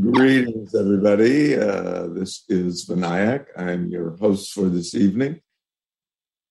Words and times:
Greetings, 0.00 0.74
everybody. 0.74 1.54
Uh, 1.54 2.08
this 2.08 2.42
is 2.48 2.84
Vinayak. 2.84 3.46
I'm 3.56 3.86
your 3.86 4.16
host 4.16 4.52
for 4.52 4.64
this 4.64 4.92
evening. 4.92 5.40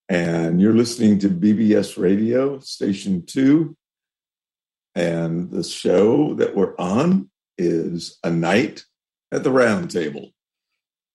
And 0.08 0.62
you're 0.62 0.74
listening 0.74 1.20
to 1.20 1.30
BBS 1.30 2.02
Radio, 2.02 2.60
Station 2.60 3.26
2. 3.26 3.76
And 4.96 5.52
the 5.52 5.62
show 5.62 6.36
that 6.36 6.56
we're 6.56 6.74
on 6.78 7.30
is 7.58 8.18
A 8.24 8.30
Night 8.30 8.86
at 9.30 9.44
the 9.44 9.52
Round 9.52 9.92
Table. 9.92 10.30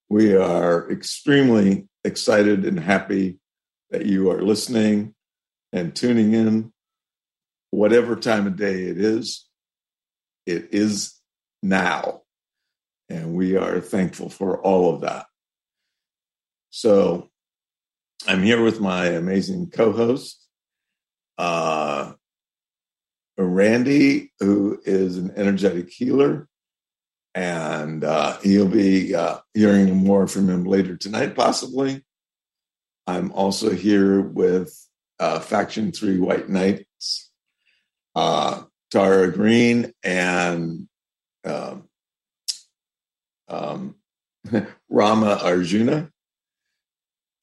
We 0.07 0.35
are 0.35 0.87
extremely 0.91 1.87
excited 2.03 2.63
and 2.63 2.79
happy 2.79 3.39
that 3.89 4.05
you 4.05 4.29
are 4.29 4.43
listening 4.43 5.15
and 5.73 5.95
tuning 5.95 6.35
in, 6.35 6.73
whatever 7.71 8.15
time 8.15 8.45
of 8.45 8.55
day 8.55 8.83
it 8.83 8.99
is. 8.99 9.47
It 10.45 10.69
is 10.75 11.18
now. 11.61 12.21
And 13.09 13.33
we 13.33 13.57
are 13.57 13.79
thankful 13.81 14.29
for 14.29 14.61
all 14.61 14.93
of 14.93 15.01
that. 15.01 15.25
So 16.69 17.29
I'm 18.27 18.43
here 18.43 18.61
with 18.61 18.79
my 18.79 19.07
amazing 19.07 19.71
co 19.71 19.91
host, 19.91 20.45
uh, 21.37 22.13
Randy, 23.37 24.31
who 24.39 24.79
is 24.83 25.17
an 25.17 25.31
energetic 25.35 25.89
healer. 25.89 26.47
And 27.33 28.03
uh, 28.03 28.37
you'll 28.43 28.67
be 28.67 29.15
uh, 29.15 29.37
hearing 29.53 29.95
more 29.95 30.27
from 30.27 30.49
him 30.49 30.65
later 30.65 30.97
tonight, 30.97 31.35
possibly. 31.35 32.03
I'm 33.07 33.31
also 33.31 33.71
here 33.71 34.21
with 34.21 34.75
uh, 35.19 35.39
Faction 35.39 35.91
3 35.91 36.19
White 36.19 36.49
Knights, 36.49 37.31
uh, 38.15 38.63
Tara 38.91 39.31
Green, 39.31 39.93
and 40.03 40.88
um, 41.45 41.87
um, 43.47 43.95
Rama 44.89 45.39
Arjuna, 45.43 46.11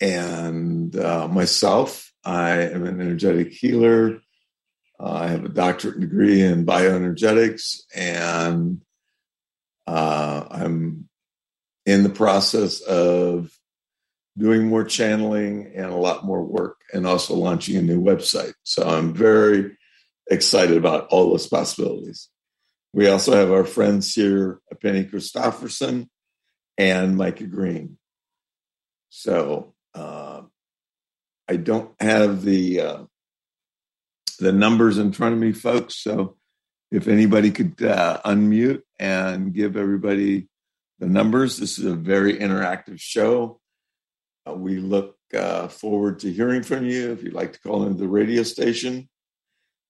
and 0.01 0.95
uh, 0.97 1.29
myself. 1.29 2.13
I 2.25 2.63
am 2.63 2.85
an 2.85 3.01
energetic 3.01 3.53
healer. 3.53 4.21
Uh, 4.99 5.13
I 5.13 5.29
have 5.29 5.45
a 5.45 5.49
doctorate 5.49 6.01
degree 6.01 6.43
in 6.43 6.67
bioenergetics, 6.67 7.83
and 7.95 8.83
uh, 9.87 10.45
I'm 10.51 11.09
in 11.85 12.03
the 12.03 12.09
process 12.09 12.81
of 12.81 13.51
doing 14.37 14.67
more 14.67 14.85
channeling 14.85 15.73
and 15.75 15.87
a 15.87 15.97
lot 15.97 16.25
more 16.25 16.43
work, 16.43 16.79
and 16.93 17.07
also 17.07 17.35
launching 17.35 17.77
a 17.77 17.83
new 17.83 18.01
website. 18.03 18.55
So 18.65 18.89
I'm 18.89 19.15
very 19.15 19.77
excited 20.31 20.77
about 20.77 21.07
all 21.09 21.31
those 21.31 21.47
possibilities. 21.47 22.29
We 22.97 23.09
also 23.09 23.33
have 23.35 23.53
our 23.53 23.67
friends 23.67 24.15
here, 24.15 24.63
Penny 24.81 25.05
Christoffersen 25.05 26.09
and 26.79 27.15
Micah 27.15 27.45
Green. 27.45 27.99
So 29.11 29.75
uh, 29.95 30.41
I 31.47 31.57
don't 31.57 31.91
have 32.01 32.43
the 32.43 32.81
uh, 32.81 33.03
the 34.39 34.53
numbers 34.53 34.97
in 34.97 35.13
front 35.13 35.35
of 35.35 35.39
me, 35.39 35.53
folks. 35.53 35.97
So 35.97 36.39
if 36.91 37.07
anybody 37.07 37.51
could 37.51 37.83
uh, 37.83 38.23
unmute 38.25 38.81
and 38.99 39.53
give 39.53 39.77
everybody 39.77 40.49
the 40.99 41.07
numbers, 41.07 41.59
this 41.59 41.79
is 41.79 41.85
a 41.85 41.95
very 41.95 42.39
interactive 42.39 42.99
show. 42.99 43.61
Uh, 44.49 44.55
we 44.55 44.79
look 44.79 45.19
uh, 45.35 45.69
forward 45.69 46.21
to 46.21 46.33
hearing 46.33 46.63
from 46.63 46.87
you. 46.87 47.13
If 47.13 47.23
you'd 47.23 47.35
like 47.35 47.53
to 47.53 47.61
call 47.61 47.83
into 47.83 47.99
the 47.99 48.09
radio 48.09 48.43
station, 48.43 49.11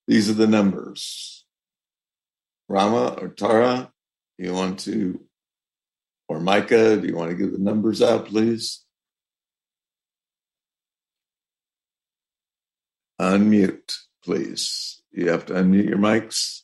these 0.08 0.28
are 0.28 0.34
the 0.34 0.48
numbers 0.48 1.35
Rama 2.68 3.16
or 3.20 3.28
Tara, 3.28 3.90
do 4.38 4.44
you 4.44 4.52
want 4.52 4.80
to, 4.80 5.20
or 6.28 6.40
Micah, 6.40 6.96
do 6.96 7.06
you 7.06 7.16
want 7.16 7.30
to 7.30 7.36
give 7.36 7.52
the 7.52 7.58
numbers 7.58 8.02
out, 8.02 8.26
please? 8.26 8.84
Unmute, 13.20 13.94
please. 14.24 15.02
You 15.12 15.30
have 15.30 15.46
to 15.46 15.54
unmute 15.54 15.88
your 15.88 15.98
mics. 15.98 16.62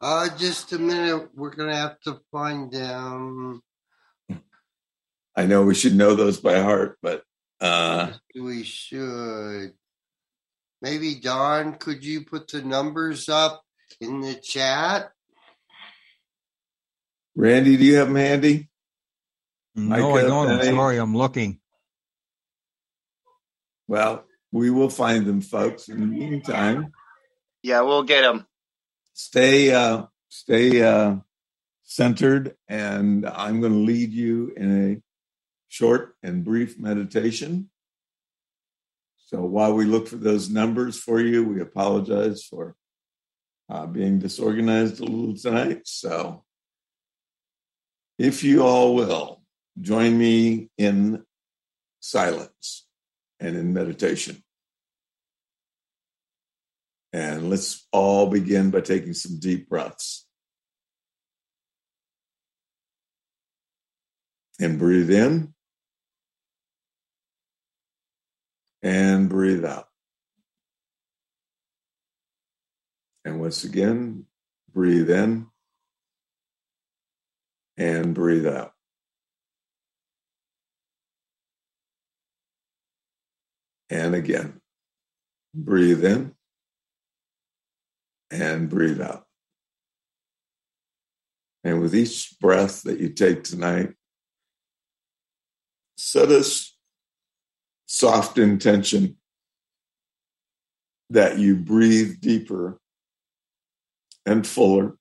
Uh, 0.00 0.28
just 0.36 0.72
a 0.72 0.78
minute. 0.78 1.28
We're 1.34 1.54
gonna 1.54 1.76
have 1.76 2.00
to 2.00 2.20
find 2.30 2.72
them. 2.72 3.62
I 5.36 5.46
know 5.46 5.64
we 5.64 5.74
should 5.74 5.96
know 5.96 6.14
those 6.14 6.38
by 6.38 6.60
heart, 6.60 6.98
but 7.02 7.22
uh, 7.60 8.12
we 8.38 8.62
should. 8.62 9.72
Maybe 10.80 11.16
Don, 11.16 11.74
could 11.74 12.04
you 12.04 12.24
put 12.24 12.48
the 12.48 12.62
numbers 12.62 13.28
up 13.28 13.62
in 14.00 14.20
the 14.20 14.34
chat? 14.34 15.10
Randy, 17.36 17.76
do 17.76 17.84
you 17.84 17.96
have 17.96 18.08
them 18.08 18.16
handy? 18.16 18.68
No, 19.74 20.12
Micah, 20.12 20.26
I 20.26 20.28
don't. 20.28 20.48
I'm 20.50 20.64
sorry, 20.64 20.98
I'm 20.98 21.16
looking. 21.16 21.58
Well, 23.88 24.24
we 24.52 24.70
will 24.70 24.88
find 24.88 25.26
them, 25.26 25.40
folks. 25.40 25.88
In 25.88 26.00
the 26.00 26.06
meantime, 26.06 26.92
yeah, 27.62 27.80
we'll 27.80 28.04
get 28.04 28.22
them. 28.22 28.46
Stay, 29.14 29.72
uh, 29.72 30.04
stay 30.28 30.82
uh, 30.82 31.16
centered, 31.82 32.56
and 32.68 33.26
I'm 33.26 33.60
going 33.60 33.72
to 33.72 33.78
lead 33.78 34.12
you 34.12 34.52
in 34.56 34.92
a 34.92 35.02
short 35.68 36.14
and 36.22 36.44
brief 36.44 36.78
meditation. 36.78 37.70
So 39.26 39.40
while 39.40 39.74
we 39.74 39.84
look 39.86 40.06
for 40.06 40.16
those 40.16 40.48
numbers 40.48 40.98
for 40.98 41.20
you, 41.20 41.44
we 41.44 41.60
apologize 41.60 42.44
for 42.44 42.76
uh, 43.68 43.86
being 43.86 44.18
disorganized 44.18 45.00
a 45.00 45.04
little 45.04 45.36
tonight. 45.36 45.82
So, 45.84 46.44
if 48.18 48.44
you 48.44 48.62
all 48.62 48.94
will, 48.94 49.42
join 49.80 50.16
me 50.16 50.70
in 50.78 51.24
silence 52.00 52.86
and 53.40 53.56
in 53.56 53.72
meditation. 53.72 54.42
And 57.12 57.48
let's 57.48 57.86
all 57.92 58.28
begin 58.28 58.70
by 58.70 58.80
taking 58.80 59.14
some 59.14 59.38
deep 59.38 59.68
breaths. 59.68 60.26
And 64.60 64.78
breathe 64.78 65.10
in 65.10 65.54
and 68.82 69.28
breathe 69.28 69.64
out. 69.64 69.88
And 73.24 73.40
once 73.40 73.64
again, 73.64 74.26
breathe 74.72 75.10
in 75.10 75.46
and 77.76 78.14
breathe 78.14 78.46
out. 78.46 78.72
And 83.88 84.14
again, 84.14 84.60
breathe 85.54 86.04
in 86.04 86.34
and 88.30 88.68
breathe 88.68 89.00
out. 89.00 89.24
And 91.62 91.80
with 91.80 91.94
each 91.94 92.36
breath 92.40 92.82
that 92.82 93.00
you 93.00 93.08
take 93.08 93.44
tonight, 93.44 93.94
set 95.96 96.30
a 96.30 96.44
soft 97.86 98.36
intention 98.36 99.16
that 101.10 101.38
you 101.38 101.56
breathe 101.56 102.20
deeper 102.20 102.80
and 104.26 104.46
fuller 104.46 104.96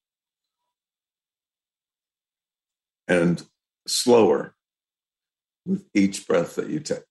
and 3.07 3.45
slower 3.88 4.56
with 5.66 5.85
each 5.94 6.28
breath 6.28 6.56
that 6.56 6.69
you 6.69 6.79
take. 6.79 7.03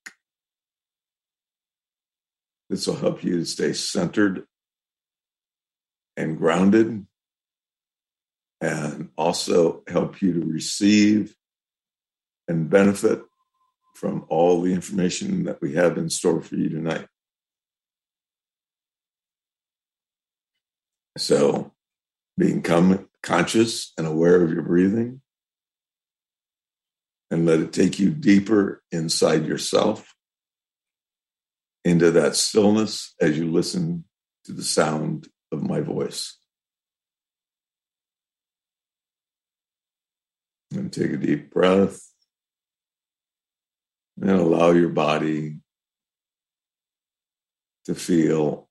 This 2.69 2.87
will 2.87 2.97
help 2.97 3.23
you 3.23 3.39
to 3.39 3.45
stay 3.45 3.73
centered 3.73 4.45
and 6.17 6.39
grounded 6.39 7.07
and 8.61 9.11
also 9.17 9.83
help 9.89 10.23
you 10.23 10.33
to 10.35 10.47
receive 10.47 11.35
and 12.49 12.71
benefit 12.71 13.23
from 13.95 14.25
all 14.29 14.63
the 14.63 14.73
information 14.73 15.45
that 15.45 15.61
we 15.61 15.75
have 15.75 15.99
in 15.99 16.09
store 16.09 16.41
for 16.41 16.55
you 16.57 16.69
tonight. 16.69 17.07
So 21.19 21.72
become 22.43 23.09
conscious 23.23 23.93
and 23.97 24.07
aware 24.07 24.43
of 24.43 24.53
your 24.53 24.63
breathing 24.63 25.21
and 27.31 27.47
let 27.47 27.61
it 27.61 27.73
take 27.73 27.99
you 27.99 28.11
deeper 28.11 28.83
inside 28.91 29.47
yourself 29.47 30.15
into 31.85 32.11
that 32.11 32.37
stillness 32.37 33.15
as 33.21 33.39
you 33.39 33.51
listen 33.51 34.05
to 34.45 34.53
the 34.53 34.63
sound 34.63 35.29
of 35.51 35.63
my 35.63 35.81
voice. 35.81 36.39
And 40.75 40.93
take 40.93 41.13
a 41.13 41.17
deep 41.17 41.51
breath 41.51 42.01
and 44.21 44.31
allow 44.31 44.71
your 44.71 44.89
body 44.89 45.59
to 47.85 47.95
feel 47.95 48.69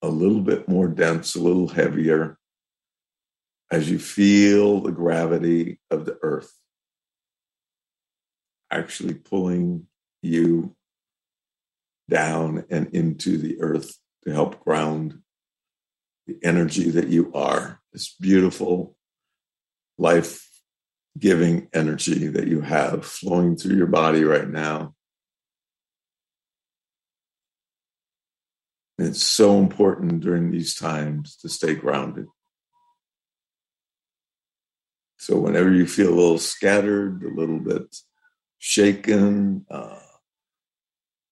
a 0.00 0.08
little 0.08 0.40
bit 0.40 0.68
more 0.68 0.88
dense, 0.88 1.34
a 1.34 1.40
little 1.40 1.68
heavier 1.68 2.38
as 3.74 3.90
you 3.90 3.98
feel 3.98 4.80
the 4.80 4.92
gravity 4.92 5.80
of 5.90 6.04
the 6.04 6.16
earth 6.22 6.52
actually 8.70 9.14
pulling 9.14 9.84
you 10.22 10.76
down 12.08 12.64
and 12.70 12.86
into 12.94 13.36
the 13.36 13.60
earth 13.60 13.98
to 14.22 14.32
help 14.32 14.60
ground 14.60 15.18
the 16.28 16.36
energy 16.44 16.88
that 16.88 17.08
you 17.08 17.32
are, 17.34 17.80
this 17.92 18.14
beautiful, 18.20 18.96
life 19.98 20.48
giving 21.18 21.68
energy 21.74 22.28
that 22.28 22.46
you 22.46 22.60
have 22.60 23.04
flowing 23.04 23.56
through 23.56 23.76
your 23.76 23.88
body 23.88 24.22
right 24.22 24.48
now. 24.48 24.94
It's 28.98 29.24
so 29.24 29.58
important 29.58 30.20
during 30.20 30.52
these 30.52 30.76
times 30.76 31.34
to 31.38 31.48
stay 31.48 31.74
grounded. 31.74 32.28
So, 35.18 35.38
whenever 35.38 35.72
you 35.72 35.86
feel 35.86 36.08
a 36.08 36.14
little 36.14 36.38
scattered, 36.38 37.22
a 37.22 37.34
little 37.34 37.60
bit 37.60 37.96
shaken, 38.58 39.64
uh, 39.70 40.00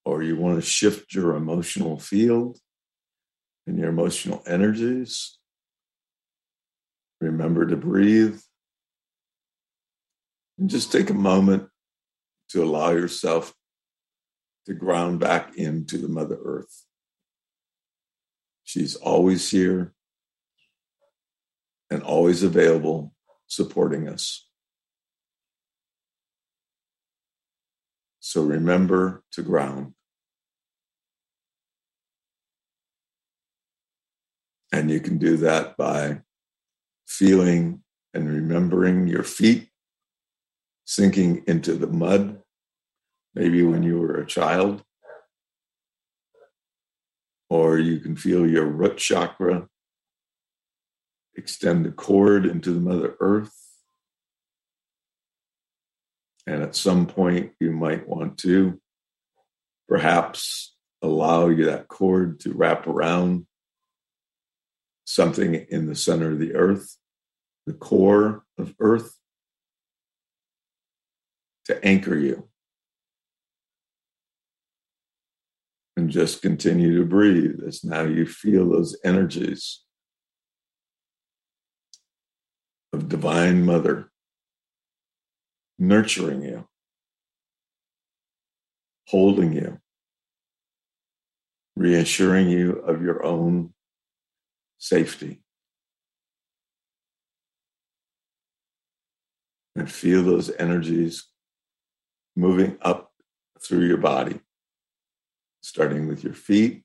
or 0.04 0.22
you 0.22 0.36
want 0.36 0.56
to 0.56 0.62
shift 0.62 1.14
your 1.14 1.34
emotional 1.34 1.98
field 1.98 2.58
and 3.66 3.78
your 3.78 3.88
emotional 3.88 4.42
energies, 4.46 5.38
remember 7.20 7.66
to 7.66 7.76
breathe. 7.76 8.40
And 10.58 10.68
just 10.68 10.92
take 10.92 11.10
a 11.10 11.14
moment 11.14 11.68
to 12.50 12.62
allow 12.62 12.90
yourself 12.90 13.54
to 14.66 14.74
ground 14.74 15.18
back 15.20 15.56
into 15.56 15.98
the 15.98 16.08
Mother 16.08 16.38
Earth. 16.44 16.84
She's 18.64 18.94
always 18.94 19.50
here 19.50 19.92
and 21.90 22.02
always 22.02 22.42
available, 22.42 23.12
supporting 23.52 24.08
us. 24.08 24.48
So 28.20 28.42
remember 28.42 29.24
to 29.32 29.42
ground. 29.42 29.92
And 34.72 34.90
you 34.90 35.00
can 35.00 35.18
do 35.18 35.36
that 35.36 35.76
by 35.76 36.22
feeling 37.06 37.82
and 38.14 38.26
remembering 38.26 39.06
your 39.06 39.22
feet 39.22 39.68
sinking 40.86 41.44
into 41.46 41.74
the 41.74 41.86
mud, 41.86 42.40
maybe 43.34 43.62
when 43.62 43.82
you 43.82 43.98
were 43.98 44.14
a 44.14 44.26
child. 44.26 44.82
Or 47.50 47.76
you 47.76 48.00
can 48.00 48.16
feel 48.16 48.48
your 48.48 48.64
root 48.64 48.96
chakra 48.96 49.68
extend 51.34 51.84
the 51.84 51.92
cord 51.92 52.46
into 52.46 52.72
the 52.72 52.80
Mother 52.80 53.14
Earth. 53.20 53.56
And 56.46 56.62
at 56.62 56.74
some 56.74 57.06
point, 57.06 57.52
you 57.60 57.70
might 57.70 58.08
want 58.08 58.38
to 58.38 58.80
perhaps 59.88 60.74
allow 61.00 61.48
you 61.48 61.66
that 61.66 61.88
cord 61.88 62.40
to 62.40 62.52
wrap 62.52 62.86
around 62.86 63.46
something 65.04 65.54
in 65.54 65.86
the 65.86 65.94
center 65.94 66.32
of 66.32 66.38
the 66.38 66.54
earth, 66.54 66.96
the 67.66 67.72
core 67.72 68.44
of 68.58 68.74
earth, 68.78 69.18
to 71.66 71.84
anchor 71.84 72.16
you. 72.16 72.48
And 75.96 76.08
just 76.08 76.40
continue 76.40 76.98
to 76.98 77.04
breathe 77.04 77.60
as 77.66 77.84
now 77.84 78.02
you 78.02 78.26
feel 78.26 78.70
those 78.70 78.96
energies 79.04 79.82
of 82.92 83.08
Divine 83.08 83.64
Mother 83.64 84.10
nurturing 85.78 86.42
you, 86.42 86.68
holding 89.08 89.52
you, 89.52 89.78
reassuring 91.74 92.50
you 92.50 92.72
of 92.72 93.02
your 93.02 93.24
own 93.24 93.72
safety. 94.78 95.40
And 99.74 99.90
feel 99.90 100.22
those 100.22 100.50
energies 100.50 101.28
moving 102.36 102.76
up 102.82 103.10
through 103.62 103.86
your 103.86 103.96
body, 103.96 104.38
starting 105.62 106.08
with 106.08 106.22
your 106.22 106.34
feet 106.34 106.84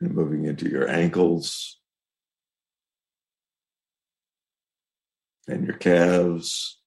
and 0.00 0.14
moving 0.14 0.44
into 0.44 0.68
your 0.68 0.88
ankles, 0.88 1.79
and 5.50 5.66
your 5.66 5.76
calves 5.76 6.78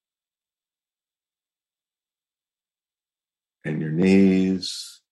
and 3.62 3.82
your 3.82 3.90
knees 3.90 5.02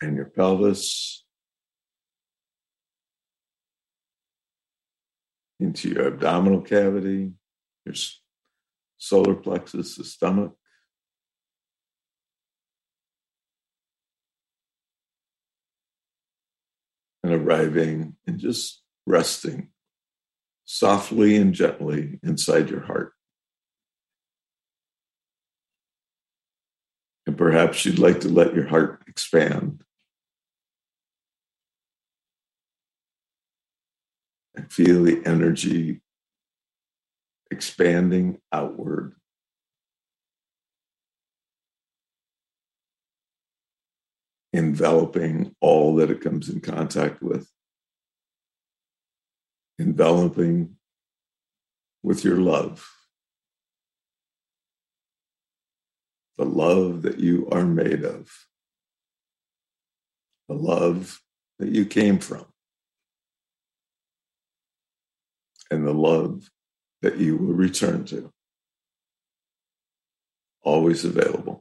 and 0.00 0.16
your 0.16 0.26
pelvis 0.26 1.24
into 5.60 5.88
your 5.88 6.08
abdominal 6.08 6.60
cavity, 6.60 7.32
your 7.84 7.94
solar 8.98 9.36
plexus, 9.36 9.94
the 9.94 10.04
stomach. 10.04 10.56
Arriving 17.46 18.16
and 18.26 18.38
just 18.38 18.82
resting 19.06 19.68
softly 20.64 21.36
and 21.36 21.54
gently 21.54 22.18
inside 22.22 22.68
your 22.70 22.80
heart. 22.80 23.12
And 27.26 27.36
perhaps 27.36 27.84
you'd 27.84 27.98
like 27.98 28.20
to 28.20 28.28
let 28.28 28.54
your 28.54 28.66
heart 28.66 29.02
expand. 29.08 29.82
And 34.54 34.72
feel 34.72 35.04
the 35.04 35.22
energy 35.26 36.00
expanding 37.50 38.38
outward 38.52 39.15
enveloping 44.56 45.54
all 45.60 45.96
that 45.96 46.10
it 46.10 46.20
comes 46.20 46.48
in 46.48 46.60
contact 46.60 47.22
with, 47.22 47.50
enveloping 49.78 50.76
with 52.02 52.24
your 52.24 52.38
love. 52.38 52.88
The 56.38 56.44
love 56.44 57.02
that 57.02 57.18
you 57.18 57.48
are 57.50 57.64
made 57.64 58.04
of, 58.04 58.30
the 60.48 60.54
love 60.54 61.20
that 61.58 61.70
you 61.70 61.86
came 61.86 62.18
from, 62.18 62.44
and 65.70 65.86
the 65.86 65.94
love 65.94 66.50
that 67.02 67.16
you 67.16 67.36
will 67.36 67.54
return 67.54 68.04
to. 68.06 68.30
Always 70.62 71.04
available. 71.04 71.55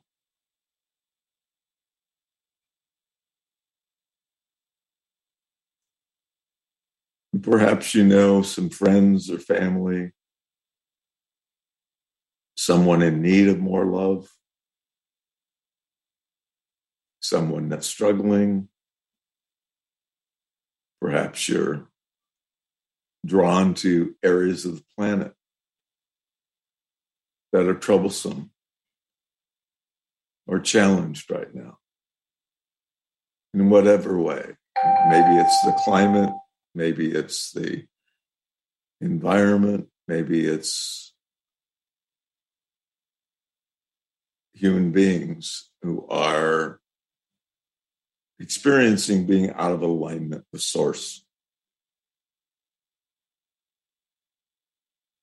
Perhaps 7.45 7.93
you 7.93 8.03
know 8.03 8.41
some 8.41 8.71
friends 8.71 9.29
or 9.29 9.37
family, 9.37 10.11
someone 12.57 13.03
in 13.03 13.21
need 13.21 13.49
of 13.49 13.59
more 13.59 13.85
love, 13.85 14.27
someone 17.19 17.69
that's 17.69 17.85
struggling. 17.85 18.67
Perhaps 20.99 21.47
you're 21.47 21.87
drawn 23.23 23.75
to 23.75 24.15
areas 24.23 24.65
of 24.65 24.77
the 24.77 24.83
planet 24.97 25.31
that 27.53 27.67
are 27.67 27.75
troublesome 27.75 28.49
or 30.47 30.59
challenged 30.59 31.29
right 31.29 31.53
now 31.53 31.77
in 33.53 33.69
whatever 33.69 34.19
way. 34.19 34.57
Maybe 35.09 35.37
it's 35.37 35.61
the 35.61 35.79
climate, 35.83 36.33
Maybe 36.75 37.11
it's 37.11 37.53
the 37.53 37.85
environment. 38.99 39.87
Maybe 40.07 40.45
it's 40.45 41.13
human 44.53 44.91
beings 44.91 45.69
who 45.81 46.05
are 46.09 46.79
experiencing 48.39 49.25
being 49.25 49.51
out 49.51 49.71
of 49.71 49.81
alignment 49.81 50.43
with 50.51 50.61
source. 50.61 51.25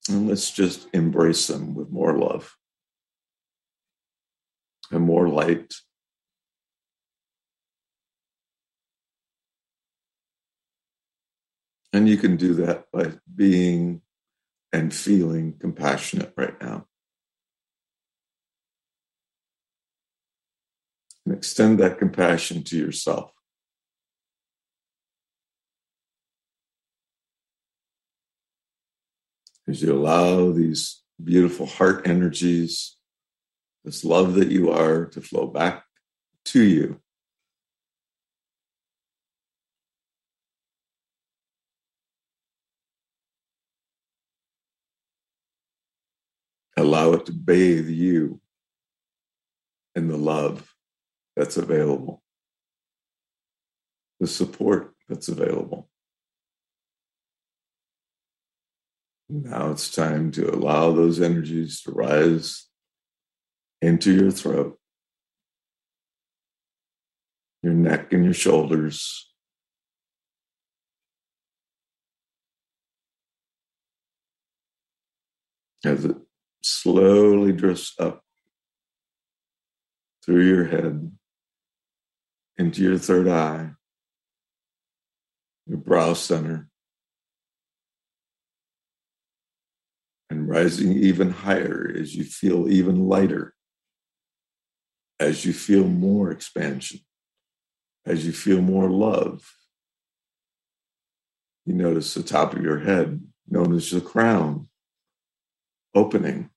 And 0.09 0.28
let's 0.28 0.50
just 0.50 0.88
embrace 0.94 1.47
them 1.47 1.75
with 1.75 1.90
more 1.90 2.16
love 2.18 2.56
and 4.90 5.04
more 5.04 5.28
light 5.28 5.73
And 11.92 12.08
you 12.08 12.16
can 12.16 12.37
do 12.37 12.54
that 12.54 12.87
by 12.92 13.12
being 13.34 14.00
and 14.72 14.94
feeling 14.94 15.54
compassionate 15.61 16.32
right 16.37 16.58
now. 16.61 16.87
And 21.26 21.34
extend 21.34 21.78
that 21.78 21.99
compassion 21.99 22.64
to 22.64 22.78
yourself. 22.78 23.32
As 29.68 29.82
you 29.82 29.92
allow 29.92 30.50
these 30.50 31.02
beautiful 31.22 31.66
heart 31.66 32.08
energies, 32.08 32.96
this 33.84 34.04
love 34.04 34.34
that 34.34 34.50
you 34.50 34.70
are 34.70 35.06
to 35.06 35.20
flow 35.20 35.46
back 35.46 35.84
to 36.46 36.62
you. 36.62 37.00
Allow 46.82 47.12
it 47.12 47.26
to 47.26 47.32
bathe 47.32 47.88
you 47.88 48.40
in 49.94 50.08
the 50.08 50.16
love 50.16 50.74
that's 51.36 51.56
available, 51.56 52.24
the 54.18 54.26
support 54.26 54.92
that's 55.08 55.28
available. 55.28 55.88
Now 59.28 59.70
it's 59.70 59.94
time 59.94 60.32
to 60.32 60.52
allow 60.52 60.90
those 60.90 61.20
energies 61.20 61.82
to 61.82 61.92
rise 61.92 62.66
into 63.80 64.12
your 64.12 64.32
throat, 64.32 64.76
your 67.62 67.74
neck, 67.74 68.12
and 68.12 68.24
your 68.24 68.34
shoulders. 68.34 69.32
As 75.84 76.04
it 76.04 76.16
slowly 76.62 77.52
drifts 77.52 77.95
up 77.99 78.23
through 80.25 80.47
your 80.47 80.64
head 80.66 81.12
into 82.57 82.83
your 82.83 82.99
third 82.99 83.28
eye, 83.28 83.71
your 85.66 85.78
brow 85.78 86.14
center, 86.14 86.69
and 90.31 90.49
rising 90.49 90.92
even 90.92 91.31
higher 91.31 91.92
as 91.99 92.14
you 92.14 92.25
feel 92.25 92.71
even 92.71 93.09
lighter, 93.09 93.54
as 95.19 95.45
you 95.45 95.52
feel 95.52 95.85
more 95.85 96.31
expansion, 96.31 97.00
as 98.07 98.25
you 98.25 98.33
feel 98.33 98.62
more 98.62 98.88
love. 98.88 99.42
You 101.66 101.75
notice 101.75 102.14
the 102.14 102.23
top 102.23 102.54
of 102.54 102.62
your 102.62 102.81
head, 102.81 103.21
known 103.49 103.75
as 103.75 103.90
the 103.90 104.00
crown, 104.00 104.69
opening, 105.95 106.50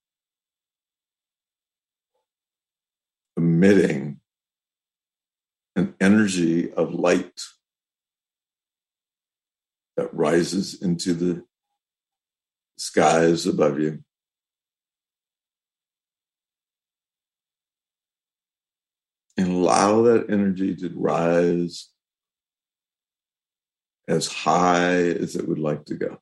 emitting 3.56 4.20
an 5.78 5.96
energy 6.02 6.74
of 6.74 6.94
light 6.94 7.40
that 9.96 10.14
rises 10.14 10.82
into 10.82 11.14
the 11.14 11.42
skies 12.78 13.46
above 13.46 13.80
you. 13.80 14.04
And 19.38 19.48
allow 19.48 20.02
that 20.04 20.30
energy 20.30 20.76
to 20.76 20.92
rise 20.94 21.90
as 24.10 24.28
high 24.28 24.96
as 24.96 25.38
it 25.38 25.48
would 25.48 25.60
like 25.60 25.86
to 25.86 25.96
go. 25.96 26.18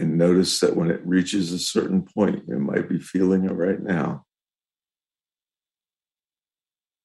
And 0.00 0.16
notice 0.16 0.60
that 0.60 0.76
when 0.76 0.90
it 0.90 1.06
reaches 1.06 1.52
a 1.52 1.58
certain 1.58 2.00
point, 2.00 2.44
you 2.48 2.58
might 2.58 2.88
be 2.88 2.98
feeling 2.98 3.44
it 3.44 3.52
right 3.52 3.78
now. 3.78 4.24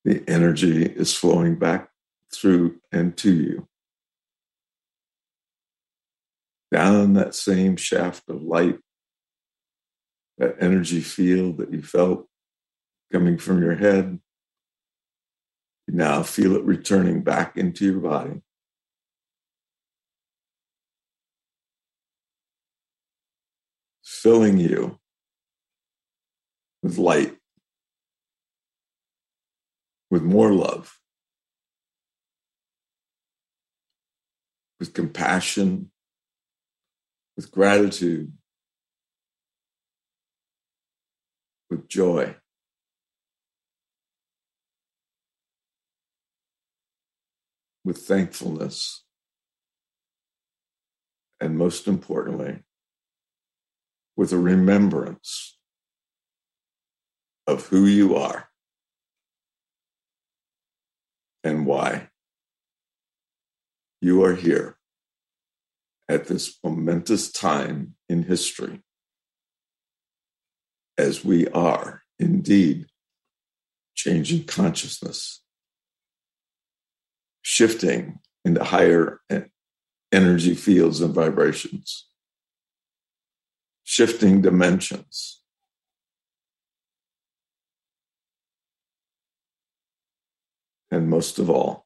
The 0.06 0.24
energy 0.30 0.86
is 0.86 1.14
flowing 1.14 1.60
back 1.60 1.90
through 2.34 2.78
and 2.94 3.18
to 3.18 3.34
you. 3.34 3.68
Down 6.72 7.16
that 7.16 7.36
same 7.36 7.75
shaft 7.75 8.30
of 8.30 8.42
light, 8.42 8.80
that 10.38 10.56
energy 10.62 11.02
field 11.02 11.58
that 11.58 11.74
you 11.74 11.82
felt 11.82 12.28
coming 13.12 13.38
from 13.38 13.62
your 13.62 13.75
head, 13.75 14.22
you 15.86 15.94
now 15.96 16.24
feel 16.24 16.56
it 16.56 16.64
returning 16.64 17.24
back 17.24 17.58
into 17.58 17.84
your 17.84 18.00
body. 18.00 18.42
Filling 24.25 24.58
you 24.58 24.98
with 26.82 26.98
light, 26.98 27.38
with 30.10 30.24
more 30.24 30.51
love. 30.51 30.98
with 34.79 34.94
compassion, 34.94 35.89
with 37.36 37.50
gratitude, 37.51 38.34
with 41.70 41.88
joy. 41.88 42.36
With 47.84 48.00
thankfulness. 48.00 49.05
And 51.39 51.58
most 51.58 51.88
importantly, 51.88 52.65
with 54.18 54.32
a 54.32 54.38
remembrance 54.38 55.58
of 57.48 57.68
who 57.68 57.86
you 57.86 58.16
are 58.16 58.50
and 61.44 61.66
why 61.66 62.10
you 64.02 64.24
are 64.24 64.36
here 64.36 64.78
at 66.08 66.26
this 66.28 66.58
momentous 66.64 67.32
time 67.32 67.96
in 68.10 68.24
history, 68.24 68.82
as 70.98 71.26
we 71.26 71.48
are 71.50 72.04
indeed 72.20 72.86
changing 73.96 74.44
consciousness, 74.44 75.42
shifting 77.42 78.20
into 78.44 78.64
higher 78.64 79.20
energy 80.12 80.56
fields 80.56 81.02
and 81.02 81.14
vibrations, 81.14 82.08
shifting 83.86 84.42
dimensions. 84.42 85.42
And 90.92 91.10
most 91.10 91.39
of 91.39 91.50
all, 91.50 91.86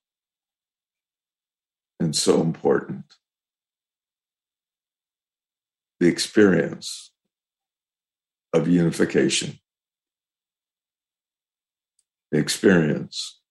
and 1.99 2.15
so 2.15 2.41
important. 2.41 3.03
The 5.99 6.07
experience 6.07 7.11
of 8.53 8.67
unification, 8.69 9.59
the 12.31 12.39
experience 12.39 13.41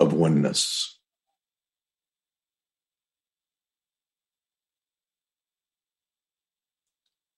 of 0.00 0.12
oneness. 0.12 0.95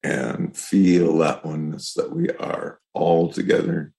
And 0.08 0.56
feel 0.56 1.18
that 1.18 1.44
oneness 1.44 1.92
that 1.92 2.16
we 2.16 2.30
are 2.30 2.80
all 2.94 3.30
together 3.30 3.92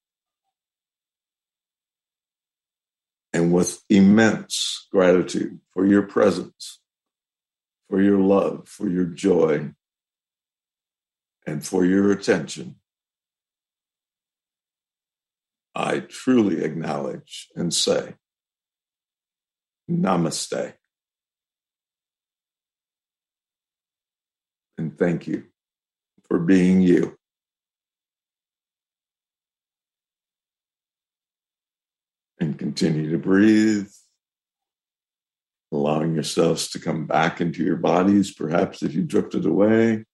and 3.32 3.52
with 3.52 3.80
immense 3.88 4.88
gratitude 4.90 5.60
for 5.72 5.86
your 5.86 6.02
presence, 6.02 6.80
for 7.88 8.02
your 8.02 8.18
love, 8.18 8.68
for 8.68 8.88
your 8.88 9.04
joy, 9.04 9.70
and 11.46 11.64
for 11.64 11.84
your 11.84 12.10
attention. 12.10 12.74
I 15.76 16.00
truly 16.00 16.64
acknowledge 16.64 17.50
and 17.54 17.72
say, 17.72 18.14
Namaste. 19.88 20.74
And 24.76 24.98
thank 24.98 25.28
you 25.28 25.44
for 26.30 26.38
being 26.38 26.80
you. 26.80 27.18
and 32.40 32.58
continue 32.58 33.10
to 33.10 33.18
breathe, 33.18 33.90
allowing 35.70 36.14
yourselves 36.14 36.70
to 36.70 36.78
come 36.78 37.06
back 37.06 37.40
into 37.40 37.62
your 37.62 37.76
bodies, 37.76 38.32
perhaps 38.32 38.82
if 38.82 38.94
you 38.94 39.02
drifted 39.02 39.44
away. 39.44 40.04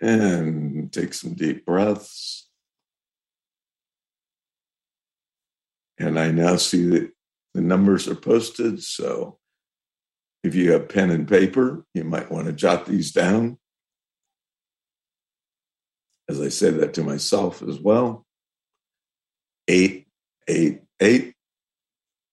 And 0.00 0.92
take 0.92 1.14
some 1.14 1.34
deep 1.34 1.64
breaths. 1.64 2.48
And 5.98 6.18
I 6.18 6.30
now 6.30 6.56
see 6.56 6.88
that 6.88 7.12
the 7.54 7.60
numbers 7.60 8.08
are 8.08 8.16
posted. 8.16 8.82
So 8.82 9.38
if 10.44 10.54
you 10.54 10.70
have 10.72 10.90
pen 10.90 11.10
and 11.10 11.26
paper, 11.26 11.86
you 11.94 12.04
might 12.04 12.30
want 12.30 12.46
to 12.46 12.52
jot 12.52 12.84
these 12.84 13.12
down. 13.12 13.56
As 16.28 16.38
I 16.38 16.50
say 16.50 16.68
that 16.70 16.92
to 16.94 17.02
myself 17.02 17.62
as 17.62 17.80
well. 17.80 18.26
888 19.66 21.34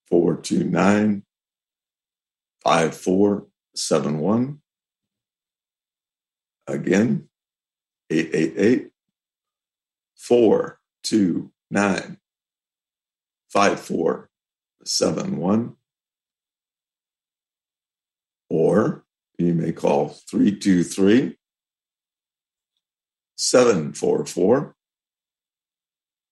429 0.10 1.24
5471. 2.64 4.62
Again, 6.68 7.30
888 8.10 8.92
429 10.16 12.18
5471. 13.50 15.76
Or 18.52 19.04
you 19.38 19.54
may 19.54 19.72
call 19.72 20.10
323 20.10 21.38
744 23.38 24.76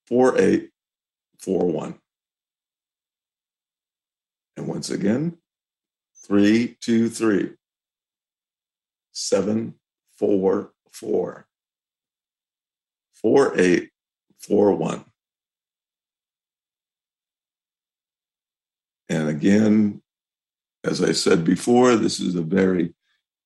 4841. 0.06 1.98
And 4.58 4.66
once 4.66 4.90
again, 4.90 5.38
323 6.26 7.54
744 9.12 11.46
4841. 13.14 15.04
And 19.08 19.28
again, 19.30 20.02
as 20.84 21.02
I 21.02 21.12
said 21.12 21.44
before, 21.44 21.96
this 21.96 22.20
is 22.20 22.34
a 22.34 22.42
very 22.42 22.94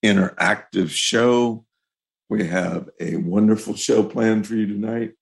interactive 0.04 0.90
show. 0.90 1.64
We 2.28 2.46
have 2.46 2.88
a 3.00 3.16
wonderful 3.16 3.74
show 3.74 4.04
planned 4.04 4.46
for 4.46 4.54
you 4.54 4.66
tonight. 4.66 5.12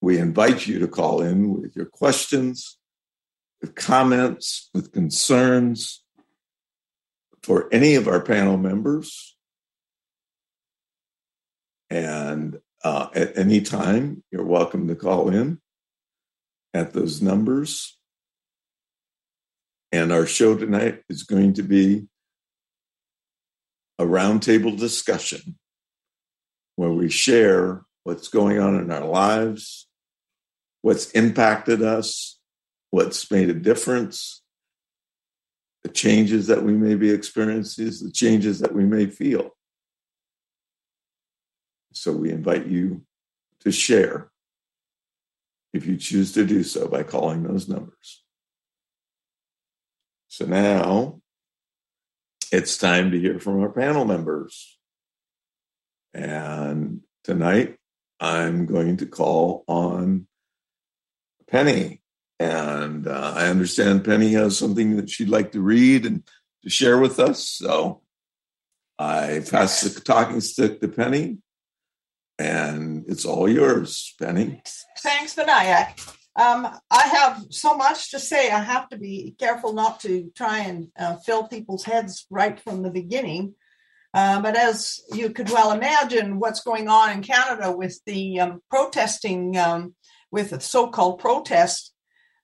We 0.00 0.18
invite 0.18 0.66
you 0.66 0.78
to 0.78 0.88
call 0.88 1.20
in 1.20 1.60
with 1.60 1.76
your 1.76 1.86
questions, 1.86 2.78
with 3.60 3.74
comments, 3.74 4.70
with 4.72 4.92
concerns 4.92 6.02
for 7.42 7.68
any 7.70 7.94
of 7.94 8.08
our 8.08 8.20
panel 8.20 8.56
members. 8.56 9.36
And 11.90 12.60
uh, 12.82 13.08
at 13.14 13.36
any 13.36 13.60
time, 13.60 14.22
you're 14.30 14.44
welcome 14.44 14.88
to 14.88 14.94
call 14.94 15.28
in 15.28 15.60
at 16.72 16.92
those 16.92 17.20
numbers. 17.20 17.98
And 19.92 20.12
our 20.12 20.26
show 20.26 20.56
tonight 20.56 21.02
is 21.08 21.24
going 21.24 21.54
to 21.54 21.62
be 21.62 22.06
a 23.98 24.04
roundtable 24.04 24.78
discussion 24.78 25.58
where 26.76 26.90
we 26.90 27.10
share 27.10 27.82
what's 28.04 28.28
going 28.28 28.58
on 28.58 28.76
in 28.76 28.90
our 28.90 29.04
lives, 29.04 29.88
what's 30.82 31.10
impacted 31.10 31.82
us, 31.82 32.38
what's 32.90 33.30
made 33.30 33.50
a 33.50 33.54
difference, 33.54 34.42
the 35.82 35.88
changes 35.88 36.46
that 36.46 36.62
we 36.62 36.72
may 36.72 36.94
be 36.94 37.10
experiencing, 37.10 37.86
the 37.86 38.12
changes 38.12 38.60
that 38.60 38.74
we 38.74 38.84
may 38.84 39.06
feel. 39.06 39.50
So 41.92 42.12
we 42.12 42.30
invite 42.30 42.66
you 42.66 43.02
to 43.60 43.72
share 43.72 44.30
if 45.72 45.86
you 45.86 45.96
choose 45.96 46.32
to 46.32 46.46
do 46.46 46.62
so 46.62 46.88
by 46.88 47.02
calling 47.02 47.42
those 47.42 47.68
numbers. 47.68 48.22
So 50.30 50.46
now 50.46 51.20
it's 52.52 52.78
time 52.78 53.10
to 53.10 53.18
hear 53.18 53.40
from 53.40 53.60
our 53.60 53.68
panel 53.68 54.04
members. 54.04 54.78
And 56.14 57.00
tonight 57.24 57.78
I'm 58.20 58.66
going 58.66 58.98
to 58.98 59.06
call 59.06 59.64
on 59.66 60.28
Penny. 61.48 62.00
And 62.38 63.08
uh, 63.08 63.32
I 63.34 63.48
understand 63.48 64.04
Penny 64.04 64.32
has 64.34 64.56
something 64.56 64.98
that 64.98 65.10
she'd 65.10 65.28
like 65.28 65.50
to 65.50 65.60
read 65.60 66.06
and 66.06 66.22
to 66.62 66.70
share 66.70 66.98
with 66.98 67.18
us. 67.18 67.44
So 67.44 68.02
I 69.00 69.42
pass 69.50 69.80
the 69.80 70.00
talking 70.00 70.40
stick 70.40 70.80
to 70.80 70.86
Penny. 70.86 71.38
And 72.38 73.04
it's 73.08 73.24
all 73.24 73.48
yours, 73.48 74.14
Penny. 74.16 74.62
Thanks, 75.02 75.34
Vinayak. 75.34 76.18
Um, 76.40 76.66
I 76.90 77.02
have 77.02 77.44
so 77.50 77.74
much 77.74 78.12
to 78.12 78.18
say. 78.18 78.50
I 78.50 78.60
have 78.60 78.88
to 78.88 78.96
be 78.96 79.34
careful 79.38 79.74
not 79.74 80.00
to 80.00 80.32
try 80.34 80.60
and 80.60 80.88
uh, 80.98 81.16
fill 81.16 81.46
people's 81.46 81.84
heads 81.84 82.26
right 82.30 82.58
from 82.58 82.82
the 82.82 82.90
beginning. 82.90 83.54
Uh, 84.14 84.40
but 84.40 84.56
as 84.56 85.00
you 85.12 85.30
could 85.30 85.50
well 85.50 85.72
imagine, 85.72 86.38
what's 86.38 86.62
going 86.62 86.88
on 86.88 87.10
in 87.10 87.22
Canada 87.22 87.70
with 87.70 88.00
the 88.06 88.40
um, 88.40 88.62
protesting, 88.70 89.58
um, 89.58 89.94
with 90.30 90.48
the 90.48 90.60
so 90.60 90.88
called 90.88 91.18
protest, 91.18 91.92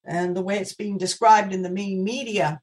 and 0.05 0.37
the 0.37 0.43
way 0.43 0.59
it's 0.59 0.75
being 0.75 0.99
described 0.99 1.55
in 1.55 1.63
the 1.63 1.71
main 1.71 2.05
media, 2.05 2.61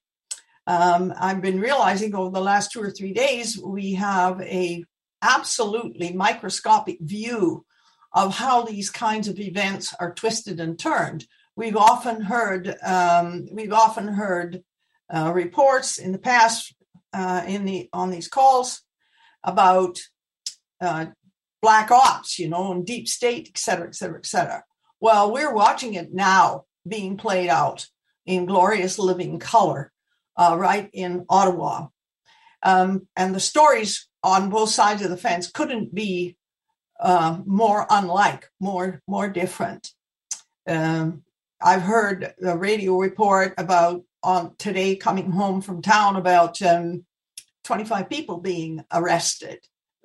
um, 0.67 1.11
I've 1.19 1.41
been 1.41 1.59
realizing 1.59 2.13
over 2.13 2.31
the 2.31 2.41
last 2.41 2.71
two 2.71 2.81
or 2.83 2.91
three 2.91 3.11
days 3.11 3.59
we 3.59 3.93
have 3.93 4.39
a 4.41 4.85
absolutely 5.23 6.13
microscopic 6.13 6.99
view 7.01 7.65
of 8.13 8.35
how 8.37 8.63
these 8.63 8.89
kinds 8.89 9.27
of 9.27 9.39
events 9.39 9.93
are 9.99 10.13
twisted 10.13 10.59
and 10.59 10.77
turned. 10.77 11.25
We've 11.55 11.77
often 11.77 12.21
heard 12.21 12.75
um, 12.83 13.47
we've 13.51 13.73
often 13.73 14.07
heard 14.07 14.63
uh, 15.13 15.31
reports 15.33 15.97
in 15.97 16.11
the 16.11 16.19
past 16.19 16.75
uh, 17.13 17.43
in 17.47 17.65
the 17.65 17.89
on 17.93 18.11
these 18.11 18.27
calls 18.27 18.81
about 19.43 19.99
uh, 20.81 21.07
black 21.61 21.91
ops, 21.91 22.39
you 22.39 22.49
know, 22.49 22.71
and 22.71 22.85
deep 22.85 23.07
state, 23.07 23.49
et 23.49 23.57
cetera, 23.57 23.87
et 23.87 23.95
cetera, 23.95 24.17
et 24.17 24.25
cetera. 24.25 24.63
Well, 24.99 25.31
we're 25.31 25.53
watching 25.53 25.93
it 25.95 26.13
now 26.13 26.65
being 26.87 27.17
played 27.17 27.49
out 27.49 27.87
in 28.25 28.45
glorious 28.45 28.97
living 28.99 29.39
color, 29.39 29.91
uh, 30.37 30.55
right 30.57 30.89
in 30.93 31.25
Ottawa. 31.29 31.87
Um, 32.63 33.07
and 33.15 33.35
the 33.35 33.39
stories 33.39 34.07
on 34.23 34.49
both 34.49 34.69
sides 34.69 35.01
of 35.01 35.09
the 35.09 35.17
fence 35.17 35.51
couldn't 35.51 35.93
be 35.93 36.37
uh, 37.03 37.37
more 37.45 37.85
unlike, 37.89 38.49
more 38.59 39.01
more 39.07 39.27
different. 39.27 39.91
Um, 40.67 41.23
I've 41.61 41.81
heard 41.81 42.33
a 42.41 42.57
radio 42.57 42.97
report 42.97 43.53
about 43.57 44.03
on 44.23 44.55
today 44.57 44.95
coming 44.95 45.29
home 45.29 45.61
from 45.61 45.81
town 45.81 46.15
about 46.15 46.61
um, 46.61 47.05
25 47.65 48.09
people 48.09 48.37
being 48.37 48.83
arrested, 48.91 49.59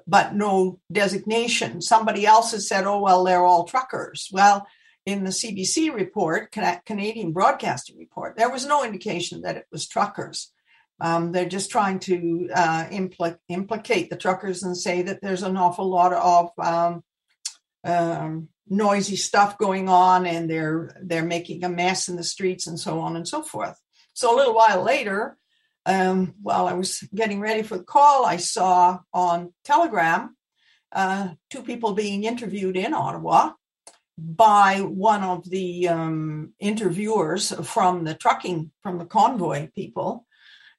but 0.09 0.35
no 0.35 0.81
designation. 0.91 1.81
Somebody 1.81 2.27
else 2.27 2.51
has 2.51 2.69
said, 2.69 2.85
"Oh 2.85 3.01
well, 3.01 3.23
they're 3.23 3.47
all 3.47 3.65
truckers." 3.65 4.29
Well, 4.33 4.67
in 5.07 5.23
the 5.23 5.31
CBC 5.31 5.95
report, 5.95 6.53
Canadian 6.85 7.33
Broadcasting 7.33 7.97
Report, 7.97 8.37
there 8.37 8.51
was 8.51 8.67
no 8.67 8.85
indication 8.85 9.43
that 9.43 9.57
it 9.57 9.67
was 9.71 9.87
truckers. 9.87 10.53
Um, 11.01 11.33
they're 11.33 11.49
just 11.49 11.71
trying 11.71 12.01
to 12.01 12.49
uh, 12.55 12.87
impl- 12.91 13.39
implicate 13.49 14.11
the 14.11 14.17
truckers 14.17 14.63
and 14.63 14.77
say 14.77 15.03
that 15.03 15.21
there's 15.23 15.45
an 15.45 15.57
awful 15.57 15.89
lot 15.89 16.13
of 16.13 16.51
um, 16.59 17.05
um, 17.85 18.49
noisy 18.69 19.17
stuff 19.17 19.59
going 19.59 19.89
on, 19.89 20.27
and 20.27 20.51
they're 20.51 20.97
they're 21.03 21.25
making 21.25 21.63
a 21.65 21.69
mess 21.69 22.09
in 22.09 22.17
the 22.17 22.25
streets 22.25 22.67
and 22.67 22.79
so 22.79 23.01
on 23.01 23.17
and 23.17 23.29
so 23.29 23.43
forth. 23.43 23.79
So 24.13 24.35
a 24.35 24.37
little 24.37 24.55
while 24.55 24.83
later, 24.83 25.37
um, 25.87 26.35
while 26.43 26.67
I 26.67 26.73
was 26.73 27.01
getting 27.15 27.41
ready 27.41 27.63
for 27.63 27.79
the 27.79 27.85
call, 27.85 28.27
I 28.27 28.37
saw 28.37 28.99
on 29.13 29.53
Telegram 29.65 30.37
uh, 30.93 31.29
two 31.51 31.63
people 31.63 31.93
being 31.93 32.25
interviewed 32.25 32.77
in 32.77 32.93
Ottawa 32.93 33.53
by 34.19 34.81
one 34.81 35.23
of 35.23 35.49
the 35.49 35.89
um, 35.89 36.53
interviewers 36.59 37.53
from 37.65 38.03
the 38.03 38.15
trucking 38.15 38.73
from 38.83 38.99
the 38.99 39.05
convoy 39.05 39.69
people 39.77 40.27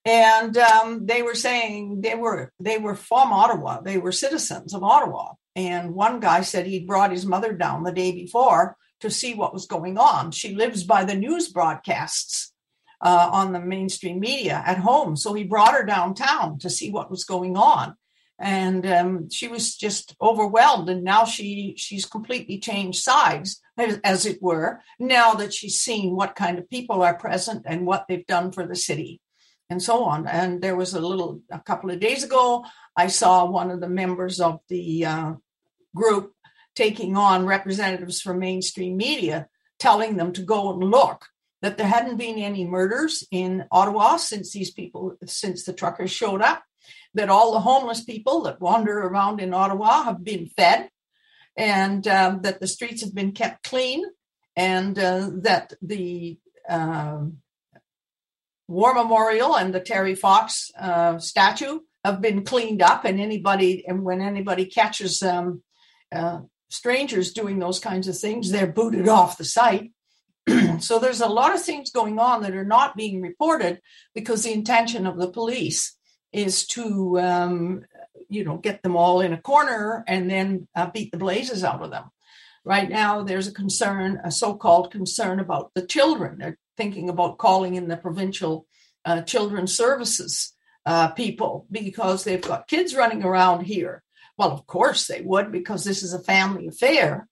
and 0.10 0.58
um, 0.58 1.06
they 1.06 1.22
were 1.22 1.36
saying 1.36 2.02
they 2.02 2.16
were 2.16 2.52
they 2.60 2.80
were 2.80 2.96
from 2.96 3.32
Ottawa. 3.32 3.82
They 3.82 4.00
were 4.00 4.12
citizens 4.12 4.74
of 4.74 4.84
Ottawa. 4.84 5.34
And 5.56 5.94
one 5.94 6.20
guy 6.20 6.42
said 6.42 6.66
he'd 6.66 6.88
brought 6.88 7.12
his 7.12 7.28
mother 7.28 7.54
down 7.54 7.84
the 7.84 7.92
day 7.92 8.12
before 8.12 8.76
to 9.02 9.12
see 9.12 9.36
what 9.36 9.54
was 9.54 9.68
going 9.68 10.00
on. 10.00 10.32
She 10.32 10.56
lives 10.56 10.84
by 10.84 11.06
the 11.06 11.14
news 11.14 11.50
broadcasts 11.50 12.52
uh, 13.02 13.30
on 13.32 13.54
the 13.54 13.60
mainstream 13.60 14.20
media 14.20 14.64
at 14.66 14.80
home, 14.80 15.16
so 15.16 15.34
he 15.34 15.44
brought 15.44 15.76
her 15.76 15.86
downtown 15.86 16.58
to 16.60 16.72
see 16.72 16.92
what 16.92 17.12
was 17.12 17.24
going 17.24 17.56
on. 17.56 17.96
And 18.40 18.88
um, 18.88 19.30
she 19.30 19.48
was 19.48 19.76
just 19.76 20.16
overwhelmed, 20.20 20.90
and 20.90 21.04
now 21.04 21.26
she 21.26 21.76
she's 21.78 22.06
completely 22.06 22.58
changed 22.58 23.04
sides, 23.04 23.62
as, 23.78 24.00
as 24.04 24.26
it 24.26 24.42
were. 24.42 24.82
Now 24.98 25.36
that 25.36 25.54
she's 25.54 25.78
seen 25.80 26.16
what 26.16 26.36
kind 26.36 26.58
of 26.58 26.70
people 26.70 27.04
are 27.04 27.16
present 27.16 27.64
and 27.68 27.86
what 27.86 28.06
they've 28.08 28.26
done 28.26 28.52
for 28.52 28.66
the 28.66 28.76
city. 28.76 29.22
And 29.70 29.82
so 29.82 30.04
on. 30.04 30.28
And 30.28 30.62
there 30.62 30.76
was 30.76 30.94
a 30.94 31.02
little, 31.02 31.42
a 31.52 31.60
couple 31.60 31.92
of 31.92 32.00
days 32.00 32.24
ago, 32.24 32.66
I 32.96 33.08
saw 33.08 33.46
one 33.46 33.72
of 33.72 33.82
the 33.82 33.90
members 33.90 34.40
of 34.40 34.60
the 34.68 35.06
uh, 35.06 35.34
group 35.96 36.34
taking 36.76 37.18
on 37.18 37.46
representatives 37.46 38.22
from 38.22 38.40
mainstream 38.40 38.98
media, 38.98 39.48
telling 39.78 40.18
them 40.18 40.34
to 40.34 40.42
go 40.42 40.74
and 40.74 40.84
look 40.84 41.26
that 41.62 41.78
there 41.78 41.88
hadn't 41.88 42.18
been 42.18 42.40
any 42.40 42.66
murders 42.66 43.28
in 43.32 43.66
Ottawa 43.72 44.18
since 44.18 44.52
these 44.52 44.72
people, 44.72 45.16
since 45.26 45.66
the 45.66 45.74
truckers 45.74 46.12
showed 46.12 46.42
up, 46.42 46.64
that 47.14 47.30
all 47.30 47.52
the 47.52 47.60
homeless 47.60 48.04
people 48.04 48.44
that 48.44 48.62
wander 48.62 48.98
around 49.00 49.42
in 49.42 49.54
Ottawa 49.54 50.04
have 50.04 50.24
been 50.24 50.48
fed, 50.48 50.90
and 51.58 52.08
um, 52.08 52.42
that 52.44 52.62
the 52.62 52.68
streets 52.68 53.02
have 53.02 53.14
been 53.14 53.34
kept 53.34 53.64
clean, 53.64 54.06
and 54.56 54.98
uh, 54.98 55.30
that 55.42 55.74
the 55.82 56.38
um, 56.70 57.40
War 58.70 58.94
Memorial 58.94 59.58
and 59.58 59.74
the 59.74 59.80
Terry 59.80 60.14
Fox 60.14 60.72
uh, 60.80 61.18
statue 61.18 61.80
have 62.06 62.22
been 62.22 62.44
cleaned 62.44 62.84
up, 62.84 63.04
and 63.04 63.20
anybody 63.20 63.84
and 63.88 64.04
when 64.04 64.22
anybody 64.22 64.66
catches 64.68 65.24
um, 65.24 65.64
uh, 66.14 66.42
strangers 66.70 67.34
doing 67.34 67.58
those 67.58 67.80
kinds 67.80 68.08
of 68.08 68.16
things, 68.16 68.52
they're 68.52 68.68
booted 68.68 69.10
off 69.10 69.40
the 69.40 69.44
site. 69.44 69.92
so 70.80 71.00
there's 71.00 71.20
a 71.20 71.28
lot 71.28 71.56
of 71.56 71.64
things 71.64 71.90
going 71.90 72.20
on 72.20 72.44
that 72.44 72.54
are 72.54 72.64
not 72.64 72.96
being 72.96 73.22
reported 73.22 73.82
because 74.14 74.44
the 74.44 74.54
intention 74.54 75.08
of 75.08 75.18
the 75.18 75.32
police 75.32 75.98
is 76.32 76.68
to 76.68 77.20
um, 77.20 77.82
you 78.30 78.44
know 78.44 78.58
get 78.58 78.84
them 78.84 78.96
all 78.96 79.20
in 79.20 79.34
a 79.34 79.42
corner 79.42 80.04
and 80.08 80.30
then 80.30 80.68
uh, 80.76 80.88
beat 80.92 81.12
the 81.12 81.18
blazes 81.18 81.64
out 81.64 81.82
of 81.82 81.90
them 81.90 82.04
right 82.64 82.88
now 82.88 83.24
there's 83.24 83.48
a 83.48 83.52
concern 83.52 84.20
a 84.24 84.32
so-called 84.32 84.92
concern 84.92 85.40
about 85.40 85.72
the 85.74 85.86
children 85.86 86.38
they're 86.38 86.58
thinking 86.80 87.10
about 87.10 87.38
calling 87.38 87.76
in 87.76 87.88
the 87.88 87.98
provincial 87.98 88.66
uh, 89.06 89.22
children's 89.22 89.76
services 89.76 90.54
uh, 90.86 91.10
people 91.10 91.68
because 91.70 92.24
they've 92.24 92.42
got 92.42 92.68
kids 92.68 92.96
running 92.96 93.24
around 93.24 93.66
here. 93.66 94.02
Well 94.38 94.52
of 94.52 94.66
course 94.66 95.06
they 95.08 95.22
would 95.22 95.52
because 95.52 95.84
this 95.84 96.02
is 96.02 96.14
a 96.14 96.24
family 96.24 96.68
affair. 96.68 97.28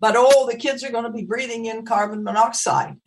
But 0.00 0.14
oh 0.16 0.46
the 0.50 0.56
kids 0.56 0.82
are 0.82 0.92
going 0.92 1.04
to 1.04 1.18
be 1.20 1.24
breathing 1.24 1.66
in 1.66 1.86
carbon 1.86 2.22
monoxide. 2.24 2.96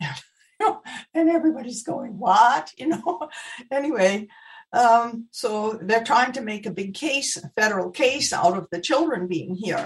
And 1.14 1.28
everybody's 1.28 1.82
going 1.82 2.18
what? 2.18 2.70
You 2.78 2.86
know? 2.88 3.28
Anyway 3.70 4.28
um, 4.72 5.28
so 5.30 5.78
they're 5.82 6.04
trying 6.04 6.32
to 6.32 6.40
make 6.40 6.64
a 6.66 6.70
big 6.70 6.94
case, 6.94 7.36
a 7.36 7.50
federal 7.60 7.90
case 7.90 8.32
out 8.32 8.56
of 8.56 8.68
the 8.70 8.80
children 8.80 9.28
being 9.28 9.54
here. 9.54 9.84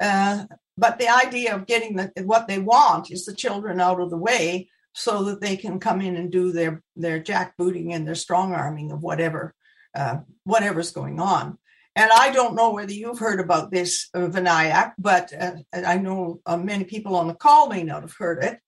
Uh, 0.00 0.46
but 0.76 0.98
the 0.98 1.08
idea 1.08 1.54
of 1.54 1.66
getting 1.66 1.96
the, 1.96 2.12
what 2.24 2.48
they 2.48 2.58
want 2.58 3.10
is 3.10 3.24
the 3.24 3.34
children 3.34 3.80
out 3.80 4.00
of 4.00 4.10
the 4.10 4.16
way 4.16 4.68
so 4.92 5.24
that 5.24 5.40
they 5.40 5.56
can 5.56 5.78
come 5.78 6.00
in 6.00 6.16
and 6.16 6.32
do 6.32 6.52
their 6.52 6.82
their 6.96 7.20
jackbooting 7.20 7.94
and 7.94 8.06
their 8.06 8.14
strong 8.14 8.52
arming 8.54 8.90
of 8.90 9.02
whatever 9.02 9.54
uh, 9.94 10.18
whatever's 10.44 10.92
going 10.92 11.20
on. 11.20 11.58
And 11.96 12.10
I 12.12 12.30
don't 12.30 12.54
know 12.54 12.70
whether 12.70 12.92
you've 12.92 13.18
heard 13.18 13.40
about 13.40 13.70
this, 13.70 14.08
uh, 14.14 14.20
Vinayak, 14.20 14.92
but 14.96 15.32
uh, 15.38 15.52
I 15.72 15.98
know 15.98 16.40
uh, 16.46 16.56
many 16.56 16.84
people 16.84 17.16
on 17.16 17.26
the 17.26 17.34
call 17.34 17.68
may 17.68 17.82
not 17.82 18.02
have 18.02 18.14
heard 18.14 18.42
it. 18.44 18.60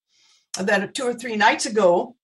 That 0.58 0.94
two 0.94 1.04
or 1.04 1.14
three 1.14 1.36
nights 1.36 1.64
ago, 1.64 2.16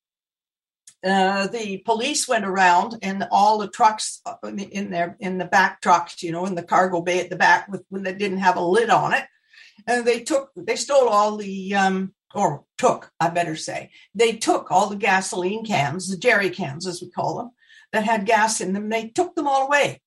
uh, 1.04 1.46
the 1.46 1.78
police 1.78 2.26
went 2.26 2.44
around 2.44 2.98
and 3.02 3.26
all 3.30 3.58
the 3.58 3.68
trucks 3.68 4.20
uh, 4.26 4.34
in 4.48 4.90
there 4.90 5.16
in 5.20 5.38
the 5.38 5.44
back 5.44 5.80
trucks, 5.80 6.22
you 6.22 6.32
know, 6.32 6.44
in 6.44 6.56
the 6.56 6.62
cargo 6.62 7.00
bay 7.00 7.20
at 7.20 7.30
the 7.30 7.36
back 7.36 7.68
with 7.68 7.84
when 7.88 8.02
they 8.02 8.14
didn't 8.14 8.38
have 8.38 8.56
a 8.56 8.60
lid 8.60 8.90
on 8.90 9.14
it, 9.14 9.24
and 9.88 10.04
they 10.06 10.20
took 10.20 10.50
they 10.54 10.76
stole 10.76 11.08
all 11.08 11.36
the 11.36 11.74
um, 11.74 12.12
or 12.34 12.64
took 12.76 13.10
I 13.18 13.30
better 13.30 13.56
say 13.56 13.90
they 14.14 14.36
took 14.36 14.70
all 14.70 14.88
the 14.88 14.96
gasoline 14.96 15.64
cans, 15.64 16.08
the 16.08 16.16
jerry 16.16 16.50
cans 16.50 16.86
as 16.86 17.02
we 17.02 17.10
call 17.10 17.38
them, 17.38 17.50
that 17.92 18.04
had 18.04 18.26
gas 18.26 18.60
in 18.60 18.74
them. 18.74 18.88
They 18.88 19.08
took 19.08 19.34
them 19.34 19.48
all 19.48 19.66
away. 19.66 20.00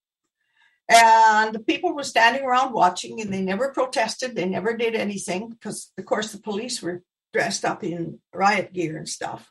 And 0.88 1.56
the 1.56 1.60
people 1.60 1.96
were 1.96 2.04
standing 2.04 2.44
around 2.44 2.74
watching, 2.74 3.22
and 3.22 3.34
they 3.34 3.42
never 3.42 3.72
protested. 3.72 4.36
They 4.36 4.46
never 4.46 4.76
did 4.76 4.94
anything 4.94 5.50
because, 5.50 5.92
of 5.98 6.06
course, 6.06 6.32
the 6.32 6.42
police 6.42 6.82
were 6.82 7.02
dressed 7.32 7.64
up 7.64 7.82
in 7.82 8.20
riot 8.34 8.74
gear 8.74 8.98
and 8.98 9.08
stuff. 9.08 9.50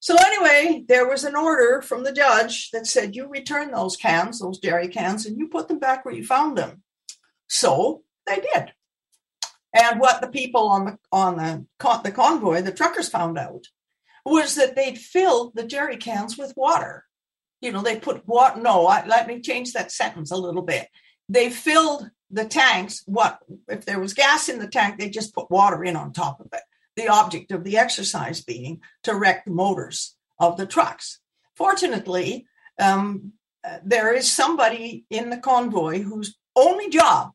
So 0.00 0.16
anyway, 0.16 0.84
there 0.88 1.08
was 1.08 1.22
an 1.22 1.36
order 1.36 1.82
from 1.82 2.02
the 2.02 2.12
judge 2.12 2.70
that 2.72 2.86
said 2.86 3.14
you 3.14 3.28
return 3.28 3.70
those 3.70 3.96
cans, 3.96 4.40
those 4.40 4.58
dairy 4.58 4.88
cans, 4.88 5.24
and 5.24 5.38
you 5.38 5.48
put 5.48 5.68
them 5.68 5.78
back 5.78 6.04
where 6.04 6.14
you 6.14 6.24
found 6.24 6.58
them. 6.58 6.82
So 7.48 8.02
they 8.26 8.36
did. 8.36 8.72
And 9.76 10.00
what 10.00 10.20
the 10.20 10.28
people 10.28 10.68
on 10.68 10.84
the 10.86 10.98
on 11.12 11.36
the 11.36 11.66
the 12.02 12.12
convoy, 12.12 12.62
the 12.62 12.72
truckers 12.72 13.08
found 13.08 13.38
out, 13.38 13.66
was 14.24 14.54
that 14.54 14.74
they'd 14.74 14.98
filled 14.98 15.54
the 15.54 15.66
jerry 15.66 15.96
cans 15.96 16.38
with 16.38 16.54
water. 16.56 17.04
You 17.60 17.72
know, 17.72 17.82
they 17.82 17.98
put 17.98 18.26
water. 18.26 18.60
No, 18.60 18.86
I, 18.86 19.06
let 19.06 19.26
me 19.26 19.40
change 19.40 19.72
that 19.72 19.92
sentence 19.92 20.30
a 20.30 20.36
little 20.36 20.62
bit. 20.62 20.88
They 21.28 21.50
filled 21.50 22.10
the 22.30 22.44
tanks. 22.44 23.02
What 23.06 23.38
if 23.68 23.84
there 23.84 24.00
was 24.00 24.14
gas 24.14 24.48
in 24.48 24.58
the 24.58 24.68
tank? 24.68 24.98
They 24.98 25.10
just 25.10 25.34
put 25.34 25.50
water 25.50 25.84
in 25.84 25.96
on 25.96 26.12
top 26.12 26.40
of 26.40 26.48
it 26.52 26.62
the 26.96 27.08
object 27.08 27.52
of 27.52 27.62
the 27.62 27.76
exercise 27.76 28.40
being 28.40 28.80
to 29.04 29.14
wreck 29.14 29.44
the 29.44 29.50
motors 29.50 30.16
of 30.38 30.56
the 30.56 30.66
trucks. 30.66 31.20
Fortunately, 31.54 32.46
um, 32.78 33.32
there 33.84 34.12
is 34.12 34.30
somebody 34.30 35.04
in 35.10 35.30
the 35.30 35.36
convoy 35.36 36.02
whose 36.02 36.36
only 36.54 36.88
job 36.88 37.32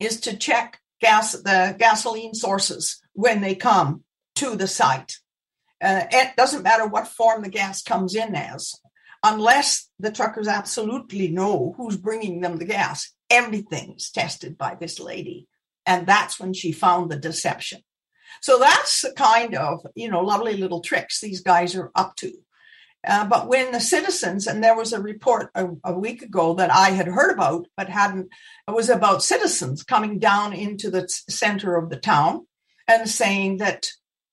is 0.00 0.20
to 0.20 0.36
check 0.36 0.80
gas 1.02 1.32
the 1.32 1.76
gasoline 1.78 2.32
sources 2.32 3.02
when 3.12 3.40
they 3.42 3.54
come 3.54 4.04
to 4.36 4.56
the 4.56 4.66
site. 4.66 5.18
Uh, 5.82 6.04
it 6.10 6.36
doesn't 6.36 6.62
matter 6.62 6.86
what 6.86 7.08
form 7.08 7.42
the 7.42 7.50
gas 7.50 7.82
comes 7.82 8.14
in 8.14 8.34
as, 8.36 8.74
unless 9.22 9.90
the 9.98 10.12
truckers 10.12 10.48
absolutely 10.48 11.28
know 11.28 11.74
who's 11.76 11.96
bringing 11.96 12.40
them 12.40 12.56
the 12.56 12.64
gas. 12.64 13.12
Everything's 13.28 14.10
tested 14.10 14.56
by 14.56 14.76
this 14.76 15.00
lady, 15.00 15.48
and 15.84 16.06
that's 16.06 16.38
when 16.38 16.54
she 16.54 16.72
found 16.72 17.10
the 17.10 17.18
deception. 17.18 17.82
So 18.40 18.58
that's 18.58 19.02
the 19.02 19.12
kind 19.12 19.54
of, 19.54 19.80
you 19.94 20.08
know, 20.08 20.20
lovely 20.20 20.56
little 20.56 20.80
tricks 20.80 21.20
these 21.20 21.42
guys 21.42 21.74
are 21.74 21.90
up 21.94 22.16
to. 22.16 22.32
Uh, 23.06 23.26
but 23.26 23.48
when 23.48 23.72
the 23.72 23.80
citizens, 23.80 24.46
and 24.46 24.62
there 24.62 24.76
was 24.76 24.92
a 24.92 25.02
report 25.02 25.50
a, 25.54 25.68
a, 25.82 25.92
week 25.92 26.22
ago 26.22 26.54
that 26.54 26.70
I 26.72 26.90
had 26.90 27.08
heard 27.08 27.32
about, 27.32 27.66
but 27.76 27.88
hadn't, 27.88 28.28
it 28.68 28.74
was 28.74 28.88
about 28.88 29.24
citizens 29.24 29.82
coming 29.82 30.20
down 30.20 30.52
into 30.52 30.88
the 30.88 31.08
center 31.08 31.74
of 31.74 31.90
the 31.90 31.96
town 31.96 32.46
and 32.86 33.08
saying 33.08 33.56
that, 33.56 33.90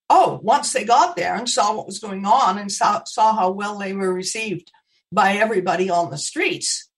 oh, 0.07 0.39
once 0.43 0.71
they 0.71 0.83
got 0.83 1.15
there 1.15 1.35
and 1.35 1.49
saw 1.49 1.75
what 1.75 1.87
was 1.87 1.97
going 1.97 2.25
on 2.25 2.59
and 2.59 2.71
saw, 2.71 3.03
saw 3.05 3.35
how 3.35 3.49
well 3.49 3.79
they 3.79 3.93
were 3.93 4.13
received 4.13 4.71
by 5.11 5.33
everybody 5.33 5.89
on 5.89 6.11
the 6.11 6.17
streets, 6.17 6.89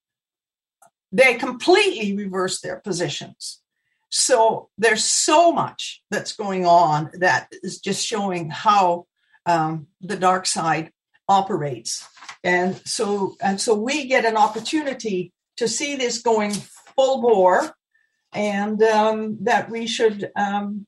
they 1.10 1.34
completely 1.34 2.14
reversed 2.14 2.62
their 2.62 2.80
positions. 2.80 3.60
So 4.10 4.68
there's 4.76 5.04
so 5.04 5.52
much 5.52 6.02
that's 6.10 6.34
going 6.34 6.66
on 6.66 7.10
that 7.14 7.48
is 7.62 7.80
just 7.80 8.06
showing 8.06 8.50
how 8.50 9.06
um, 9.46 9.86
the 10.02 10.16
dark 10.16 10.44
side 10.44 10.92
operates. 11.28 12.06
And 12.44 12.80
so 12.86 13.36
and 13.40 13.60
so 13.60 13.74
we 13.74 14.06
get 14.06 14.24
an 14.24 14.36
opportunity 14.36 15.32
to 15.56 15.68
see 15.68 15.96
this 15.96 16.22
going 16.22 16.52
full 16.96 17.20
bore, 17.20 17.74
and 18.32 18.82
um, 18.82 19.38
that 19.42 19.70
we 19.70 19.86
should 19.86 20.30
um, 20.36 20.86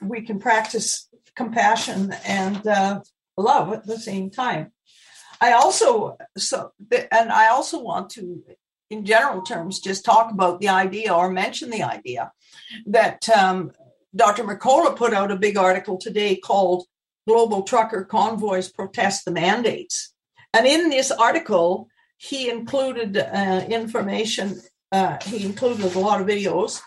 we 0.00 0.22
can 0.22 0.38
practice 0.38 1.08
compassion 1.34 2.14
and 2.24 2.66
uh, 2.66 3.00
love 3.36 3.72
at 3.72 3.86
the 3.86 3.98
same 3.98 4.30
time. 4.30 4.72
I 5.40 5.52
also 5.52 6.16
so 6.36 6.72
and 6.90 7.32
I 7.32 7.48
also 7.48 7.80
want 7.80 8.10
to 8.10 8.42
in 8.92 9.06
general 9.06 9.40
terms, 9.40 9.80
just 9.80 10.04
talk 10.04 10.30
about 10.30 10.60
the 10.60 10.68
idea 10.68 11.14
or 11.14 11.30
mention 11.30 11.70
the 11.70 11.82
idea 11.82 12.30
that 12.86 13.26
um, 13.30 13.72
Dr. 14.14 14.44
Mercola 14.44 14.94
put 14.94 15.14
out 15.14 15.30
a 15.30 15.36
big 15.36 15.56
article 15.56 15.96
today 15.96 16.36
called 16.36 16.84
Global 17.26 17.62
Trucker 17.62 18.04
Convoys 18.04 18.70
Protest 18.70 19.24
the 19.24 19.30
Mandates. 19.30 20.14
And 20.52 20.66
in 20.66 20.90
this 20.90 21.10
article, 21.10 21.88
he 22.16 22.50
included 22.50 23.16
uh, 23.16 23.64
information, 23.68 24.60
uh, 24.90 25.18
he 25.24 25.44
included 25.44 25.94
a 25.94 25.98
lot 25.98 26.20
of 26.20 26.26
videos 26.26 26.80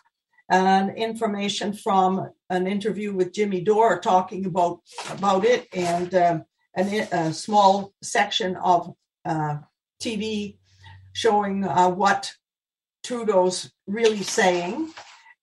and 0.50 0.96
information 0.96 1.74
from 1.74 2.30
an 2.50 2.68
interview 2.68 3.14
with 3.14 3.34
Jimmy 3.34 3.62
Dore 3.62 4.00
talking 4.00 4.46
about, 4.46 4.82
about 5.10 5.44
it 5.44 5.68
and 5.74 6.14
um, 6.14 6.46
an, 6.76 6.88
a 7.12 7.34
small 7.34 7.94
section 8.02 8.56
of 8.58 8.94
uh, 9.26 9.58
TV 10.02 10.58
showing 11.14 11.64
uh, 11.64 11.90
what 11.90 12.32
Trudeau's 13.04 13.72
really 13.88 14.24
saying. 14.24 14.92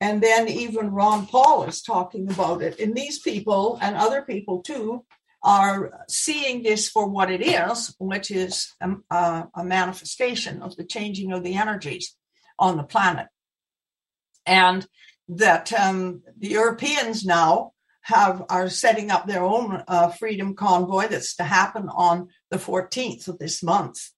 And 0.02 0.20
then 0.20 0.48
even 0.48 0.90
Ron 0.90 1.28
Paul 1.28 1.62
is 1.62 1.80
talking 1.80 2.28
about 2.28 2.60
it. 2.60 2.80
And 2.80 2.92
these 2.92 3.20
people 3.20 3.78
and 3.80 3.94
other 3.94 4.22
people 4.22 4.60
too 4.60 5.04
are 5.44 5.92
seeing 6.08 6.64
this 6.64 6.88
for 6.88 7.08
what 7.08 7.30
it 7.30 7.40
is, 7.40 7.94
which 8.00 8.32
is 8.32 8.74
a, 8.80 8.84
um, 8.84 9.04
a, 9.12 9.44
a 9.54 9.64
manifestation 9.64 10.60
of 10.60 10.74
the 10.74 10.82
changing 10.82 11.32
of 11.32 11.44
the 11.44 11.54
energies 11.54 12.16
on 12.58 12.76
the 12.76 12.82
planet. 12.82 13.28
And 14.44 14.84
that 15.28 15.72
um, 15.72 16.22
the 16.36 16.48
Europeans 16.48 17.24
now 17.24 17.70
have 18.00 18.42
are 18.48 18.68
setting 18.68 19.12
up 19.12 19.28
their 19.28 19.44
own 19.44 19.84
uh, 19.86 20.08
freedom 20.08 20.56
convoy 20.56 21.06
that's 21.06 21.36
to 21.36 21.44
happen 21.44 21.88
on 21.88 22.26
the 22.50 22.58
14th 22.58 23.28
of 23.28 23.38
this 23.38 23.62
month, 23.62 24.10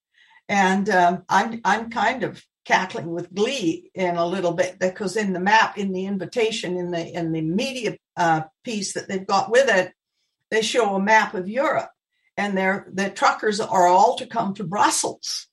and 0.49 0.89
um, 0.89 1.23
I'm 1.29 1.61
I'm 1.63 1.91
kind 1.91 2.23
of 2.23 2.43
cackling 2.65 3.11
with 3.11 3.33
glee 3.33 3.91
in 3.93 4.15
a 4.15 4.25
little 4.25 4.53
bit 4.53 4.79
because 4.79 5.15
in 5.15 5.33
the 5.33 5.39
map, 5.39 5.77
in 5.77 5.91
the 5.91 6.05
invitation, 6.05 6.77
in 6.77 6.91
the 6.91 7.13
in 7.13 7.31
the 7.31 7.41
media 7.41 7.97
uh, 8.17 8.41
piece 8.63 8.93
that 8.93 9.07
they've 9.07 9.27
got 9.27 9.51
with 9.51 9.69
it, 9.69 9.93
they 10.51 10.61
show 10.61 10.95
a 10.95 11.01
map 11.01 11.33
of 11.33 11.47
Europe, 11.47 11.91
and 12.37 12.57
their 12.57 12.87
the 12.91 13.09
truckers 13.09 13.59
are 13.59 13.87
all 13.87 14.17
to 14.17 14.25
come 14.25 14.53
to 14.55 14.63
Brussels 14.63 15.47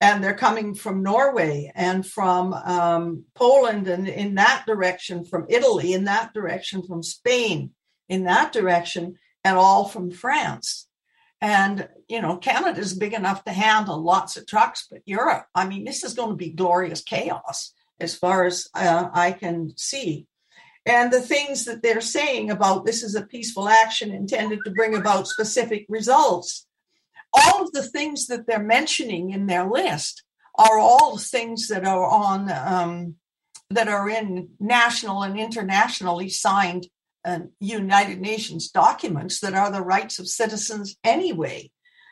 and 0.00 0.24
they're 0.24 0.34
coming 0.34 0.74
from 0.74 1.02
Norway 1.02 1.70
and 1.74 2.06
from 2.06 2.54
um, 2.54 3.24
Poland 3.34 3.86
and 3.86 4.08
in 4.08 4.36
that 4.36 4.64
direction, 4.66 5.24
from 5.24 5.46
Italy 5.48 5.92
in 5.92 6.04
that 6.04 6.32
direction, 6.32 6.82
from 6.82 7.02
Spain 7.02 7.72
in 8.08 8.24
that 8.24 8.52
direction, 8.52 9.16
and 9.44 9.56
all 9.56 9.84
from 9.86 10.10
France. 10.10 10.88
And, 11.40 11.88
you 12.10 12.20
know, 12.20 12.36
Canada's 12.36 12.92
big 12.94 13.14
enough 13.14 13.44
to 13.44 13.52
handle 13.52 14.02
lots 14.02 14.36
of 14.36 14.46
trucks, 14.46 14.86
but 14.90 15.00
Europe, 15.06 15.46
I 15.54 15.66
mean, 15.66 15.84
this 15.84 16.04
is 16.04 16.14
going 16.14 16.30
to 16.30 16.36
be 16.36 16.50
glorious 16.50 17.02
chaos 17.02 17.72
as 17.98 18.14
far 18.14 18.44
as 18.44 18.68
uh, 18.74 19.08
I 19.12 19.32
can 19.32 19.72
see. 19.76 20.26
And 20.84 21.12
the 21.12 21.20
things 21.20 21.66
that 21.66 21.82
they're 21.82 22.00
saying 22.00 22.50
about 22.50 22.84
this 22.84 23.02
is 23.02 23.14
a 23.14 23.26
peaceful 23.26 23.68
action 23.68 24.10
intended 24.10 24.60
to 24.64 24.70
bring 24.70 24.96
about 24.96 25.28
specific 25.28 25.86
results 25.88 26.66
all 27.32 27.62
of 27.62 27.72
the 27.72 27.82
things 27.82 28.26
that 28.26 28.46
they're 28.46 28.62
mentioning 28.62 29.30
in 29.30 29.46
their 29.46 29.68
list 29.68 30.24
are 30.56 30.78
all 30.78 31.16
things 31.16 31.68
that 31.68 31.84
are 31.84 32.04
on 32.04 32.50
um, 32.50 33.14
that 33.70 33.88
are 33.88 34.08
in 34.10 34.48
national 34.58 35.22
and 35.22 35.38
internationally 35.38 36.28
signed 36.28 36.88
uh, 37.24 37.40
United 37.60 38.20
Nations 38.20 38.70
documents 38.70 39.40
that 39.40 39.54
are 39.54 39.70
the 39.70 39.82
rights 39.82 40.18
of 40.18 40.26
citizens 40.26 40.96
anyway. 41.04 41.70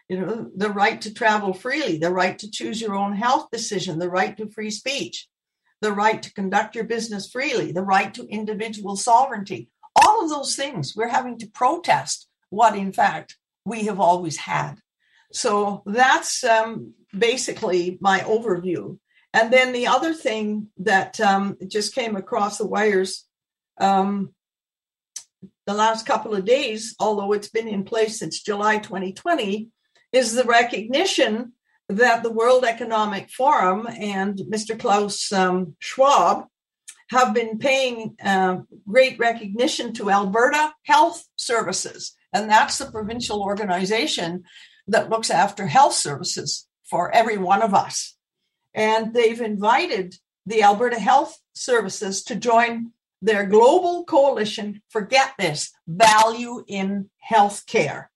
You 0.08 0.20
know, 0.20 0.50
the 0.56 0.70
right 0.70 1.00
to 1.02 1.12
travel 1.12 1.52
freely, 1.52 1.98
the 1.98 2.10
right 2.10 2.38
to 2.38 2.50
choose 2.50 2.80
your 2.80 2.94
own 2.94 3.12
health 3.12 3.48
decision, 3.52 3.98
the 3.98 4.08
right 4.08 4.36
to 4.38 4.48
free 4.48 4.70
speech, 4.70 5.28
the 5.82 5.92
right 5.92 6.22
to 6.22 6.32
conduct 6.32 6.74
your 6.74 6.84
business 6.84 7.30
freely, 7.30 7.72
the 7.72 7.82
right 7.82 8.12
to 8.14 8.26
individual 8.26 8.96
sovereignty. 8.96 9.68
All 9.94 10.22
of 10.22 10.30
those 10.30 10.56
things 10.56 10.94
we're 10.96 11.08
having 11.08 11.38
to 11.38 11.46
protest 11.46 12.26
what, 12.50 12.76
in 12.76 12.92
fact, 12.92 13.36
we 13.64 13.84
have 13.84 14.00
always 14.00 14.38
had. 14.38 14.76
So 15.32 15.82
that's 15.84 16.42
um, 16.44 16.94
basically 17.16 17.98
my 18.00 18.20
overview. 18.20 18.98
And 19.34 19.52
then 19.52 19.72
the 19.72 19.88
other 19.88 20.14
thing 20.14 20.68
that 20.78 21.20
um, 21.20 21.58
just 21.66 21.94
came 21.94 22.16
across 22.16 22.56
the 22.56 22.66
wires 22.66 23.26
um, 23.78 24.30
the 25.66 25.74
last 25.74 26.06
couple 26.06 26.34
of 26.34 26.44
days, 26.44 26.96
although 26.98 27.32
it's 27.32 27.50
been 27.50 27.68
in 27.68 27.84
place 27.84 28.18
since 28.18 28.42
July 28.42 28.78
2020, 28.78 29.68
is 30.12 30.34
the 30.34 30.44
recognition 30.44 31.52
that 31.88 32.22
the 32.22 32.32
World 32.32 32.64
Economic 32.64 33.30
Forum 33.30 33.86
and 33.86 34.38
Mr. 34.52 34.78
Klaus 34.78 35.32
um, 35.32 35.74
Schwab 35.78 36.46
have 37.10 37.32
been 37.32 37.58
paying 37.58 38.14
uh, 38.22 38.58
great 38.86 39.18
recognition 39.18 39.92
to 39.94 40.10
Alberta 40.10 40.72
Health 40.84 41.24
Services. 41.36 42.14
And 42.32 42.50
that's 42.50 42.78
the 42.78 42.90
provincial 42.90 43.42
organization 43.42 44.44
that 44.88 45.08
looks 45.08 45.30
after 45.30 45.66
health 45.66 45.94
services 45.94 46.66
for 46.84 47.10
every 47.14 47.38
one 47.38 47.62
of 47.62 47.74
us. 47.74 48.16
And 48.74 49.14
they've 49.14 49.40
invited 49.40 50.14
the 50.44 50.62
Alberta 50.62 50.98
Health 50.98 51.38
Services 51.54 52.22
to 52.24 52.36
join 52.36 52.92
their 53.20 53.46
global 53.46 54.04
coalition 54.04 54.82
for 54.90 55.00
get 55.02 55.32
this 55.38 55.72
value 55.86 56.64
in 56.68 57.10
healthcare. 57.30 58.06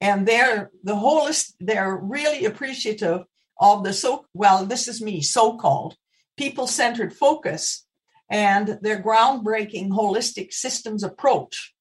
And 0.00 0.26
they're 0.26 0.70
the 0.84 0.96
wholest, 0.96 1.54
they're 1.58 1.96
really 1.96 2.44
appreciative 2.44 3.24
of 3.60 3.82
the 3.82 3.92
so 3.92 4.26
well, 4.32 4.64
this 4.64 4.86
is 4.86 5.02
me, 5.02 5.20
so-called 5.20 5.96
people-centered 6.36 7.12
focus 7.12 7.84
and 8.30 8.78
their 8.82 9.02
groundbreaking 9.02 9.88
holistic 9.90 10.52
systems 10.52 11.02
approach 11.02 11.74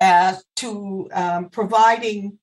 uh, 0.00 0.36
to 0.56 1.08
um, 1.12 1.48
providing 1.48 2.38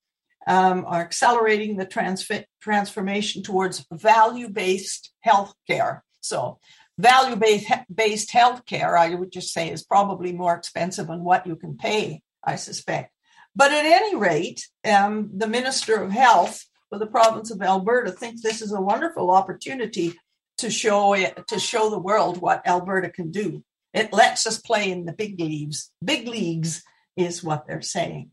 um, 0.47 0.85
are 0.87 1.01
accelerating 1.01 1.77
the 1.77 1.85
trans- 1.85 2.29
transformation 2.61 3.43
towards 3.43 3.85
value 3.91 4.49
based 4.49 5.11
healthcare. 5.25 6.01
So, 6.21 6.59
value 6.97 7.35
based 7.35 8.31
healthcare, 8.31 8.97
I 8.97 9.15
would 9.15 9.31
just 9.31 9.53
say, 9.53 9.69
is 9.69 9.83
probably 9.83 10.33
more 10.33 10.55
expensive 10.55 11.07
than 11.07 11.23
what 11.23 11.47
you 11.47 11.55
can 11.55 11.77
pay, 11.77 12.21
I 12.43 12.55
suspect. 12.55 13.11
But 13.55 13.71
at 13.71 13.85
any 13.85 14.15
rate, 14.15 14.67
um, 14.83 15.31
the 15.33 15.47
Minister 15.47 16.01
of 16.01 16.11
Health 16.11 16.65
for 16.89 16.99
the 16.99 17.07
province 17.07 17.51
of 17.51 17.61
Alberta 17.61 18.11
thinks 18.11 18.41
this 18.41 18.61
is 18.61 18.73
a 18.73 18.81
wonderful 18.81 19.31
opportunity 19.31 20.13
to 20.57 20.69
show 20.69 21.13
it, 21.13 21.47
to 21.47 21.59
show 21.59 21.89
the 21.89 21.99
world 21.99 22.37
what 22.37 22.67
Alberta 22.67 23.09
can 23.09 23.31
do. 23.31 23.63
It 23.93 24.13
lets 24.13 24.45
us 24.45 24.59
play 24.59 24.91
in 24.91 25.05
the 25.05 25.13
big 25.13 25.39
leagues. 25.39 25.91
Big 26.03 26.27
leagues 26.27 26.83
is 27.15 27.43
what 27.43 27.65
they're 27.65 27.81
saying. 27.81 28.31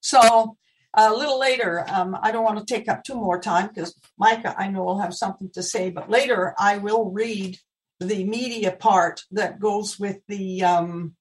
So 0.00 0.56
a 0.94 1.12
little 1.12 1.38
later, 1.38 1.84
um, 1.88 2.16
I 2.20 2.30
don't 2.30 2.44
want 2.44 2.58
to 2.58 2.74
take 2.74 2.88
up 2.88 3.04
too 3.04 3.14
more 3.14 3.40
time 3.40 3.68
because 3.68 3.98
Micah, 4.18 4.54
I 4.56 4.68
know, 4.68 4.84
will 4.84 5.00
have 5.00 5.14
something 5.14 5.50
to 5.54 5.62
say, 5.62 5.90
but 5.90 6.10
later 6.10 6.54
I 6.58 6.78
will 6.78 7.10
read 7.10 7.58
the 8.00 8.24
media 8.24 8.72
part 8.72 9.22
that 9.32 9.60
goes 9.60 9.98
with 9.98 10.18
the 10.28 10.62
um, 10.62 11.14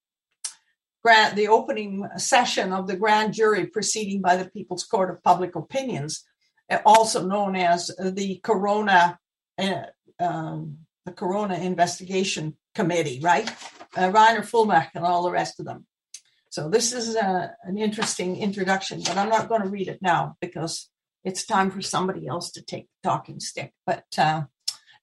grant, 1.08 1.38
the 1.38 1.48
opening 1.48 2.06
session 2.18 2.74
of 2.74 2.86
the 2.86 2.98
grand 2.98 3.34
jury 3.34 3.66
proceeding 3.66 4.20
by 4.22 4.36
the 4.36 4.50
People's 4.50 4.84
Court 4.84 5.10
of 5.10 5.24
Public 5.24 5.56
Opinions, 5.56 6.26
also 6.86 7.26
known 7.26 7.56
as 7.56 7.90
the 7.98 8.42
Corona, 8.44 9.18
uh, 9.58 9.84
um, 10.20 10.80
the 11.06 11.14
Corona 11.14 11.56
Investigation 11.56 12.58
Committee, 12.76 13.22
right? 13.24 13.50
Uh, 13.96 14.12
Reiner 14.12 14.44
Fuellmich 14.44 14.90
and 14.96 15.06
all 15.06 15.24
the 15.24 15.32
rest 15.32 15.62
of 15.62 15.66
them. 15.66 15.86
So 16.50 16.68
this 16.70 16.92
is 16.92 17.16
a, 17.16 17.56
an 17.64 17.78
interesting 17.78 18.36
introduction, 18.36 19.00
but 19.00 19.18
I'm 19.18 19.30
not 19.30 19.48
going 19.48 19.62
to 19.62 19.70
read 19.70 19.88
it 19.88 20.02
now 20.02 20.36
because 20.42 20.90
it's 21.24 21.46
time 21.46 21.72
for 21.72 21.82
somebody 21.82 22.28
else 22.28 22.52
to 22.52 22.62
take 22.62 22.88
the 23.02 23.10
talking 23.10 23.40
stick. 23.40 23.72
But 23.86 24.08
uh, 24.18 24.42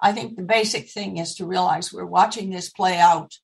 I 0.02 0.12
think 0.12 0.36
the 0.36 0.42
basic 0.42 0.90
thing 0.90 1.16
is 1.16 1.34
to 1.36 1.46
realize 1.46 1.94
we're 1.94 2.04
watching 2.04 2.50
this 2.50 2.68
play 2.68 2.98
out 2.98 3.38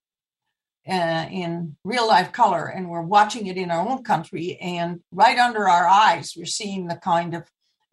uh, 0.91 1.27
in 1.31 1.77
real 1.85 2.07
life 2.07 2.33
color 2.33 2.67
and 2.67 2.89
we're 2.89 3.03
watching 3.03 3.47
it 3.47 3.57
in 3.57 3.71
our 3.71 3.89
own 3.89 4.03
country. 4.03 4.59
And 4.61 5.01
right 5.13 5.39
under 5.39 5.69
our 5.69 5.87
eyes, 5.87 6.35
we're 6.37 6.47
seeing 6.47 6.87
the 6.87 6.97
kind 6.97 7.35
of 7.35 7.45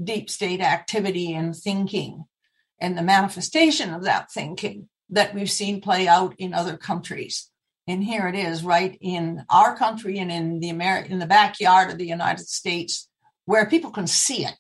deep 0.04 0.30
state 0.30 0.62
activity 0.62 1.34
and 1.34 1.56
thinking 1.56 2.26
and 2.80 2.98
the 2.98 3.04
manifestation 3.04 3.94
of 3.94 4.04
that 4.04 4.32
thinking 4.32 4.90
that 5.10 5.34
we've 5.34 5.50
seen 5.50 5.82
play 5.82 6.08
out 6.08 6.36
in 6.38 6.54
other 6.54 6.78
countries 6.78 7.50
and 7.88 8.04
here 8.04 8.28
it 8.28 8.36
is 8.36 8.64
right 8.64 8.98
in 9.00 9.46
our 9.50 9.76
country 9.76 10.20
and 10.20 10.32
in 10.32 10.60
the 10.60 10.70
Ameri- 10.70 11.10
in 11.10 11.20
the 11.20 11.26
backyard 11.26 11.90
of 11.90 11.98
the 11.98 12.06
United 12.06 12.48
States 12.48 13.10
where 13.46 13.66
people 13.66 13.92
can 13.92 14.08
see 14.08 14.46
it. 14.46 14.56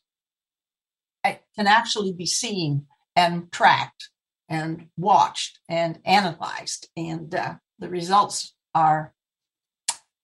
It 1.25 1.41
can 1.57 1.67
actually 1.67 2.13
be 2.13 2.25
seen 2.25 2.87
and 3.15 3.51
tracked 3.51 4.09
and 4.47 4.87
watched 4.95 5.59
and 5.67 5.99
analyzed 6.05 6.87
and 6.95 7.35
uh, 7.35 7.55
the 7.79 7.89
results 7.89 8.53
are 8.73 9.13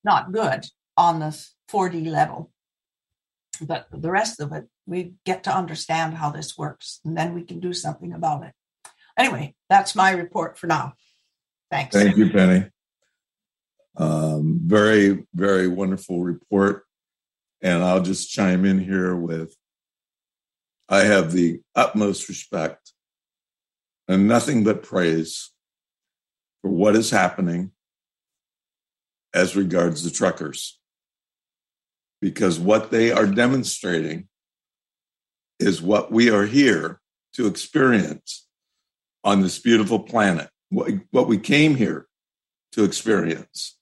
not 0.04 0.32
good 0.32 0.66
on 0.98 1.20
the 1.20 1.48
4D 1.72 2.08
level. 2.08 2.52
But 3.62 3.88
the 3.92 4.12
rest 4.12 4.39
of 4.39 4.52
it, 4.52 4.66
we 4.86 5.13
get 5.26 5.44
to 5.44 5.56
understand 5.56 6.16
how 6.16 6.32
this 6.32 6.58
works 6.58 7.00
and 7.06 7.16
then 7.16 7.34
we 7.34 7.44
can 7.44 7.60
do 7.60 7.74
something 7.74 8.13
about 8.13 8.44
it. 8.44 8.54
Anyway, 9.18 9.56
that's 9.70 9.96
my 9.96 10.12
report 10.12 10.58
for 10.58 10.68
now. 10.68 10.94
Thanks. 11.70 11.96
Thank 11.96 12.18
you, 12.18 12.30
Penny. 12.32 12.70
Um, 13.96 14.60
very, 14.66 15.26
very 15.36 15.68
wonderful 15.68 16.24
report. 16.24 16.84
And 17.62 17.84
I'll 17.84 18.02
just 18.02 18.30
chime 18.30 18.66
in 18.66 18.80
here 18.80 19.16
with 19.16 19.56
I 20.89 21.04
have 21.06 21.32
the 21.32 21.62
utmost 21.76 22.28
respect 22.28 22.92
and 24.08 24.28
nothing 24.28 24.63
but 24.63 24.84
praise 24.84 25.53
for 26.63 26.69
what 26.69 26.95
is 26.95 27.12
happening 27.12 27.71
as 29.34 29.56
regards 29.56 30.04
the 30.04 30.10
truckers. 30.10 30.80
Because 32.21 32.58
what 32.58 32.89
they 32.89 33.12
are 33.12 33.28
demonstrating 33.28 34.30
is 35.60 35.82
what 35.82 36.12
we 36.12 36.30
are 36.30 36.45
here 36.45 37.02
to 37.34 37.47
experience 37.47 38.47
on 39.23 39.41
this 39.41 39.60
beautiful 39.60 39.99
planet, 39.99 40.49
what, 40.69 41.28
we 41.28 41.38
came 41.38 41.76
here 41.76 42.08
to 42.71 42.84
experience. 42.84 43.78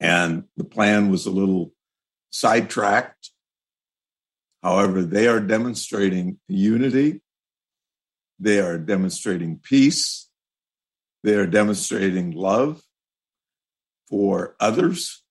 And 0.00 0.44
the 0.56 0.64
plan 0.64 1.10
was 1.10 1.26
a 1.26 1.30
little 1.30 1.72
sidetracked. 2.30 3.30
However, 4.62 5.02
they 5.02 5.26
are 5.26 5.40
demonstrating 5.40 6.38
unity. 6.46 7.20
They 8.38 8.60
are 8.60 8.78
demonstrating 8.78 9.58
peace. 9.58 10.27
They 11.24 11.34
are 11.34 11.46
demonstrating 11.46 12.30
love 12.32 12.82
for 14.08 14.56
others. 14.60 15.22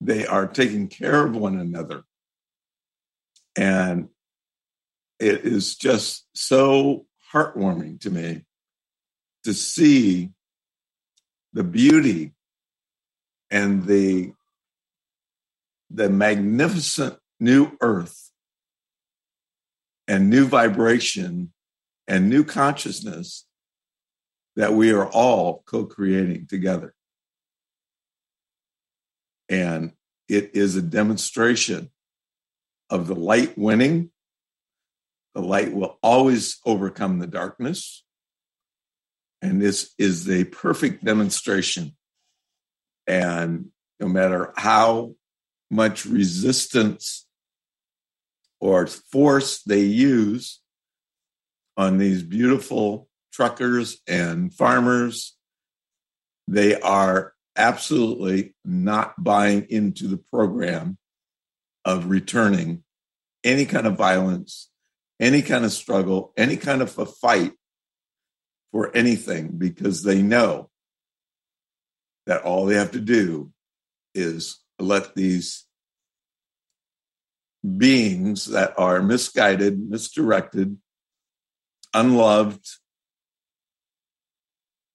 they 0.00 0.26
are 0.26 0.46
taking 0.46 0.88
care 0.88 1.24
of 1.26 1.34
one 1.34 1.58
another. 1.58 2.04
And 3.56 4.08
it 5.18 5.46
is 5.46 5.76
just 5.76 6.26
so 6.34 7.06
heartwarming 7.32 8.00
to 8.00 8.10
me 8.10 8.42
to 9.44 9.54
see 9.54 10.30
the 11.52 11.64
beauty 11.64 12.34
and 13.50 13.86
the 13.86 14.32
the 15.88 16.10
magnificent 16.10 17.16
new 17.40 17.76
earth 17.80 18.30
and 20.08 20.28
new 20.28 20.46
vibration 20.46 21.52
and 22.08 22.28
new 22.28 22.44
consciousness 22.44 23.46
that 24.56 24.72
we 24.72 24.90
are 24.90 25.06
all 25.06 25.62
co-creating 25.66 26.46
together 26.46 26.94
and 29.48 29.92
it 30.28 30.52
is 30.54 30.76
a 30.76 30.82
demonstration 30.82 31.90
of 32.90 33.06
the 33.06 33.14
light 33.14 33.56
winning. 33.56 34.10
The 35.34 35.42
light 35.42 35.72
will 35.72 35.98
always 36.02 36.58
overcome 36.64 37.18
the 37.18 37.26
darkness. 37.26 38.04
And 39.42 39.60
this 39.60 39.92
is 39.98 40.24
the 40.24 40.44
perfect 40.44 41.04
demonstration. 41.04 41.96
And 43.06 43.66
no 44.00 44.08
matter 44.08 44.52
how 44.56 45.14
much 45.70 46.06
resistance 46.06 47.26
or 48.60 48.86
force 48.86 49.62
they 49.62 49.82
use 49.82 50.60
on 51.76 51.98
these 51.98 52.22
beautiful 52.22 53.08
truckers 53.36 54.00
and 54.08 54.52
farmers, 54.52 55.36
they 56.48 56.80
are 56.80 57.34
absolutely 57.54 58.54
not 58.64 59.22
buying 59.22 59.66
into 59.68 60.08
the 60.08 60.16
program 60.16 60.96
of 61.84 62.08
returning 62.08 62.82
any 63.44 63.66
kind 63.66 63.86
of 63.86 63.96
violence, 63.96 64.70
any 65.20 65.42
kind 65.42 65.66
of 65.66 65.72
struggle, 65.72 66.32
any 66.38 66.56
kind 66.56 66.80
of 66.80 66.98
a 66.98 67.04
fight 67.04 67.52
for 68.72 68.94
anything 68.96 69.58
because 69.58 70.02
they 70.02 70.22
know 70.22 70.70
that 72.26 72.42
all 72.42 72.64
they 72.64 72.74
have 72.76 72.92
to 72.92 73.00
do 73.00 73.52
is 74.14 74.62
let 74.78 75.14
these 75.14 75.66
beings 77.76 78.46
that 78.46 78.78
are 78.78 79.02
misguided, 79.02 79.78
misdirected, 79.78 80.78
unloved, 81.92 82.66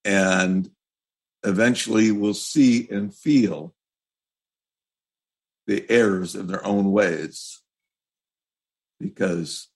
and 0.03 0.69
eventually 1.43 2.11
will 2.11 2.33
see 2.33 2.87
and 2.89 3.13
feel 3.13 3.73
the 5.67 5.85
errors 5.89 6.35
of 6.35 6.47
their 6.47 6.65
own 6.65 6.91
ways 6.91 7.61
because 8.99 9.67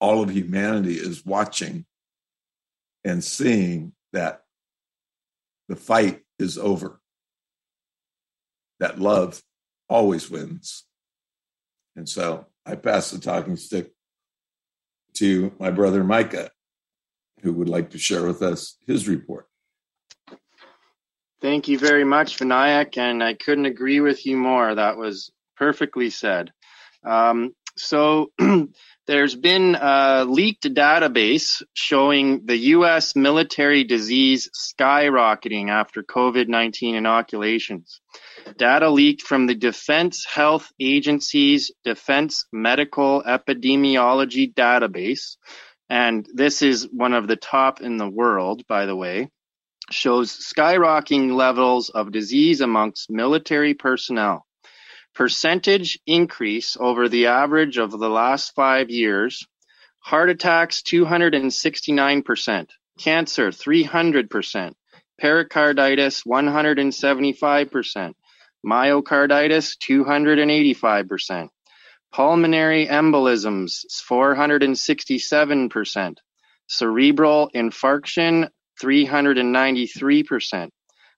all 0.00 0.22
of 0.22 0.30
humanity 0.30 0.94
is 0.94 1.24
watching 1.24 1.86
and 3.04 3.22
seeing 3.22 3.92
that 4.12 4.42
the 5.68 5.76
fight 5.76 6.22
is 6.38 6.58
over, 6.58 7.00
that 8.80 8.98
love 8.98 9.42
always 9.88 10.30
wins. 10.30 10.84
And 11.94 12.08
so 12.08 12.46
I 12.64 12.74
pass 12.74 13.10
the 13.10 13.18
talking 13.18 13.56
stick 13.56 13.92
to 15.14 15.52
my 15.58 15.70
brother 15.70 16.04
Micah, 16.04 16.50
who 17.46 17.52
would 17.52 17.68
like 17.68 17.90
to 17.90 17.98
share 17.98 18.26
with 18.26 18.42
us 18.42 18.76
his 18.88 19.06
report. 19.06 19.46
Thank 21.40 21.68
you 21.68 21.78
very 21.78 22.02
much, 22.02 22.38
Vinayak, 22.38 22.98
and 22.98 23.22
I 23.22 23.34
couldn't 23.34 23.66
agree 23.66 24.00
with 24.00 24.26
you 24.26 24.36
more. 24.36 24.74
That 24.74 24.96
was 24.96 25.30
perfectly 25.56 26.10
said. 26.10 26.50
Um, 27.04 27.54
so 27.76 28.32
there's 29.06 29.36
been 29.36 29.76
a 29.80 30.24
leaked 30.24 30.64
database 30.74 31.62
showing 31.72 32.46
the 32.46 32.56
U.S. 32.78 33.14
military 33.14 33.84
disease 33.84 34.50
skyrocketing 34.52 35.68
after 35.68 36.02
COVID-19 36.02 36.94
inoculations. 36.94 38.00
Data 38.56 38.90
leaked 38.90 39.22
from 39.22 39.46
the 39.46 39.54
Defense 39.54 40.24
Health 40.24 40.72
Agency's 40.80 41.70
Defense 41.84 42.46
Medical 42.52 43.22
Epidemiology 43.22 44.52
Database, 44.52 45.36
and 45.88 46.26
this 46.32 46.62
is 46.62 46.88
one 46.90 47.14
of 47.14 47.28
the 47.28 47.36
top 47.36 47.80
in 47.80 47.96
the 47.96 48.08
world, 48.08 48.66
by 48.66 48.86
the 48.86 48.96
way 48.96 49.28
shows 49.90 50.32
skyrocketing 50.32 51.34
levels 51.34 51.90
of 51.90 52.12
disease 52.12 52.60
amongst 52.60 53.10
military 53.10 53.74
personnel. 53.74 54.46
Percentage 55.14 55.98
increase 56.06 56.76
over 56.78 57.08
the 57.08 57.26
average 57.26 57.78
of 57.78 57.90
the 57.90 58.08
last 58.08 58.54
five 58.54 58.90
years. 58.90 59.46
Heart 60.00 60.30
attacks 60.30 60.82
269%, 60.82 62.68
cancer 62.98 63.48
300%, 63.48 64.74
pericarditis 65.20 66.22
175%, 66.24 68.12
myocarditis 68.64 69.76
285%, 69.78 71.48
pulmonary 72.16 72.86
embolisms 72.86 73.84
467%, 74.08 76.16
cerebral 76.66 77.50
infarction 77.54 78.48
393%. 78.82 80.70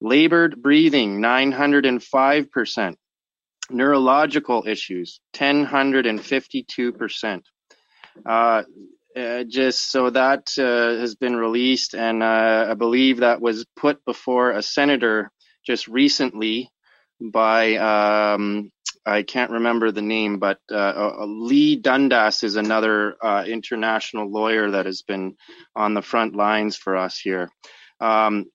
Labored 0.00 0.60
breathing, 0.60 1.20
905%. 1.20 2.96
Neurological 3.70 4.64
issues, 4.66 5.20
1052%. 5.34 7.42
Uh, 8.26 8.62
uh, 9.16 9.44
just 9.44 9.90
so 9.90 10.10
that 10.10 10.50
uh, 10.58 11.00
has 11.00 11.14
been 11.14 11.36
released, 11.36 11.94
and 11.94 12.22
uh, 12.22 12.66
I 12.70 12.74
believe 12.74 13.18
that 13.18 13.40
was 13.40 13.64
put 13.76 14.04
before 14.04 14.50
a 14.50 14.62
senator 14.62 15.30
just 15.64 15.86
recently 15.86 16.68
by 17.30 17.76
um, 17.76 18.70
I 19.04 19.22
can't 19.22 19.50
remember 19.50 19.90
the 19.90 20.02
name, 20.02 20.38
but 20.38 20.58
uh, 20.70 20.74
uh, 21.20 21.24
Leigh 21.26 21.76
Dundas 21.76 22.42
is 22.42 22.56
another 22.56 23.16
international 23.46 24.30
lawyer 24.30 24.70
that 24.72 24.86
has 24.86 25.02
been 25.02 25.36
on 25.74 25.94
the 25.94 26.02
front 26.02 26.34
lines 26.36 26.76
for 26.76 26.96
us 26.96 27.18
here. 27.18 27.50
Um, 28.00 28.46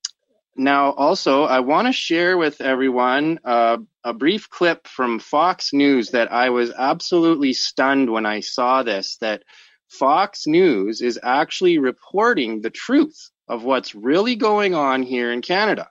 now, 0.59 0.91
also, 0.93 1.43
I 1.43 1.59
want 1.59 1.87
to 1.87 1.93
share 1.93 2.35
with 2.35 2.61
everyone 2.61 3.39
uh, 3.45 3.77
a 4.03 4.13
brief 4.13 4.49
clip 4.49 4.87
from 4.87 5.19
Fox 5.19 5.71
News 5.71 6.11
that 6.11 6.31
I 6.31 6.49
was 6.49 6.73
absolutely 6.75 7.53
stunned 7.53 8.11
when 8.11 8.25
I 8.25 8.39
saw 8.39 8.81
this. 8.81 9.17
That 9.21 9.43
Fox 9.87 10.47
News 10.47 11.01
is 11.01 11.19
actually 11.21 11.77
reporting 11.77 12.61
the 12.61 12.71
truth 12.71 13.29
of 13.47 13.63
what's 13.63 13.93
really 13.93 14.35
going 14.35 14.73
on 14.73 15.03
here 15.03 15.31
in 15.31 15.41
Canada. 15.43 15.89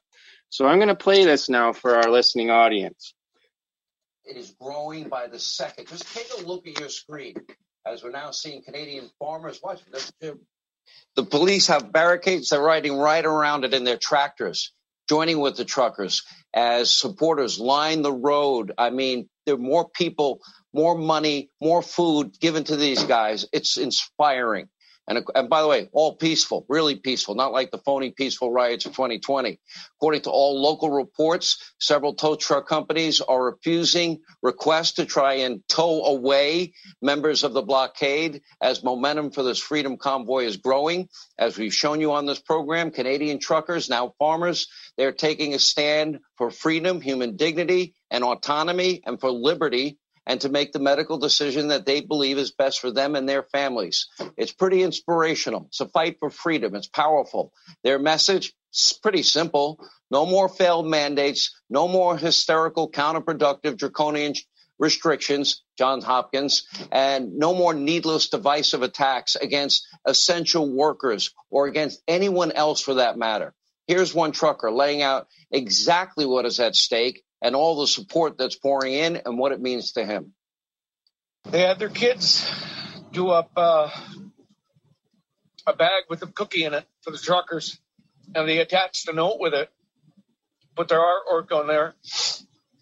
So 0.48 0.66
I'm 0.66 0.78
going 0.78 0.88
to 0.88 0.94
play 0.94 1.24
this 1.24 1.48
now 1.48 1.72
for 1.72 1.96
our 1.96 2.10
listening 2.10 2.50
audience. 2.50 3.14
It 4.24 4.36
is 4.36 4.54
growing 4.60 5.08
by 5.08 5.26
the 5.28 5.38
second. 5.38 5.88
Just 5.88 6.12
take 6.14 6.28
a 6.38 6.46
look 6.46 6.66
at 6.66 6.80
your 6.80 6.88
screen 6.88 7.34
as 7.86 8.02
we're 8.02 8.10
now 8.10 8.30
seeing 8.32 8.62
Canadian 8.62 9.10
farmers. 9.18 9.60
Watch, 9.62 9.80
the 11.14 11.24
police 11.24 11.68
have 11.68 11.92
barricades. 11.92 12.48
They're 12.48 12.60
riding 12.60 12.96
right 12.96 13.24
around 13.24 13.64
it 13.64 13.74
in 13.74 13.84
their 13.84 13.96
tractors, 13.96 14.72
joining 15.08 15.40
with 15.40 15.56
the 15.56 15.64
truckers 15.64 16.24
as 16.54 16.92
supporters 16.92 17.58
line 17.58 18.02
the 18.02 18.12
road. 18.12 18.72
I 18.76 18.90
mean, 18.90 19.28
there 19.44 19.54
are 19.54 19.58
more 19.58 19.88
people, 19.88 20.40
more 20.72 20.96
money, 20.96 21.50
more 21.60 21.82
food 21.82 22.38
given 22.40 22.64
to 22.64 22.76
these 22.76 23.04
guys. 23.04 23.46
It's 23.52 23.76
inspiring. 23.76 24.68
And, 25.08 25.24
and 25.34 25.48
by 25.48 25.62
the 25.62 25.68
way, 25.68 25.88
all 25.92 26.16
peaceful, 26.16 26.66
really 26.68 26.96
peaceful, 26.96 27.34
not 27.34 27.52
like 27.52 27.70
the 27.70 27.78
phony 27.78 28.10
peaceful 28.10 28.50
riots 28.50 28.86
of 28.86 28.92
2020. 28.92 29.60
According 29.98 30.22
to 30.22 30.30
all 30.30 30.60
local 30.60 30.90
reports, 30.90 31.72
several 31.78 32.14
tow 32.14 32.34
truck 32.34 32.68
companies 32.68 33.20
are 33.20 33.44
refusing 33.44 34.20
requests 34.42 34.94
to 34.94 35.06
try 35.06 35.34
and 35.34 35.62
tow 35.68 36.04
away 36.06 36.72
members 37.00 37.44
of 37.44 37.52
the 37.52 37.62
blockade 37.62 38.42
as 38.60 38.82
momentum 38.82 39.30
for 39.30 39.42
this 39.42 39.60
freedom 39.60 39.96
convoy 39.96 40.44
is 40.44 40.56
growing. 40.56 41.08
As 41.38 41.56
we've 41.56 41.74
shown 41.74 42.00
you 42.00 42.12
on 42.12 42.26
this 42.26 42.40
program, 42.40 42.90
Canadian 42.90 43.38
truckers, 43.38 43.88
now 43.88 44.14
farmers, 44.18 44.66
they're 44.96 45.12
taking 45.12 45.54
a 45.54 45.58
stand 45.58 46.18
for 46.36 46.50
freedom, 46.50 47.00
human 47.00 47.36
dignity, 47.36 47.94
and 48.10 48.24
autonomy, 48.24 49.02
and 49.06 49.20
for 49.20 49.30
liberty 49.30 49.98
and 50.26 50.40
to 50.40 50.48
make 50.48 50.72
the 50.72 50.78
medical 50.78 51.18
decision 51.18 51.68
that 51.68 51.86
they 51.86 52.00
believe 52.00 52.38
is 52.38 52.50
best 52.50 52.80
for 52.80 52.90
them 52.90 53.14
and 53.14 53.28
their 53.28 53.42
families. 53.42 54.08
It's 54.36 54.52
pretty 54.52 54.82
inspirational. 54.82 55.66
It's 55.68 55.80
a 55.80 55.88
fight 55.88 56.16
for 56.18 56.30
freedom. 56.30 56.74
It's 56.74 56.88
powerful. 56.88 57.52
Their 57.84 57.98
message 57.98 58.52
is 58.74 58.98
pretty 59.02 59.22
simple. 59.22 59.78
No 60.10 60.26
more 60.26 60.48
failed 60.48 60.86
mandates. 60.86 61.54
No 61.70 61.88
more 61.88 62.16
hysterical, 62.16 62.90
counterproductive, 62.90 63.76
draconian 63.76 64.34
restrictions, 64.78 65.62
Johns 65.78 66.04
Hopkins, 66.04 66.66
and 66.92 67.36
no 67.36 67.54
more 67.54 67.74
needless 67.74 68.28
divisive 68.28 68.82
attacks 68.82 69.34
against 69.34 69.86
essential 70.04 70.70
workers 70.70 71.32
or 71.50 71.66
against 71.66 72.02
anyone 72.06 72.52
else 72.52 72.80
for 72.80 72.94
that 72.94 73.16
matter. 73.16 73.54
Here's 73.86 74.14
one 74.14 74.32
trucker 74.32 74.70
laying 74.70 75.02
out 75.02 75.28
exactly 75.50 76.26
what 76.26 76.44
is 76.44 76.60
at 76.60 76.74
stake 76.74 77.22
and 77.42 77.54
all 77.54 77.80
the 77.80 77.86
support 77.86 78.38
that's 78.38 78.56
pouring 78.56 78.94
in 78.94 79.16
and 79.24 79.38
what 79.38 79.52
it 79.52 79.60
means 79.60 79.92
to 79.92 80.04
him. 80.04 80.32
They 81.50 81.60
had 81.60 81.78
their 81.78 81.88
kids 81.88 82.50
do 83.12 83.28
up 83.28 83.50
uh, 83.56 83.88
a 85.66 85.72
bag 85.74 86.04
with 86.08 86.22
a 86.22 86.26
cookie 86.26 86.64
in 86.64 86.74
it 86.74 86.86
for 87.02 87.10
the 87.10 87.18
truckers, 87.18 87.78
and 88.34 88.48
they 88.48 88.58
attached 88.58 89.08
a 89.08 89.12
note 89.12 89.38
with 89.38 89.54
it, 89.54 89.70
put 90.74 90.88
their 90.88 91.00
artwork 91.00 91.52
on 91.52 91.66
there. 91.66 91.94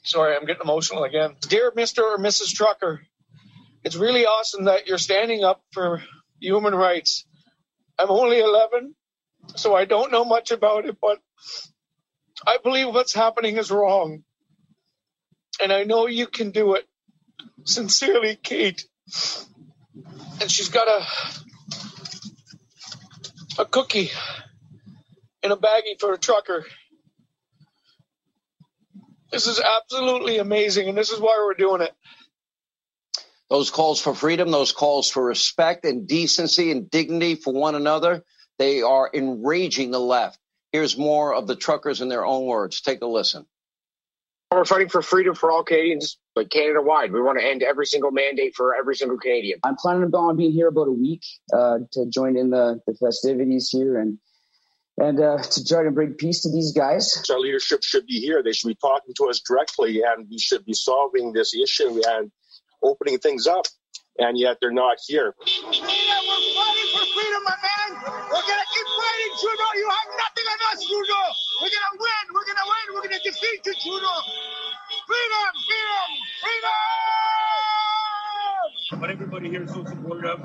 Sorry, 0.02 0.36
I'm 0.36 0.46
getting 0.46 0.62
emotional 0.62 1.04
again. 1.04 1.36
Dear 1.40 1.70
Mr. 1.72 2.02
or 2.02 2.18
Mrs. 2.18 2.54
Trucker, 2.54 3.02
it's 3.82 3.96
really 3.96 4.26
awesome 4.26 4.64
that 4.64 4.86
you're 4.86 4.98
standing 4.98 5.44
up 5.44 5.62
for 5.72 6.02
human 6.40 6.74
rights. 6.74 7.26
I'm 7.98 8.10
only 8.10 8.40
11, 8.40 8.94
so 9.56 9.74
I 9.74 9.84
don't 9.84 10.12
know 10.12 10.24
much 10.24 10.50
about 10.50 10.86
it, 10.86 10.96
but 11.00 11.20
I 12.46 12.58
believe 12.62 12.88
what's 12.88 13.14
happening 13.14 13.56
is 13.56 13.70
wrong. 13.70 14.24
And 15.60 15.72
I 15.72 15.84
know 15.84 16.06
you 16.06 16.26
can 16.26 16.50
do 16.50 16.74
it. 16.74 16.86
Sincerely, 17.64 18.36
Kate. 18.36 18.86
And 20.40 20.50
she's 20.50 20.68
got 20.68 20.88
a 20.88 21.06
a 23.58 23.64
cookie 23.64 24.10
in 25.42 25.52
a 25.52 25.56
baggie 25.56 25.98
for 26.00 26.12
a 26.12 26.18
trucker. 26.18 26.64
This 29.30 29.46
is 29.46 29.60
absolutely 29.60 30.38
amazing, 30.38 30.88
and 30.88 30.96
this 30.96 31.10
is 31.10 31.20
why 31.20 31.36
we're 31.38 31.54
doing 31.54 31.82
it. 31.82 31.92
Those 33.50 33.70
calls 33.70 34.00
for 34.00 34.14
freedom, 34.14 34.50
those 34.50 34.72
calls 34.72 35.10
for 35.10 35.24
respect 35.24 35.84
and 35.84 36.08
decency 36.08 36.70
and 36.70 36.90
dignity 36.90 37.34
for 37.36 37.52
one 37.52 37.74
another, 37.74 38.24
they 38.58 38.82
are 38.82 39.10
enraging 39.12 39.90
the 39.90 40.00
left. 40.00 40.38
Here's 40.72 40.96
more 40.96 41.34
of 41.34 41.46
the 41.46 41.56
truckers 41.56 42.00
in 42.00 42.08
their 42.08 42.24
own 42.24 42.46
words. 42.46 42.80
Take 42.80 43.02
a 43.02 43.06
listen. 43.06 43.46
We're 44.54 44.64
fighting 44.64 44.88
for 44.88 45.02
freedom 45.02 45.34
for 45.34 45.50
all 45.50 45.64
Canadians, 45.64 46.16
but 46.32 46.48
Canada 46.48 46.80
wide. 46.80 47.12
We 47.12 47.20
want 47.20 47.40
to 47.40 47.44
end 47.44 47.64
every 47.64 47.86
single 47.86 48.12
mandate 48.12 48.54
for 48.54 48.76
every 48.76 48.94
single 48.94 49.18
Canadian. 49.18 49.58
I'm 49.64 49.74
planning 49.74 50.14
on 50.14 50.36
being 50.36 50.52
here 50.52 50.68
about 50.68 50.86
a 50.86 50.92
week 50.92 51.22
uh, 51.52 51.78
to 51.92 52.06
join 52.06 52.36
in 52.36 52.50
the, 52.50 52.80
the 52.86 52.94
festivities 52.94 53.68
here 53.70 53.98
and 53.98 54.18
and 54.96 55.18
uh, 55.18 55.38
to 55.42 55.64
try 55.64 55.82
to 55.82 55.90
bring 55.90 56.12
peace 56.12 56.42
to 56.42 56.52
these 56.52 56.70
guys. 56.70 57.24
Our 57.28 57.40
leadership 57.40 57.82
should 57.82 58.06
be 58.06 58.20
here. 58.20 58.44
They 58.44 58.52
should 58.52 58.68
be 58.68 58.76
talking 58.76 59.12
to 59.18 59.28
us 59.28 59.40
directly, 59.40 60.02
and 60.06 60.28
we 60.30 60.38
should 60.38 60.64
be 60.64 60.72
solving 60.72 61.32
this 61.32 61.52
issue 61.52 62.00
and 62.06 62.30
opening 62.80 63.18
things 63.18 63.48
up. 63.48 63.64
And 64.18 64.38
yet 64.38 64.58
they're 64.60 64.70
not 64.70 64.98
here. 65.04 65.34
Freedom, 65.42 65.72
we're 65.72 65.82
fighting 65.82 66.83
for 66.83 66.83
freedom, 67.24 67.44
my 67.44 67.56
man. 67.56 67.90
We're 68.28 68.44
gonna 68.44 68.68
keep 68.68 68.88
fighting, 69.00 69.32
Trudeau. 69.40 69.72
You 69.80 69.88
have 69.88 70.10
nothing 70.20 70.46
on 70.52 70.60
us, 70.72 70.80
Trudeau. 70.84 71.26
We're 71.62 71.72
gonna 71.72 71.96
win. 71.96 72.24
We're 72.36 72.48
gonna 72.48 72.68
win. 72.68 72.84
We're 72.94 73.04
gonna 73.08 73.24
defeat 73.24 73.60
you, 73.64 73.74
Trudeau. 73.80 74.18
Freedom, 75.08 75.52
freedom, 75.64 76.08
freedom. 76.44 76.76
But 79.00 79.10
everybody 79.10 79.48
here 79.50 79.64
is 79.64 79.72
so 79.72 79.84
supportive. 79.84 80.40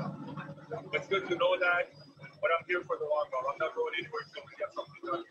It's 0.94 1.08
good 1.08 1.28
to 1.28 1.36
know 1.36 1.58
that. 1.60 1.92
But 2.40 2.50
I'm 2.56 2.64
here 2.68 2.82
for 2.88 2.96
the 2.96 3.04
long 3.04 3.28
haul. 3.32 3.52
I'm 3.52 3.58
not 3.60 3.76
going 3.76 3.94
anywhere 4.00 4.24
until 4.24 4.44
we 4.48 4.52
get 4.56 4.72
something 4.72 5.02
done. 5.04 5.24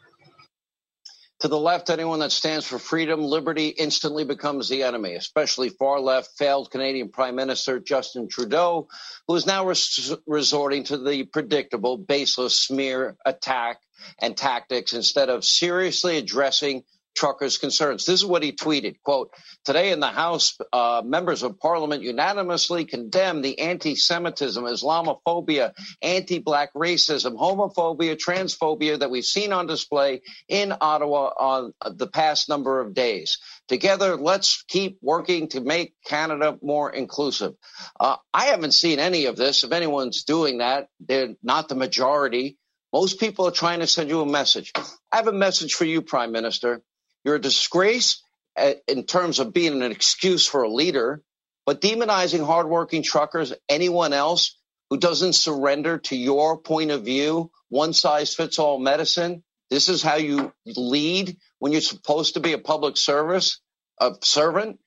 To 1.42 1.48
the 1.48 1.58
left, 1.60 1.90
anyone 1.90 2.20
that 2.20 2.34
stands 2.34 2.66
for 2.66 2.80
freedom, 2.80 3.24
liberty 3.24 3.70
instantly 3.70 4.26
becomes 4.26 4.68
the 4.68 4.84
enemy, 4.84 5.16
especially 5.16 5.70
far 5.70 6.02
left, 6.02 6.38
failed 6.38 6.70
Canadian 6.70 7.10
Prime 7.10 7.36
Minister 7.36 7.80
Justin 7.80 8.28
Trudeau, 8.28 8.90
who 9.28 9.36
is 9.36 9.46
now 9.46 9.66
res- 9.66 10.14
resorting 10.28 10.84
to 10.86 10.98
the 10.98 11.24
predictable, 11.24 11.98
baseless 11.98 12.60
smear 12.60 13.16
attack 13.26 13.80
and 14.20 14.36
tactics 14.36 14.92
instead 14.92 15.30
of 15.30 15.46
seriously 15.46 16.18
addressing 16.18 16.84
truckers' 17.16 17.58
concerns. 17.58 18.06
This 18.06 18.22
is 18.22 18.26
what 18.26 18.44
he 18.44 18.52
tweeted, 18.52 18.96
quote, 19.04 19.32
today 19.66 19.92
in 19.92 20.00
the 20.00 20.08
House, 20.08 20.58
uh, 20.72 21.02
members 21.06 21.44
of 21.44 21.60
parliament 21.60 22.04
unanimously 22.04 22.86
condemned 22.86 23.44
the 23.44 23.60
anti-Semitism, 23.60 24.64
Islamophobia, 24.64 25.74
anti-black 26.02 26.74
racism, 26.74 27.38
homophobia, 27.38 28.18
transphobia 28.18 29.00
that 29.00 29.12
we've 29.12 29.26
seen 29.26 29.52
on 29.52 29.68
display 29.68 30.22
in 30.48 30.74
Ottawa 30.80 31.32
on 31.38 31.74
the 31.92 32.08
past 32.08 32.50
number 32.50 32.80
of 32.80 32.94
days. 32.94 33.40
Together, 33.68 34.16
let's 34.16 34.64
keep 34.68 34.98
working 35.02 35.50
to 35.50 35.62
make 35.62 35.94
Canada 36.06 36.58
more 36.62 36.92
inclusive. 36.92 37.54
Uh, 38.00 38.16
I 38.34 38.46
haven't 38.46 38.72
seen 38.72 39.00
any 39.00 39.26
of 39.26 39.36
this. 39.36 39.64
If 39.64 39.72
anyone's 39.72 40.24
doing 40.24 40.60
that, 40.60 40.88
they're 41.00 41.36
not 41.44 41.68
the 41.70 41.76
majority. 41.76 42.58
Most 42.92 43.20
people 43.20 43.46
are 43.48 43.52
trying 43.52 43.82
to 43.82 43.88
send 43.88 44.10
you 44.10 44.22
a 44.22 44.26
message. 44.26 44.72
I 45.12 45.18
have 45.18 45.28
a 45.28 45.34
message 45.34 45.76
for 45.76 45.86
you, 45.86 46.02
Prime 46.02 46.32
Minister. 46.32 46.82
You're 47.24 47.36
a 47.36 47.42
disgrace 47.42 48.24
uh, 48.58 48.74
in 48.88 49.06
terms 49.06 49.40
of 49.40 49.54
being 49.54 49.82
an 49.82 49.92
excuse 49.92 50.46
for 50.46 50.64
a 50.64 50.70
leader, 50.70 51.22
but 51.66 51.82
demonizing 51.82 52.46
hardworking 52.46 53.04
truckers, 53.04 53.54
anyone 53.68 54.14
else 54.14 54.58
who 54.90 54.98
doesn't 54.98 55.34
surrender 55.34 56.00
to 56.00 56.16
your 56.16 56.58
point 56.58 56.92
of 56.92 57.06
view, 57.06 57.52
one 57.70 57.94
size 57.94 58.34
fits 58.34 58.58
all 58.58 58.80
medicine. 58.80 59.44
This 59.70 59.88
is 59.88 60.02
how 60.02 60.16
you 60.16 60.52
lead 60.66 61.38
when 61.60 61.72
you're 61.72 61.82
supposed 61.82 62.34
to 62.34 62.40
be 62.40 62.54
a 62.54 62.58
public 62.58 62.98
service, 62.98 63.60
a 64.00 64.16
servant. 64.24 64.80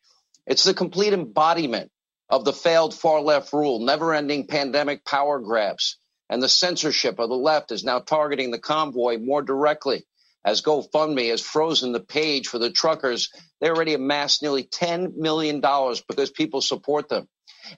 It's 0.46 0.64
the 0.64 0.74
complete 0.74 1.12
embodiment 1.12 1.92
of 2.28 2.44
the 2.44 2.52
failed 2.52 2.94
far 2.94 3.20
left 3.20 3.52
rule, 3.52 3.84
never 3.84 4.12
ending 4.12 4.48
pandemic 4.48 5.04
power 5.04 5.38
grabs. 5.38 5.98
And 6.28 6.42
the 6.42 6.48
censorship 6.48 7.20
of 7.20 7.28
the 7.28 7.36
left 7.36 7.70
is 7.70 7.84
now 7.84 8.00
targeting 8.00 8.50
the 8.50 8.58
convoy 8.58 9.18
more 9.18 9.42
directly 9.42 10.04
as 10.44 10.62
GoFundMe 10.62 11.30
has 11.30 11.40
frozen 11.40 11.92
the 11.92 12.00
page 12.00 12.48
for 12.48 12.58
the 12.58 12.70
truckers. 12.70 13.30
They 13.60 13.68
already 13.68 13.94
amassed 13.94 14.42
nearly 14.42 14.64
$10 14.64 15.16
million 15.16 15.60
because 15.60 16.30
people 16.30 16.60
support 16.60 17.08
them. 17.08 17.28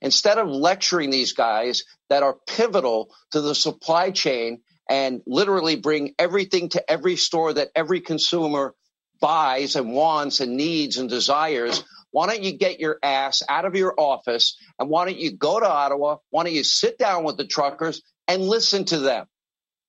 Instead 0.01 0.39
of 0.39 0.49
lecturing 0.49 1.11
these 1.11 1.35
guys 1.35 1.85
that 2.09 2.23
are 2.23 2.37
pivotal 2.47 3.15
to 3.33 3.41
the 3.41 3.55
supply 3.55 4.11
chain 4.11 4.63
and 4.89 5.21
literally 5.27 5.77
bring 5.77 6.15
everything 6.19 6.71
to 6.71 6.91
every 6.91 7.17
store 7.17 7.53
that 7.53 7.69
every 7.75 8.01
consumer 8.01 8.75
buys 9.21 9.77
and 9.77 9.93
wants 9.93 10.41
and 10.41 10.57
needs 10.57 10.97
and 10.97 11.09
desires, 11.09 11.85
why 12.11 12.27
don't 12.27 12.43
you 12.43 12.53
get 12.53 12.81
your 12.81 12.99
ass 13.03 13.43
out 13.49 13.65
of 13.65 13.75
your 13.75 13.95
office 13.99 14.57
and 14.79 14.89
why 14.89 15.05
don't 15.05 15.19
you 15.19 15.33
go 15.37 15.61
to 15.61 15.69
Ottawa? 15.69 16.17
Why 16.31 16.45
don't 16.45 16.55
you 16.55 16.65
sit 16.65 16.99
down 16.99 17.25
with 17.25 17.37
the 17.37 17.47
truckers 17.47 18.03
and 18.27 18.43
listen 18.43 18.85
to 18.87 18.99
them 19.01 19.27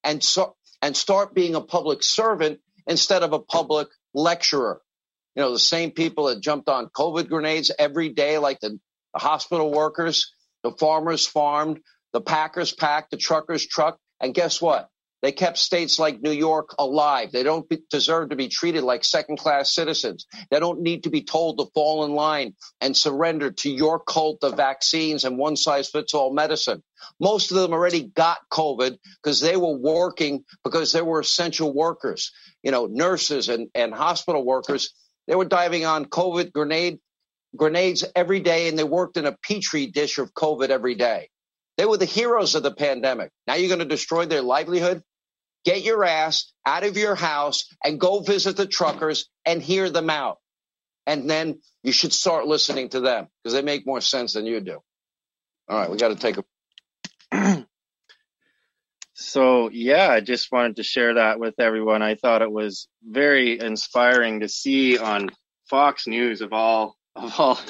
and 0.03 0.23
so 0.23 0.55
and 0.81 0.95
start 0.95 1.33
being 1.33 1.55
a 1.55 1.61
public 1.61 2.03
servant 2.03 2.59
instead 2.87 3.23
of 3.23 3.33
a 3.33 3.39
public 3.39 3.87
lecturer. 4.13 4.81
You 5.35 5.43
know, 5.43 5.51
the 5.51 5.59
same 5.59 5.91
people 5.91 6.25
that 6.25 6.41
jumped 6.41 6.69
on 6.69 6.87
COVID 6.87 7.27
grenades 7.27 7.71
every 7.77 8.09
day, 8.09 8.37
like 8.37 8.59
the, 8.61 8.79
the 9.13 9.19
hospital 9.19 9.71
workers, 9.71 10.33
the 10.63 10.71
farmers 10.71 11.27
farmed, 11.27 11.79
the 12.13 12.21
packers 12.21 12.73
packed, 12.73 13.11
the 13.11 13.17
truckers 13.17 13.65
trucked. 13.65 13.99
And 14.21 14.33
guess 14.33 14.61
what? 14.61 14.89
They 15.25 15.31
kept 15.31 15.57
states 15.57 15.97
like 15.97 16.21
New 16.21 16.29
York 16.29 16.75
alive. 16.77 17.31
They 17.31 17.41
don't 17.41 17.67
deserve 17.89 18.29
to 18.29 18.35
be 18.35 18.47
treated 18.47 18.83
like 18.83 19.03
second 19.03 19.39
class 19.39 19.73
citizens. 19.73 20.27
They 20.51 20.59
don't 20.59 20.81
need 20.81 21.05
to 21.05 21.09
be 21.09 21.23
told 21.23 21.57
to 21.57 21.65
fall 21.73 22.05
in 22.05 22.11
line 22.11 22.53
and 22.79 22.95
surrender 22.95 23.49
to 23.49 23.71
your 23.71 23.99
cult 23.99 24.43
of 24.43 24.55
vaccines 24.55 25.23
and 25.23 25.39
one 25.39 25.55
size 25.55 25.89
fits 25.89 26.13
all 26.13 26.31
medicine. 26.31 26.83
Most 27.19 27.49
of 27.49 27.57
them 27.57 27.73
already 27.73 28.03
got 28.03 28.37
COVID 28.53 28.99
because 29.23 29.41
they 29.41 29.57
were 29.57 29.75
working 29.75 30.43
because 30.63 30.91
they 30.91 31.01
were 31.01 31.21
essential 31.21 31.73
workers. 31.73 32.31
You 32.61 32.69
know, 32.69 32.85
nurses 32.85 33.49
and, 33.49 33.69
and 33.73 33.95
hospital 33.95 34.45
workers, 34.45 34.93
they 35.27 35.33
were 35.33 35.45
diving 35.45 35.85
on 35.85 36.05
COVID 36.05 36.51
grenade 36.51 36.99
grenades 37.55 38.05
every 38.15 38.41
day 38.41 38.67
and 38.67 38.77
they 38.77 38.83
worked 38.83 39.17
in 39.17 39.25
a 39.25 39.35
petri 39.41 39.87
dish 39.87 40.19
of 40.19 40.35
COVID 40.35 40.69
every 40.69 40.93
day. 40.93 41.29
They 41.77 41.85
were 41.85 41.97
the 41.97 42.05
heroes 42.05 42.53
of 42.53 42.61
the 42.61 42.75
pandemic. 42.75 43.31
Now 43.47 43.55
you're 43.55 43.69
going 43.69 43.79
to 43.79 43.85
destroy 43.85 44.27
their 44.27 44.43
livelihood? 44.43 45.01
Get 45.65 45.83
your 45.83 46.03
ass 46.05 46.51
out 46.65 46.83
of 46.83 46.97
your 46.97 47.15
house 47.15 47.67
and 47.83 47.99
go 47.99 48.21
visit 48.21 48.55
the 48.55 48.67
truckers 48.67 49.27
and 49.45 49.61
hear 49.61 49.89
them 49.89 50.09
out. 50.09 50.37
And 51.07 51.29
then 51.29 51.59
you 51.83 51.91
should 51.91 52.13
start 52.13 52.47
listening 52.47 52.89
to 52.89 52.99
them 52.99 53.27
because 53.43 53.53
they 53.53 53.61
make 53.61 53.85
more 53.85 54.01
sense 54.01 54.33
than 54.33 54.45
you 54.45 54.61
do. 54.61 54.79
All 55.67 55.77
right, 55.77 55.89
we 55.89 55.97
got 55.97 56.09
to 56.09 56.15
take 56.15 56.37
a. 57.31 57.65
so, 59.13 59.69
yeah, 59.69 60.09
I 60.09 60.21
just 60.21 60.51
wanted 60.51 60.77
to 60.77 60.83
share 60.83 61.15
that 61.15 61.39
with 61.39 61.55
everyone. 61.59 62.01
I 62.01 62.15
thought 62.15 62.41
it 62.41 62.51
was 62.51 62.87
very 63.03 63.59
inspiring 63.59 64.39
to 64.39 64.49
see 64.49 64.97
on 64.97 65.29
Fox 65.69 66.07
News 66.07 66.41
of 66.41 66.53
all 66.53 66.95
of 67.15 67.39
all 67.39 67.59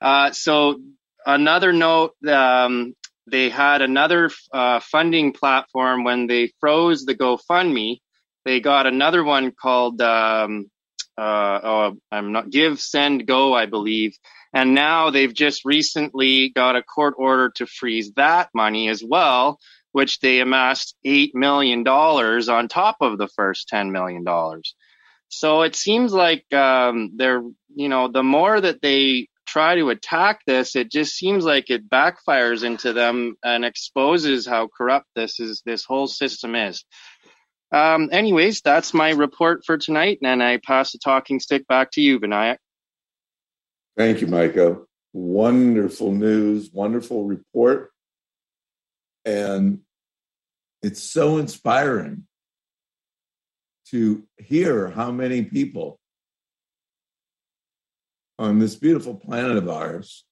Uh, 0.00 0.30
so 0.30 0.80
another 1.26 1.72
note, 1.72 2.14
um, 2.28 2.94
they 3.30 3.48
had 3.50 3.82
another 3.82 4.30
uh, 4.52 4.80
funding 4.80 5.32
platform 5.32 6.04
when 6.04 6.26
they 6.26 6.52
froze 6.60 7.04
the 7.04 7.14
GoFundMe. 7.14 7.98
They 8.44 8.60
got 8.60 8.86
another 8.86 9.22
one 9.24 9.52
called 9.52 10.00
um, 10.00 10.70
uh, 11.18 11.60
oh, 11.62 11.96
I'm 12.12 12.32
not 12.32 12.50
Give 12.50 12.80
Send 12.80 13.26
Go, 13.26 13.52
I 13.52 13.66
believe, 13.66 14.16
and 14.52 14.74
now 14.74 15.10
they've 15.10 15.34
just 15.34 15.64
recently 15.64 16.50
got 16.50 16.76
a 16.76 16.82
court 16.82 17.14
order 17.18 17.50
to 17.56 17.66
freeze 17.66 18.12
that 18.16 18.50
money 18.54 18.88
as 18.88 19.02
well, 19.04 19.58
which 19.92 20.20
they 20.20 20.40
amassed 20.40 20.96
eight 21.04 21.34
million 21.34 21.82
dollars 21.82 22.48
on 22.48 22.68
top 22.68 22.96
of 23.00 23.18
the 23.18 23.28
first 23.28 23.68
ten 23.68 23.90
million 23.90 24.22
dollars. 24.24 24.74
So 25.28 25.62
it 25.62 25.76
seems 25.76 26.12
like 26.12 26.50
um, 26.54 27.12
they're, 27.16 27.42
you 27.74 27.88
know, 27.88 28.08
the 28.08 28.22
more 28.22 28.58
that 28.60 28.80
they 28.80 29.28
try 29.48 29.76
to 29.76 29.88
attack 29.88 30.40
this, 30.46 30.76
it 30.76 30.90
just 30.90 31.16
seems 31.16 31.44
like 31.44 31.70
it 31.70 31.88
backfires 31.88 32.62
into 32.62 32.92
them 32.92 33.36
and 33.42 33.64
exposes 33.64 34.46
how 34.46 34.68
corrupt 34.68 35.06
this 35.16 35.40
is, 35.40 35.62
this 35.64 35.84
whole 35.84 36.06
system 36.06 36.54
is. 36.54 36.84
Um, 37.72 38.10
anyways, 38.12 38.60
that's 38.60 38.94
my 38.94 39.10
report 39.10 39.64
for 39.64 39.78
tonight, 39.78 40.18
and 40.22 40.42
I 40.42 40.58
pass 40.58 40.92
the 40.92 40.98
talking 40.98 41.40
stick 41.40 41.66
back 41.66 41.92
to 41.92 42.00
you, 42.00 42.20
Vinayak. 42.20 42.58
Thank 43.96 44.20
you, 44.20 44.26
Micah. 44.26 44.78
Wonderful 45.12 46.12
news, 46.12 46.70
wonderful 46.72 47.24
report. 47.24 47.90
And 49.24 49.80
it's 50.82 51.02
so 51.02 51.38
inspiring 51.38 52.26
to 53.90 54.22
hear 54.38 54.88
how 54.88 55.10
many 55.10 55.42
people 55.44 55.97
on 58.38 58.58
this 58.58 58.76
beautiful 58.76 59.14
planet 59.14 59.56
of 59.56 59.68
ours 59.68 60.24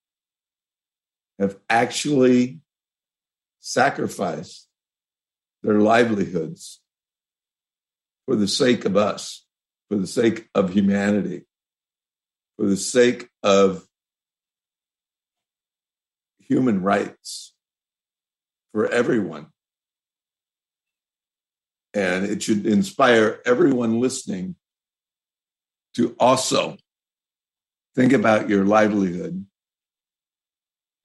have 1.39 1.57
actually 1.69 2.61
sacrificed 3.61 4.69
their 5.63 5.81
livelihoods 5.81 6.81
for 8.27 8.37
the 8.37 8.49
sake 8.49 8.85
of 8.85 8.97
us, 8.97 9.45
for 9.89 9.97
the 9.97 10.07
sake 10.07 10.49
of 10.55 10.73
humanity, 10.73 11.47
for 12.57 12.67
the 12.67 12.77
sake 12.77 13.29
of 13.43 13.85
human 16.39 16.83
rights 16.83 17.55
for 18.73 18.87
everyone. 18.87 19.47
And 21.93 22.25
it 22.25 22.43
should 22.43 22.67
inspire 22.67 23.41
everyone 23.45 24.01
listening 24.01 24.55
to 25.95 26.15
also 26.21 26.77
Think 27.97 28.13
about 28.13 28.51
your 28.51 28.67
livelihood. 28.67 29.47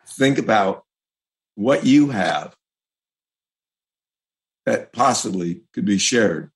Think 0.10 0.38
about 0.38 0.84
what 1.56 1.86
you 1.86 2.10
have 2.10 2.54
that 4.66 4.92
possibly 4.92 5.62
could 5.74 5.86
be 5.86 5.98
shared 5.98 6.52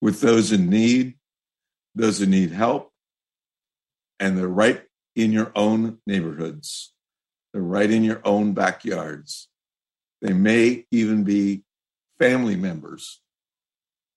with 0.00 0.20
those 0.20 0.52
in 0.52 0.70
need, 0.70 1.14
those 1.96 2.20
who 2.20 2.26
need 2.26 2.52
help, 2.52 2.92
and 4.20 4.38
they're 4.38 4.46
right 4.46 4.84
in 5.16 5.32
your 5.32 5.50
own 5.56 5.98
neighborhoods. 6.06 6.94
They're 7.52 7.60
right 7.60 7.90
in 7.90 8.04
your 8.04 8.20
own 8.24 8.52
backyards. 8.52 9.48
They 10.22 10.34
may 10.34 10.86
even 10.92 11.24
be 11.24 11.64
family 12.20 12.54
members 12.54 13.20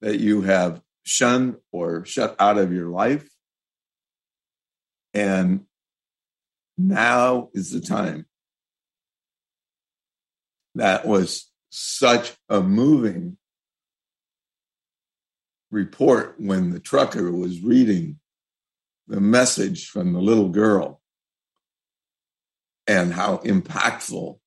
that 0.01 0.19
you 0.19 0.43
have 0.43 0.81
shunned 1.03 1.55
or 1.71 2.05
shut 2.05 2.35
out 2.39 2.59
of 2.59 2.71
your 2.71 2.89
life 2.89 3.30
and 5.13 5.65
now 6.77 7.49
is 7.53 7.71
the 7.71 7.81
time. 7.81 8.25
That 10.75 11.05
was 11.05 11.49
such 11.69 12.33
a 12.49 12.61
moving 12.61 13.37
report 15.69 16.35
when 16.37 16.71
the 16.71 16.79
trucker 16.79 17.31
was 17.31 17.61
reading 17.61 18.19
the 19.07 19.21
message 19.21 19.87
from 19.87 20.13
the 20.13 20.21
little 20.21 20.49
girl 20.49 21.01
and 22.87 23.13
how 23.13 23.37
impactful. 23.37 24.37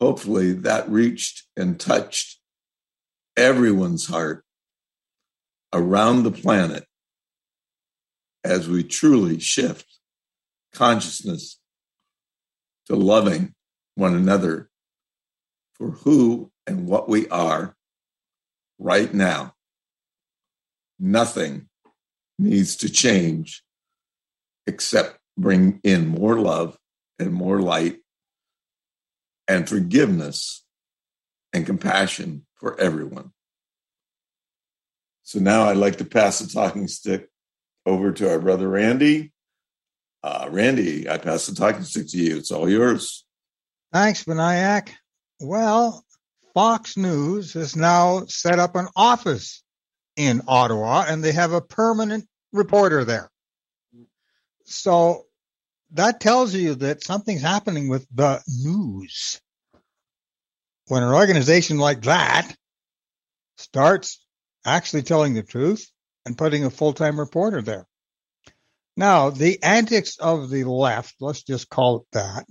Hopefully, 0.00 0.52
that 0.52 0.88
reached 0.90 1.44
and 1.56 1.80
touched 1.80 2.38
everyone's 3.36 4.06
heart 4.06 4.44
around 5.72 6.22
the 6.22 6.30
planet 6.30 6.86
as 8.46 8.68
we 8.68 8.84
truly 8.84 9.40
shift 9.40 9.98
consciousness 10.72 11.58
to 12.86 12.94
loving 12.94 13.52
one 13.96 14.14
another 14.14 14.70
for 15.74 15.90
who 15.90 16.50
and 16.66 16.86
what 16.86 17.08
we 17.08 17.28
are 17.28 17.74
right 18.78 19.12
now. 19.12 19.54
Nothing 20.98 21.68
needs 22.38 22.76
to 22.76 22.88
change 22.88 23.62
except 24.66 25.18
bring 25.36 25.80
in 25.82 26.06
more 26.06 26.38
love 26.38 26.78
and 27.18 27.32
more 27.32 27.60
light 27.60 27.98
and 29.48 29.68
forgiveness 29.68 30.64
and 31.52 31.66
compassion 31.66 32.46
for 32.54 32.78
everyone. 32.80 33.32
So 35.22 35.40
now 35.40 35.64
I'd 35.64 35.76
like 35.76 35.96
to 35.96 36.04
pass 36.04 36.38
the 36.38 36.48
talking 36.48 36.86
stick 36.88 37.28
over 37.86 38.12
to 38.12 38.30
our 38.30 38.38
brother 38.38 38.68
Randy. 38.68 39.32
Uh, 40.22 40.48
Randy, 40.50 41.08
I 41.08 41.18
pass 41.18 41.46
the 41.46 41.54
talking 41.54 41.84
stick 41.84 42.08
to 42.08 42.18
you. 42.18 42.36
It's 42.36 42.50
all 42.50 42.68
yours. 42.68 43.24
Thanks, 43.92 44.24
Vinayak. 44.24 44.90
Well, 45.40 46.04
Fox 46.52 46.96
News 46.96 47.52
has 47.52 47.76
now 47.76 48.24
set 48.26 48.58
up 48.58 48.74
an 48.74 48.88
office 48.96 49.62
in 50.16 50.42
Ottawa 50.48 51.04
and 51.06 51.22
they 51.22 51.32
have 51.32 51.52
a 51.52 51.60
permanent 51.60 52.26
reporter 52.52 53.04
there. 53.04 53.30
So 54.64 55.26
that 55.92 56.18
tells 56.20 56.54
you 56.54 56.74
that 56.76 57.04
something's 57.04 57.42
happening 57.42 57.88
with 57.88 58.06
the 58.12 58.42
news. 58.48 59.40
When 60.88 61.02
an 61.02 61.12
organization 61.12 61.78
like 61.78 62.02
that 62.02 62.52
starts 63.58 64.24
actually 64.64 65.02
telling 65.02 65.34
the 65.34 65.42
truth, 65.42 65.88
and 66.26 66.36
putting 66.36 66.64
a 66.64 66.70
full-time 66.70 67.18
reporter 67.18 67.62
there. 67.62 67.86
Now, 68.96 69.30
the 69.30 69.62
antics 69.62 70.18
of 70.18 70.50
the 70.50 70.64
left, 70.64 71.14
let's 71.20 71.42
just 71.42 71.70
call 71.70 71.98
it 71.98 72.06
that, 72.12 72.46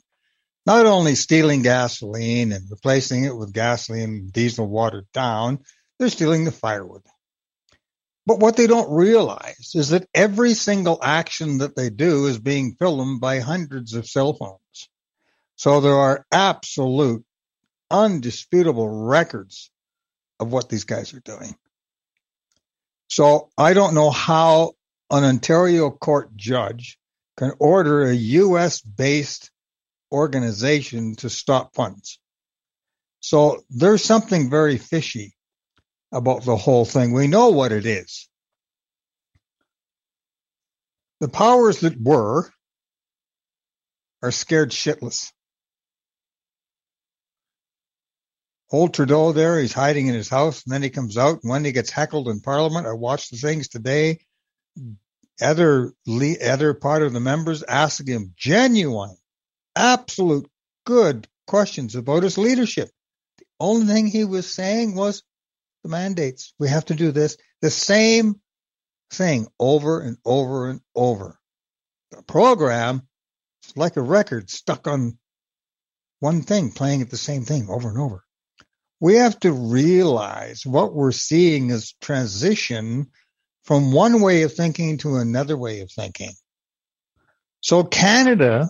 not 0.66 0.86
only 0.86 1.14
stealing 1.14 1.62
gasoline 1.62 2.52
and 2.54 2.72
replacing 2.72 3.26
it 3.26 3.36
with 3.36 3.54
gasoline 3.54 4.30
diesel 4.32 4.68
watered 4.68 5.08
down, 5.14 5.60
they're 6.00 6.10
stealing 6.10 6.46
the 6.46 6.52
firewood. 6.52 7.02
But 8.26 8.40
what 8.40 8.56
they 8.56 8.66
don't 8.66 8.96
realize 8.96 9.74
is 9.76 9.90
that 9.90 10.08
every 10.14 10.56
single 10.56 10.98
action 11.04 11.60
that 11.60 11.76
they 11.76 11.92
do 11.92 12.26
is 12.26 12.40
being 12.40 12.76
filmed 12.80 13.22
by 13.22 13.40
hundreds 13.40 13.94
of 13.94 14.08
cell 14.08 14.34
phones. 14.34 14.90
So 15.58 15.82
there 15.82 15.96
are 15.96 16.26
absolute, 16.32 17.24
undisputable 17.92 18.90
records 18.90 19.70
of 20.40 20.52
what 20.52 20.70
these 20.70 20.86
guys 20.86 21.14
are 21.14 21.20
doing. 21.20 21.56
So 23.08 23.50
I 23.58 23.74
don't 23.74 23.94
know 23.94 24.10
how 24.10 24.74
an 25.10 25.24
Ontario 25.24 25.92
court 25.92 26.36
judge 26.36 26.98
can 27.38 27.54
order 27.60 28.04
a 28.04 28.14
US 28.14 28.82
based 28.82 29.52
organization 30.12 31.16
to 31.16 31.30
stop 31.30 31.76
funds. 31.76 32.20
So 33.20 33.64
there's 33.70 34.04
something 34.04 34.50
very 34.50 34.78
fishy 34.78 35.36
about 36.12 36.44
the 36.46 36.56
whole 36.56 36.86
thing. 36.86 37.12
We 37.12 37.28
know 37.28 37.50
what 37.50 37.72
it 37.72 37.86
is. 37.86 38.30
The 41.20 41.28
powers 41.28 41.80
that 41.82 42.00
were 42.00 42.52
are 44.22 44.32
scared 44.32 44.72
shitless. 44.72 45.32
Old 48.72 48.94
Trudeau 48.94 49.32
there, 49.32 49.60
he's 49.60 49.74
hiding 49.74 50.08
in 50.08 50.16
his 50.16 50.30
house, 50.30 50.64
and 50.64 50.74
then 50.74 50.84
he 50.84 50.90
comes 50.90 51.18
out. 51.18 51.44
And 51.44 51.50
when 51.50 51.66
he 51.66 51.72
gets 51.72 51.92
heckled 51.92 52.28
in 52.28 52.42
Parliament, 52.42 52.88
I 52.88 52.94
watched 52.94 53.32
the 53.32 53.38
things 53.38 53.68
today. 53.68 54.20
Other 55.42 55.94
other 56.08 56.74
part 56.74 57.02
of 57.02 57.14
the 57.14 57.20
members 57.20 57.64
asking 57.64 58.08
him 58.08 58.34
genuine, 58.38 59.18
absolute 59.76 60.50
good 60.86 61.28
questions 61.46 61.96
about 61.96 62.24
his 62.24 62.38
leadership. 62.38 62.90
The 63.40 63.46
only 63.60 63.86
thing 63.86 64.08
he 64.08 64.24
was 64.24 64.54
saying 64.54 64.96
was 64.96 65.24
the 65.84 65.90
mandates. 65.90 66.54
We 66.58 66.70
have 66.70 66.86
to 66.86 66.96
do 66.96 67.12
this. 67.12 67.38
The 67.62 67.70
same 67.70 68.40
thing 69.12 69.48
over 69.60 70.02
and 70.02 70.18
over 70.26 70.70
and 70.70 70.80
over. 70.96 71.38
The 72.12 72.24
program 72.24 73.08
is 73.66 73.76
like 73.76 73.98
a 73.98 74.02
record 74.02 74.50
stuck 74.50 74.88
on 74.88 75.18
one 76.22 76.44
thing, 76.44 76.72
playing 76.72 77.02
at 77.02 77.10
the 77.10 77.18
same 77.18 77.44
thing 77.44 77.68
over 77.70 77.90
and 77.90 78.00
over 78.00 78.25
we 79.00 79.16
have 79.16 79.40
to 79.42 79.52
realize 79.52 80.66
what 80.66 80.94
we're 80.94 81.12
seeing 81.12 81.70
is 81.70 81.94
transition 82.02 83.08
from 83.64 83.92
one 83.92 84.22
way 84.22 84.44
of 84.44 84.54
thinking 84.54 84.98
to 85.00 85.18
another 85.18 85.58
way 85.58 85.82
of 85.82 85.92
thinking. 85.92 86.32
So 87.62 87.84
Canada 87.84 88.70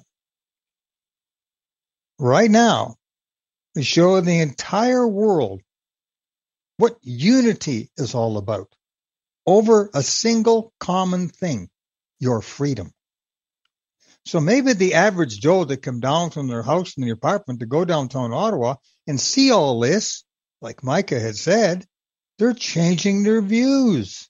right 2.17 2.49
now 2.49 2.95
is 3.75 3.85
showing 3.85 4.25
the 4.25 4.39
entire 4.39 5.07
world 5.07 5.61
what 6.77 6.97
unity 7.01 7.91
is 7.97 8.15
all 8.15 8.37
about 8.37 8.73
over 9.45 9.89
a 9.93 10.01
single 10.01 10.73
common 10.79 11.29
thing, 11.29 11.69
your 12.19 12.41
freedom. 12.41 12.91
So 14.25 14.39
maybe 14.39 14.73
the 14.73 14.95
average 14.95 15.39
Joe 15.39 15.65
that 15.65 15.83
come 15.83 15.99
down 15.99 16.31
from 16.31 16.47
their 16.47 16.63
house 16.63 16.97
in 16.97 17.03
the 17.03 17.11
apartment 17.11 17.59
to 17.59 17.67
go 17.67 17.85
downtown 17.85 18.33
Ottawa 18.33 18.75
and 19.07 19.19
see 19.19 19.51
all 19.51 19.79
this, 19.79 20.23
like 20.61 20.83
Micah 20.83 21.19
had 21.19 21.35
said, 21.35 21.85
they're 22.37 22.53
changing 22.53 23.23
their 23.23 23.41
views. 23.41 24.27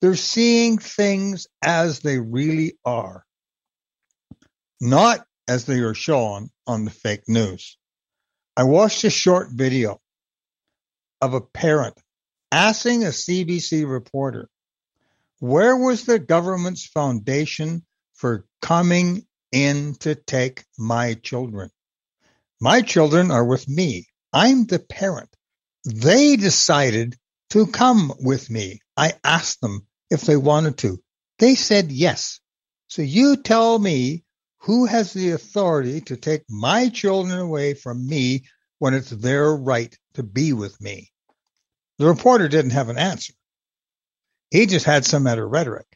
They're 0.00 0.16
seeing 0.16 0.78
things 0.78 1.46
as 1.62 2.00
they 2.00 2.18
really 2.18 2.76
are, 2.84 3.24
not 4.80 5.24
as 5.48 5.64
they 5.64 5.78
are 5.80 5.94
shown 5.94 6.50
on 6.66 6.84
the 6.84 6.90
fake 6.90 7.24
news. 7.28 7.78
I 8.56 8.64
watched 8.64 9.04
a 9.04 9.10
short 9.10 9.48
video 9.50 10.00
of 11.20 11.34
a 11.34 11.40
parent 11.40 11.98
asking 12.52 13.02
a 13.02 13.08
CBC 13.08 13.88
reporter, 13.90 14.48
where 15.40 15.76
was 15.76 16.04
the 16.04 16.18
government's 16.18 16.86
foundation 16.86 17.84
for 18.14 18.44
coming 18.60 19.26
in 19.50 19.94
to 20.00 20.14
take 20.14 20.64
my 20.78 21.14
children? 21.14 21.70
My 22.60 22.82
children 22.82 23.30
are 23.30 23.44
with 23.44 23.68
me. 23.68 24.06
I'm 24.32 24.66
the 24.66 24.78
parent. 24.78 25.28
They 25.84 26.36
decided 26.36 27.16
to 27.50 27.66
come 27.66 28.12
with 28.20 28.50
me. 28.50 28.80
I 28.96 29.14
asked 29.22 29.60
them 29.60 29.86
if 30.10 30.22
they 30.22 30.36
wanted 30.36 30.78
to. 30.78 30.98
They 31.38 31.54
said 31.54 31.92
yes. 31.92 32.40
So 32.88 33.02
you 33.02 33.36
tell 33.36 33.78
me 33.78 34.24
who 34.58 34.86
has 34.86 35.12
the 35.12 35.32
authority 35.32 36.00
to 36.02 36.16
take 36.16 36.44
my 36.48 36.88
children 36.88 37.38
away 37.38 37.74
from 37.74 38.06
me 38.06 38.46
when 38.78 38.94
it's 38.94 39.10
their 39.10 39.54
right 39.54 39.96
to 40.14 40.22
be 40.22 40.52
with 40.52 40.80
me? 40.80 41.10
The 41.98 42.06
reporter 42.06 42.48
didn't 42.48 42.70
have 42.70 42.88
an 42.88 42.98
answer. 42.98 43.34
He 44.50 44.66
just 44.66 44.86
had 44.86 45.04
some 45.04 45.26
other 45.26 45.46
rhetoric. 45.46 45.86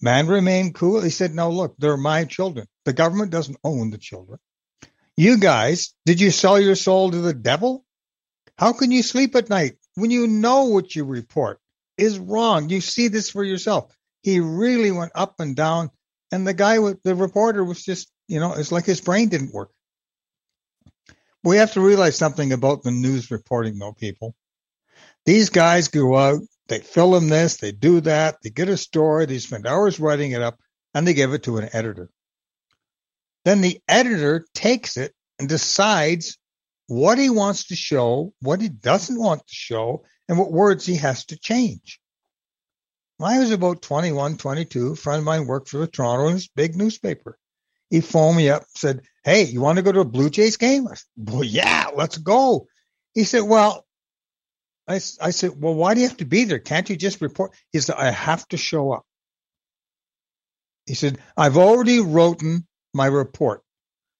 Man 0.00 0.26
remained 0.26 0.74
cool. 0.74 1.00
He 1.00 1.10
said, 1.10 1.34
no, 1.34 1.50
look, 1.50 1.74
they're 1.78 1.96
my 1.96 2.24
children. 2.24 2.66
The 2.84 2.92
government 2.92 3.30
doesn't 3.30 3.58
own 3.64 3.90
the 3.90 3.98
children. 3.98 4.38
You 5.16 5.38
guys, 5.38 5.94
did 6.04 6.20
you 6.20 6.30
sell 6.30 6.60
your 6.60 6.74
soul 6.74 7.10
to 7.10 7.18
the 7.18 7.32
devil? 7.32 7.86
How 8.58 8.74
can 8.74 8.90
you 8.90 9.02
sleep 9.02 9.34
at 9.34 9.48
night 9.48 9.76
when 9.94 10.10
you 10.10 10.26
know 10.26 10.64
what 10.64 10.94
you 10.94 11.04
report 11.04 11.58
is 11.96 12.18
wrong? 12.18 12.68
You 12.68 12.82
see 12.82 13.08
this 13.08 13.30
for 13.30 13.42
yourself. 13.42 13.96
He 14.22 14.40
really 14.40 14.90
went 14.90 15.12
up 15.14 15.40
and 15.40 15.56
down, 15.56 15.90
and 16.30 16.46
the 16.46 16.52
guy 16.52 16.80
with 16.80 17.02
the 17.02 17.14
reporter 17.14 17.64
was 17.64 17.82
just, 17.82 18.10
you 18.28 18.40
know, 18.40 18.52
it's 18.52 18.72
like 18.72 18.84
his 18.84 19.00
brain 19.00 19.30
didn't 19.30 19.54
work. 19.54 19.70
We 21.42 21.58
have 21.58 21.72
to 21.74 21.80
realize 21.80 22.16
something 22.16 22.52
about 22.52 22.82
the 22.82 22.90
news 22.90 23.30
reporting, 23.30 23.78
though, 23.78 23.92
people. 23.92 24.34
These 25.24 25.48
guys 25.48 25.88
go 25.88 26.16
out, 26.16 26.40
they 26.68 26.80
film 26.80 27.28
this, 27.28 27.56
they 27.56 27.72
do 27.72 28.00
that, 28.02 28.36
they 28.42 28.50
get 28.50 28.68
a 28.68 28.76
story, 28.76 29.24
they 29.24 29.38
spend 29.38 29.66
hours 29.66 29.98
writing 29.98 30.32
it 30.32 30.42
up, 30.42 30.58
and 30.92 31.06
they 31.06 31.14
give 31.14 31.32
it 31.32 31.44
to 31.44 31.56
an 31.56 31.70
editor. 31.72 32.10
Then 33.46 33.60
the 33.60 33.80
editor 33.86 34.44
takes 34.54 34.96
it 34.96 35.14
and 35.38 35.48
decides 35.48 36.36
what 36.88 37.16
he 37.16 37.30
wants 37.30 37.68
to 37.68 37.76
show, 37.76 38.32
what 38.40 38.60
he 38.60 38.68
doesn't 38.68 39.16
want 39.16 39.46
to 39.46 39.54
show, 39.54 40.04
and 40.28 40.36
what 40.36 40.50
words 40.50 40.84
he 40.84 40.96
has 40.96 41.26
to 41.26 41.38
change. 41.38 42.00
When 43.18 43.32
I 43.32 43.38
was 43.38 43.52
about 43.52 43.82
21, 43.82 44.38
22, 44.38 44.92
a 44.92 44.96
friend 44.96 45.20
of 45.20 45.24
mine 45.24 45.46
worked 45.46 45.68
for 45.68 45.78
the 45.78 45.86
Toronto 45.86 46.28
this 46.32 46.48
big 46.48 46.74
newspaper. 46.74 47.38
He 47.88 48.00
phoned 48.00 48.36
me 48.36 48.50
up, 48.50 48.64
said, 48.74 49.02
Hey, 49.22 49.44
you 49.44 49.60
want 49.60 49.76
to 49.76 49.82
go 49.82 49.92
to 49.92 50.00
a 50.00 50.04
Blue 50.04 50.28
Jays 50.28 50.56
game? 50.56 50.88
I 50.88 50.94
said, 50.94 51.06
Well, 51.16 51.44
yeah, 51.44 51.90
let's 51.94 52.18
go. 52.18 52.66
He 53.14 53.22
said, 53.22 53.42
Well, 53.42 53.86
I, 54.88 54.96
I 54.96 55.30
said, 55.30 55.52
Well, 55.54 55.76
why 55.76 55.94
do 55.94 56.00
you 56.00 56.08
have 56.08 56.16
to 56.16 56.24
be 56.24 56.42
there? 56.42 56.58
Can't 56.58 56.90
you 56.90 56.96
just 56.96 57.20
report? 57.20 57.52
He 57.70 57.78
said, 57.78 57.94
I 57.96 58.10
have 58.10 58.48
to 58.48 58.56
show 58.56 58.90
up. 58.90 59.04
He 60.84 60.94
said, 60.94 61.18
I've 61.36 61.56
already 61.56 62.00
written 62.00 62.66
my 62.96 63.06
report. 63.06 63.62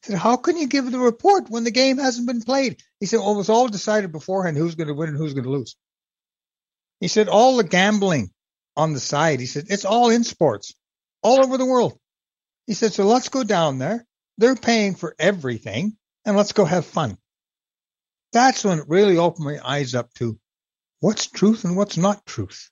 I 0.05 0.09
said, 0.09 0.18
How 0.18 0.37
can 0.37 0.57
you 0.57 0.66
give 0.66 0.91
the 0.91 0.99
report 0.99 1.51
when 1.51 1.64
the 1.64 1.70
game 1.70 1.99
hasn't 1.99 2.27
been 2.27 2.43
played? 2.43 2.81
He 3.01 3.07
said, 3.07 3.18
Well, 3.18 3.33
it 3.33 3.39
was 3.39 3.49
all 3.49 3.68
decided 3.68 4.12
beforehand 4.12 4.57
who's 4.57 4.74
going 4.74 4.89
to 4.89 4.95
win 4.95 5.09
and 5.09 5.18
who's 5.18 5.35
going 5.35 5.45
to 5.45 5.51
lose. 5.51 5.77
He 7.01 7.09
said, 7.09 7.29
All 7.29 7.57
the 7.57 7.64
gambling 7.64 8.31
on 8.77 8.93
the 8.93 9.01
side, 9.01 9.41
he 9.41 9.47
said, 9.47 9.66
It's 9.68 9.85
all 9.85 10.11
in 10.11 10.22
sports, 10.24 10.74
all 11.22 11.43
over 11.45 11.57
the 11.57 11.66
world. 11.66 11.99
He 12.66 12.74
said, 12.74 12.93
So 12.93 13.05
let's 13.05 13.29
go 13.29 13.43
down 13.43 13.79
there. 13.79 14.07
They're 14.39 14.57
paying 14.57 14.95
for 14.95 15.14
everything, 15.18 15.97
and 16.24 16.37
let's 16.37 16.53
go 16.53 16.64
have 16.64 16.85
fun. 16.85 17.16
That's 18.33 18.64
when 18.64 18.81
it 18.81 18.89
really 18.89 19.16
opened 19.16 19.47
my 19.47 19.59
eyes 19.64 19.95
up 19.95 20.12
to 20.14 20.39
what's 21.01 21.27
truth 21.27 21.64
and 21.64 21.77
what's 21.77 21.97
not 21.97 22.27
truth. 22.27 22.70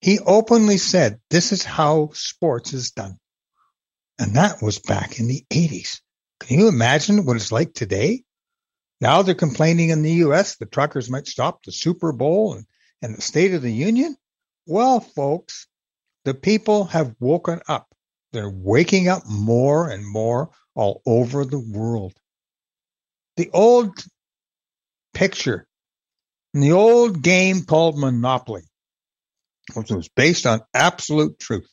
He 0.00 0.18
openly 0.20 0.78
said, 0.78 1.20
This 1.28 1.52
is 1.52 1.64
how 1.64 2.10
sports 2.14 2.72
is 2.72 2.92
done. 2.92 3.18
And 4.18 4.34
that 4.34 4.60
was 4.60 4.78
back 4.78 5.20
in 5.20 5.28
the 5.28 5.44
80s. 5.50 6.00
Can 6.40 6.58
you 6.58 6.68
imagine 6.68 7.24
what 7.24 7.36
it's 7.36 7.52
like 7.52 7.72
today? 7.72 8.22
Now 9.00 9.22
they're 9.22 9.34
complaining 9.34 9.90
in 9.90 10.02
the 10.02 10.12
US 10.24 10.56
the 10.56 10.66
truckers 10.66 11.10
might 11.10 11.26
stop 11.26 11.62
the 11.62 11.72
Super 11.72 12.12
Bowl 12.12 12.54
and, 12.54 12.66
and 13.00 13.16
the 13.16 13.22
State 13.22 13.54
of 13.54 13.62
the 13.62 13.72
Union. 13.72 14.16
Well, 14.66 15.00
folks, 15.00 15.66
the 16.24 16.34
people 16.34 16.84
have 16.84 17.14
woken 17.20 17.60
up. 17.68 17.86
They're 18.32 18.50
waking 18.50 19.08
up 19.08 19.22
more 19.26 19.88
and 19.88 20.06
more 20.06 20.50
all 20.74 21.00
over 21.06 21.44
the 21.44 21.58
world. 21.58 22.12
The 23.36 23.50
old 23.52 23.96
picture 25.14 25.66
in 26.54 26.60
the 26.60 26.72
old 26.72 27.22
game 27.22 27.64
called 27.64 27.98
Monopoly, 27.98 28.62
which 29.74 29.90
was 29.90 30.08
based 30.08 30.46
on 30.46 30.60
absolute 30.74 31.38
truth. 31.38 31.70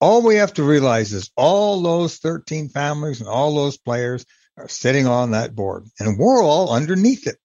All 0.00 0.22
we 0.22 0.36
have 0.36 0.54
to 0.54 0.62
realize 0.62 1.12
is 1.12 1.30
all 1.36 1.82
those 1.82 2.18
13 2.18 2.68
families 2.68 3.20
and 3.20 3.28
all 3.28 3.54
those 3.54 3.78
players 3.78 4.24
are 4.56 4.68
sitting 4.68 5.06
on 5.06 5.30
that 5.32 5.54
board 5.54 5.84
and 5.98 6.18
we're 6.18 6.42
all 6.42 6.72
underneath 6.72 7.26
it. 7.26 7.38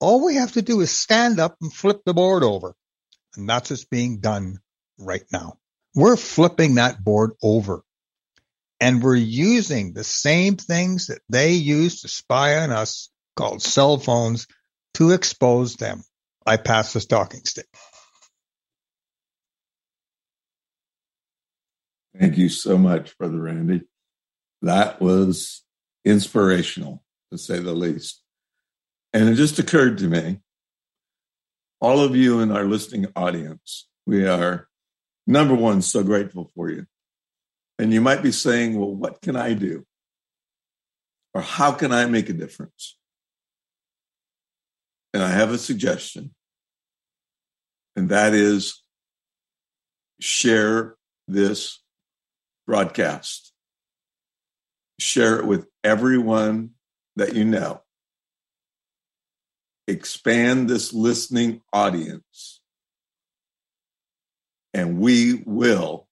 All 0.00 0.24
we 0.24 0.36
have 0.36 0.52
to 0.52 0.62
do 0.62 0.80
is 0.80 0.90
stand 0.90 1.38
up 1.38 1.56
and 1.60 1.72
flip 1.72 2.02
the 2.04 2.14
board 2.14 2.42
over. 2.42 2.74
And 3.36 3.48
that's 3.48 3.70
what's 3.70 3.84
being 3.84 4.20
done 4.20 4.58
right 4.98 5.24
now. 5.32 5.58
We're 5.94 6.16
flipping 6.16 6.74
that 6.74 7.02
board 7.02 7.32
over 7.42 7.82
and 8.80 9.00
we're 9.00 9.14
using 9.14 9.92
the 9.92 10.02
same 10.02 10.56
things 10.56 11.06
that 11.06 11.20
they 11.28 11.52
use 11.52 12.00
to 12.00 12.08
spy 12.08 12.56
on 12.56 12.72
us 12.72 13.10
called 13.36 13.62
cell 13.62 13.96
phones 13.96 14.48
to 14.94 15.12
expose 15.12 15.76
them. 15.76 16.02
I 16.44 16.56
pass 16.56 16.92
the 16.92 17.00
talking 17.00 17.44
stick. 17.44 17.68
Thank 22.18 22.36
you 22.36 22.48
so 22.48 22.76
much, 22.76 23.16
Brother 23.16 23.40
Randy. 23.40 23.82
That 24.60 25.00
was 25.00 25.62
inspirational, 26.04 27.02
to 27.30 27.38
say 27.38 27.58
the 27.58 27.72
least. 27.72 28.22
And 29.12 29.28
it 29.28 29.34
just 29.34 29.58
occurred 29.58 29.98
to 29.98 30.08
me 30.08 30.40
all 31.80 32.00
of 32.00 32.14
you 32.14 32.38
in 32.40 32.52
our 32.52 32.64
listening 32.64 33.08
audience, 33.16 33.88
we 34.06 34.24
are, 34.26 34.68
number 35.26 35.54
one, 35.54 35.82
so 35.82 36.04
grateful 36.04 36.48
for 36.54 36.70
you. 36.70 36.86
And 37.76 37.92
you 37.92 38.00
might 38.00 38.22
be 38.22 38.30
saying, 38.30 38.78
well, 38.78 38.94
what 38.94 39.20
can 39.20 39.34
I 39.34 39.54
do? 39.54 39.84
Or 41.34 41.40
how 41.40 41.72
can 41.72 41.90
I 41.90 42.06
make 42.06 42.28
a 42.28 42.34
difference? 42.34 42.96
And 45.12 45.24
I 45.24 45.28
have 45.28 45.50
a 45.50 45.58
suggestion, 45.58 46.34
and 47.96 48.08
that 48.10 48.32
is 48.32 48.80
share 50.20 50.94
this 51.26 51.81
broadcast. 52.72 53.52
Share 54.98 55.38
it 55.38 55.46
with 55.46 55.66
everyone 55.84 56.70
that 57.16 57.34
you 57.34 57.44
know. 57.44 57.82
Expand 59.86 60.70
this 60.70 60.94
listening 60.94 61.60
audience, 61.70 62.62
and 64.72 64.98
we 64.98 65.42
will 65.44 66.08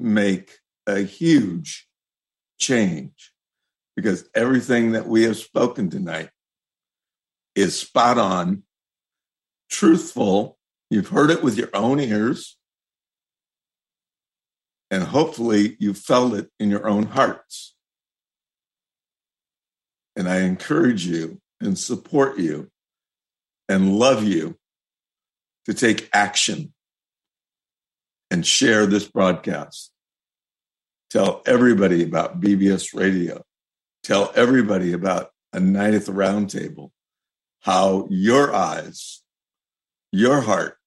make 0.00 0.58
a 0.88 1.02
huge 1.02 1.86
change 2.58 3.32
because 3.94 4.28
everything 4.34 4.90
that 4.90 5.06
we 5.06 5.22
have 5.22 5.36
spoken 5.36 5.88
tonight 5.88 6.30
is 7.54 7.78
spot 7.78 8.18
on, 8.18 8.64
truthful. 9.70 10.58
You've 10.90 11.10
heard 11.10 11.30
it 11.30 11.44
with 11.44 11.56
your 11.56 11.70
own 11.72 12.00
ears 12.00 12.56
and 14.90 15.04
hopefully 15.04 15.76
you 15.78 15.94
felt 15.94 16.34
it 16.34 16.50
in 16.58 16.70
your 16.70 16.88
own 16.88 17.04
hearts. 17.06 17.74
And 20.16 20.28
I 20.28 20.40
encourage 20.40 21.06
you 21.06 21.40
and 21.60 21.78
support 21.78 22.38
you 22.38 22.70
and 23.68 23.96
love 23.96 24.24
you 24.24 24.58
to 25.66 25.74
take 25.74 26.08
action. 26.12 26.72
and 28.30 28.46
share 28.46 28.86
this 28.86 29.08
broadcast. 29.08 29.90
Tell 31.10 31.42
everybody 31.46 32.04
about 32.04 32.40
BBS 32.40 32.94
Radio. 32.94 33.42
Tell 34.04 34.32
everybody 34.36 34.92
about 34.92 35.30
a 35.52 35.58
night 35.58 35.94
at 35.94 36.06
the 36.06 36.12
round 36.12 36.48
table, 36.50 36.92
how 37.62 38.06
your 38.08 38.54
eyes, 38.54 39.22
your 40.12 40.40
heart 40.42 40.78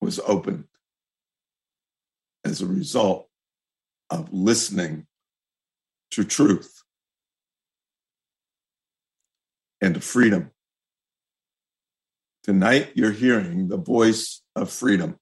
was 0.00 0.20
opened 0.20 0.66
as 2.44 2.60
a 2.60 2.66
result 2.66 3.28
of 4.10 4.32
listening 4.32 5.06
to 6.10 6.24
truth 6.24 6.82
and 9.80 9.94
to 9.94 10.00
freedom. 10.00 10.50
Tonight, 12.44 12.92
you're 12.94 13.12
hearing 13.12 13.68
the 13.68 13.76
voice 13.76 14.42
of 14.56 14.70
freedom. 14.70 15.16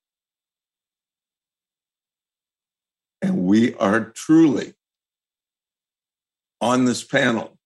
And 3.22 3.44
we 3.44 3.74
are 3.74 4.10
truly 4.10 4.72
on 6.60 6.86
this 6.86 7.04
panel 7.04 7.58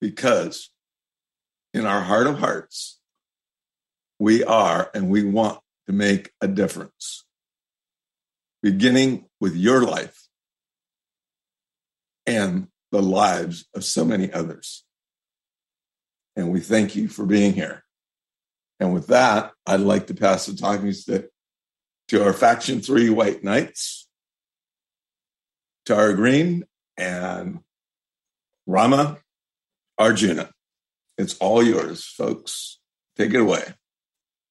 because 0.00 0.70
in 1.74 1.84
our 1.84 2.00
heart 2.02 2.26
of 2.26 2.38
hearts, 2.38 3.00
we 4.18 4.42
are 4.44 4.90
and 4.94 5.10
we 5.10 5.24
want 5.24 5.60
to 5.86 5.92
make 5.92 6.32
a 6.40 6.48
difference, 6.48 7.25
beginning 8.66 9.24
with 9.38 9.54
your 9.54 9.82
life 9.82 10.26
and 12.26 12.66
the 12.90 13.00
lives 13.00 13.64
of 13.76 13.84
so 13.84 14.04
many 14.04 14.32
others. 14.32 14.84
And 16.34 16.50
we 16.50 16.58
thank 16.58 16.96
you 16.96 17.06
for 17.06 17.24
being 17.26 17.52
here. 17.52 17.84
And 18.80 18.92
with 18.92 19.06
that, 19.06 19.52
I'd 19.68 19.78
like 19.78 20.08
to 20.08 20.14
pass 20.14 20.46
the 20.46 20.56
talking 20.56 20.90
stick 20.90 21.28
to 22.08 22.24
our 22.24 22.32
Faction 22.32 22.80
3 22.80 23.08
White 23.10 23.44
Knights, 23.44 24.08
Tara 25.84 26.16
Green, 26.16 26.64
and 26.96 27.60
Rama 28.66 29.18
Arjuna. 29.96 30.50
It's 31.16 31.38
all 31.38 31.62
yours, 31.62 32.04
folks. 32.04 32.80
Take 33.16 33.32
it 33.32 33.40
away. 33.40 33.62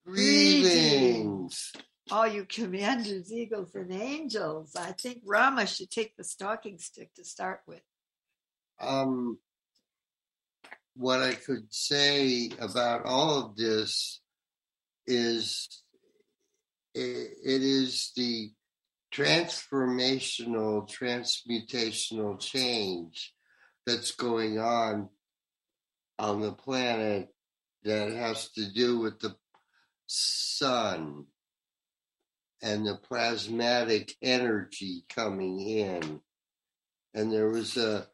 Greetings. 0.07 1.74
All 2.12 2.28
you 2.28 2.45
commanders, 2.45 3.34
eagles, 3.34 3.74
and 3.74 3.91
angels. 3.91 4.76
I 4.76 4.91
think 4.91 5.22
Rama 5.26 5.66
should 5.66 5.89
take 5.89 6.16
the 6.16 6.24
stalking 6.24 6.78
stick 6.78 7.14
to 7.16 7.24
start 7.24 7.62
with. 7.66 7.82
Um, 8.80 9.39
what 10.95 11.22
I 11.22 11.34
could 11.34 11.74
say 11.74 12.51
about 12.60 13.06
all 13.06 13.45
of 13.45 13.56
this 13.56 14.22
is 15.08 15.68
it, 16.93 17.32
it 17.43 17.62
is 17.62 18.12
the 18.16 18.51
transformational, 19.14 20.89
transmutational 20.89 22.39
change 22.39 23.34
that's 23.86 24.12
going 24.12 24.60
on 24.60 25.10
on 26.20 26.41
the 26.41 26.51
planet 26.51 27.30
that 27.84 28.12
has 28.12 28.51
to 28.51 28.72
do 28.72 28.99
with 28.99 29.20
the 29.20 29.36
sun 30.08 31.26
and 32.66 32.86
the 32.86 32.95
plasmatic 32.95 34.16
energy 34.24 35.05
coming 35.07 35.59
in. 35.61 36.20
And 37.13 37.32
there 37.32 37.47
was 37.47 37.78
a 37.78 38.07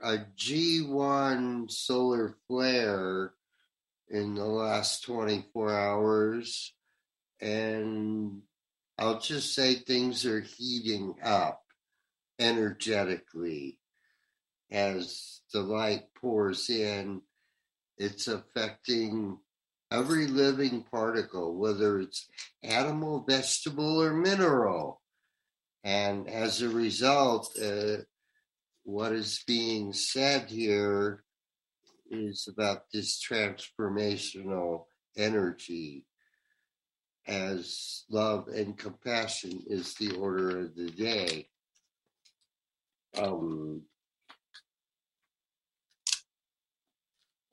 a 0.00 0.18
G1 0.36 1.72
solar 1.72 2.36
flare 2.46 3.32
in 4.08 4.34
the 4.36 4.44
last 4.44 5.02
24 5.04 5.76
hours. 5.76 6.72
And 7.40 8.42
I'll 8.96 9.18
just 9.18 9.54
say 9.54 9.74
things 9.74 10.24
are 10.24 10.40
heating 10.40 11.16
up 11.24 11.62
energetically 12.38 13.80
as 14.70 15.40
the 15.52 15.62
light 15.62 16.14
pours 16.20 16.70
in. 16.70 17.22
It's 17.96 18.28
affecting 18.28 19.38
every 19.90 20.26
living 20.26 20.84
particle, 20.90 21.56
whether 21.56 21.98
it's 22.00 22.28
animal, 22.62 23.24
vegetable, 23.26 24.02
or 24.02 24.12
mineral. 24.12 25.00
And 25.84 26.28
as 26.28 26.60
a 26.62 26.68
result, 26.68 27.56
uh, 27.62 27.98
what 28.84 29.12
is 29.12 29.42
being 29.46 29.92
said 29.92 30.50
here 30.50 31.24
is 32.10 32.48
about 32.48 32.84
this 32.92 33.22
transformational 33.22 34.84
energy 35.16 36.04
as 37.26 38.04
love 38.10 38.48
and 38.48 38.76
compassion 38.78 39.62
is 39.66 39.94
the 39.94 40.12
order 40.16 40.60
of 40.60 40.74
the 40.74 40.90
day. 40.90 41.48
Um, 43.16 43.82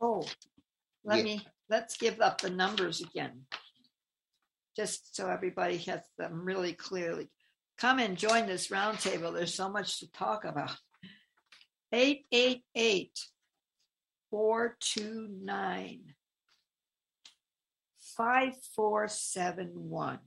Oh, 0.02 0.28
let 1.06 1.18
Yeah. 1.18 1.24
me, 1.24 1.48
let's 1.70 1.98
give 1.98 2.22
up 2.22 2.42
the 2.42 2.50
numbers 2.50 3.02
again. 3.02 3.42
Just 4.76 5.16
so 5.16 5.30
everybody 5.30 5.78
has 5.78 6.02
them 6.18 6.44
really 6.44 6.74
clearly. 6.74 7.30
Come 7.78 8.00
and 8.00 8.18
join 8.18 8.48
this 8.48 8.70
roundtable. 8.70 9.34
There's 9.34 9.54
so 9.54 9.70
much 9.70 10.00
to 10.00 10.12
talk 10.12 10.46
about. 10.46 10.76
888 11.92 13.20
429 14.30 16.14
5471. 18.18 20.20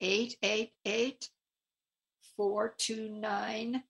888 0.00 1.28
429 2.36 3.82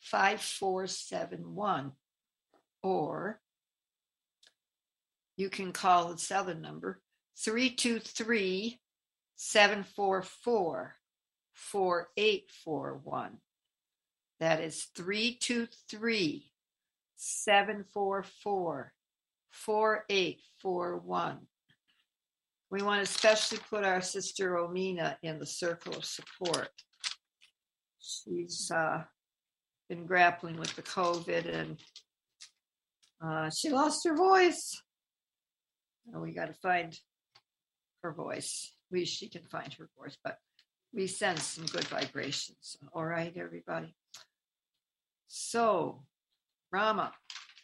5471. 0.00 1.92
Or 2.82 3.41
you 5.36 5.48
can 5.48 5.72
call 5.72 6.12
the 6.12 6.18
Southern 6.18 6.60
number 6.60 7.00
323 7.38 8.78
744 9.36 10.96
4841. 11.54 13.38
That 14.40 14.60
is 14.60 14.84
323 14.96 16.50
744 17.16 18.92
4841. 19.50 21.38
We 22.70 22.82
want 22.82 22.98
to 22.98 23.02
especially 23.02 23.58
put 23.68 23.84
our 23.84 24.00
sister 24.00 24.54
Omina 24.54 25.16
in 25.22 25.38
the 25.38 25.46
circle 25.46 25.94
of 25.94 26.04
support. 26.04 26.70
She's 28.00 28.70
uh, 28.74 29.04
been 29.88 30.06
grappling 30.06 30.56
with 30.56 30.74
the 30.74 30.82
COVID 30.82 31.54
and 31.54 31.78
uh, 33.24 33.50
she 33.50 33.68
lost 33.68 34.04
her 34.06 34.16
voice. 34.16 34.82
We 36.06 36.32
got 36.32 36.46
to 36.46 36.54
find 36.54 36.98
her 38.02 38.12
voice. 38.12 38.72
We 38.90 39.04
she 39.04 39.28
can 39.28 39.42
find 39.42 39.72
her 39.74 39.88
voice, 39.98 40.16
but 40.22 40.38
we 40.92 41.06
send 41.06 41.38
some 41.38 41.66
good 41.66 41.84
vibrations. 41.84 42.76
All 42.92 43.04
right, 43.04 43.32
everybody. 43.36 43.94
So, 45.28 46.04
Rama. 46.70 47.12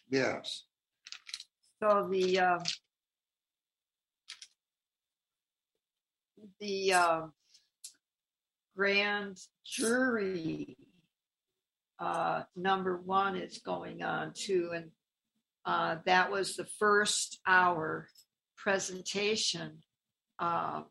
yes. 0.09 0.65
So 1.83 2.09
the 2.11 2.41
uh, 2.41 2.59
the 6.61 6.93
uh, 6.93 7.21
grand 8.77 9.39
jury 9.65 10.77
uh, 12.01 12.43
number 12.57 12.97
one 12.97 13.37
is 13.37 13.59
going 13.59 14.03
on 14.03 14.33
too, 14.35 14.71
and 14.75 14.91
uh, 15.65 15.97
that 16.07 16.31
was 16.31 16.57
the 16.57 16.67
first 16.79 17.39
hour 17.47 18.09
presentation 18.69 19.83
uh, 20.41 20.83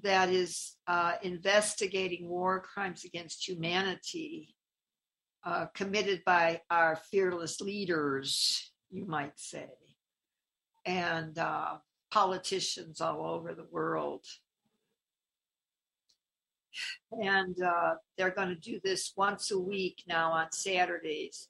that 0.00 0.28
is 0.28 0.76
uh, 0.86 1.14
investigating 1.24 2.28
war 2.28 2.60
crimes 2.60 3.04
against 3.04 3.48
humanity 3.48 4.54
uh, 5.44 5.66
committed 5.74 6.22
by 6.24 6.60
our 6.70 6.94
fearless 7.10 7.60
leaders, 7.60 8.70
you 8.92 9.06
might 9.06 9.36
say, 9.40 9.66
and 10.84 11.36
uh, 11.36 11.78
politicians 12.12 13.00
all 13.00 13.26
over 13.26 13.52
the 13.52 13.66
world. 13.68 14.24
And 17.10 17.60
uh, 17.60 17.94
they're 18.16 18.30
going 18.30 18.50
to 18.50 18.70
do 18.70 18.78
this 18.84 19.14
once 19.16 19.50
a 19.50 19.58
week 19.58 20.04
now 20.06 20.30
on 20.30 20.52
Saturdays. 20.52 21.48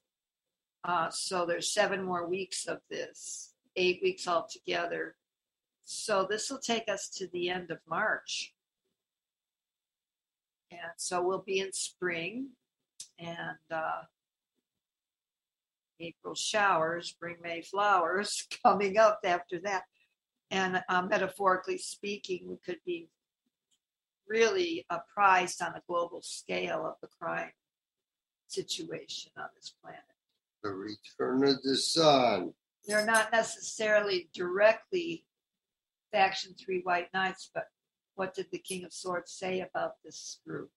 Uh, 0.83 1.11
so 1.11 1.45
there's 1.45 1.71
seven 1.71 2.03
more 2.03 2.27
weeks 2.27 2.65
of 2.65 2.79
this, 2.89 3.53
eight 3.77 3.99
weeks 4.03 4.27
altogether. 4.27 5.15
So 5.85 6.27
this 6.29 6.49
will 6.49 6.59
take 6.59 6.89
us 6.89 7.09
to 7.11 7.27
the 7.27 7.49
end 7.49 7.71
of 7.71 7.77
March. 7.87 8.53
And 10.71 10.91
so 10.97 11.21
we'll 11.21 11.43
be 11.45 11.59
in 11.59 11.71
spring 11.71 12.49
and 13.17 13.57
uh, 13.71 14.01
April 15.99 16.35
showers 16.35 17.15
bring 17.19 17.37
May 17.41 17.61
flowers 17.61 18.45
coming 18.63 18.97
up 18.97 19.19
after 19.23 19.59
that. 19.61 19.83
and 20.51 20.83
uh, 20.89 21.01
metaphorically 21.03 21.77
speaking, 21.77 22.47
we 22.47 22.57
could 22.65 22.79
be 22.85 23.09
really 24.27 24.85
apprised 24.89 25.61
on 25.61 25.73
a 25.73 25.81
global 25.87 26.21
scale 26.21 26.85
of 26.85 26.95
the 27.01 27.07
crime 27.19 27.51
situation 28.47 29.31
on 29.37 29.47
this 29.55 29.73
planet. 29.81 30.01
The 30.63 30.71
return 30.71 31.47
of 31.47 31.61
the 31.63 31.77
sun. 31.77 32.53
They're 32.87 33.05
not 33.05 33.31
necessarily 33.31 34.29
directly 34.33 35.25
faction 36.11 36.53
three 36.53 36.81
white 36.83 37.13
knights, 37.13 37.51
but 37.53 37.65
what 38.15 38.33
did 38.33 38.47
the 38.51 38.59
King 38.59 38.85
of 38.85 38.93
Swords 38.93 39.33
say 39.33 39.59
about 39.59 39.93
this 40.03 40.39
group? 40.47 40.71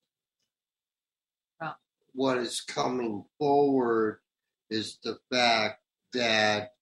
What 2.12 2.38
is 2.38 2.60
coming 2.60 3.24
forward 3.38 4.18
is 4.68 4.98
the 5.04 5.18
fact 5.32 5.80
that 6.12 6.72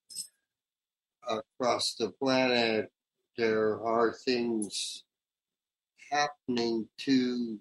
across 1.28 1.94
the 1.96 2.10
planet 2.10 2.90
there 3.36 3.78
are 3.82 4.14
things 4.14 5.04
happening 6.10 6.88
to 7.00 7.58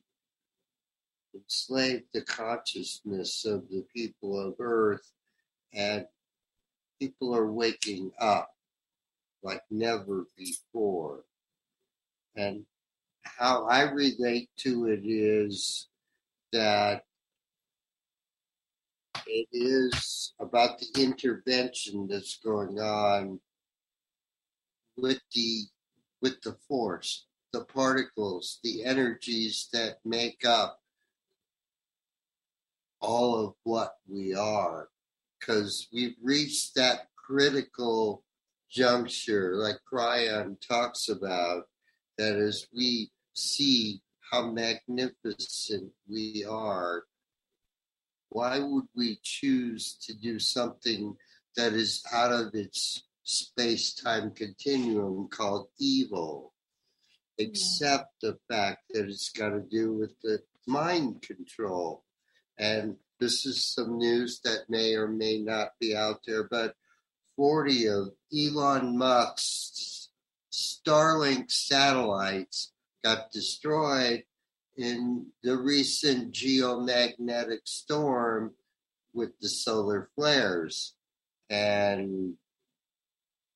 enslave 1.36 2.04
the 2.14 2.22
consciousness 2.22 3.44
of 3.44 3.68
the 3.70 3.86
people 3.94 4.40
of 4.40 4.56
Earth, 4.60 5.12
and 5.74 6.06
people 7.00 7.36
are 7.36 7.52
waking 7.52 8.12
up 8.20 8.52
like 9.44 9.62
never 9.70 10.26
before. 10.38 11.24
And 12.36 12.66
how 13.24 13.66
I 13.66 13.84
relate 13.92 14.50
to 14.58 14.88
it 14.88 15.02
is 15.04 15.88
that 16.52 17.04
it 19.26 19.48
is 19.52 20.34
about 20.40 20.80
the 20.80 21.04
intervention 21.04 22.08
that's 22.10 22.38
going 22.44 22.80
on 22.80 23.40
with 24.96 25.20
the 25.34 25.64
with 26.22 26.42
the 26.42 26.56
force, 26.68 27.26
the 27.54 27.66
particles, 27.66 28.60
the 28.64 28.84
energies 28.84 29.68
that 29.74 29.98
make 30.04 30.44
up 30.46 30.80
all 33.00 33.46
of 33.46 33.54
what 33.64 33.96
we 34.08 34.34
are. 34.34 34.90
Because 35.40 35.88
we've 35.94 36.16
reached 36.22 36.76
that 36.76 37.08
critical 37.16 38.24
juncture, 38.70 39.56
like 39.56 39.78
Kryon 39.92 40.58
talks 40.68 41.10
about, 41.10 41.64
that 42.18 42.36
as 42.36 42.68
we 42.74 43.12
see 43.34 44.02
how 44.32 44.52
magnificent 44.52 45.92
we 46.10 46.46
are, 46.50 47.04
why 48.30 48.60
would 48.60 48.88
we 48.96 49.20
choose 49.24 49.98
to 50.06 50.14
do 50.14 50.40
something 50.40 51.16
that 51.56 51.74
is 51.74 52.04
out 52.12 52.32
of 52.32 52.54
its 52.54 53.04
space 53.24 53.94
time 53.94 54.32
continuum 54.32 55.28
called 55.30 55.68
evil? 55.80 56.54
Except 57.38 58.08
the 58.22 58.38
fact 58.50 58.80
that 58.90 59.06
it's 59.08 59.30
got 59.30 59.50
to 59.50 59.62
do 59.62 59.94
with 59.94 60.20
the 60.24 60.40
mind 60.66 61.22
control. 61.22 62.04
And 62.58 62.98
this 63.20 63.46
is 63.46 63.66
some 63.66 63.98
news 63.98 64.42
that 64.44 64.70
may 64.70 64.96
or 64.96 65.08
may 65.08 65.40
not 65.40 65.70
be 65.80 65.96
out 65.96 66.22
there, 66.26 66.44
but 66.44 66.76
40 67.36 67.88
of 67.88 68.12
Elon 68.36 68.98
Musk's 68.98 70.10
Starlink 70.52 71.52
satellites 71.52 72.72
got 73.04 73.32
destroyed 73.32 74.24
in 74.76 75.28
the 75.44 75.58
recent 75.58 76.34
geomagnetic 76.34 77.60
storm 77.66 78.54
with 79.14 79.40
the 79.40 79.50
solar 79.50 80.10
flares. 80.16 80.94
And 81.50 82.36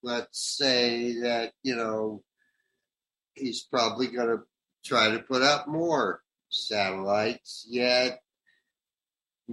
let's 0.03 0.57
say 0.57 1.19
that, 1.21 1.53
you 1.63 1.75
know, 1.75 2.23
he's 3.35 3.61
probably 3.61 4.07
going 4.07 4.27
to 4.27 4.43
try 4.83 5.11
to 5.11 5.19
put 5.19 5.41
up 5.41 5.67
more 5.67 6.21
satellites, 6.49 7.65
yet 7.69 8.21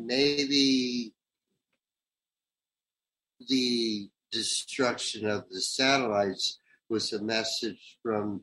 maybe 0.07 1.13
the 3.49 4.09
destruction 4.31 5.29
of 5.29 5.45
the 5.51 5.61
satellites 5.61 6.59
was 6.89 7.13
a 7.13 7.23
message 7.23 7.99
from 8.03 8.43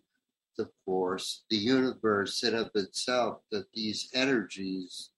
the 0.57 0.69
force, 0.85 1.43
the 1.49 1.57
universe 1.57 2.43
in 2.43 2.55
of 2.55 2.71
itself, 2.75 3.39
that 3.51 3.65
these 3.73 4.09
energies 4.13 5.09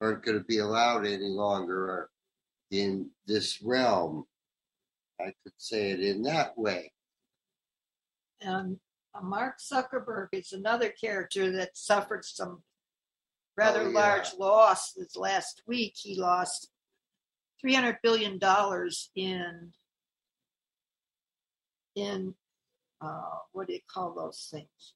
aren't 0.00 0.24
going 0.24 0.38
to 0.38 0.44
be 0.44 0.58
allowed 0.58 1.06
any 1.06 1.28
longer 1.28 2.10
in 2.70 3.10
this 3.26 3.62
realm. 3.62 4.24
I 5.20 5.32
could 5.42 5.52
say 5.56 5.90
it 5.90 6.00
in 6.00 6.22
that 6.22 6.56
way. 6.58 6.92
And 8.40 8.78
uh, 9.14 9.22
Mark 9.22 9.58
Zuckerberg 9.58 10.28
is 10.32 10.52
another 10.52 10.90
character 10.90 11.50
that 11.52 11.76
suffered 11.76 12.24
some 12.24 12.62
rather 13.56 13.82
Oh, 13.82 13.88
yeah. 13.88 13.98
large 13.98 14.34
loss 14.34 14.92
this 14.92 15.16
last 15.16 15.62
week. 15.66 15.94
He 15.96 16.18
lost 16.20 16.68
$300 17.64 17.98
billion 18.02 18.38
in, 19.14 19.72
in 21.94 22.34
uh, 23.00 23.38
what 23.52 23.66
do 23.66 23.74
you 23.74 23.80
call 23.90 24.14
those 24.14 24.48
things? 24.50 24.94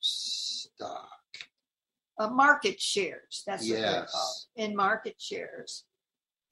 Stock. 0.00 1.08
Uh, 2.18 2.28
market 2.28 2.80
shares. 2.80 3.42
That's 3.46 3.68
what 3.68 3.80
they're 3.80 3.92
Yes. 3.92 4.12
called. 4.12 4.68
In 4.70 4.76
market 4.76 5.16
shares. 5.20 5.84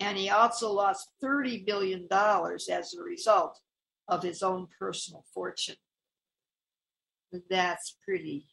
And 0.00 0.16
he 0.16 0.30
also 0.30 0.70
lost 0.72 1.08
$30 1.22 1.66
billion 1.66 2.06
as 2.10 2.94
a 2.94 3.02
result 3.02 3.58
of 4.06 4.22
his 4.22 4.42
own 4.42 4.68
personal 4.78 5.24
fortune. 5.34 5.76
That's 7.50 7.96
pretty 8.04 8.46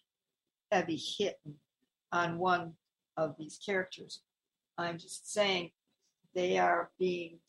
heavy 0.72 0.98
hitting 0.98 1.56
on 2.12 2.38
one 2.38 2.74
of 3.18 3.36
these 3.38 3.60
characters. 3.64 4.22
I'm 4.78 4.98
just 4.98 5.32
saying 5.32 5.72
they 6.34 6.58
are 6.58 6.92
being 7.00 7.40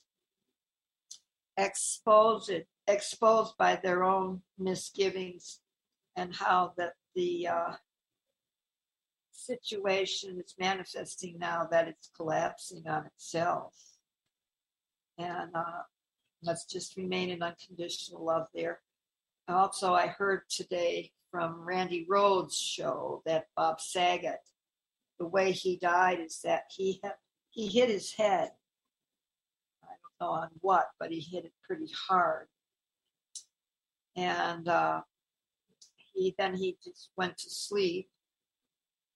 exposed 1.57 2.53
exposed 2.87 3.57
by 3.59 3.77
their 3.83 4.05
own 4.05 4.43
misgivings 4.59 5.61
and 6.15 6.35
how 6.35 6.73
that 6.77 6.93
the 7.15 7.49
uh, 7.49 7.73
situation 9.33 10.41
is 10.45 10.55
manifesting 10.59 11.37
now 11.39 11.67
that 11.71 11.89
it's 11.89 12.11
collapsing 12.17 12.87
on 12.87 13.07
itself. 13.07 13.75
And 15.19 15.51
uh, 15.55 15.83
let's 16.43 16.65
just 16.65 16.97
remain 16.97 17.31
in 17.31 17.43
unconditional 17.43 18.25
love 18.25 18.47
there. 18.55 18.81
Also, 19.49 19.95
I 19.95 20.09
heard 20.09 20.43
today 20.49 21.13
from 21.37 21.61
Randi 21.61 22.07
Rhodes' 22.09 22.57
show 22.57 23.20
that 23.26 23.49
Bob 23.55 23.78
Saget, 23.78 24.41
the 25.18 25.26
way 25.26 25.53
he 25.53 25.76
died 25.76 26.18
is 26.18 26.41
that 26.45 26.62
he 26.74 27.03
he 27.51 27.66
hit 27.66 27.91
his 27.91 28.14
head. 28.14 28.53
I 29.84 29.89
don't 29.89 30.26
know 30.26 30.34
on 30.34 30.49
what, 30.62 30.87
but 30.99 31.11
he 31.11 31.20
hit 31.20 31.45
it 31.45 31.53
pretty 31.62 31.93
hard. 32.09 32.47
And 34.16 34.66
uh, 34.66 35.03
he 36.14 36.34
then 36.39 36.55
he 36.55 36.78
just 36.82 37.11
went 37.18 37.37
to 37.37 37.51
sleep, 37.51 38.09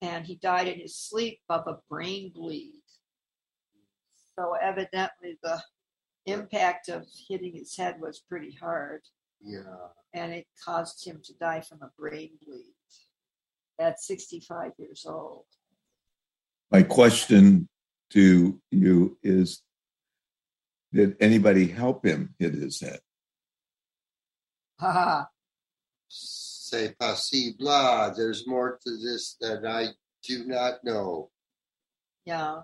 and 0.03 0.27
he 0.27 0.35
died 0.35 0.69
in 0.69 0.79
his 0.79 0.99
sleep 0.99 1.41
of 1.49 1.67
a 1.67 1.79
brain 1.89 2.33
bleed. 2.35 2.83
So 4.39 4.57
evidently, 4.61 5.39
the 5.43 5.63
impact 6.27 6.91
of 6.91 7.07
hitting 7.31 7.55
his 7.55 7.75
head 7.75 7.97
was 7.99 8.21
pretty 8.29 8.53
hard 8.61 9.01
Yeah. 9.43 9.89
and 10.13 10.33
it 10.33 10.47
caused 10.65 11.07
him 11.07 11.21
to 11.25 11.33
die 11.39 11.61
from 11.61 11.79
a 11.83 11.91
brain 11.99 12.31
bleed 12.45 12.75
at 13.79 14.01
65 14.01 14.73
years 14.79 15.07
old. 15.09 15.45
My 16.71 16.83
question 16.83 17.69
to 18.11 18.61
you 18.71 19.19
is 19.23 19.63
Did 20.93 21.17
anybody 21.21 21.69
help 21.69 22.05
him 22.05 22.35
hit 22.39 22.55
his 22.55 22.81
head? 22.81 23.01
Haha. 24.79 25.25
C'est 26.09 26.97
possible. 26.99 28.13
There's 28.17 28.47
more 28.47 28.79
to 28.85 28.91
this 28.99 29.37
that 29.41 29.65
I 29.67 29.89
do 30.27 30.45
not 30.47 30.83
know. 30.85 31.31
yeah. 32.25 32.63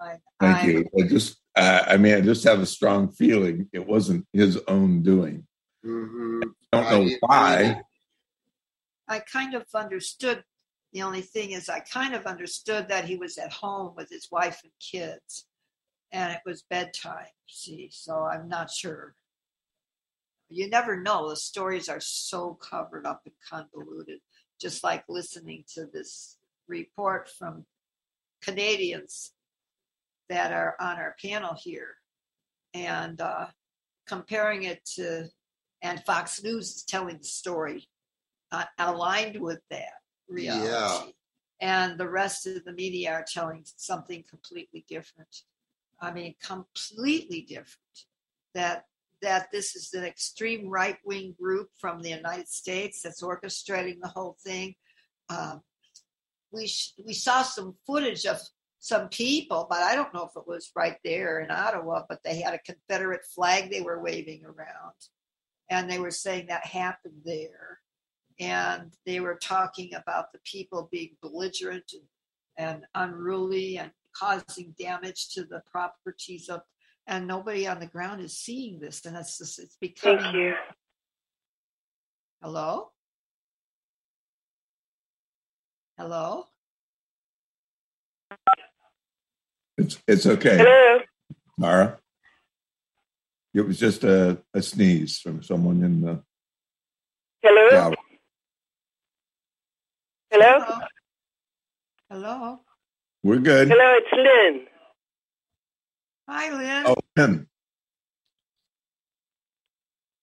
I, 0.00 0.18
Thank 0.38 0.56
I, 0.58 0.66
you. 0.66 0.88
I 0.96 1.08
just, 1.08 1.38
uh, 1.58 1.84
I 1.88 1.96
mean, 1.96 2.14
I 2.14 2.20
just 2.20 2.44
have 2.44 2.60
a 2.60 2.66
strong 2.66 3.10
feeling 3.10 3.68
it 3.72 3.84
wasn't 3.84 4.26
his 4.32 4.58
own 4.68 5.02
doing. 5.02 5.44
Mm-hmm. 5.84 6.42
I 6.72 6.90
don't 6.90 7.08
know 7.08 7.16
why. 7.20 7.82
I 9.08 9.18
kind 9.18 9.54
of 9.54 9.64
understood. 9.74 10.44
The 10.92 11.02
only 11.02 11.20
thing 11.20 11.50
is, 11.50 11.68
I 11.68 11.80
kind 11.80 12.14
of 12.14 12.26
understood 12.26 12.88
that 12.88 13.06
he 13.06 13.16
was 13.16 13.38
at 13.38 13.52
home 13.52 13.94
with 13.96 14.08
his 14.08 14.28
wife 14.30 14.60
and 14.62 14.72
kids, 14.80 15.46
and 16.12 16.32
it 16.32 16.40
was 16.46 16.62
bedtime. 16.62 17.26
See, 17.48 17.90
so 17.92 18.22
I'm 18.22 18.48
not 18.48 18.70
sure. 18.70 19.16
You 20.48 20.70
never 20.70 21.00
know. 21.00 21.28
The 21.28 21.36
stories 21.36 21.88
are 21.88 22.00
so 22.00 22.54
covered 22.54 23.04
up 23.04 23.22
and 23.26 23.34
convoluted, 23.50 24.20
just 24.60 24.84
like 24.84 25.04
listening 25.08 25.64
to 25.74 25.86
this 25.86 26.36
report 26.68 27.28
from 27.36 27.66
Canadians 28.42 29.32
that 30.28 30.52
are 30.52 30.76
on 30.80 30.96
our 30.96 31.14
panel 31.22 31.54
here 31.54 31.94
and 32.74 33.20
uh, 33.20 33.46
comparing 34.06 34.64
it 34.64 34.84
to 34.84 35.28
and 35.82 36.02
Fox 36.04 36.42
News 36.42 36.76
is 36.76 36.82
telling 36.82 37.18
the 37.18 37.24
story 37.24 37.88
uh, 38.50 38.64
aligned 38.78 39.40
with 39.40 39.60
that 39.70 39.92
reality. 40.28 40.66
Yeah. 40.66 41.02
And 41.60 41.98
the 41.98 42.08
rest 42.08 42.46
of 42.46 42.64
the 42.64 42.72
media 42.72 43.12
are 43.12 43.24
telling 43.26 43.64
something 43.64 44.24
completely 44.28 44.84
different. 44.88 45.42
I 46.00 46.12
mean, 46.12 46.34
completely 46.42 47.42
different. 47.42 48.06
That 48.54 48.84
that 49.20 49.48
this 49.52 49.74
is 49.74 49.92
an 49.94 50.04
extreme 50.04 50.68
right 50.68 50.96
wing 51.04 51.34
group 51.40 51.70
from 51.80 52.00
the 52.00 52.10
United 52.10 52.48
States 52.48 53.02
that's 53.02 53.22
orchestrating 53.22 53.98
the 54.00 54.08
whole 54.08 54.36
thing. 54.44 54.76
Um, 55.28 55.62
we 56.52 56.68
sh- 56.68 56.94
we 57.04 57.14
saw 57.14 57.42
some 57.42 57.74
footage 57.84 58.24
of 58.26 58.40
some 58.80 59.08
people, 59.08 59.66
but 59.68 59.82
I 59.82 59.94
don't 59.94 60.14
know 60.14 60.24
if 60.24 60.36
it 60.36 60.46
was 60.46 60.70
right 60.76 60.96
there 61.04 61.40
in 61.40 61.50
Ottawa. 61.50 62.04
But 62.08 62.20
they 62.24 62.40
had 62.40 62.54
a 62.54 62.58
Confederate 62.58 63.24
flag 63.24 63.70
they 63.70 63.80
were 63.80 64.02
waving 64.02 64.44
around, 64.44 64.94
and 65.70 65.90
they 65.90 65.98
were 65.98 66.10
saying 66.10 66.46
that 66.48 66.66
happened 66.66 67.22
there. 67.24 67.80
And 68.40 68.92
they 69.04 69.18
were 69.18 69.34
talking 69.34 69.94
about 69.94 70.32
the 70.32 70.38
people 70.44 70.88
being 70.92 71.16
belligerent 71.20 71.92
and, 71.92 72.04
and 72.56 72.84
unruly 72.94 73.78
and 73.78 73.90
causing 74.16 74.74
damage 74.78 75.30
to 75.30 75.44
the 75.44 75.62
properties 75.70 76.48
of 76.48 76.60
and 77.06 77.26
nobody 77.26 77.66
on 77.66 77.80
the 77.80 77.86
ground 77.86 78.20
is 78.20 78.38
seeing 78.38 78.78
this 78.78 79.04
and 79.06 79.16
it's 79.16 79.38
just 79.38 79.58
it's 79.58 79.76
becoming 79.80 80.20
Thank 80.20 80.34
you. 80.34 80.54
hello 82.42 82.90
hello 85.96 86.44
It's 89.78 89.96
it's 90.08 90.26
okay. 90.26 90.56
Hello. 90.58 90.98
Mara. 91.56 91.98
It 93.54 93.60
was 93.62 93.78
just 93.78 94.02
a, 94.04 94.38
a 94.52 94.60
sneeze 94.60 95.18
from 95.18 95.42
someone 95.42 95.82
in 95.84 96.00
the 96.00 96.22
Hello. 97.42 97.70
gallery. 97.70 97.96
Hello. 100.30 100.80
hello 102.10 102.60
We're 103.22 103.38
good. 103.38 103.68
Hello. 103.68 103.94
It's 103.98 104.12
Lynn. 104.12 104.66
hi 106.28 106.50
lynn 106.50 106.84
Oh, 106.86 106.96
Lynn. 107.16 107.46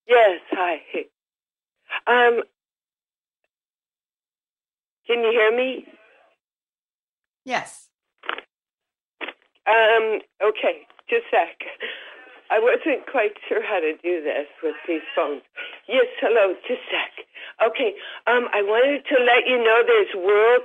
Yes. 0.08 0.41
Hi. 0.51 0.82
Um. 2.08 2.43
Can 5.08 5.20
you 5.24 5.32
hear 5.32 5.56
me? 5.56 5.86
yes 7.45 7.84
Um. 9.68 10.22
Okay. 10.43 10.88
Just 11.09 11.26
a 11.34 11.45
sec. 11.45 11.57
I 12.51 12.59
wasn't 12.59 13.05
quite 13.09 13.34
sure 13.49 13.61
how 13.66 13.80
to 13.80 13.93
do 14.03 14.22
this 14.22 14.47
with 14.63 14.76
these 14.88 15.05
phones. 15.16 15.41
Yes. 15.88 16.07
Hello. 16.22 16.53
Just 16.68 16.82
a 16.82 16.91
sec. 16.91 17.13
Okay. 17.70 17.93
Um. 18.28 18.47
I 18.53 18.61
wanted 18.61 19.05
to 19.09 19.18
let 19.24 19.47
you 19.47 19.57
know 19.57 19.84
there's 19.86 20.13
world 20.16 20.63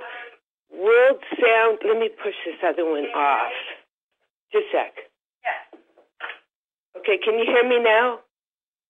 world 0.71 1.19
sound. 1.39 1.79
Let 1.85 1.99
me 1.99 2.09
push 2.09 2.35
this 2.45 2.59
other 2.65 2.85
one 2.89 3.05
off. 3.15 3.53
Just 4.51 4.65
a 4.73 4.77
sec. 4.77 4.93
Yeah. 5.43 5.79
Okay. 6.99 7.17
Can 7.23 7.39
you 7.39 7.45
hear 7.45 7.67
me 7.67 7.79
now? 7.83 8.19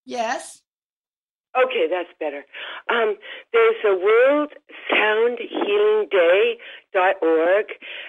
yes 0.05 0.61
Okay, 1.57 1.87
that's 1.91 2.09
better. 2.19 2.45
Um, 2.89 3.15
there's 3.51 3.75
a 3.85 3.93
World 3.93 4.53
Sound 4.89 5.37
Healing 5.39 6.07
Day 6.09 6.57
dot 6.93 7.15
org, 7.21 7.65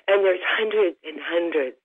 and 0.06 0.24
there's 0.24 0.40
hundreds 0.46 0.96
and 1.02 1.18
hundreds 1.18 1.76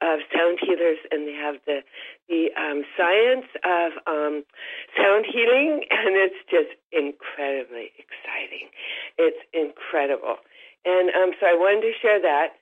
of 0.00 0.20
sound 0.32 0.58
healers, 0.60 0.98
and 1.10 1.26
they 1.26 1.34
have 1.34 1.56
the 1.66 1.80
the 2.28 2.50
um, 2.56 2.84
science 2.96 3.48
of 3.64 3.90
um, 4.06 4.44
sound 4.96 5.26
healing, 5.26 5.84
and 5.90 6.16
it's 6.16 6.40
just 6.50 6.72
incredibly 6.92 7.92
exciting. 7.98 8.70
It's 9.18 9.40
incredible, 9.52 10.38
and 10.84 11.10
um, 11.14 11.32
so 11.40 11.46
I 11.46 11.54
wanted 11.54 11.82
to 11.88 11.94
share 12.00 12.20
that, 12.20 12.56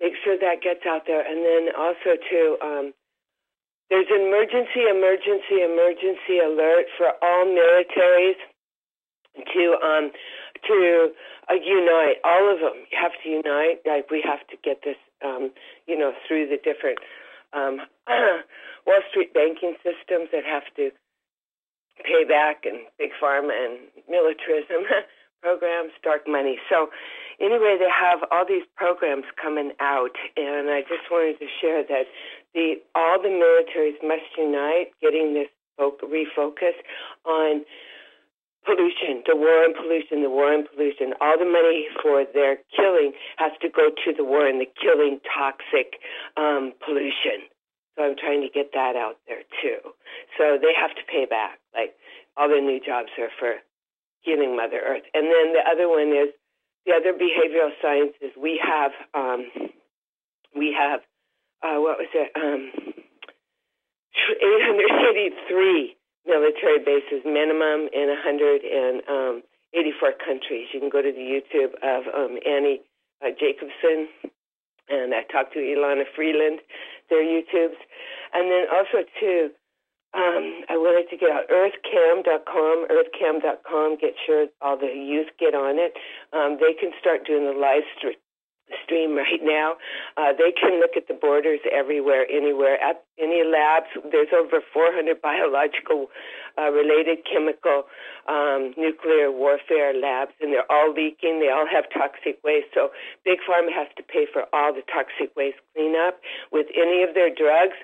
make 0.00 0.14
sure 0.24 0.38
that 0.38 0.62
gets 0.62 0.86
out 0.86 1.04
there, 1.06 1.22
and 1.22 1.44
then 1.44 1.74
also 1.76 2.16
to 2.18 2.40
um, 2.62 2.86
there's 3.92 4.08
an 4.08 4.24
emergency, 4.24 4.88
emergency, 4.88 5.60
emergency 5.60 6.40
alert 6.40 6.88
for 6.96 7.12
all 7.20 7.44
militaries 7.44 8.40
to 9.36 9.76
um 9.84 10.10
to 10.66 11.12
uh, 11.50 11.54
unite. 11.54 12.16
All 12.24 12.52
of 12.52 12.60
them 12.60 12.88
you 12.90 12.96
have 12.96 13.12
to 13.22 13.28
unite. 13.28 13.84
Like 13.84 14.10
we 14.10 14.24
have 14.24 14.46
to 14.48 14.56
get 14.64 14.80
this, 14.84 14.96
um, 15.24 15.50
you 15.86 15.98
know, 15.98 16.12
through 16.26 16.48
the 16.48 16.58
different 16.58 16.98
um, 17.52 17.80
Wall 18.86 19.02
Street 19.10 19.34
banking 19.34 19.74
systems 19.82 20.28
that 20.32 20.44
have 20.44 20.64
to 20.76 20.90
pay 22.04 22.24
back 22.24 22.64
and 22.64 22.80
big 22.98 23.10
pharma 23.22 23.52
and 23.52 23.78
militarism 24.08 24.88
programs, 25.42 25.92
dark 26.02 26.22
money. 26.26 26.58
So 26.70 26.88
anyway, 27.40 27.76
they 27.78 27.90
have 27.90 28.20
all 28.30 28.44
these 28.46 28.64
programs 28.76 29.24
coming 29.40 29.72
out, 29.80 30.16
and 30.36 30.70
I 30.70 30.82
just 30.82 31.10
wanted 31.10 31.38
to 31.38 31.46
share 31.60 31.82
that 31.84 32.06
the 32.54 32.74
all 32.94 33.20
the 33.20 33.28
militaries 33.28 33.98
must 34.02 34.30
unite, 34.38 34.92
getting 35.00 35.34
this 35.34 35.48
fo- 35.76 35.96
refocus 36.02 36.76
on 37.24 37.64
pollution, 38.64 39.22
the 39.26 39.36
war 39.36 39.64
on 39.66 39.74
pollution, 39.74 40.22
the 40.22 40.30
war 40.30 40.52
on 40.54 40.64
pollution. 40.66 41.14
All 41.20 41.38
the 41.38 41.48
money 41.48 41.86
for 42.02 42.24
their 42.32 42.58
killing 42.74 43.12
has 43.36 43.52
to 43.62 43.68
go 43.68 43.90
to 43.90 44.08
the 44.16 44.24
war 44.24 44.46
and 44.46 44.60
the 44.60 44.70
killing 44.80 45.20
toxic 45.26 45.98
um, 46.36 46.72
pollution. 46.84 47.46
So 47.96 48.04
I'm 48.04 48.16
trying 48.16 48.40
to 48.40 48.48
get 48.48 48.72
that 48.72 48.96
out 48.96 49.20
there 49.28 49.44
too. 49.60 49.80
So 50.38 50.56
they 50.56 50.72
have 50.72 50.94
to 50.96 51.04
pay 51.10 51.26
back. 51.26 51.58
Like 51.74 51.94
all 52.36 52.48
their 52.48 52.62
new 52.62 52.80
jobs 52.80 53.10
are 53.18 53.30
for 53.38 53.60
healing 54.22 54.56
Mother 54.56 54.80
Earth. 54.80 55.04
And 55.12 55.26
then 55.26 55.52
the 55.52 55.64
other 55.68 55.88
one 55.88 56.08
is 56.08 56.32
the 56.86 56.92
other 56.92 57.12
behavioral 57.12 57.70
sciences. 57.82 58.32
We 58.40 58.60
have 58.62 58.92
um, 59.14 59.46
we 60.56 60.74
have 60.78 61.00
uh, 61.62 61.78
what 61.80 61.98
was 61.98 62.08
it? 62.14 62.32
Um, 62.34 62.70
883 64.12 65.96
military 66.26 66.78
bases 66.78 67.24
minimum 67.24 67.88
in 67.92 68.08
184 68.08 70.12
countries. 70.24 70.68
You 70.72 70.80
can 70.80 70.90
go 70.90 71.02
to 71.02 71.12
the 71.12 71.26
YouTube 71.26 71.74
of 71.82 72.06
um, 72.14 72.38
Annie 72.46 72.80
uh, 73.24 73.30
Jacobsen, 73.38 74.08
and 74.88 75.14
I 75.14 75.22
talked 75.30 75.52
to 75.54 75.60
Elana 75.60 76.04
Freeland, 76.14 76.60
their 77.10 77.22
YouTubes. 77.22 77.78
And 78.34 78.50
then 78.50 78.66
also, 78.72 79.04
too, 79.20 79.50
um, 80.14 80.64
I 80.68 80.76
wanted 80.76 81.08
to 81.10 81.16
get 81.16 81.30
out 81.30 81.48
earthcam.com, 81.48 82.86
earthcam.com, 82.90 83.96
get 84.00 84.14
sure 84.26 84.46
all 84.60 84.76
the 84.76 84.92
youth 84.92 85.28
get 85.38 85.54
on 85.54 85.78
it. 85.78 85.94
Um, 86.32 86.58
they 86.60 86.74
can 86.74 86.92
start 87.00 87.26
doing 87.26 87.44
the 87.44 87.58
live 87.58 87.84
stream 87.96 88.16
stream 88.84 89.16
right 89.16 89.42
now. 89.42 89.76
Uh, 90.16 90.32
they 90.32 90.52
can 90.52 90.80
look 90.80 90.96
at 90.96 91.08
the 91.08 91.14
borders 91.14 91.60
everywhere, 91.70 92.26
anywhere, 92.30 92.82
at 92.82 93.04
any 93.18 93.44
labs. 93.44 93.86
There's 94.10 94.32
over 94.34 94.60
400 94.72 95.20
biological 95.20 96.08
uh, 96.58 96.70
related 96.70 97.24
chemical 97.24 97.84
um, 98.28 98.74
nuclear 98.76 99.32
warfare 99.32 99.94
labs, 99.94 100.32
and 100.40 100.52
they're 100.52 100.70
all 100.70 100.92
leaking. 100.92 101.40
They 101.40 101.50
all 101.50 101.66
have 101.66 101.84
toxic 101.92 102.38
waste. 102.44 102.70
So 102.74 102.90
Big 103.24 103.40
Pharma 103.48 103.72
has 103.72 103.88
to 103.96 104.02
pay 104.02 104.26
for 104.30 104.44
all 104.52 104.72
the 104.72 104.84
toxic 104.86 105.34
waste 105.36 105.58
cleanup 105.74 106.20
with 106.52 106.66
any 106.76 107.02
of 107.02 107.14
their 107.14 107.32
drugs 107.32 107.76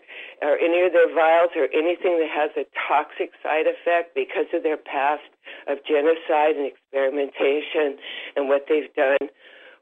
or 0.43 0.59
any 0.59 0.85
of 0.85 0.93
their 0.93 1.11
vials 1.13 1.51
or 1.57 1.67
anything 1.75 2.21
that 2.21 2.31
has 2.31 2.51
a 2.57 2.67
toxic 2.77 3.33
side 3.43 3.67
effect 3.67 4.15
because 4.15 4.47
of 4.53 4.63
their 4.63 4.77
past 4.79 5.27
of 5.67 5.79
genocide 5.89 6.57
and 6.57 6.69
experimentation 6.69 7.97
and 8.37 8.49
what 8.49 8.67
they've 8.69 8.93
done 8.95 9.33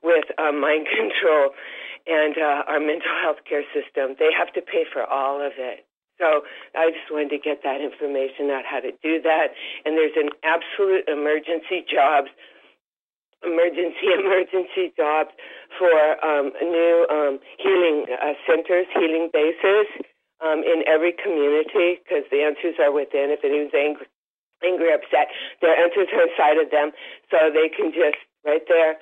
with 0.06 0.30
uh, 0.38 0.54
mind 0.54 0.86
control 0.94 1.50
and 2.06 2.38
uh, 2.38 2.70
our 2.70 2.78
mental 2.78 3.10
health 3.20 3.42
care 3.42 3.66
system. 3.74 4.14
They 4.14 4.30
have 4.30 4.54
to 4.54 4.62
pay 4.62 4.86
for 4.86 5.02
all 5.02 5.42
of 5.42 5.58
it. 5.58 5.82
So 6.16 6.46
I 6.72 6.94
just 6.94 7.12
wanted 7.12 7.34
to 7.36 7.40
get 7.42 7.60
that 7.60 7.82
information 7.82 8.48
out 8.48 8.64
how 8.64 8.80
to 8.80 8.94
do 9.04 9.20
that. 9.20 9.52
And 9.84 9.98
there's 9.98 10.16
an 10.16 10.32
absolute 10.46 11.04
emergency 11.10 11.84
jobs, 11.84 12.32
emergency 13.44 14.08
emergency 14.16 14.96
jobs 14.96 15.36
for 15.76 15.92
um, 16.24 16.56
new 16.62 16.96
um, 17.12 17.34
healing 17.60 18.08
uh, 18.08 18.32
centers, 18.48 18.88
healing 18.96 19.28
bases 19.28 19.90
um, 20.40 20.64
in 20.64 20.88
every 20.88 21.12
community 21.12 22.00
because 22.00 22.24
the 22.32 22.40
answers 22.40 22.80
are 22.80 22.94
within. 22.94 23.28
If 23.28 23.44
anyone's 23.44 23.76
angry, 23.76 24.08
angry, 24.64 24.96
upset, 24.96 25.28
their 25.60 25.76
answers 25.76 26.08
are 26.16 26.24
inside 26.24 26.56
of 26.56 26.72
them, 26.72 26.96
so 27.28 27.52
they 27.52 27.68
can 27.68 27.92
just 27.92 28.16
right 28.46 28.64
there. 28.68 28.96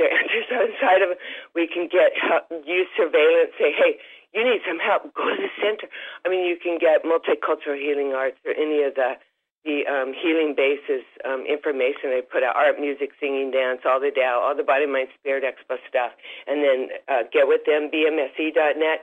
Their 0.00 0.08
answers 0.08 0.48
inside 0.48 1.02
of. 1.06 1.20
We 1.52 1.68
can 1.68 1.92
get 1.92 2.16
help, 2.16 2.48
use 2.64 2.88
surveillance. 2.96 3.52
Say, 3.60 3.76
hey, 3.76 4.00
you 4.32 4.40
need 4.40 4.64
some 4.64 4.80
help. 4.80 5.12
Go 5.12 5.28
to 5.28 5.36
the 5.36 5.52
center. 5.60 5.92
I 6.24 6.32
mean, 6.32 6.48
you 6.48 6.56
can 6.56 6.80
get 6.80 7.04
multicultural 7.04 7.76
healing 7.76 8.16
arts 8.16 8.40
or 8.48 8.56
any 8.56 8.82
of 8.82 8.96
the 8.96 9.20
the 9.60 9.84
um, 9.84 10.16
healing 10.16 10.56
bases 10.56 11.04
um, 11.28 11.44
information 11.44 12.08
they 12.08 12.24
put 12.24 12.40
out 12.40 12.56
art, 12.56 12.80
music, 12.80 13.12
singing, 13.20 13.52
dance, 13.52 13.84
all 13.84 14.00
the 14.00 14.08
Tao, 14.08 14.40
all 14.40 14.56
the 14.56 14.64
Body, 14.64 14.86
Mind, 14.88 15.12
Spirit 15.20 15.44
Expo 15.44 15.76
stuff, 15.84 16.16
and 16.48 16.64
then 16.64 16.88
uh, 17.12 17.28
get 17.28 17.44
with 17.44 17.60
them, 17.68 17.92
bmse.net. 17.92 19.00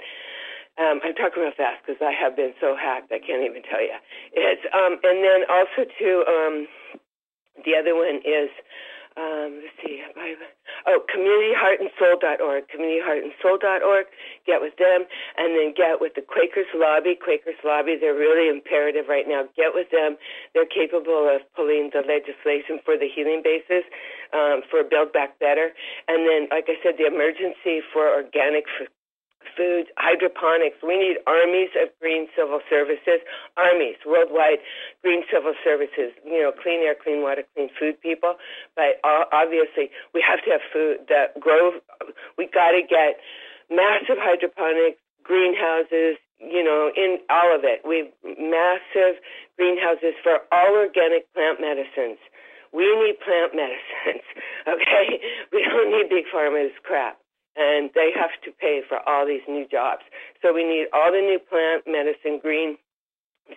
Um, 0.82 0.98
I'm 1.06 1.14
talking 1.14 1.46
real 1.46 1.54
fast 1.54 1.86
because 1.86 2.02
I 2.02 2.10
have 2.10 2.36
been 2.36 2.58
so 2.58 2.74
hacked 2.74 3.14
I 3.14 3.22
can't 3.22 3.46
even 3.46 3.62
tell 3.70 3.82
you. 3.82 3.94
It's 4.34 4.66
um, 4.74 4.98
and 5.06 5.22
then 5.22 5.46
also 5.46 5.86
too. 5.94 6.26
Um, 6.26 6.66
the 7.66 7.78
other 7.78 7.94
one 7.94 8.22
is 8.26 8.50
um, 9.18 9.66
let's 9.66 9.74
see, 9.82 9.98
oh, 10.86 11.02
communityheartandsoul.org, 11.10 12.64
communityheartandsoul.org. 12.70 14.06
Get 14.46 14.62
with 14.62 14.78
them, 14.78 15.10
and 15.38 15.58
then 15.58 15.74
get 15.74 16.00
with 16.00 16.14
the 16.14 16.22
Quakers 16.22 16.70
Lobby. 16.76 17.18
Quakers 17.18 17.58
Lobby, 17.66 17.98
they're 18.00 18.14
really 18.14 18.48
imperative 18.48 19.10
right 19.10 19.26
now. 19.28 19.50
Get 19.58 19.74
with 19.74 19.90
them. 19.90 20.18
They're 20.54 20.70
capable 20.70 21.26
of 21.34 21.42
pulling 21.56 21.90
the 21.94 22.06
legislation 22.06 22.78
for 22.86 22.94
the 22.94 23.10
healing 23.10 23.42
basis 23.44 23.84
um, 24.34 24.62
for 24.70 24.84
Build 24.86 25.12
Back 25.14 25.40
Better. 25.40 25.74
And 26.08 26.30
then, 26.30 26.48
like 26.54 26.70
I 26.70 26.78
said, 26.86 27.02
the 27.02 27.10
emergency 27.10 27.82
for 27.92 28.14
organic 28.14 28.70
foods, 29.56 29.90
hydroponics. 29.98 30.78
We 30.82 30.98
need 30.98 31.18
armies 31.28 31.70
of 31.80 31.90
green 32.02 32.28
civil 32.36 32.60
services, 32.70 33.22
armies 33.56 33.96
worldwide, 34.06 34.60
green 35.04 35.24
civil 35.32 35.54
services, 35.64 36.12
you 36.26 36.42
know, 36.42 36.52
clean 36.52 36.82
air, 36.84 36.96
clean 36.96 37.22
water, 37.22 37.44
clean 37.56 37.70
food 37.80 38.00
people. 38.02 38.36
But 38.76 39.00
obviously, 39.04 39.90
we 40.14 40.24
have 40.26 40.44
to 40.46 40.52
have 40.58 40.66
food 40.72 41.08
that 41.10 41.40
grow. 41.40 41.80
We 42.38 42.48
got 42.48 42.72
to 42.72 42.82
get 42.82 43.20
massive 43.70 44.18
hydroponics, 44.20 45.00
greenhouses, 45.24 46.18
you 46.40 46.64
know, 46.64 46.92
in 46.96 47.20
all 47.30 47.54
of 47.54 47.64
it. 47.64 47.82
We 47.88 48.10
have 48.10 48.38
massive 48.38 49.22
greenhouses 49.58 50.16
for 50.24 50.40
all 50.52 50.76
organic 50.76 51.32
plant 51.34 51.60
medicines. 51.62 52.20
We 52.74 52.84
need 52.84 53.20
plant 53.24 53.56
medicines, 53.62 54.26
okay? 54.68 55.22
We 55.52 55.64
don't 55.64 55.92
need 55.92 56.10
big 56.10 56.26
pharma's 56.34 56.74
crap 56.84 57.18
and 57.58 57.90
they 57.98 58.14
have 58.14 58.32
to 58.46 58.54
pay 58.54 58.82
for 58.88 59.02
all 59.10 59.26
these 59.26 59.44
new 59.48 59.66
jobs. 59.68 60.06
So 60.42 60.54
we 60.54 60.64
need 60.64 60.88
all 60.94 61.12
the 61.12 61.22
new 61.22 61.42
plant 61.42 61.90
medicine, 61.90 62.40
green, 62.40 62.78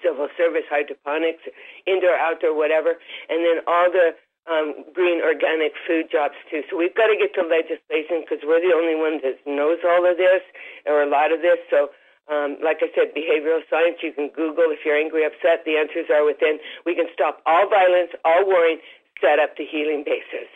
civil 0.02 0.28
service, 0.36 0.64
hydroponics, 0.70 1.44
indoor, 1.86 2.16
outdoor, 2.16 2.56
whatever, 2.56 2.96
and 3.28 3.44
then 3.44 3.60
all 3.68 3.92
the 3.92 4.16
um, 4.48 4.88
green 4.96 5.20
organic 5.20 5.76
food 5.86 6.08
jobs 6.10 6.34
too. 6.50 6.64
So 6.70 6.80
we've 6.80 6.94
got 6.96 7.12
to 7.12 7.18
get 7.18 7.36
to 7.36 7.44
legislation 7.44 8.24
because 8.24 8.40
we're 8.42 8.64
the 8.64 8.72
only 8.72 8.96
one 8.96 9.20
that 9.20 9.36
knows 9.44 9.84
all 9.84 10.08
of 10.08 10.16
this 10.16 10.42
or 10.88 11.02
a 11.04 11.10
lot 11.10 11.30
of 11.30 11.44
this. 11.44 11.60
So 11.68 11.92
um, 12.30 12.56
like 12.62 12.78
I 12.80 12.88
said, 12.94 13.12
behavioral 13.12 13.60
science, 13.68 14.00
you 14.00 14.14
can 14.14 14.30
Google 14.30 14.70
if 14.70 14.86
you're 14.86 14.96
angry, 14.96 15.26
upset, 15.26 15.66
the 15.66 15.76
answers 15.76 16.06
are 16.08 16.24
within. 16.24 16.62
We 16.86 16.94
can 16.94 17.10
stop 17.12 17.42
all 17.44 17.68
violence, 17.68 18.14
all 18.24 18.46
warring, 18.46 18.78
set 19.20 19.42
up 19.42 19.58
the 19.58 19.66
healing 19.66 20.06
bases 20.06 20.48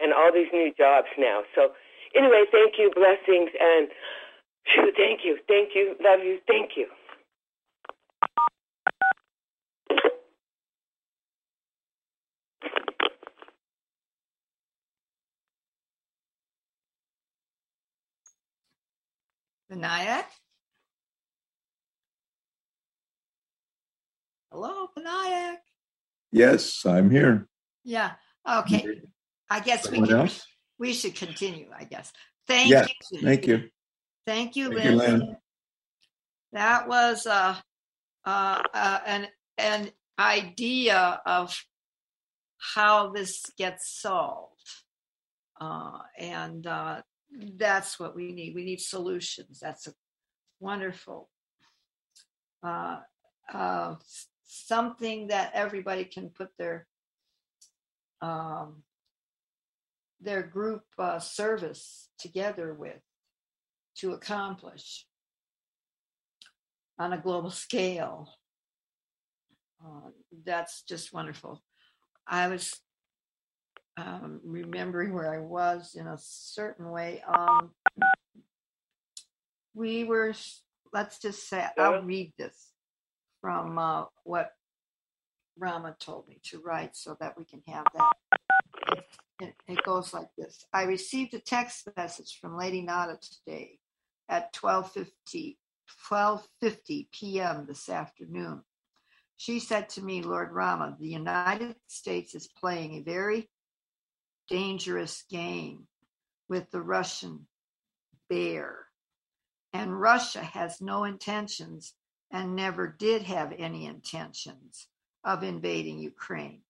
and 0.00 0.12
all 0.12 0.32
these 0.32 0.50
new 0.52 0.72
jobs 0.76 1.08
now. 1.16 1.42
So 1.54 1.72
Anyway, 2.14 2.44
thank 2.50 2.74
you, 2.78 2.90
blessings, 2.94 3.50
and 3.60 3.88
phew, 4.66 4.92
thank 4.96 5.20
you, 5.24 5.38
thank 5.48 5.70
you, 5.74 5.94
love 6.02 6.20
you, 6.24 6.38
thank 6.46 6.70
you. 6.76 6.86
Vinayak? 19.70 20.26
Hello, 24.50 24.88
Vinayak. 24.98 25.58
Yes, 26.32 26.84
I'm 26.84 27.10
here. 27.10 27.46
Yeah. 27.84 28.12
Okay. 28.48 29.02
I 29.48 29.60
guess 29.60 29.84
Someone 29.84 30.02
we 30.02 30.08
can. 30.08 30.16
else? 30.18 30.46
We 30.80 30.94
should 30.94 31.14
continue, 31.14 31.68
I 31.78 31.84
guess. 31.84 32.12
Thank 32.48 32.70
yes, 32.70 32.88
you. 33.12 33.20
thank 33.20 33.46
you. 33.46 33.68
Thank 34.26 34.56
you, 34.56 34.72
Thank 34.72 34.84
you, 34.84 34.96
Lynn. 34.96 34.98
Lynn. 34.98 35.36
That 36.52 36.88
was 36.88 37.26
uh, 37.26 37.56
uh, 38.24 38.62
uh, 38.74 38.98
an 39.06 39.28
an 39.58 39.90
idea 40.18 41.20
of 41.24 41.56
how 42.74 43.10
this 43.12 43.44
gets 43.56 44.00
solved, 44.00 44.68
uh, 45.60 45.98
and 46.18 46.66
uh, 46.66 47.02
that's 47.56 48.00
what 48.00 48.16
we 48.16 48.32
need. 48.32 48.54
We 48.54 48.64
need 48.64 48.80
solutions. 48.80 49.60
That's 49.60 49.86
a 49.86 49.92
wonderful 50.58 51.28
uh, 52.62 53.00
uh, 53.52 53.94
something 54.44 55.28
that 55.28 55.52
everybody 55.54 56.04
can 56.04 56.30
put 56.30 56.48
their 56.58 56.86
um, 58.20 58.82
their 60.20 60.42
group 60.42 60.82
uh, 60.98 61.18
service 61.18 62.08
together 62.18 62.74
with 62.74 63.00
to 63.96 64.12
accomplish 64.12 65.06
on 66.98 67.12
a 67.12 67.18
global 67.18 67.50
scale. 67.50 68.28
Uh, 69.84 70.10
that's 70.44 70.82
just 70.82 71.12
wonderful. 71.12 71.62
I 72.26 72.48
was 72.48 72.78
um, 73.96 74.40
remembering 74.44 75.14
where 75.14 75.32
I 75.32 75.38
was 75.38 75.94
in 75.98 76.06
a 76.06 76.18
certain 76.18 76.90
way. 76.90 77.22
Um, 77.26 77.70
we 79.74 80.04
were, 80.04 80.34
let's 80.92 81.18
just 81.18 81.48
say, 81.48 81.66
I'll 81.78 82.02
read 82.02 82.32
this 82.38 82.72
from 83.40 83.78
uh, 83.78 84.04
what 84.24 84.52
Rama 85.58 85.96
told 85.98 86.28
me 86.28 86.40
to 86.44 86.60
write 86.60 86.96
so 86.96 87.16
that 87.20 87.38
we 87.38 87.44
can 87.44 87.62
have 87.66 87.84
that. 87.94 88.40
It, 89.40 89.82
goes 89.84 90.12
like 90.12 90.28
this. 90.36 90.64
I 90.72 90.82
received 90.82 91.32
a 91.34 91.40
text 91.40 91.88
message 91.96 92.38
from 92.40 92.58
Lady 92.58 92.82
Nada 92.82 93.18
today 93.18 93.78
at 94.28 94.52
12:50 94.52 95.56
12:50 96.10 97.10
p.m. 97.12 97.66
this 97.66 97.88
afternoon. 97.88 98.62
She 99.36 99.58
said 99.58 99.88
to 99.90 100.02
me, 100.02 100.22
Lord 100.22 100.52
Rama, 100.52 100.96
the 100.98 101.08
United 101.08 101.76
States 101.86 102.34
is 102.34 102.48
playing 102.48 102.94
a 102.94 103.02
very 103.02 103.48
dangerous 104.48 105.24
game 105.30 105.86
with 106.48 106.70
the 106.70 106.82
Russian 106.82 107.46
bear. 108.28 108.86
And 109.72 110.00
Russia 110.00 110.42
has 110.42 110.80
no 110.80 111.04
intentions 111.04 111.94
and 112.30 112.54
never 112.54 112.86
did 112.86 113.22
have 113.22 113.52
any 113.56 113.86
intentions 113.86 114.88
of 115.24 115.42
invading 115.42 115.98
Ukraine 115.98 116.62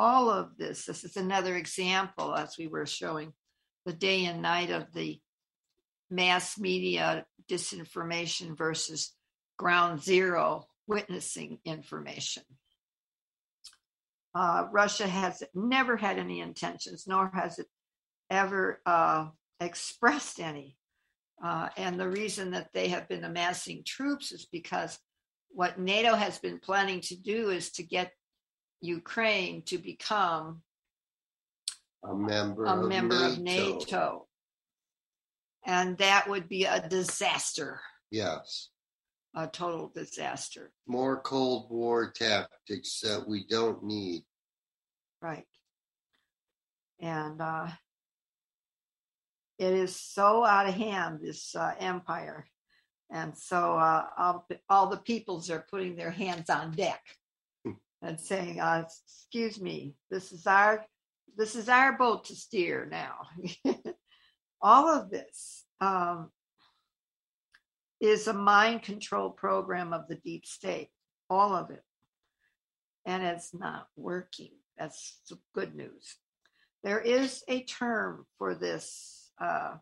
all 0.00 0.30
of 0.30 0.56
this. 0.56 0.86
This 0.86 1.04
is 1.04 1.18
another 1.18 1.56
example, 1.56 2.34
as 2.34 2.56
we 2.58 2.68
were 2.68 2.86
showing 2.86 3.34
the 3.84 3.92
day 3.92 4.24
and 4.24 4.40
night 4.40 4.70
of 4.70 4.90
the 4.94 5.20
mass 6.10 6.58
media 6.58 7.26
disinformation 7.50 8.56
versus 8.56 9.14
ground 9.58 10.02
zero 10.02 10.64
witnessing 10.86 11.58
information. 11.66 12.42
Uh, 14.34 14.68
Russia 14.72 15.06
has 15.06 15.42
never 15.54 15.98
had 15.98 16.18
any 16.18 16.40
intentions, 16.40 17.04
nor 17.06 17.30
has 17.34 17.58
it 17.58 17.66
ever 18.30 18.80
uh, 18.86 19.26
expressed 19.60 20.40
any. 20.40 20.78
Uh, 21.44 21.68
and 21.76 22.00
the 22.00 22.08
reason 22.08 22.52
that 22.52 22.70
they 22.72 22.88
have 22.88 23.06
been 23.06 23.24
amassing 23.24 23.82
troops 23.86 24.32
is 24.32 24.46
because 24.46 24.98
what 25.50 25.78
NATO 25.78 26.14
has 26.14 26.38
been 26.38 26.58
planning 26.58 27.02
to 27.02 27.16
do 27.16 27.50
is 27.50 27.72
to 27.72 27.82
get 27.82 28.12
Ukraine 28.80 29.62
to 29.62 29.78
become 29.78 30.62
a 32.04 32.14
member, 32.14 32.64
a 32.64 32.80
of, 32.80 32.88
member 32.88 33.14
NATO. 33.14 33.32
of 33.32 33.38
NATO. 33.38 34.26
And 35.66 35.98
that 35.98 36.28
would 36.28 36.48
be 36.48 36.64
a 36.64 36.88
disaster, 36.88 37.80
Yes. 38.10 38.70
a 39.34 39.46
total 39.46 39.92
disaster. 39.94 40.72
More 40.86 41.20
Cold 41.20 41.70
War 41.70 42.10
tactics 42.10 43.00
that 43.00 43.28
we 43.28 43.46
don't 43.46 43.84
need. 43.84 44.24
Right. 45.20 45.46
And 46.98 47.40
uh, 47.42 47.68
it 49.58 49.72
is 49.74 49.94
so 49.94 50.44
out 50.44 50.66
of 50.66 50.74
hand, 50.74 51.20
this 51.20 51.54
uh, 51.54 51.74
empire. 51.78 52.46
And 53.10 53.36
so 53.36 53.76
uh, 53.76 54.06
all, 54.16 54.48
all 54.70 54.88
the 54.88 54.96
peoples 54.96 55.50
are 55.50 55.66
putting 55.70 55.96
their 55.96 56.10
hands 56.10 56.48
on 56.48 56.70
deck 56.72 57.02
and 58.02 58.18
saying, 58.18 58.60
uh, 58.60 58.84
"Excuse 58.86 59.60
me, 59.60 59.94
this 60.10 60.32
is 60.32 60.46
our 60.46 60.84
this 61.36 61.54
is 61.54 61.68
our 61.68 61.96
boat 61.96 62.24
to 62.26 62.34
steer 62.34 62.86
now." 62.90 63.14
All 64.62 64.88
of 64.88 65.10
this 65.10 65.64
um, 65.80 66.30
is 68.00 68.26
a 68.26 68.32
mind 68.32 68.82
control 68.82 69.30
program 69.30 69.92
of 69.92 70.06
the 70.08 70.16
deep 70.16 70.46
state. 70.46 70.90
All 71.28 71.54
of 71.54 71.70
it, 71.70 71.84
and 73.06 73.22
it's 73.22 73.54
not 73.54 73.86
working. 73.96 74.50
That's 74.76 75.20
good 75.54 75.74
news. 75.74 76.16
There 76.82 77.00
is 77.00 77.42
a 77.48 77.62
term 77.64 78.26
for 78.38 78.54
this 78.54 79.30
uh, 79.40 79.74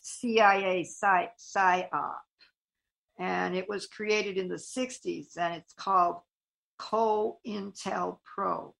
CIA 0.00 0.86
psyop, 0.86 2.14
and 3.18 3.56
it 3.56 3.68
was 3.68 3.86
created 3.86 4.38
in 4.38 4.48
the 4.48 4.54
60s, 4.54 5.36
and 5.36 5.54
it's 5.54 5.72
called 5.72 6.16
COINTELPRO. 6.80 8.72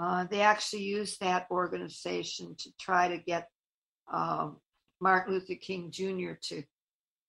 Uh, 0.00 0.24
they 0.30 0.40
actually 0.40 0.82
used 0.82 1.20
that 1.20 1.46
organization 1.50 2.54
to 2.58 2.70
try 2.80 3.08
to 3.08 3.18
get 3.18 3.48
um, 4.12 4.56
Martin 5.00 5.34
Luther 5.34 5.54
King 5.54 5.90
Jr. 5.92 6.32
to 6.48 6.64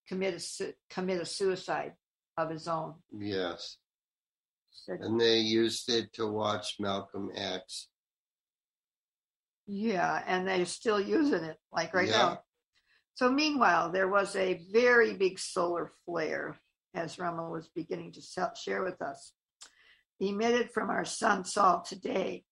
commit 0.07 0.33
a 0.33 0.39
su- 0.39 0.73
commit 0.89 1.21
a 1.21 1.25
suicide 1.25 1.93
of 2.37 2.49
his 2.49 2.67
own. 2.67 2.95
Yes. 3.17 3.77
Said, 4.71 4.99
And 5.01 5.19
they 5.21 5.37
used 5.37 5.89
it 5.89 6.11
to 6.13 6.27
watch 6.27 6.75
Malcolm 6.79 7.29
X. 7.35 7.87
yeah, 9.67 10.21
and 10.27 10.47
they're 10.47 10.65
still 10.65 10.99
using 11.01 11.43
it 11.43 11.57
like 11.71 11.93
right 11.93 12.09
Yeah. 12.09 12.17
now. 12.17 12.39
So 13.15 13.31
meanwhile, 13.31 13.91
there 13.91 14.09
was 14.09 14.35
a 14.35 14.61
very 14.71 15.13
big 15.13 15.39
solar 15.39 15.91
flare, 16.05 16.57
as 16.95 17.19
Rama 17.19 17.49
was 17.49 17.69
beginning 17.69 18.13
to 18.13 18.21
se- 18.21 18.55
share 18.61 18.83
with 18.83 19.01
us, 19.01 19.33
emitted 20.19 20.71
from 20.71 20.89
our 20.89 21.05
sun 21.05 21.45
Sol 21.45 21.81
today. 21.81 22.43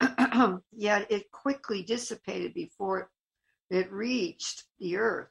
Yet 0.72 1.10
it 1.10 1.30
quickly 1.30 1.82
dissipated 1.82 2.54
before 2.54 3.10
it 3.70 3.92
reached 3.92 4.64
the 4.78 4.96
Earth. 4.96 5.28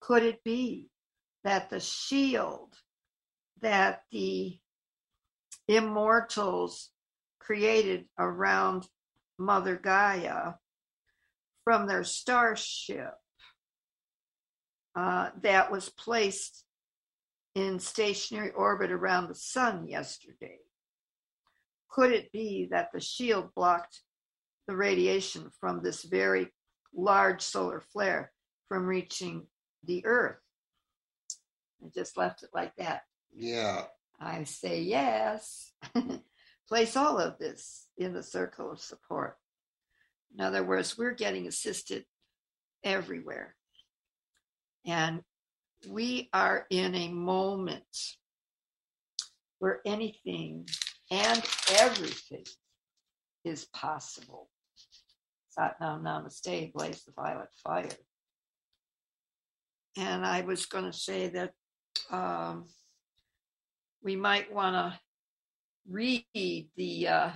Could 0.00 0.22
it 0.22 0.44
be 0.44 0.88
that 1.44 1.68
the 1.70 1.80
shield 1.80 2.74
that 3.60 4.02
the 4.12 4.58
immortals 5.68 6.90
created 7.40 8.06
around 8.18 8.86
Mother 9.38 9.76
Gaia 9.76 10.54
from 11.64 11.86
their 11.86 12.04
starship 12.04 13.14
uh, 14.94 15.30
that 15.42 15.70
was 15.70 15.88
placed 15.88 16.64
in 17.56 17.80
stationary 17.80 18.50
orbit 18.50 18.92
around 18.92 19.28
the 19.28 19.34
sun 19.34 19.88
yesterday. 19.88 20.58
Could 21.90 22.12
it 22.12 22.30
be 22.30 22.68
that 22.70 22.90
the 22.92 23.00
shield 23.00 23.48
blocked 23.56 24.02
the 24.68 24.76
radiation 24.76 25.50
from 25.58 25.82
this 25.82 26.02
very 26.04 26.52
large 26.94 27.40
solar 27.40 27.80
flare 27.80 28.30
from 28.68 28.84
reaching 28.84 29.46
the 29.84 30.04
Earth? 30.04 30.36
I 31.82 31.88
just 31.94 32.18
left 32.18 32.42
it 32.42 32.50
like 32.52 32.76
that. 32.76 33.04
Yeah. 33.34 33.84
I 34.20 34.44
say 34.44 34.82
yes. 34.82 35.72
Place 36.68 36.94
all 36.94 37.18
of 37.18 37.38
this 37.38 37.86
in 37.96 38.12
the 38.12 38.22
circle 38.22 38.70
of 38.70 38.80
support. 38.80 39.38
In 40.36 40.44
other 40.44 40.62
words, 40.62 40.98
we're 40.98 41.14
getting 41.14 41.46
assisted 41.46 42.04
everywhere. 42.84 43.56
And 44.84 45.22
we 45.88 46.28
are 46.32 46.66
in 46.70 46.94
a 46.94 47.08
moment 47.08 47.84
where 49.58 49.80
anything 49.86 50.68
and 51.10 51.42
everything 51.78 52.44
is 53.44 53.66
possible. 53.66 54.48
Satnam 55.58 56.02
Namaste, 56.02 56.72
blaze 56.72 57.04
the 57.04 57.12
violet 57.12 57.48
fire. 57.62 57.88
And 59.96 60.26
I 60.26 60.42
was 60.42 60.66
going 60.66 60.84
to 60.84 60.92
say 60.92 61.28
that 61.28 61.52
um, 62.10 62.66
we 64.02 64.16
might 64.16 64.52
want 64.52 64.74
to 64.74 65.00
read 65.88 66.26
the, 66.76 67.08
uh, 67.08 67.30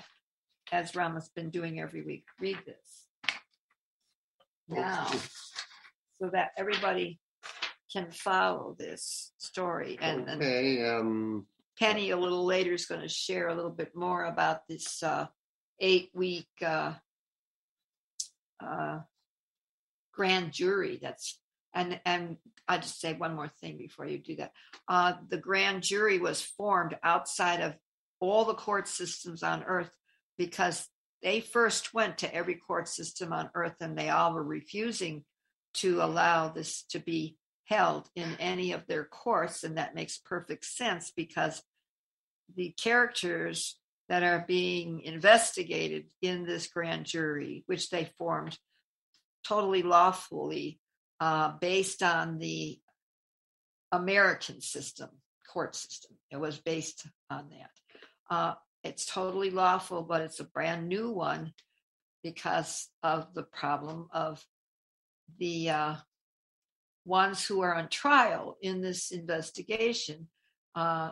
as 0.73 0.95
Rama's 0.95 1.31
been 1.35 1.51
doing 1.51 1.81
every 1.81 2.03
week, 2.03 2.25
read 2.39 2.59
this 2.67 3.07
now 4.71 5.07
so 6.21 6.31
that 6.33 6.51
everybody 6.57 7.19
can 7.93 8.11
follow 8.11 8.77
this 8.79 9.33
story. 9.39 9.99
And 10.01 10.27
then 10.27 10.37
Okay. 10.39 10.89
Um, 10.89 11.47
Penny 11.79 12.11
a 12.11 12.17
little 12.17 12.45
later 12.45 12.75
is 12.75 12.87
going 12.87 13.01
to 13.01 13.09
share 13.09 13.49
a 13.49 13.55
little 13.55 13.71
bit 13.71 13.97
more 13.97 14.25
about 14.25 14.69
this 14.69 15.03
uh, 15.03 15.27
eight 15.81 16.11
week 16.15 16.49
uh, 16.65 16.93
uh, 18.63 18.99
grand 20.13 20.53
jury 20.53 20.99
that's 21.01 21.39
and 21.73 22.01
and 22.05 22.37
I 22.69 22.79
just 22.79 23.01
say 23.01 23.15
one 23.15 23.35
more 23.35 23.49
thing 23.49 23.79
before 23.79 24.07
you 24.07 24.19
do 24.19 24.37
that. 24.37 24.53
Uh, 24.89 25.15
the 25.29 25.39
grand 25.39 25.83
jury 25.83 26.19
was 26.19 26.43
formed 26.43 26.97
outside 27.03 27.61
of 27.61 27.75
all 28.21 28.45
the 28.45 28.55
court 28.55 28.87
systems 28.87 29.43
on 29.43 29.65
earth 29.65 29.91
because 30.37 30.87
they 31.23 31.41
first 31.41 31.95
went 31.95 32.19
to 32.19 32.35
every 32.35 32.55
court 32.55 32.89
system 32.89 33.33
on 33.33 33.51
earth 33.55 33.77
and 33.81 33.97
they 33.97 34.11
all 34.11 34.35
were 34.35 34.45
refusing 34.45 35.25
to 35.75 36.03
allow 36.03 36.49
this 36.49 36.83
to 36.91 36.99
be 36.99 37.37
held 37.71 38.09
in 38.15 38.37
any 38.39 38.73
of 38.73 38.87
their 38.87 39.05
courts 39.05 39.65
and 39.65 39.79
that 39.79 39.95
makes 39.95 40.19
perfect 40.19 40.65
sense 40.65 41.13
because 41.17 41.63
the 42.57 42.75
characters 42.83 43.79
that 44.09 44.23
are 44.23 44.45
being 44.47 45.01
investigated 45.03 46.07
in 46.21 46.45
this 46.45 46.67
grand 46.67 47.07
jury 47.07 47.63
which 47.67 47.89
they 47.91 48.11
formed 48.19 48.59
totally 49.47 49.83
lawfully 49.83 50.81
uh, 51.21 51.53
based 51.61 52.03
on 52.03 52.39
the 52.39 52.79
American 53.93 54.61
system, 54.61 55.11
court 55.53 55.75
system. 55.75 56.17
It 56.31 56.39
was 56.39 56.59
based 56.59 57.07
on 57.29 57.51
that. 57.51 58.35
Uh, 58.35 58.55
it's 58.85 59.05
totally 59.05 59.51
lawful, 59.51 60.03
but 60.03 60.23
it's 60.23 60.41
a 60.41 60.45
brand 60.45 60.89
new 60.89 61.11
one 61.11 61.53
because 62.23 62.89
of 63.03 63.35
the 63.35 63.43
problem 63.43 64.09
of 64.13 64.45
the 65.39 65.71
uh, 65.71 65.95
ones 67.05 67.45
who 67.47 67.63
are 67.63 67.75
on 67.75 67.89
trial 67.89 68.57
in 68.61 68.81
this 68.81 69.11
investigation 69.11 70.29
uh, 70.75 71.11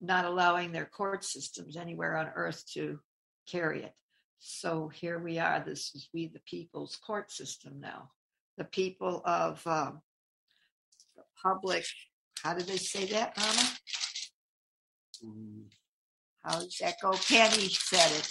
not 0.00 0.24
allowing 0.24 0.72
their 0.72 0.84
court 0.84 1.24
systems 1.24 1.76
anywhere 1.76 2.16
on 2.16 2.28
earth 2.34 2.64
to 2.74 2.98
carry 3.46 3.84
it. 3.84 3.94
So 4.40 4.88
here 4.88 5.20
we 5.20 5.38
are. 5.38 5.62
This 5.64 5.94
is 5.94 6.08
we 6.12 6.26
the 6.26 6.40
people's 6.40 6.96
court 6.96 7.30
system 7.30 7.78
now. 7.78 8.10
The 8.58 8.64
people 8.64 9.22
of 9.24 9.64
um, 9.66 10.02
the 11.16 11.22
public. 11.40 11.84
How 12.42 12.54
did 12.54 12.66
they 12.66 12.76
say 12.76 13.06
that, 13.06 13.36
Mama? 13.36 13.68
How 16.44 16.58
does 16.58 16.76
that 16.80 16.96
go? 17.00 17.12
Penny 17.12 17.68
said 17.68 18.10
it. 18.18 18.28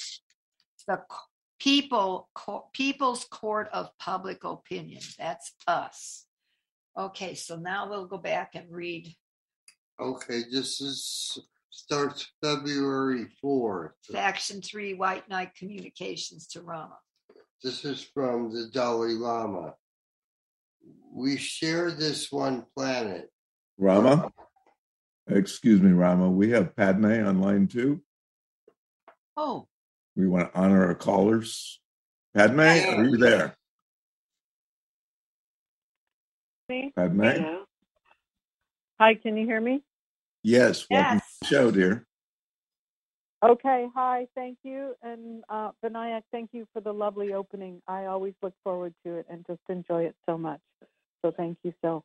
The 0.86 1.02
people, 1.60 2.28
co- 2.36 2.68
people's 2.74 3.24
court 3.24 3.70
of 3.72 3.98
public 3.98 4.44
opinion. 4.44 5.02
That's 5.18 5.54
us. 5.66 6.26
Okay, 6.98 7.36
so 7.36 7.56
now 7.56 7.90
we'll 7.90 8.06
go 8.06 8.18
back 8.18 8.56
and 8.56 8.70
read 8.70 9.14
okay. 10.00 10.42
This 10.52 10.82
is 10.82 11.40
starts 11.70 12.30
February 12.44 13.28
4th. 13.44 13.92
Faction 14.12 14.62
Three 14.62 14.94
White 14.94 15.30
Knight 15.30 15.56
Communications 15.56 16.48
to 16.48 16.62
Rama. 16.62 16.98
This 17.64 17.86
is 17.86 18.04
from 18.04 18.52
the 18.54 18.70
Dalai 18.74 19.14
Lama. 19.14 19.76
We 21.14 21.38
share 21.38 21.92
this 21.92 22.32
one 22.32 22.66
planet. 22.76 23.30
Rama? 23.78 24.32
Excuse 25.28 25.82
me, 25.82 25.92
Rama. 25.92 26.30
We 26.30 26.50
have 26.52 26.76
Padme 26.76 27.26
on 27.26 27.40
line 27.40 27.68
two. 27.68 28.02
Oh, 29.38 29.68
We 30.16 30.28
want 30.28 30.52
to 30.54 30.60
honor 30.60 30.86
our 30.88 30.96
callers. 30.96 31.80
Padme, 32.36 32.60
are 32.60 33.06
you 33.06 33.18
there? 33.18 33.56
Me? 36.72 36.94
Padme? 36.96 37.22
Hello. 37.22 37.64
Hi, 39.00 39.16
can 39.16 39.36
you 39.36 39.46
hear 39.46 39.60
me? 39.60 39.84
Yes, 40.44 40.86
welcome 40.90 41.20
to 41.20 41.26
the 41.42 41.48
show, 41.48 41.72
dear. 41.72 42.06
Okay, 43.44 43.88
hi, 43.94 44.28
thank 44.36 44.58
you. 44.64 44.94
And 45.02 45.44
uh, 45.50 45.72
Vinayak, 45.84 46.22
thank 46.32 46.52
you 46.54 46.66
for 46.74 46.80
the 46.80 46.94
lovely 46.94 47.34
opening. 47.34 47.82
I 47.88 48.06
always 48.06 48.34
look 48.42 48.54
forward 48.64 48.94
to 49.06 49.16
it 49.16 49.26
and 49.30 49.46
just 49.48 49.60
enjoy 49.68 50.04
it 50.04 50.16
so 50.26 50.38
much. 50.38 50.62
So 51.22 51.34
thank 51.36 51.58
you 51.64 51.74
so. 51.82 52.04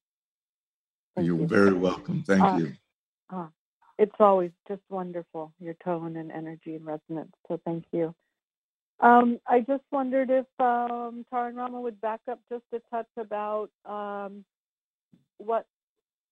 You're 1.19 1.47
very 1.47 1.73
welcome. 1.73 2.25
Thank 2.27 2.43
Uh, 2.43 2.57
you. 2.57 2.73
Uh, 3.31 3.47
it's 3.99 4.17
always 4.19 4.51
just 4.67 4.83
wonderful, 4.91 5.53
your 5.61 5.75
tone 5.85 6.17
and 6.17 6.33
energy 6.33 6.75
and 6.75 6.85
resonance. 6.85 7.33
So 7.49 7.61
thank 7.65 7.85
you. 7.93 8.15
Um, 9.01 9.39
I 9.47 9.61
just 9.61 9.85
wondered 9.93 10.31
if 10.31 10.47
um, 10.59 11.25
Tara 11.31 11.49
and 11.49 11.57
Rama 11.57 11.81
would 11.81 12.01
back 12.01 12.21
up 12.31 12.41
just 12.51 12.65
a 12.73 12.81
touch 12.91 13.09
about 13.19 13.71
um, 13.85 14.45
what 15.39 15.67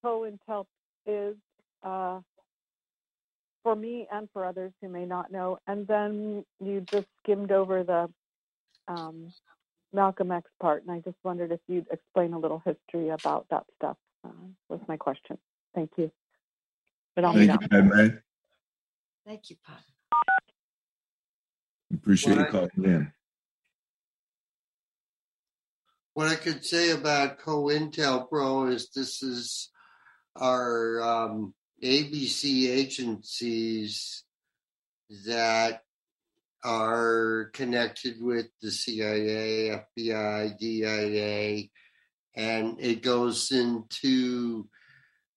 CoIntel 0.04 0.66
is 1.06 1.36
uh, 1.82 2.20
for 3.62 3.74
me 3.74 4.06
and 4.12 4.28
for 4.32 4.44
others 4.44 4.72
who 4.80 4.88
may 4.88 5.04
not 5.04 5.32
know. 5.32 5.58
And 5.66 5.86
then 5.86 6.44
you 6.60 6.84
just 6.90 7.06
skimmed 7.22 7.52
over 7.52 7.82
the 7.82 8.08
um, 8.88 9.32
Malcolm 9.92 10.30
X 10.30 10.50
part, 10.60 10.82
and 10.82 10.90
I 10.90 11.00
just 11.00 11.16
wondered 11.22 11.52
if 11.52 11.60
you'd 11.68 11.86
explain 11.90 12.32
a 12.32 12.38
little 12.38 12.62
history 12.64 13.08
about 13.10 13.46
that 13.50 13.64
stuff. 13.76 13.96
Uh, 14.24 14.30
was 14.68 14.80
my 14.88 14.96
question. 14.96 15.38
Thank 15.74 15.90
you. 15.96 16.10
But 17.14 17.24
I'll 17.24 17.34
Thank 17.34 17.48
you, 17.48 17.54
up. 17.54 17.70
Padme. 17.70 18.16
thank 19.26 19.50
you, 19.50 19.56
Pat. 19.66 19.82
Appreciate 21.92 22.36
you 22.36 22.44
calling 22.46 22.70
in. 22.78 23.12
What 26.14 26.28
I 26.28 26.36
could 26.36 26.64
say 26.64 26.90
about 26.90 27.40
CoIntel 27.40 28.28
Pro 28.28 28.66
is 28.66 28.90
this 28.90 29.20
is 29.20 29.70
our 30.36 31.02
um, 31.02 31.54
ABC 31.82 32.68
agencies 32.68 34.22
that 35.26 35.82
are 36.62 37.50
connected 37.52 38.22
with 38.22 38.46
the 38.62 38.70
CIA, 38.70 39.82
FBI, 39.98 40.56
DIA, 40.56 41.64
and 42.36 42.76
it 42.78 43.02
goes 43.02 43.50
into 43.50 44.68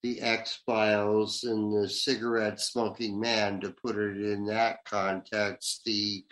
the 0.04 0.22
X 0.22 0.60
Files 0.64 1.44
and 1.44 1.74
the 1.74 1.90
cigarette 1.90 2.62
smoking 2.62 3.20
man 3.20 3.62
to 3.62 3.72
put 3.72 3.98
it 3.98 4.18
in 4.18 4.46
that 4.46 4.86
context. 4.86 5.82
The 5.86 6.24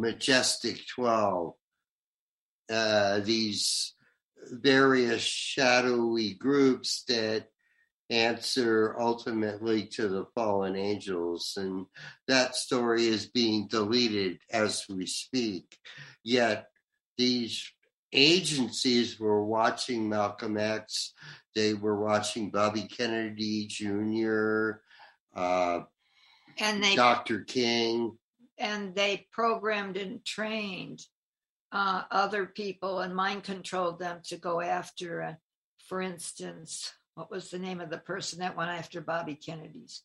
Majestic 0.00 0.86
12, 0.94 1.54
uh, 2.70 3.20
these 3.20 3.94
various 4.50 5.22
shadowy 5.22 6.34
groups 6.34 7.04
that 7.08 7.46
answer 8.08 8.96
ultimately 8.98 9.86
to 9.86 10.08
the 10.08 10.26
fallen 10.34 10.76
angels. 10.76 11.54
And 11.56 11.86
that 12.26 12.56
story 12.56 13.06
is 13.06 13.26
being 13.26 13.68
deleted 13.68 14.38
as 14.50 14.84
we 14.88 15.06
speak. 15.06 15.78
Yet 16.24 16.66
these 17.16 17.70
agencies 18.12 19.20
were 19.20 19.44
watching 19.44 20.08
Malcolm 20.08 20.56
X, 20.56 21.14
they 21.54 21.74
were 21.74 22.00
watching 22.00 22.50
Bobby 22.50 22.82
Kennedy 22.82 23.66
Jr., 23.66 24.80
uh, 25.34 25.80
and 26.58 26.82
they 26.82 26.96
Dr. 26.96 27.44
King. 27.44 28.18
And 28.60 28.94
they 28.94 29.26
programmed 29.32 29.96
and 29.96 30.24
trained 30.24 31.04
uh, 31.72 32.02
other 32.10 32.46
people 32.46 33.00
and 33.00 33.14
mind 33.16 33.42
controlled 33.42 33.98
them 33.98 34.20
to 34.24 34.36
go 34.36 34.60
after, 34.60 35.22
uh, 35.22 35.34
for 35.88 36.00
instance, 36.02 36.92
what 37.14 37.30
was 37.30 37.50
the 37.50 37.58
name 37.58 37.80
of 37.80 37.90
the 37.90 37.98
person 37.98 38.40
that 38.40 38.56
went 38.56 38.70
after 38.70 39.00
Bobby 39.00 39.34
Kennedy's? 39.34 40.02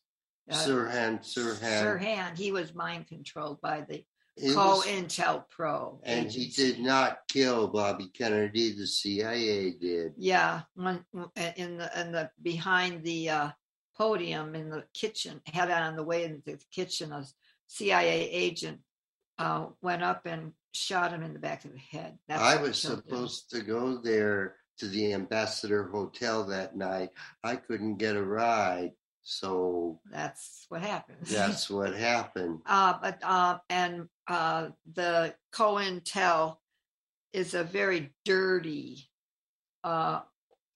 Uh, 0.50 0.56
Sirhan, 0.56 1.20
Sirhan. 1.22 1.84
Sirhan. 1.84 2.38
He 2.38 2.52
was 2.52 2.74
mind 2.74 3.08
controlled 3.08 3.60
by 3.62 3.82
the 3.82 4.04
He 4.38 4.48
was- 4.48 4.56
COINTEL 4.86 5.46
Pro. 5.50 6.00
And 6.04 6.32
he 6.32 6.48
did 6.48 6.80
not 6.80 7.20
kill 7.28 7.68
Bobby 7.68 8.08
Kennedy, 8.08 8.72
the 8.72 8.88
CIA 8.88 9.72
did. 9.72 10.14
Yeah, 10.18 10.62
one 10.76 11.04
in 11.58 11.78
the 11.78 12.00
in 12.00 12.12
the 12.12 12.30
behind 12.42 13.04
the 13.04 13.30
uh, 13.30 13.50
podium 13.98 14.56
in 14.56 14.70
the 14.70 14.84
kitchen, 14.94 15.42
had 15.46 15.72
on 15.72 15.96
the 15.96 16.04
way 16.04 16.26
into 16.26 16.42
the 16.52 16.60
kitchen, 16.72 17.12
a 17.12 17.26
CIA 17.68 18.30
agent 18.30 18.80
uh, 19.38 19.68
went 19.82 20.04
up 20.04 20.26
and 20.26 20.54
shot 20.74 21.12
him 21.12 21.24
in 21.24 21.34
the 21.34 21.40
back 21.40 21.66
of 21.66 21.72
the 21.74 21.80
head. 21.80 22.18
That's 22.28 22.42
I 22.42 22.62
was 22.62 22.82
killed 22.82 23.00
him. 23.00 23.04
supposed 23.08 23.50
to 23.52 23.62
go 23.62 23.98
there 23.98 24.56
to 24.80 24.88
the 24.88 25.14
Ambassador 25.14 25.86
Hotel 25.88 26.44
that 26.46 26.76
night. 26.76 27.10
I 27.44 27.56
couldn't 27.56 27.96
get 27.98 28.16
a 28.18 28.24
ride, 28.24 28.92
so 29.24 30.00
That's 30.12 30.66
what 30.70 30.82
happens. 30.82 31.30
that's 31.32 31.70
what 31.70 31.96
happened. 31.96 32.60
Uh, 32.66 32.94
but 33.02 33.20
uh, 33.24 33.58
and 33.70 34.08
uh, 34.28 34.70
the 34.94 35.34
COINTEL 35.54 36.58
is 37.34 37.54
a 37.54 37.64
very 37.64 38.14
dirty 38.26 39.08
uh, 39.84 40.22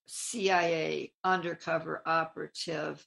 CIA 0.07 1.11
undercover 1.23 2.01
operative, 2.05 3.05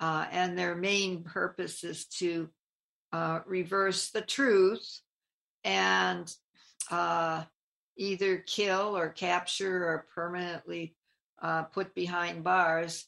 uh, 0.00 0.26
and 0.30 0.56
their 0.58 0.74
main 0.74 1.24
purpose 1.24 1.82
is 1.82 2.04
to 2.06 2.48
uh, 3.12 3.40
reverse 3.46 4.10
the 4.10 4.22
truth 4.22 5.00
and 5.64 6.32
uh, 6.90 7.44
either 7.96 8.38
kill 8.38 8.96
or 8.96 9.08
capture 9.08 9.84
or 9.84 10.06
permanently 10.14 10.94
uh, 11.42 11.64
put 11.64 11.94
behind 11.94 12.44
bars 12.44 13.06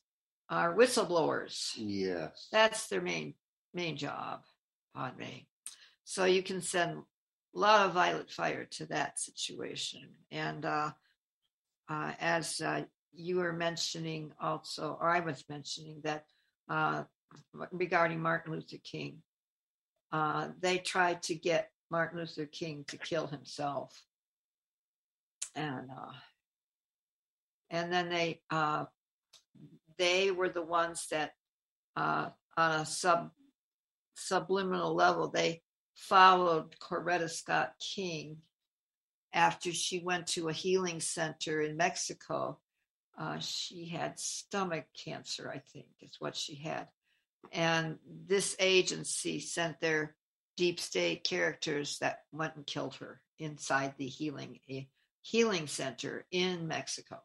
are 0.48 0.74
whistleblowers. 0.74 1.72
Yes. 1.76 2.48
That's 2.52 2.88
their 2.88 3.00
main 3.00 3.34
main 3.74 3.96
job. 3.96 4.42
Pardon 4.94 5.18
me. 5.18 5.46
So 6.04 6.24
you 6.24 6.42
can 6.42 6.60
send 6.60 6.98
a 7.54 7.58
lot 7.58 7.86
of 7.86 7.94
violet 7.94 8.30
fire 8.30 8.66
to 8.72 8.86
that 8.86 9.18
situation. 9.18 10.08
And 10.30 10.64
uh, 10.64 10.90
uh, 11.88 12.12
as 12.20 12.60
uh, 12.60 12.82
you 13.14 13.36
were 13.36 13.52
mentioning 13.52 14.32
also, 14.40 14.98
or 15.00 15.08
I 15.08 15.20
was 15.20 15.44
mentioning 15.48 16.00
that 16.04 16.26
uh, 16.68 17.04
regarding 17.70 18.20
Martin 18.20 18.52
Luther 18.52 18.76
King, 18.84 19.22
uh, 20.12 20.48
they 20.60 20.78
tried 20.78 21.22
to 21.24 21.34
get 21.34 21.70
Martin 21.90 22.18
Luther 22.18 22.46
King 22.46 22.84
to 22.88 22.96
kill 22.96 23.26
himself, 23.26 24.02
and 25.54 25.90
uh, 25.90 26.12
and 27.70 27.92
then 27.92 28.08
they 28.08 28.40
uh, 28.50 28.84
they 29.98 30.30
were 30.30 30.48
the 30.48 30.62
ones 30.62 31.06
that 31.10 31.32
uh, 31.96 32.28
on 32.56 32.80
a 32.80 32.86
sub 32.86 33.30
subliminal 34.14 34.94
level 34.94 35.28
they 35.28 35.62
followed 35.94 36.78
Coretta 36.78 37.28
Scott 37.30 37.74
King 37.80 38.38
after 39.32 39.72
she 39.72 39.98
went 39.98 40.26
to 40.28 40.48
a 40.48 40.52
healing 40.52 41.00
center 41.00 41.60
in 41.62 41.76
Mexico. 41.76 42.58
Uh, 43.18 43.38
she 43.38 43.86
had 43.86 44.18
stomach 44.18 44.84
cancer, 44.94 45.50
I 45.50 45.58
think, 45.58 45.86
is 46.00 46.16
what 46.18 46.36
she 46.36 46.54
had. 46.54 46.88
And 47.50 47.98
this 48.06 48.56
agency 48.58 49.40
sent 49.40 49.80
their 49.80 50.14
deep 50.56 50.78
state 50.78 51.24
characters 51.24 51.98
that 52.00 52.20
went 52.30 52.56
and 52.56 52.66
killed 52.66 52.94
her 52.96 53.20
inside 53.38 53.94
the 53.96 54.06
healing 54.06 54.60
a 54.70 54.88
healing 55.22 55.66
center 55.66 56.24
in 56.30 56.68
Mexico. 56.68 57.20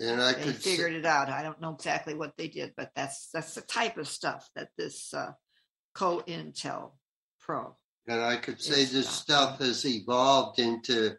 And 0.00 0.20
I 0.22 0.32
they 0.32 0.44
could 0.44 0.56
figured 0.56 0.92
it 0.92 1.04
out. 1.04 1.28
I 1.28 1.42
don't 1.42 1.60
know 1.60 1.74
exactly 1.74 2.14
what 2.14 2.36
they 2.36 2.48
did, 2.48 2.74
but 2.76 2.90
that's 2.94 3.30
that's 3.32 3.54
the 3.54 3.62
type 3.62 3.98
of 3.98 4.06
stuff 4.06 4.48
that 4.54 4.68
this 4.76 5.12
uh, 5.12 5.32
COINTEL 5.94 6.92
Pro. 7.40 7.76
And 8.06 8.22
I 8.22 8.36
could 8.36 8.60
say 8.60 8.84
this 8.84 9.08
stuff 9.08 9.58
has 9.58 9.84
evolved 9.84 10.60
into 10.60 11.16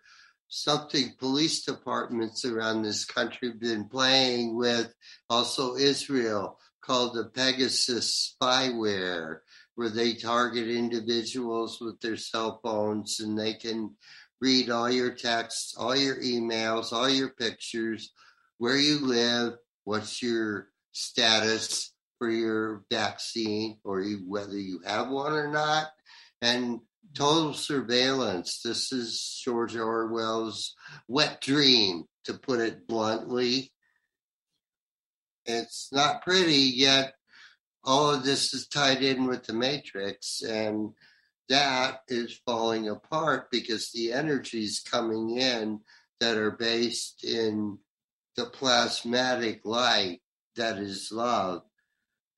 something 0.48 1.14
police 1.20 1.64
departments 1.64 2.46
around 2.46 2.82
this 2.82 3.06
country 3.06 3.50
have 3.50 3.60
been 3.60 3.88
playing 3.88 4.56
with, 4.56 4.92
also 5.30 5.76
Israel, 5.76 6.58
called 6.82 7.14
the 7.14 7.26
Pegasus 7.26 8.36
spyware, 8.42 9.40
where 9.76 9.90
they 9.90 10.14
target 10.14 10.68
individuals 10.68 11.80
with 11.80 12.00
their 12.02 12.18
cell 12.18 12.60
phones 12.64 13.20
and 13.20 13.38
they 13.38 13.54
can 13.54 13.96
read 14.42 14.70
all 14.70 14.90
your 14.90 15.12
texts, 15.12 15.76
all 15.78 15.96
your 15.96 16.16
emails, 16.18 16.94
all 16.94 17.10
your 17.10 17.30
pictures, 17.30 18.14
where 18.58 18.78
you 18.78 19.06
live, 19.06 19.54
what's 19.84 20.22
your 20.22 20.68
status 20.92 21.94
for 22.18 22.30
your 22.30 22.84
vaccine, 22.92 23.78
or 23.84 24.04
whether 24.28 24.58
you 24.58 24.82
have 24.86 25.10
one 25.10 25.34
or 25.34 25.50
not 25.50 25.88
and 26.42 26.80
total 27.14 27.54
surveillance. 27.54 28.62
This 28.64 28.92
is 28.92 29.42
George 29.44 29.76
Orwell's 29.76 30.76
wet 31.08 31.42
dream, 31.42 32.06
to 32.26 32.34
put 32.34 32.60
it 32.60 32.88
bluntly. 32.88 33.72
It's 35.50 35.90
not 35.92 36.22
pretty, 36.22 36.74
yet 36.76 37.16
all 37.84 38.12
of 38.12 38.24
this 38.24 38.54
is 38.54 38.68
tied 38.68 39.02
in 39.02 39.26
with 39.26 39.46
the 39.46 39.54
matrix, 39.54 40.44
and 40.44 40.92
that 41.48 42.02
is 42.08 42.40
falling 42.46 42.88
apart 42.88 43.50
because 43.50 43.92
the 43.92 44.14
energies 44.14 44.80
coming 44.80 45.38
in 45.38 45.80
that 46.20 46.38
are 46.38 46.52
based 46.52 47.24
in 47.24 47.80
the 48.36 48.46
plasmatic 48.46 49.62
light 49.66 50.22
that 50.56 50.78
is 50.78 51.12
love, 51.12 51.64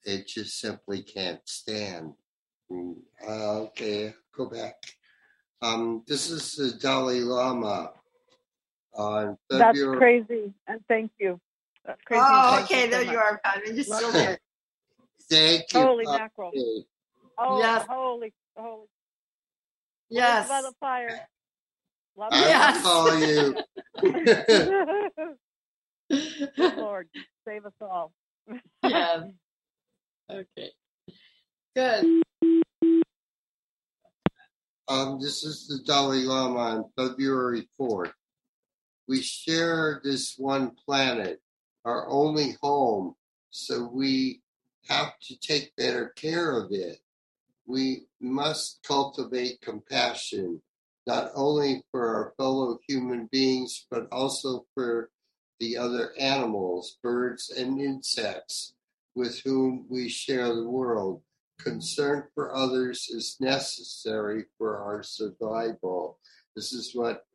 it 0.06 0.28
just 0.28 0.60
simply 0.60 1.04
can't 1.04 1.42
stand. 1.46 2.14
Uh, 2.72 3.60
okay, 3.64 4.14
go 4.36 4.46
back. 4.46 4.76
Um, 5.62 6.04
this 6.08 6.32
is 6.32 6.56
the 6.56 6.80
Dalai 6.80 7.20
Lama 7.20 7.92
on 8.94 9.38
That's 9.50 9.82
crazy, 9.98 10.54
and 10.66 10.82
thank 10.88 11.12
you. 11.20 11.42
That's 11.86 12.02
crazy. 12.04 12.24
Oh, 12.24 12.50
thank 12.52 12.66
okay, 12.66 12.84
so 12.86 12.90
there 12.92 13.06
much. 13.06 13.14
you 13.14 13.18
are. 13.20 13.42
I 13.44 13.60
mean, 13.64 13.76
you're 13.76 13.84
still 13.84 14.12
there. 14.12 14.40
Thank 15.30 15.74
you. 15.74 15.80
Holy 15.80 16.06
Bobby. 16.06 16.20
mackerel! 16.20 16.52
Oh, 17.38 17.58
Yes. 17.60 17.86
holy, 17.90 18.34
holy. 18.56 18.88
Yes. 20.10 20.48
By 20.48 20.62
the 20.62 20.74
fire. 20.80 21.28
Love 22.18 22.34
I 22.34 22.42
Yes. 22.42 22.76
will 22.76 22.82
call 22.84 23.16
you. 23.16 23.56
Lord, 26.78 27.08
save 27.48 27.66
us 27.66 27.74
all. 27.82 28.12
yes. 28.84 29.24
Okay. 30.30 30.72
Good. 31.76 32.24
Um, 34.88 35.20
this 35.22 35.44
is 35.44 35.68
the 35.68 35.80
Dalai 35.86 36.24
Lama 36.24 36.60
on 36.60 36.86
February 36.98 37.68
4th. 37.80 38.12
We 39.08 39.22
share 39.22 40.02
this 40.04 40.36
one 40.38 40.72
planet, 40.86 41.40
our 41.86 42.08
only 42.10 42.58
home, 42.62 43.16
so 43.50 43.90
we 43.92 44.42
have 44.88 45.18
to 45.22 45.38
take 45.40 45.76
better 45.76 46.10
care 46.16 46.58
of 46.58 46.72
it. 46.72 47.00
We 47.66 48.06
must 48.20 48.80
cultivate 48.88 49.62
compassion, 49.62 50.62
not 51.08 51.32
only 51.36 51.84
for 51.92 52.16
our 52.16 52.34
fellow 52.38 52.80
human 52.88 53.30
beings, 53.32 53.86
but 53.90 54.08
also 54.12 54.66
for 54.74 55.10
the 55.60 55.78
other 55.78 56.12
animals, 56.20 56.98
birds, 57.04 57.52
and 57.56 57.80
insects 57.80 58.74
with 59.16 59.40
whom 59.42 59.86
we 59.90 60.10
share 60.10 60.54
the 60.56 60.68
world. 60.68 61.22
Concern 61.60 62.24
for 62.34 62.56
others 62.56 63.08
is 63.10 63.38
necessary 63.40 64.46
for 64.58 64.80
our 64.80 65.04
survival. 65.04 66.18
This 66.56 66.74
is 66.74 66.96
what 66.96 67.26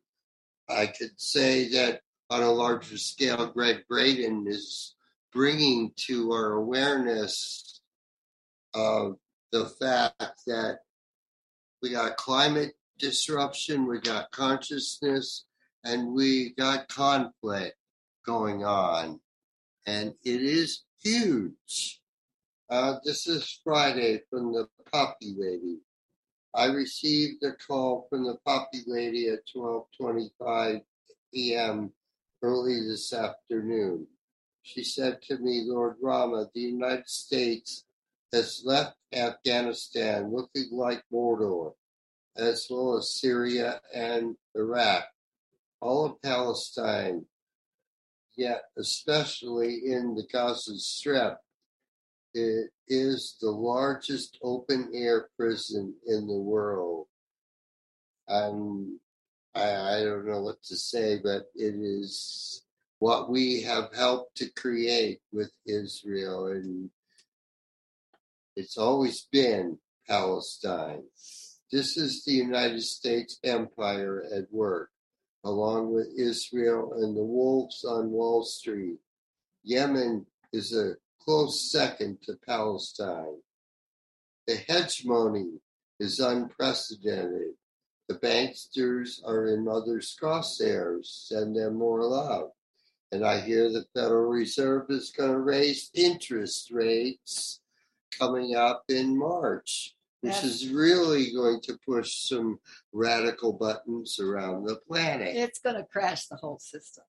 I 0.68 0.86
could 0.86 1.20
say 1.20 1.68
that 1.68 2.00
on 2.30 2.42
a 2.42 2.50
larger 2.50 2.98
scale, 2.98 3.46
Gregg 3.46 3.84
Braden 3.88 4.46
is 4.48 4.94
bringing 5.32 5.92
to 6.06 6.32
our 6.32 6.52
awareness 6.52 7.80
of 8.74 9.16
the 9.52 9.66
fact 9.66 10.42
that 10.46 10.80
we 11.82 11.90
got 11.90 12.16
climate 12.16 12.74
disruption, 12.98 13.86
we 13.86 14.00
got 14.00 14.30
consciousness, 14.30 15.44
and 15.84 16.12
we 16.12 16.54
got 16.54 16.88
conflict 16.88 17.76
going 18.24 18.64
on. 18.64 19.20
And 19.86 20.14
it 20.24 20.42
is 20.42 20.82
huge. 21.02 22.00
Uh, 22.68 22.96
this 23.04 23.28
is 23.28 23.60
Friday 23.62 24.22
from 24.28 24.52
the 24.52 24.66
Poppy 24.90 25.34
Lady. 25.38 25.78
I 26.54 26.66
received 26.66 27.44
a 27.44 27.52
call 27.52 28.06
from 28.10 28.24
the 28.24 28.36
Poppy 28.44 28.82
Lady 28.86 29.28
at 29.28 29.40
12:25 29.54 30.80
p.m. 31.32 31.92
early 32.46 32.80
this 32.86 33.12
afternoon. 33.12 34.06
She 34.62 34.84
said 34.84 35.20
to 35.22 35.38
me, 35.38 35.64
Lord 35.66 35.96
Rama, 36.00 36.46
the 36.54 36.60
United 36.60 37.08
States 37.08 37.84
has 38.32 38.62
left 38.64 38.96
Afghanistan 39.12 40.32
looking 40.32 40.68
like 40.70 41.02
Mordor, 41.12 41.72
as 42.36 42.68
well 42.70 42.98
as 42.98 43.18
Syria 43.20 43.80
and 43.92 44.36
Iraq, 44.54 45.04
all 45.80 46.04
of 46.04 46.22
Palestine, 46.22 47.26
yet 48.36 48.62
especially 48.78 49.80
in 49.84 50.14
the 50.14 50.26
Gaza 50.32 50.78
Strip. 50.78 51.38
It 52.32 52.70
is 52.86 53.38
the 53.40 53.50
largest 53.50 54.38
open 54.40 54.90
air 54.94 55.30
prison 55.36 55.94
in 56.06 56.28
the 56.28 56.38
world. 56.38 57.08
And 58.28 59.00
I, 59.56 59.96
I 59.96 60.04
don't 60.04 60.26
know 60.26 60.42
what 60.42 60.62
to 60.64 60.76
say, 60.76 61.18
but 61.22 61.46
it 61.54 61.74
is 61.74 62.62
what 62.98 63.30
we 63.30 63.62
have 63.62 63.94
helped 63.94 64.36
to 64.38 64.50
create 64.50 65.20
with 65.32 65.50
Israel. 65.66 66.48
And 66.48 66.90
it's 68.54 68.76
always 68.76 69.26
been 69.32 69.78
Palestine. 70.06 71.04
This 71.72 71.96
is 71.96 72.24
the 72.24 72.32
United 72.32 72.82
States 72.82 73.38
empire 73.42 74.24
at 74.34 74.52
work, 74.52 74.90
along 75.44 75.92
with 75.92 76.08
Israel 76.16 76.92
and 76.96 77.16
the 77.16 77.24
wolves 77.24 77.84
on 77.84 78.10
Wall 78.10 78.44
Street. 78.44 78.98
Yemen 79.64 80.26
is 80.52 80.76
a 80.76 80.94
close 81.22 81.72
second 81.72 82.18
to 82.24 82.34
Palestine. 82.46 83.40
The 84.46 84.56
hegemony 84.68 85.60
is 85.98 86.20
unprecedented. 86.20 87.54
The 88.08 88.14
banksters 88.14 89.20
are 89.26 89.48
in 89.48 89.66
others' 89.66 90.16
crosshairs, 90.20 91.06
send 91.28 91.56
them 91.56 91.74
more 91.74 92.04
love. 92.04 92.50
And 93.12 93.24
I 93.24 93.40
hear 93.40 93.70
the 93.70 93.84
Federal 93.94 94.28
Reserve 94.28 94.86
is 94.90 95.10
going 95.10 95.32
to 95.32 95.38
raise 95.38 95.90
interest 95.94 96.70
rates 96.70 97.60
coming 98.16 98.54
up 98.54 98.84
in 98.88 99.16
March, 99.18 99.94
which 100.20 100.34
That's- 100.34 100.44
is 100.62 100.68
really 100.68 101.32
going 101.32 101.60
to 101.62 101.78
push 101.84 102.28
some 102.28 102.60
radical 102.92 103.52
buttons 103.52 104.20
around 104.20 104.64
the 104.64 104.76
planet. 104.76 105.34
It's 105.36 105.58
going 105.58 105.76
to 105.76 105.84
crash 105.84 106.26
the 106.26 106.36
whole 106.36 106.58
system. 106.58 107.04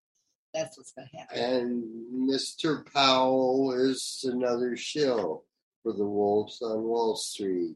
That's 0.53 0.77
what's 0.77 0.93
going 0.93 1.09
to 1.11 1.17
happen. 1.17 1.37
And 1.37 2.29
Mr. 2.29 2.91
Powell 2.91 3.73
is 3.73 4.25
another 4.27 4.75
shill 4.75 5.43
for 5.83 5.93
the 5.93 6.05
Wolves 6.05 6.61
on 6.61 6.81
Wall 6.83 7.15
Street. 7.15 7.75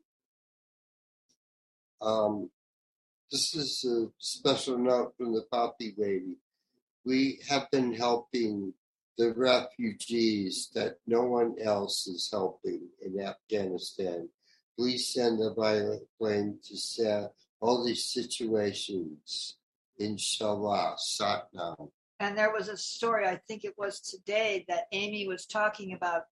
Um, 2.01 2.49
this 3.31 3.55
is 3.55 3.85
a 3.85 4.07
special 4.17 4.77
note 4.77 5.13
from 5.17 5.33
the 5.33 5.43
Poppy 5.43 5.95
Lady. 5.97 6.35
We 7.05 7.39
have 7.47 7.71
been 7.71 7.93
helping 7.93 8.73
the 9.17 9.33
refugees 9.33 10.69
that 10.75 10.97
no 11.07 11.23
one 11.23 11.55
else 11.63 12.07
is 12.07 12.29
helping 12.31 12.81
in 13.01 13.21
Afghanistan. 13.21 14.27
Please 14.77 15.13
send 15.13 15.41
a 15.41 15.53
violent 15.53 16.03
plane 16.17 16.59
to 16.67 16.75
set 16.75 17.31
all 17.61 17.85
these 17.85 18.05
situations. 18.05 19.55
Inshallah, 19.97 20.97
Satnam. 20.97 21.89
And 22.19 22.37
there 22.37 22.51
was 22.51 22.67
a 22.67 22.77
story, 22.77 23.25
I 23.25 23.39
think 23.47 23.63
it 23.63 23.75
was 23.77 24.01
today, 24.01 24.65
that 24.67 24.87
Amy 24.91 25.27
was 25.27 25.45
talking 25.45 25.93
about 25.93 26.23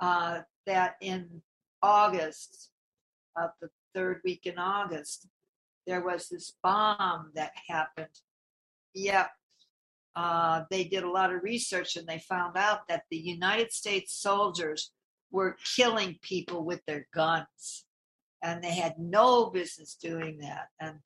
uh, 0.00 0.40
that 0.66 0.96
in 1.00 1.42
August, 1.82 2.70
of 3.36 3.50
the 3.60 3.70
third 3.94 4.20
week 4.24 4.46
in 4.46 4.58
August, 4.58 5.26
there 5.88 6.02
was 6.02 6.28
this 6.28 6.52
bomb 6.62 7.32
that 7.34 7.52
happened. 7.66 8.20
Yep. 8.94 9.30
Uh, 10.14 10.64
they 10.70 10.84
did 10.84 11.02
a 11.02 11.10
lot 11.10 11.32
of 11.32 11.42
research 11.42 11.96
and 11.96 12.06
they 12.06 12.18
found 12.18 12.58
out 12.58 12.86
that 12.88 13.04
the 13.10 13.16
United 13.16 13.72
States 13.72 14.12
soldiers 14.12 14.92
were 15.30 15.56
killing 15.76 16.18
people 16.20 16.62
with 16.62 16.82
their 16.86 17.08
guns. 17.14 17.86
And 18.42 18.62
they 18.62 18.74
had 18.74 18.98
no 18.98 19.46
business 19.46 19.94
doing 19.94 20.38
that. 20.40 20.68
And 20.78 20.98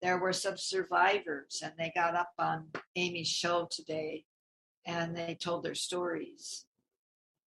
there 0.00 0.18
were 0.18 0.32
some 0.32 0.56
survivors 0.56 1.60
and 1.62 1.74
they 1.78 1.92
got 1.94 2.16
up 2.16 2.32
on 2.38 2.68
Amy's 2.96 3.28
show 3.28 3.68
today 3.70 4.24
and 4.86 5.14
they 5.14 5.36
told 5.38 5.62
their 5.62 5.74
stories. 5.74 6.64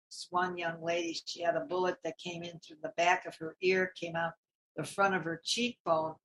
This 0.10 0.28
one 0.32 0.58
young 0.58 0.82
lady, 0.84 1.16
she 1.26 1.44
had 1.44 1.56
a 1.56 1.62
bullet 1.62 1.98
that 2.04 2.18
came 2.18 2.42
in 2.42 2.60
through 2.60 2.78
the 2.82 2.94
back 2.98 3.28
of 3.28 3.36
her 3.36 3.56
ear, 3.62 3.94
came 3.96 4.16
out 4.16 4.34
the 4.76 4.84
front 4.84 5.14
of 5.14 5.24
her 5.24 5.40
cheekbone, 5.44 6.16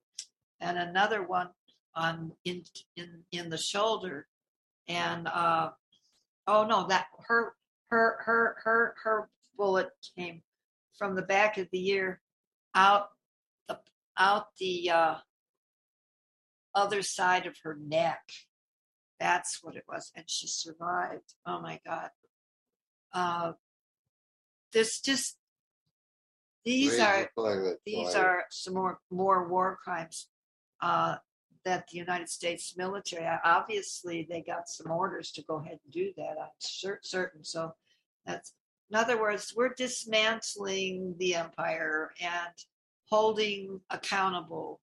and 0.59 0.77
another 0.77 1.23
one 1.23 1.49
on 1.95 2.31
in 2.45 2.63
in 2.95 3.23
in 3.31 3.49
the 3.49 3.57
shoulder. 3.57 4.27
And 4.87 5.27
uh 5.27 5.71
oh 6.47 6.65
no, 6.65 6.87
that 6.87 7.07
her 7.27 7.53
her 7.89 8.17
her 8.25 8.55
her 8.63 8.95
her 9.03 9.29
bullet 9.57 9.89
came 10.17 10.41
from 10.97 11.15
the 11.15 11.21
back 11.21 11.57
of 11.57 11.67
the 11.71 11.87
ear 11.89 12.21
out 12.75 13.09
the 13.67 13.79
out 14.17 14.47
the 14.59 14.89
uh 14.89 15.15
other 16.75 17.01
side 17.01 17.45
of 17.47 17.55
her 17.63 17.75
neck. 17.81 18.21
That's 19.19 19.63
what 19.63 19.75
it 19.75 19.83
was. 19.87 20.11
And 20.15 20.29
she 20.29 20.47
survived. 20.47 21.33
Oh 21.45 21.59
my 21.59 21.79
God. 21.83 22.09
Uh, 23.11 23.53
this 24.71 24.99
just, 24.99 25.37
these 26.63 26.91
Raise 26.91 26.99
are, 26.99 27.29
these 27.83 28.13
are 28.13 28.43
some 28.51 28.75
more, 28.75 28.99
more 29.09 29.47
war 29.47 29.79
crimes 29.83 30.27
uh, 30.81 31.15
that 31.65 31.87
the 31.91 31.97
United 31.97 32.29
States 32.29 32.75
military, 32.77 33.27
obviously 33.43 34.27
they 34.29 34.41
got 34.41 34.69
some 34.69 34.91
orders 34.91 35.31
to 35.31 35.43
go 35.43 35.55
ahead 35.55 35.79
and 35.83 35.93
do 35.93 36.11
that. 36.17 36.35
I'm 36.39 36.49
cer- 36.59 37.01
certain. 37.03 37.43
So 37.43 37.73
that's, 38.25 38.53
in 38.89 38.95
other 38.97 39.19
words, 39.19 39.53
we're 39.55 39.73
dismantling 39.73 41.15
the 41.17 41.35
empire 41.35 42.11
and 42.21 42.53
holding 43.09 43.81
accountable 43.89 44.79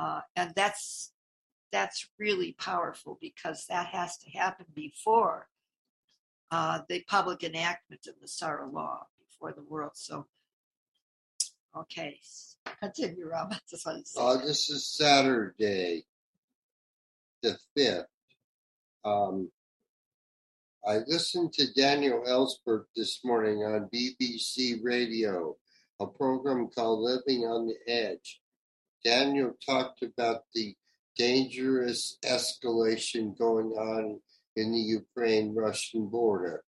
uh, 0.00 0.20
and 0.36 0.52
that's 0.56 1.12
that's 1.72 2.08
really 2.18 2.56
powerful 2.58 3.18
because 3.20 3.66
that 3.68 3.86
has 3.86 4.16
to 4.18 4.30
happen 4.30 4.66
before 4.74 5.46
uh, 6.50 6.80
the 6.88 7.04
public 7.06 7.44
enactment 7.44 8.06
of 8.08 8.14
the 8.20 8.26
Sarah 8.26 8.68
law 8.68 9.06
before 9.28 9.52
the 9.52 9.62
world. 9.62 9.92
So, 9.94 10.26
okay, 11.76 12.18
continue, 12.80 13.26
Rob. 13.28 13.50
That's 13.70 13.84
what. 13.84 14.02
Uh, 14.16 14.44
this 14.44 14.70
is 14.70 14.86
Saturday, 14.86 16.04
the 17.42 17.58
5th. 17.76 18.04
Um, 19.04 19.50
I 20.86 20.98
listened 21.06 21.52
to 21.54 21.72
Daniel 21.74 22.24
Ellsberg 22.26 22.84
this 22.96 23.20
morning 23.24 23.58
on 23.58 23.90
BBC 23.94 24.78
Radio, 24.82 25.56
a 26.00 26.06
program 26.06 26.68
called 26.74 27.00
Living 27.00 27.44
on 27.44 27.66
the 27.66 27.92
Edge. 27.92 28.40
Daniel 29.04 29.52
talked 29.64 30.02
about 30.02 30.42
the 30.54 30.74
dangerous 31.16 32.18
escalation 32.24 33.36
going 33.38 33.72
on 33.72 34.20
in 34.56 34.72
the 34.72 34.78
Ukraine 34.78 35.54
Russian 35.54 36.08
border. 36.08 36.62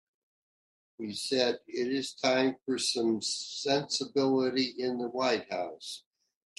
He 1.01 1.15
said 1.15 1.59
it 1.67 1.89
is 1.89 2.13
time 2.13 2.57
for 2.67 2.77
some 2.77 3.23
sensibility 3.23 4.75
in 4.79 4.99
the 4.99 5.09
White 5.09 5.51
House. 5.51 6.03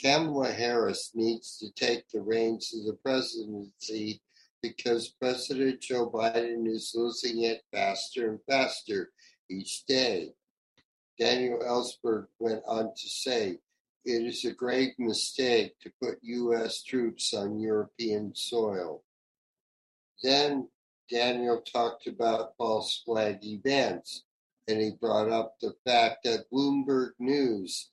Kamala 0.01 0.51
Harris 0.51 1.11
needs 1.13 1.59
to 1.59 1.71
take 1.71 2.09
the 2.09 2.21
reins 2.21 2.73
of 2.73 2.85
the 2.85 2.97
presidency 3.03 4.19
because 4.63 5.09
President 5.09 5.79
Joe 5.79 6.09
Biden 6.09 6.67
is 6.67 6.91
losing 6.95 7.43
it 7.43 7.61
faster 7.71 8.31
and 8.31 8.39
faster 8.49 9.11
each 9.49 9.85
day. 9.85 10.33
Daniel 11.19 11.59
Ellsberg 11.59 12.25
went 12.39 12.63
on 12.65 12.95
to 12.95 13.09
say, 13.09 13.59
it 14.05 14.25
is 14.25 14.43
a 14.45 14.53
grave 14.53 14.93
mistake 14.97 15.79
to 15.81 15.91
put 16.01 16.17
U.S. 16.23 16.81
troops 16.81 17.35
on 17.35 17.59
European 17.59 18.33
soil. 18.33 19.03
Then 20.23 20.67
Daniel 21.11 21.61
talked 21.61 22.07
about 22.07 22.55
false 22.57 23.03
flag 23.05 23.43
events, 23.43 24.23
and 24.67 24.79
he 24.79 24.91
brought 24.99 25.29
up 25.29 25.55
the 25.59 25.73
fact 25.85 26.23
that 26.23 26.49
Bloomberg 26.51 27.11
News 27.19 27.89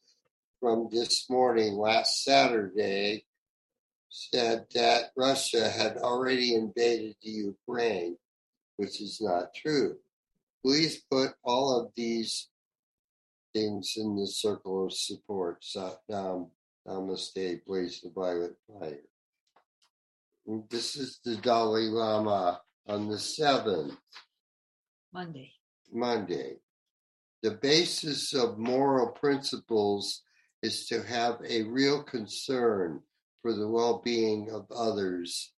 from 0.60 0.88
this 0.90 1.28
morning, 1.30 1.74
last 1.74 2.24
Saturday, 2.24 3.24
said 4.08 4.66
that 4.74 5.12
Russia 5.16 5.68
had 5.68 5.96
already 5.98 6.54
invaded 6.54 7.16
the 7.22 7.30
Ukraine, 7.30 8.16
which 8.76 9.00
is 9.00 9.20
not 9.20 9.54
true. 9.54 9.96
Please 10.64 11.02
put 11.10 11.30
all 11.44 11.80
of 11.80 11.92
these 11.94 12.48
things 13.54 13.94
in 13.96 14.16
the 14.16 14.26
circle 14.26 14.86
of 14.86 14.92
support. 14.92 15.58
So, 15.60 15.94
um, 16.12 16.48
namaste, 16.86 17.64
please 17.66 18.00
the 18.00 18.10
violet 18.10 18.56
fire. 18.66 18.98
This 20.70 20.96
is 20.96 21.20
the 21.24 21.36
Dalai 21.36 21.88
Lama 21.88 22.60
on 22.86 23.08
the 23.08 23.16
7th. 23.16 23.96
Monday. 25.12 25.52
Monday. 25.92 26.56
The 27.42 27.52
basis 27.52 28.34
of 28.34 28.58
moral 28.58 29.08
principles 29.12 30.22
is 30.62 30.86
to 30.88 31.02
have 31.02 31.38
a 31.48 31.62
real 31.62 32.02
concern 32.02 33.00
for 33.42 33.52
the 33.52 33.68
well 33.68 34.02
being 34.04 34.50
of 34.50 34.66
others 34.72 35.52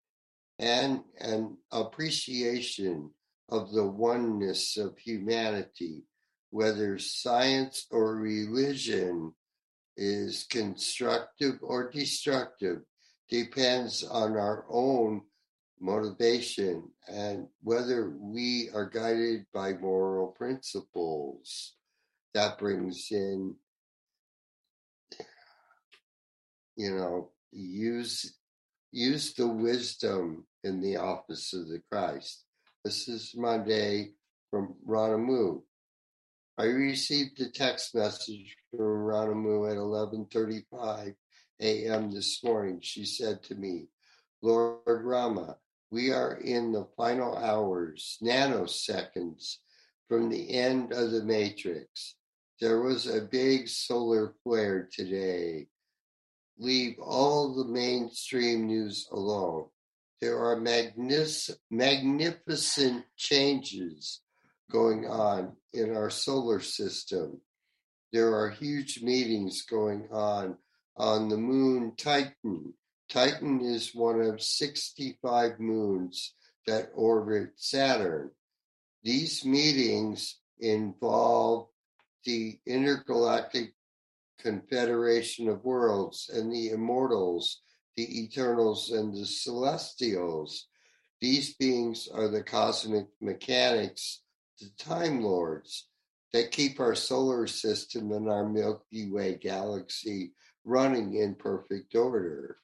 and 0.59 1.01
an 1.19 1.57
appreciation 1.71 3.11
of 3.47 3.71
the 3.71 3.87
oneness 3.87 4.77
of 4.77 4.97
humanity, 4.97 6.03
whether 6.51 6.99
science 6.99 7.87
or 7.91 8.15
religion 8.15 9.33
is 9.95 10.45
constructive 10.49 11.55
or 11.61 11.89
destructive, 11.89 12.79
depends 13.29 14.03
on 14.03 14.37
our 14.37 14.65
own 14.69 15.21
motivation 15.79 16.83
and 17.07 17.47
whether 17.63 18.09
we 18.09 18.69
are 18.73 18.89
guided 18.89 19.45
by 19.53 19.73
moral 19.73 20.27
principles. 20.27 21.73
That 22.33 22.59
brings 22.59 23.07
in, 23.11 23.55
you 26.75 26.95
know, 26.95 27.31
use 27.51 28.35
use 28.91 29.33
the 29.33 29.47
wisdom 29.47 30.45
in 30.63 30.81
the 30.81 30.97
office 30.97 31.53
of 31.53 31.67
the 31.67 31.81
Christ. 31.91 32.43
This 32.83 33.07
is 33.07 33.33
Monday 33.35 34.11
from 34.49 34.75
Ranamu. 34.87 35.61
I 36.57 36.65
received 36.65 37.39
a 37.39 37.49
text 37.49 37.95
message 37.95 38.55
from 38.69 38.79
Ranamu 38.79 39.71
at 39.71 39.77
11:35 39.77 41.15
a.m. 41.61 42.11
this 42.11 42.43
morning. 42.43 42.79
She 42.81 43.05
said 43.05 43.41
to 43.43 43.55
me, 43.55 43.87
"Lord 44.41 44.81
Rama, 44.85 45.57
we 45.91 46.11
are 46.11 46.35
in 46.35 46.71
the 46.71 46.87
final 46.95 47.35
hours, 47.37 48.17
nanoseconds 48.21 49.57
from 50.07 50.29
the 50.29 50.51
end 50.51 50.91
of 50.91 51.11
the 51.11 51.23
matrix. 51.23 52.15
There 52.61 52.81
was 52.81 53.07
a 53.07 53.21
big 53.21 53.67
solar 53.67 54.33
flare 54.43 54.89
today. 54.91 55.67
Leave 56.57 56.99
all 56.99 57.55
the 57.55 57.65
mainstream 57.65 58.67
news 58.67 59.07
alone. 59.11 59.67
There 60.19 60.37
are 60.37 60.57
magnis- 60.57 61.55
magnificent 61.71 63.05
changes 63.15 64.21
going 64.69 65.07
on 65.07 65.55
in 65.73 65.95
our 65.95 66.09
solar 66.09 66.59
system. 66.59 67.41
There 68.11 68.35
are 68.35 68.49
huge 68.49 69.01
meetings 69.01 69.63
going 69.63 70.09
on 70.11 70.57
on 70.97 71.29
the 71.29 71.37
moon 71.37 71.93
Titan 71.95 72.73
Titan 73.09 73.61
is 73.61 73.95
one 73.95 74.21
of 74.21 74.39
65 74.39 75.59
moons 75.59 76.35
that 76.67 76.91
orbit 76.93 77.49
Saturn. 77.55 78.29
These 79.03 79.43
meetings 79.43 80.37
involve 80.59 81.69
the 82.23 82.59
Intergalactic 82.67 83.73
Confederation 84.39 85.49
of 85.49 85.63
Worlds 85.63 86.29
and 86.31 86.53
the 86.53 86.69
Immortals, 86.69 87.61
the 87.97 88.23
Eternals, 88.23 88.91
and 88.91 89.11
the 89.15 89.25
Celestials. 89.25 90.67
These 91.19 91.55
beings 91.55 92.07
are 92.13 92.27
the 92.27 92.43
cosmic 92.43 93.07
mechanics, 93.19 94.21
the 94.59 94.69
Time 94.77 95.23
Lords, 95.23 95.87
that 96.31 96.51
keep 96.51 96.79
our 96.79 96.93
solar 96.93 97.47
system 97.47 98.11
and 98.11 98.29
our 98.29 98.47
Milky 98.47 99.09
Way 99.09 99.33
galaxy 99.33 100.33
running 100.63 101.15
in 101.15 101.33
perfect 101.33 101.95
order. 101.95 102.57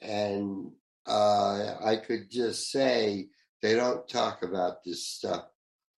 And 0.00 0.72
uh, 1.06 1.74
I 1.84 1.96
could 1.96 2.30
just 2.30 2.70
say 2.70 3.28
they 3.62 3.74
don't 3.74 4.08
talk 4.08 4.42
about 4.42 4.84
this 4.84 5.06
stuff 5.06 5.46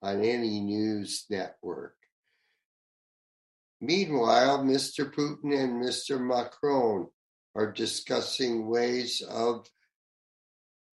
on 0.02 0.24
any 0.24 0.60
news 0.60 1.26
network. 1.28 1.94
Meanwhile, 3.80 4.64
Mr. 4.64 5.10
Putin 5.10 5.58
and 5.58 5.82
Mr. 5.82 6.20
Macron 6.20 7.08
are 7.54 7.72
discussing 7.72 8.66
ways 8.66 9.22
of 9.22 9.68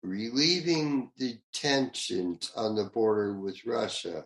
relieving 0.03 1.11
the 1.17 1.37
tensions 1.53 2.51
on 2.55 2.75
the 2.75 2.85
border 2.85 3.33
with 3.39 3.65
Russia. 3.65 4.25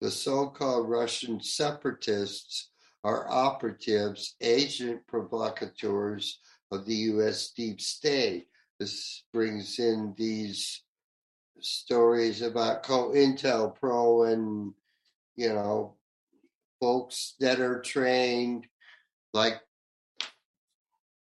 The 0.00 0.10
so 0.10 0.48
called 0.48 0.88
Russian 0.88 1.40
separatists 1.40 2.70
are 3.02 3.28
operatives, 3.28 4.36
agent 4.40 5.06
provocateurs 5.06 6.38
of 6.70 6.86
the 6.86 6.94
U.S. 6.94 7.50
deep 7.50 7.80
state. 7.80 8.48
This 8.78 9.22
brings 9.32 9.78
in 9.78 10.14
these 10.16 10.82
stories 11.60 12.42
about 12.42 12.82
COINTELPRO 12.82 14.32
and, 14.32 14.74
you 15.36 15.48
know, 15.48 15.96
folks 16.80 17.34
that 17.40 17.60
are 17.60 17.80
trained, 17.80 18.66
like 19.32 19.60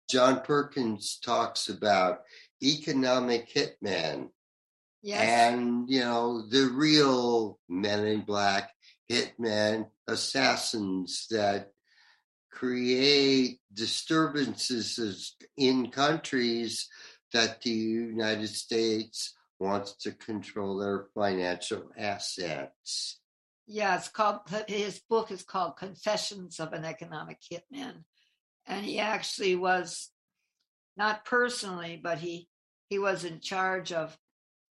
John 0.10 0.41
Perkins 0.41 1.20
talks 1.24 1.70
about 1.70 2.22
economic 2.64 3.54
hitman. 3.54 4.30
Yes. 5.04 5.22
And, 5.22 5.90
you 5.90 5.99
know, 6.02 6.48
the 6.49 6.72
real 6.74 7.60
men 7.70 8.06
in 8.06 8.22
black 8.22 8.72
hitmen, 9.12 9.88
assassins 10.08 11.28
that 11.30 11.72
create 12.58 13.60
disturbances 13.72 15.36
in 15.58 15.92
countries 15.92 16.90
that 17.32 17.62
the 17.62 17.70
United 17.70 18.48
States 18.48 19.36
wants 19.60 19.96
to 19.98 20.12
control 20.12 20.78
their 20.78 21.06
financial 21.14 21.84
assets. 21.96 23.20
Yeah, 23.68 23.98
it's 23.98 24.08
called 24.08 24.40
his 24.68 25.00
book 25.08 25.30
is 25.30 25.44
called 25.44 25.78
Confessions 25.78 26.60
of 26.60 26.74
an 26.74 26.84
Economic 26.84 27.38
Hitman. 27.42 28.06
And 28.66 28.84
he 28.84 28.98
actually 29.00 29.56
was 29.56 30.10
not 30.96 31.26
personally, 31.26 32.00
but 32.02 32.18
he 32.18 32.48
he 32.90 32.98
was 32.98 33.24
in 33.24 33.40
charge 33.40 33.92
of 33.92 34.18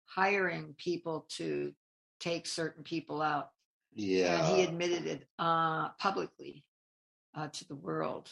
hiring 0.06 0.76
people 0.78 1.26
to 1.38 1.74
take 2.20 2.46
certain 2.46 2.84
people 2.84 3.24
out. 3.24 3.50
Yeah. 3.96 4.46
And 4.46 4.56
he 4.56 4.64
admitted 4.64 5.08
it 5.08 5.28
uh, 5.40 5.90
publicly 6.00 6.64
uh, 7.36 7.48
to 7.48 7.68
the 7.68 7.76
world. 7.76 8.30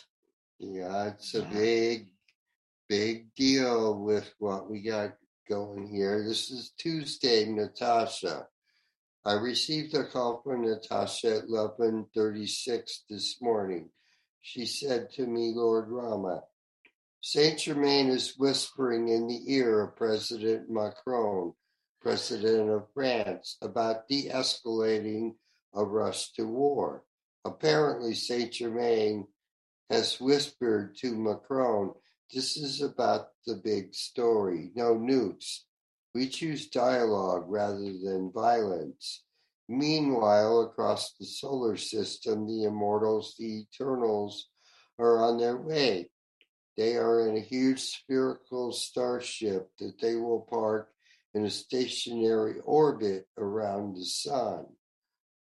Yeah, 0.59 1.07
it's 1.07 1.33
a 1.35 1.39
Yeah. 1.41 1.49
big, 1.53 2.09
big 2.87 3.33
deal 3.35 3.99
with 3.99 4.33
what 4.39 4.69
we 4.69 4.81
got 4.81 5.17
going 5.47 5.87
here. 5.87 6.23
This 6.23 6.51
is 6.51 6.71
Tuesday, 6.77 7.45
Natasha. 7.45 8.47
I 9.25 9.33
received 9.33 9.93
a 9.95 10.05
call 10.07 10.41
from 10.41 10.63
Natasha 10.63 11.37
at 11.37 11.45
11:36 11.49 13.03
this 13.09 13.41
morning. 13.41 13.91
She 14.41 14.65
said 14.65 15.11
to 15.11 15.27
me, 15.27 15.53
Lord 15.53 15.89
Rama, 15.89 16.43
Saint 17.21 17.59
Germain 17.59 18.07
is 18.09 18.37
whispering 18.37 19.09
in 19.09 19.27
the 19.27 19.53
ear 19.53 19.81
of 19.81 19.95
President 19.97 20.69
Macron, 20.69 21.53
President 22.01 22.69
of 22.69 22.89
France, 22.93 23.57
about 23.61 24.07
de-escalating 24.07 25.37
a 25.73 25.83
rush 25.83 26.31
to 26.33 26.47
war. 26.47 27.03
Apparently, 27.49 28.13
Saint 28.13 28.53
Germain 28.53 29.25
has 29.89 30.21
whispered 30.21 30.95
to 30.97 31.15
Macron, 31.15 31.95
this 32.31 32.57
is 32.57 32.81
about 32.81 33.29
the 33.47 33.55
big 33.55 33.95
story. 33.95 34.69
No 34.75 34.93
nukes. 34.93 35.61
We 36.13 36.29
choose 36.29 36.69
dialogue 36.69 37.45
rather 37.47 37.91
than 38.03 38.31
violence. 38.31 39.23
Meanwhile, 39.67 40.61
across 40.61 41.13
the 41.13 41.25
solar 41.25 41.75
system, 41.75 42.45
the 42.45 42.65
immortals, 42.65 43.35
the 43.39 43.65
eternals, 43.65 44.47
are 44.99 45.23
on 45.23 45.39
their 45.39 45.57
way. 45.57 46.11
They 46.77 46.97
are 46.97 47.27
in 47.27 47.35
a 47.35 47.41
huge 47.41 47.79
spherical 47.79 48.71
starship 48.71 49.69
that 49.79 49.99
they 49.99 50.15
will 50.15 50.45
park 50.47 50.91
in 51.33 51.45
a 51.45 51.49
stationary 51.49 52.59
orbit 52.63 53.27
around 53.39 53.95
the 53.95 54.05
sun. 54.05 54.67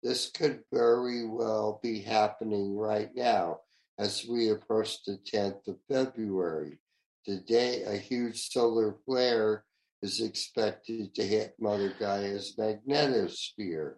This 0.02 0.30
could 0.30 0.62
very 0.72 1.26
well 1.26 1.80
be 1.82 2.00
happening 2.00 2.76
right 2.76 3.10
now 3.14 3.60
as 3.98 4.26
we 4.28 4.50
approach 4.50 5.04
the 5.04 5.18
10th 5.32 5.66
of 5.68 5.78
February. 5.88 6.78
Today, 7.24 7.82
a 7.82 7.96
huge 7.96 8.50
solar 8.50 8.96
flare 9.04 9.64
is 10.02 10.20
expected 10.20 11.14
to 11.14 11.22
hit 11.24 11.54
Mother 11.58 11.92
Gaia's 11.98 12.54
magnetosphere. 12.58 13.94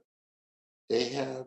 They 0.89 1.09
have 1.11 1.47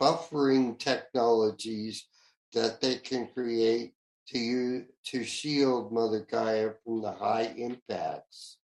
buffering 0.00 0.78
technologies 0.78 2.06
that 2.52 2.80
they 2.80 2.96
can 2.96 3.28
create 3.28 3.94
to 4.28 4.38
you 4.38 4.86
to 5.04 5.24
shield 5.24 5.92
Mother 5.92 6.26
Gaia 6.28 6.72
from 6.84 7.00
the 7.00 7.12
high 7.12 7.54
impacts. 7.56 8.58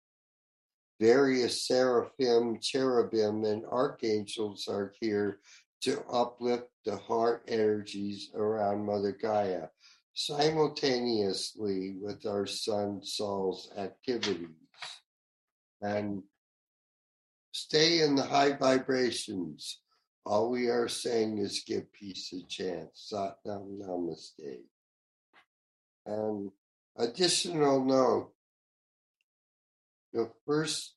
Various 1.01 1.65
seraphim, 1.65 2.59
cherubim, 2.61 3.43
and 3.43 3.65
archangels 3.65 4.67
are 4.67 4.93
here 5.01 5.39
to 5.81 5.99
uplift 6.03 6.67
the 6.85 6.95
heart 6.95 7.43
energies 7.47 8.29
around 8.35 8.85
Mother 8.85 9.17
Gaia 9.19 9.69
simultaneously 10.13 11.95
with 11.99 12.27
our 12.27 12.45
sun 12.45 13.01
Sol's 13.03 13.71
activities. 13.75 14.49
And 15.81 16.21
stay 17.51 18.01
in 18.01 18.13
the 18.13 18.21
high 18.21 18.51
vibrations. 18.51 19.79
All 20.23 20.51
we 20.51 20.67
are 20.67 20.87
saying 20.87 21.39
is 21.39 21.63
give 21.65 21.91
peace 21.93 22.31
a 22.31 22.45
chance. 22.47 23.11
Satnam 23.11 23.79
Namaste. 23.79 24.59
And 26.05 26.51
additional 26.95 27.83
note 27.83 28.33
the 30.13 30.29
first 30.45 30.95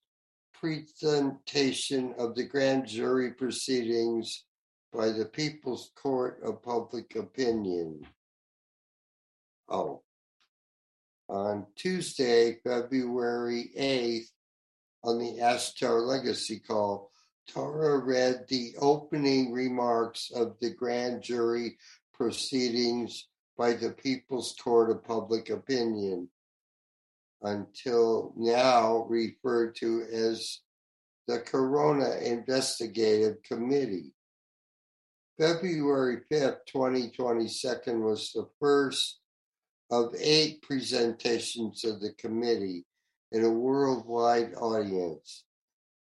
presentation 0.52 2.14
of 2.18 2.34
the 2.34 2.44
grand 2.44 2.86
jury 2.86 3.32
proceedings 3.32 4.44
by 4.92 5.10
the 5.10 5.26
People's 5.26 5.90
Court 5.94 6.40
of 6.42 6.62
Public 6.62 7.16
Opinion. 7.16 8.02
Oh, 9.68 10.02
on 11.28 11.66
Tuesday, 11.76 12.58
February 12.64 13.70
8th, 13.78 14.28
on 15.04 15.18
the 15.18 15.38
Ashtar 15.40 16.06
Legacy 16.06 16.60
Call, 16.60 17.10
Tara 17.46 17.98
read 17.98 18.46
the 18.48 18.74
opening 18.78 19.52
remarks 19.52 20.30
of 20.34 20.56
the 20.60 20.70
grand 20.70 21.22
jury 21.22 21.76
proceedings 22.12 23.28
by 23.56 23.74
the 23.74 23.90
People's 23.90 24.54
Court 24.62 24.90
of 24.90 25.04
Public 25.04 25.50
Opinion, 25.50 26.28
until 27.42 28.32
now 28.36 29.06
referred 29.08 29.76
to 29.76 30.02
as 30.12 30.60
the 31.26 31.40
Corona 31.40 32.16
Investigative 32.22 33.42
Committee. 33.42 34.12
February 35.38 36.18
5th, 36.30 36.58
2022 36.66 37.98
was 37.98 38.32
the 38.32 38.46
first 38.60 39.18
of 39.90 40.14
eight 40.18 40.62
presentations 40.62 41.84
of 41.84 42.00
the 42.00 42.12
committee 42.14 42.84
in 43.32 43.44
a 43.44 43.50
worldwide 43.50 44.54
audience. 44.54 45.44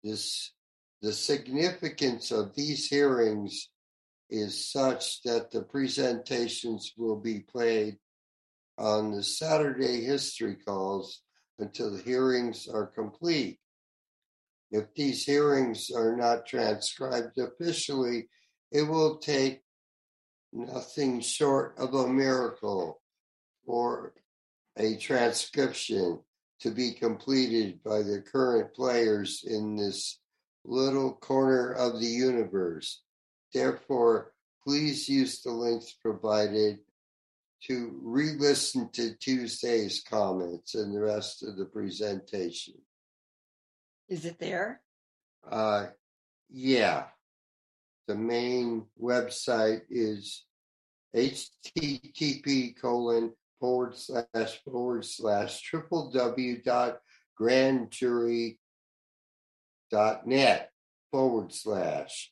This, 0.02 0.52
the 1.00 1.12
significance 1.12 2.30
of 2.30 2.54
these 2.54 2.86
hearings 2.86 3.70
is 4.30 4.70
such 4.70 5.22
that 5.22 5.50
the 5.50 5.62
presentations 5.62 6.92
will 6.96 7.16
be 7.16 7.40
played 7.40 7.96
on 8.78 9.12
the 9.12 9.22
Saturday 9.22 10.04
history 10.04 10.56
calls 10.56 11.22
until 11.58 11.90
the 11.90 12.02
hearings 12.02 12.68
are 12.68 12.86
complete. 12.86 13.58
If 14.70 14.92
these 14.94 15.24
hearings 15.24 15.90
are 15.94 16.16
not 16.16 16.46
transcribed 16.46 17.38
officially, 17.38 18.28
it 18.72 18.82
will 18.82 19.18
take 19.18 19.62
nothing 20.52 21.20
short 21.20 21.74
of 21.78 21.94
a 21.94 22.08
miracle 22.08 23.00
for 23.64 24.14
a 24.76 24.96
transcription 24.96 26.20
to 26.60 26.70
be 26.70 26.92
completed 26.92 27.82
by 27.84 27.98
the 27.98 28.22
current 28.32 28.74
players 28.74 29.44
in 29.46 29.76
this 29.76 30.18
little 30.64 31.12
corner 31.12 31.70
of 31.72 32.00
the 32.00 32.06
universe. 32.06 33.02
Therefore, 33.52 34.32
please 34.66 35.08
use 35.08 35.42
the 35.42 35.52
links 35.52 35.92
provided 36.02 36.78
to 37.66 37.98
re 38.02 38.32
listen 38.38 38.90
to 38.92 39.14
Tuesday's 39.14 40.02
comments 40.08 40.74
and 40.74 40.94
the 40.94 41.00
rest 41.00 41.42
of 41.42 41.56
the 41.56 41.64
presentation. 41.64 42.74
Is 44.08 44.24
it 44.24 44.38
there? 44.38 44.82
Uh, 45.50 45.86
yeah. 46.50 47.04
The 48.06 48.14
main 48.14 48.84
website 49.00 49.82
is 49.88 50.44
http 51.16 52.76
colon 52.80 53.32
forward 53.60 53.96
slash 53.96 54.60
forward 54.64 55.04
slash 55.04 55.62
triple 55.62 56.10
w 56.10 56.60
dot 56.60 56.98
grand 57.36 57.90
jury 57.90 58.58
dot 59.90 60.26
net 60.26 60.70
forward 61.10 61.52
slash. 61.52 62.30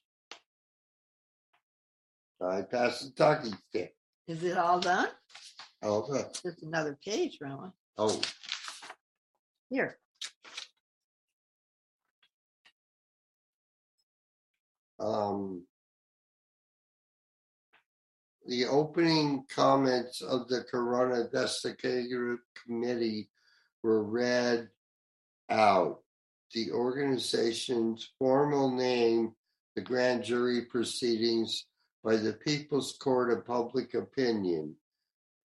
I 2.40 2.62
pass 2.62 3.00
the 3.00 3.12
talking 3.12 3.54
stick. 3.68 3.94
Is 4.28 4.42
it 4.44 4.56
all 4.56 4.80
done? 4.80 5.08
Oh, 5.82 6.02
good. 6.02 6.26
There's 6.42 6.62
another 6.62 6.98
page, 7.04 7.38
Rowan. 7.40 7.72
Oh, 7.98 8.20
Here. 9.68 9.98
um, 15.02 15.64
the 18.46 18.66
opening 18.66 19.44
comments 19.52 20.22
of 20.22 20.48
the 20.48 20.62
Corona 20.70 21.22
Investigative 21.22 22.38
Committee 22.64 23.28
were 23.82 24.02
read 24.02 24.68
out. 25.50 25.98
The 26.54 26.70
organization's 26.70 28.10
formal 28.18 28.70
name, 28.70 29.32
the 29.74 29.80
grand 29.80 30.22
jury 30.22 30.62
proceedings 30.66 31.66
by 32.04 32.16
the 32.16 32.32
People's 32.32 32.96
Court 32.98 33.32
of 33.32 33.46
Public 33.46 33.94
Opinion. 33.94 34.74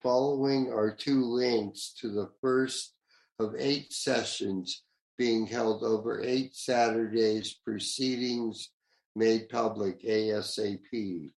Following 0.03 0.73
are 0.73 0.95
two 0.95 1.25
links 1.25 1.95
to 1.99 2.09
the 2.09 2.31
first 2.41 2.95
of 3.41 3.55
eight 3.59 3.93
sessions 3.93 4.85
being 5.19 5.47
held 5.47 5.83
over 5.83 6.23
eight 6.23 6.55
Saturdays, 6.55 7.55
proceedings 7.65 8.71
made 9.17 9.49
public 9.49 10.03
ASAP. 10.03 11.33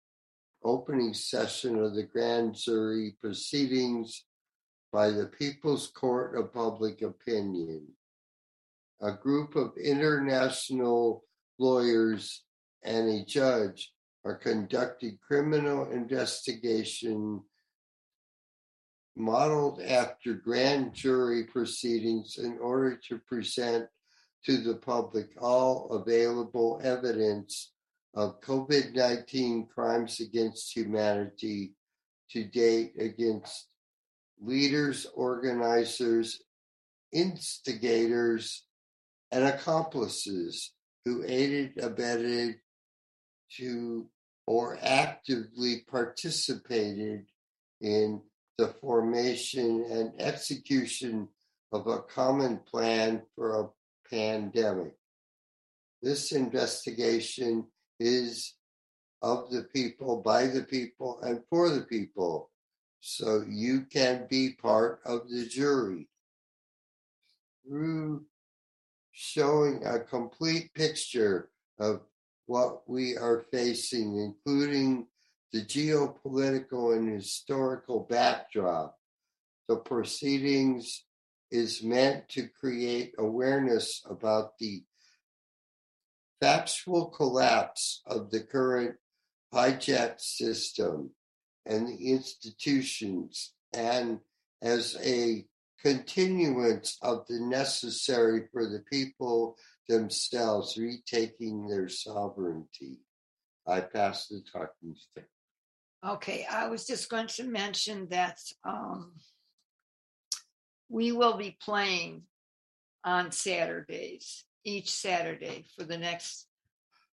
Opening 0.63 1.13
session 1.13 1.81
of 1.81 1.95
the 1.95 2.03
grand 2.03 2.55
jury 2.55 3.15
proceedings 3.21 4.25
by 4.91 5.11
the 5.11 5.27
People's 5.27 5.87
Court 5.87 6.35
of 6.37 6.53
Public 6.53 7.01
Opinion. 7.01 7.87
A 9.01 9.11
group 9.11 9.55
of 9.55 9.77
international 9.77 11.23
lawyers 11.59 12.43
and 12.83 13.09
a 13.09 13.25
judge 13.25 13.93
are 14.25 14.35
conducting 14.35 15.19
criminal 15.25 15.89
investigation 15.91 17.41
modeled 19.15 19.81
after 19.81 20.33
grand 20.33 20.93
jury 20.93 21.43
proceedings 21.43 22.37
in 22.37 22.57
order 22.57 22.99
to 23.07 23.19
present 23.19 23.87
to 24.43 24.57
the 24.57 24.75
public 24.75 25.29
all 25.39 25.87
available 25.91 26.81
evidence 26.83 27.71
of 28.15 28.41
COVID 28.41 28.93
19 28.93 29.67
crimes 29.73 30.19
against 30.19 30.75
humanity 30.75 31.73
to 32.31 32.43
date 32.43 32.93
against 32.99 33.67
leaders, 34.41 35.05
organizers, 35.13 36.41
instigators, 37.13 38.65
and 39.31 39.45
accomplices 39.45 40.73
who 41.05 41.23
aided, 41.25 41.77
abetted, 41.77 42.55
to 43.57 44.07
or 44.47 44.77
actively 44.81 45.83
participated 45.89 47.25
in 47.81 48.21
the 48.57 48.67
formation 48.81 49.85
and 49.89 50.13
execution 50.19 51.27
of 51.71 51.87
a 51.87 51.99
common 51.99 52.57
plan 52.69 53.21
for 53.35 53.59
a 53.59 53.69
pandemic. 54.09 54.95
This 56.01 56.31
investigation 56.31 57.65
is 57.99 58.53
of 59.21 59.49
the 59.49 59.63
people, 59.63 60.21
by 60.21 60.45
the 60.47 60.61
people, 60.61 61.19
and 61.21 61.41
for 61.49 61.69
the 61.69 61.81
people. 61.81 62.51
So 62.99 63.43
you 63.47 63.81
can 63.81 64.27
be 64.29 64.53
part 64.53 64.99
of 65.05 65.29
the 65.29 65.45
jury 65.45 66.07
through 67.67 68.25
showing 69.11 69.83
a 69.85 69.99
complete 69.99 70.73
picture 70.73 71.49
of 71.79 72.01
what 72.45 72.87
we 72.87 73.17
are 73.17 73.45
facing, 73.51 74.17
including 74.17 75.07
the 75.51 75.61
geopolitical 75.61 76.95
and 76.95 77.11
historical 77.11 78.01
backdrop. 78.09 78.97
The 79.67 79.77
proceedings 79.77 81.03
is 81.51 81.83
meant 81.83 82.29
to 82.29 82.47
create 82.47 83.13
awareness 83.17 84.03
about 84.09 84.57
the 84.59 84.83
factual 86.41 87.07
collapse 87.07 88.01
of 88.05 88.29
the 88.29 88.41
current 88.41 88.95
hijacked 89.53 90.21
system 90.21 91.11
and 91.65 91.87
the 91.87 92.11
institutions, 92.11 93.53
and 93.73 94.19
as 94.61 94.97
a 95.03 95.45
continuance 95.81 96.97
of 97.01 97.25
the 97.27 97.39
necessary 97.39 98.47
for 98.51 98.67
the 98.67 98.83
people 98.91 99.57
themselves 99.87 100.77
retaking 100.77 101.67
their 101.67 101.89
sovereignty. 101.89 102.99
I 103.67 103.81
pass 103.81 104.27
the 104.27 104.41
talking 104.51 104.95
stick. 104.95 105.27
Okay, 106.05 106.45
I 106.49 106.67
was 106.67 106.85
just 106.85 107.09
going 107.09 107.27
to 107.27 107.43
mention 107.43 108.07
that 108.09 108.37
um, 108.63 109.13
we 110.89 111.11
will 111.11 111.37
be 111.37 111.57
playing 111.59 112.23
on 113.03 113.31
Saturdays, 113.31 114.45
each 114.63 114.91
Saturday 114.91 115.65
for 115.75 115.83
the 115.83 115.97
next. 115.97 116.47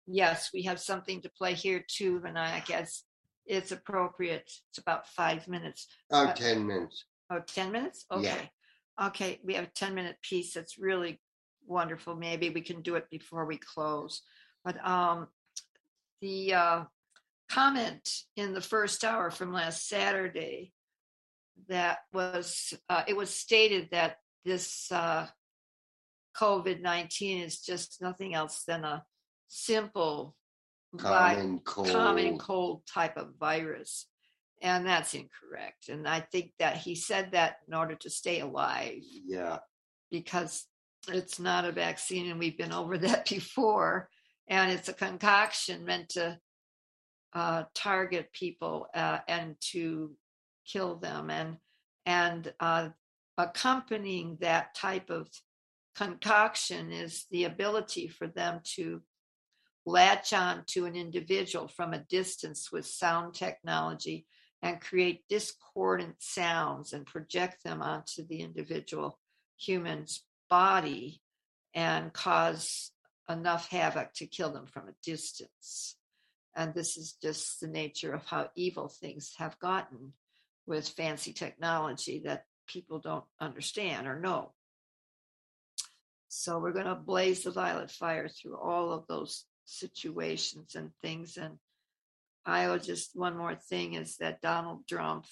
Yes, 0.06 0.50
we 0.54 0.62
have 0.62 0.80
something 0.80 1.20
to 1.22 1.30
play 1.30 1.52
here 1.52 1.84
too, 1.86 2.20
Vinayak, 2.20 2.70
as 2.70 3.02
it's 3.44 3.72
appropriate. 3.72 4.50
It's 4.70 4.78
about 4.78 5.06
five 5.08 5.48
minutes. 5.48 5.86
Oh, 6.10 6.26
Uh, 6.26 6.32
10 6.32 6.66
minutes. 6.66 7.04
Oh, 7.30 7.40
10 7.40 7.72
minutes? 7.72 8.06
Yeah. 8.10 8.16
Okay. 8.34 8.50
Okay, 9.00 9.40
we 9.44 9.54
have 9.54 9.64
a 9.64 9.70
10 9.74 9.94
minute 9.94 10.16
piece 10.22 10.54
that's 10.54 10.78
really 10.78 11.20
wonderful. 11.68 12.16
Maybe 12.16 12.50
we 12.50 12.60
can 12.60 12.82
do 12.82 12.94
it 12.96 13.08
before 13.10 13.44
we 13.44 13.58
close. 13.58 14.22
But 14.64 14.84
um 14.86 15.28
the 16.20 16.54
uh 16.54 16.84
comment 17.50 18.08
in 18.36 18.52
the 18.54 18.60
first 18.60 19.04
hour 19.04 19.30
from 19.30 19.52
last 19.52 19.88
Saturday 19.88 20.72
that 21.68 21.98
was 22.12 22.74
uh, 22.88 23.02
it 23.06 23.16
was 23.16 23.30
stated 23.30 23.88
that 23.92 24.16
this 24.44 24.90
uh 24.92 25.26
COVID-19 26.36 27.44
is 27.46 27.60
just 27.60 28.00
nothing 28.00 28.34
else 28.34 28.62
than 28.66 28.84
a 28.84 29.04
simple 29.48 30.36
vi- 30.94 31.58
cold. 31.64 31.88
common 31.88 32.38
cold 32.38 32.82
type 32.86 33.16
of 33.16 33.34
virus. 33.40 34.06
And 34.62 34.86
that's 34.86 35.14
incorrect. 35.14 35.88
And 35.88 36.06
I 36.08 36.20
think 36.20 36.52
that 36.58 36.76
he 36.76 36.94
said 36.94 37.32
that 37.32 37.56
in 37.66 37.74
order 37.74 37.94
to 37.96 38.10
stay 38.10 38.40
alive 38.40 39.02
Yeah. 39.02 39.58
because 40.10 40.64
it's 41.06 41.38
not 41.38 41.64
a 41.64 41.72
vaccine 41.72 42.30
and 42.30 42.38
we've 42.38 42.58
been 42.58 42.72
over 42.72 42.98
that 42.98 43.28
before. 43.28 44.08
And 44.48 44.70
it's 44.70 44.88
a 44.88 44.94
concoction 44.94 45.84
meant 45.84 46.10
to 46.10 46.38
uh, 47.34 47.64
target 47.74 48.32
people 48.32 48.88
uh, 48.94 49.18
and 49.28 49.56
to 49.72 50.12
kill 50.66 50.96
them. 50.96 51.30
And 51.30 51.56
and 52.06 52.52
uh, 52.58 52.88
accompanying 53.36 54.38
that 54.40 54.74
type 54.74 55.10
of 55.10 55.28
concoction 55.94 56.90
is 56.90 57.26
the 57.30 57.44
ability 57.44 58.08
for 58.08 58.26
them 58.28 58.60
to 58.76 59.02
latch 59.84 60.32
on 60.32 60.62
to 60.66 60.86
an 60.86 60.94
individual 60.94 61.68
from 61.68 61.92
a 61.92 62.04
distance 62.08 62.70
with 62.72 62.86
sound 62.86 63.34
technology 63.34 64.26
and 64.62 64.80
create 64.80 65.22
discordant 65.28 66.16
sounds 66.18 66.92
and 66.92 67.06
project 67.06 67.62
them 67.64 67.82
onto 67.82 68.26
the 68.26 68.40
individual 68.40 69.18
human's 69.56 70.24
body 70.48 71.20
and 71.74 72.12
cause 72.12 72.92
enough 73.28 73.68
havoc 73.68 74.14
to 74.14 74.26
kill 74.26 74.50
them 74.50 74.66
from 74.66 74.88
a 74.88 74.94
distance. 75.04 75.96
And 76.56 76.74
this 76.74 76.96
is 76.96 77.12
just 77.22 77.60
the 77.60 77.68
nature 77.68 78.12
of 78.12 78.24
how 78.24 78.50
evil 78.56 78.88
things 78.88 79.32
have 79.38 79.58
gotten 79.58 80.12
with 80.66 80.88
fancy 80.88 81.32
technology 81.32 82.22
that 82.24 82.44
people 82.66 82.98
don't 82.98 83.24
understand 83.40 84.06
or 84.06 84.18
know. 84.18 84.52
So 86.28 86.58
we're 86.58 86.72
going 86.72 86.86
to 86.86 86.94
blaze 86.94 87.44
the 87.44 87.50
violet 87.50 87.90
fire 87.90 88.28
through 88.28 88.58
all 88.58 88.92
of 88.92 89.06
those 89.06 89.44
situations 89.64 90.74
and 90.74 90.90
things. 91.00 91.36
And 91.36 91.58
I 92.44 92.68
will 92.68 92.78
just 92.78 93.10
one 93.14 93.36
more 93.36 93.54
thing 93.54 93.94
is 93.94 94.16
that 94.16 94.42
Donald 94.42 94.86
Trump 94.88 95.26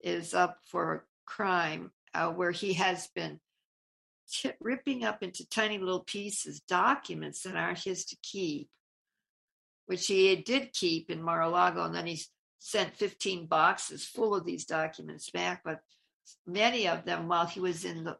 is 0.00 0.34
up 0.34 0.58
for 0.66 0.94
a 0.94 1.00
crime 1.24 1.92
uh, 2.14 2.30
where 2.30 2.50
he 2.50 2.74
has 2.74 3.08
been 3.08 3.40
ripping 4.60 5.04
up 5.04 5.22
into 5.22 5.48
tiny 5.48 5.78
little 5.78 6.04
pieces 6.04 6.60
documents 6.60 7.42
that 7.42 7.56
aren't 7.56 7.84
his 7.84 8.04
to 8.06 8.16
keep, 8.22 8.68
which 9.86 10.06
he 10.06 10.34
did 10.36 10.72
keep 10.72 11.10
in 11.10 11.22
Mar-a-Lago, 11.22 11.84
and 11.84 11.94
then 11.94 12.06
he 12.06 12.20
sent 12.58 12.96
15 12.96 13.46
boxes 13.46 14.06
full 14.06 14.34
of 14.34 14.44
these 14.44 14.64
documents 14.64 15.30
back. 15.30 15.62
But 15.64 15.80
many 16.46 16.88
of 16.88 17.04
them, 17.04 17.28
while 17.28 17.46
he 17.46 17.60
was 17.60 17.84
in 17.84 18.04
the 18.04 18.16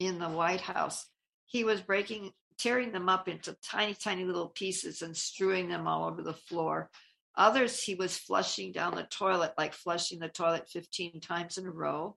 in 0.00 0.18
the 0.18 0.28
White 0.28 0.60
House, 0.60 1.06
he 1.46 1.64
was 1.64 1.80
breaking, 1.80 2.30
tearing 2.56 2.92
them 2.92 3.08
up 3.08 3.28
into 3.28 3.56
tiny, 3.64 3.94
tiny 3.94 4.24
little 4.24 4.48
pieces 4.48 5.02
and 5.02 5.16
strewing 5.16 5.68
them 5.68 5.88
all 5.88 6.08
over 6.08 6.22
the 6.22 6.34
floor. 6.34 6.88
Others, 7.36 7.82
he 7.82 7.94
was 7.94 8.16
flushing 8.16 8.70
down 8.72 8.94
the 8.94 9.04
toilet, 9.04 9.54
like 9.58 9.72
flushing 9.72 10.20
the 10.20 10.28
toilet 10.28 10.68
15 10.68 11.20
times 11.20 11.58
in 11.58 11.66
a 11.66 11.70
row 11.70 12.16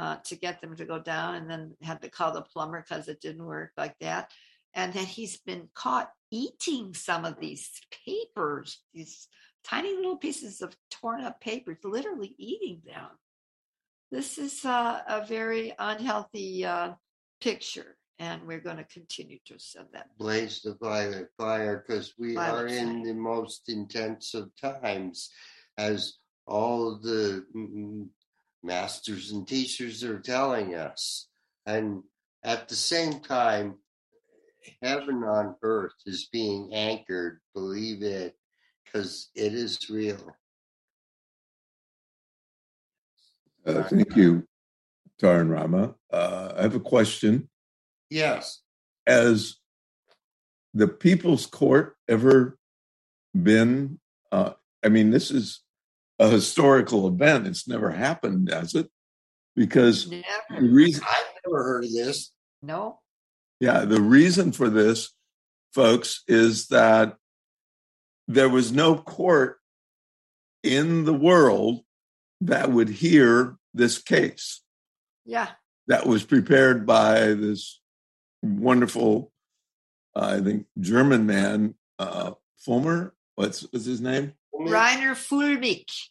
uh, 0.00 0.16
to 0.24 0.34
get 0.34 0.62
them 0.62 0.74
to 0.74 0.86
go 0.86 0.98
down, 0.98 1.34
and 1.34 1.50
then 1.50 1.76
had 1.82 2.00
to 2.00 2.08
call 2.08 2.32
the 2.32 2.40
plumber 2.40 2.82
because 2.82 3.06
it 3.06 3.20
didn't 3.20 3.44
work 3.44 3.70
like 3.76 3.94
that. 4.00 4.30
And 4.72 4.94
then 4.94 5.04
he's 5.04 5.36
been 5.40 5.68
caught 5.74 6.10
eating 6.30 6.94
some 6.94 7.26
of 7.26 7.38
these 7.38 7.68
papers, 8.06 8.82
these 8.94 9.28
tiny 9.62 9.94
little 9.94 10.16
pieces 10.16 10.62
of 10.62 10.74
torn 10.90 11.20
up 11.20 11.38
papers, 11.40 11.76
literally 11.84 12.34
eating 12.38 12.80
them. 12.86 13.10
This 14.10 14.38
is 14.38 14.64
uh, 14.64 15.02
a 15.06 15.26
very 15.26 15.74
unhealthy 15.78 16.64
uh, 16.64 16.92
picture, 17.42 17.98
and 18.18 18.46
we're 18.46 18.60
going 18.60 18.78
to 18.78 18.84
continue 18.84 19.38
to 19.48 19.58
send 19.58 19.88
that. 19.92 20.16
blaze 20.18 20.62
the 20.62 20.78
violet 20.80 21.28
fire 21.36 21.84
because 21.86 22.14
we 22.18 22.36
Violet 22.36 22.62
are 22.62 22.66
in 22.68 23.02
the 23.02 23.14
most 23.14 23.68
intense 23.68 24.32
of 24.32 24.50
times 24.56 25.30
as 25.76 26.14
all 26.46 26.98
the 26.98 27.44
masters 28.62 29.30
and 29.32 29.46
teachers 29.46 30.04
are 30.04 30.20
telling 30.20 30.74
us 30.74 31.28
and 31.66 32.02
at 32.44 32.68
the 32.68 32.74
same 32.74 33.20
time 33.20 33.74
heaven 34.82 35.22
on 35.24 35.54
earth 35.62 35.94
is 36.06 36.28
being 36.32 36.70
anchored 36.74 37.40
believe 37.54 38.02
it 38.02 38.36
because 38.84 39.30
it 39.34 39.54
is 39.54 39.88
real 39.90 40.34
Uh, 43.66 43.82
thank 43.82 44.16
you, 44.16 44.42
Taran 45.20 45.50
Rama. 45.50 45.94
Uh, 46.10 46.54
I 46.56 46.62
have 46.62 46.74
a 46.74 46.80
question. 46.80 47.48
yes 48.08 48.62
Has 49.06 49.56
the 50.72 50.88
People's 50.88 51.46
Court 51.46 51.94
ever 52.08 52.58
been? 53.34 54.00
Uh, 54.32 54.52
I 54.84 54.88
mean, 54.88 55.10
this 55.10 55.30
is 55.30 55.60
a 56.20 56.28
historical 56.28 57.08
event. 57.08 57.46
It's 57.46 57.66
never 57.66 57.90
happened, 57.90 58.50
has 58.52 58.74
it? 58.74 58.88
Because 59.56 60.08
the 60.08 60.22
reason, 60.60 61.02
i've 61.08 61.24
never 61.44 61.64
heard 61.64 61.84
of 61.84 61.92
this 61.92 62.30
No, 62.62 63.00
yeah, 63.58 63.84
the 63.84 64.00
reason 64.00 64.52
for 64.52 64.68
this, 64.68 65.12
folks, 65.74 66.22
is 66.28 66.68
that 66.68 67.16
there 68.28 68.48
was 68.48 68.70
no 68.70 68.96
court 68.96 69.58
in 70.62 71.04
the 71.04 71.14
world 71.14 71.80
that 72.42 72.70
would 72.70 72.88
hear 72.88 73.56
this 73.74 73.98
case. 73.98 74.60
yeah, 75.24 75.48
that 75.88 76.06
was 76.06 76.22
prepared 76.22 76.86
by 76.86 77.34
this 77.34 77.80
wonderful, 78.42 79.32
uh, 80.14 80.36
I 80.38 80.44
think, 80.44 80.66
German 80.78 81.26
man, 81.26 81.74
uh, 81.98 82.32
Fulmer. 82.58 83.14
What's, 83.34 83.62
what's 83.72 83.86
his 83.86 84.00
name? 84.00 84.34
Rainer 84.68 85.14
Fuellmich. 85.14 86.08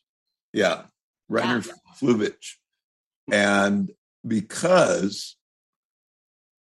Yeah, 0.54 0.84
Rainer 1.28 1.62
Fluvich. 2.02 2.56
And 3.32 3.92
because 4.28 5.36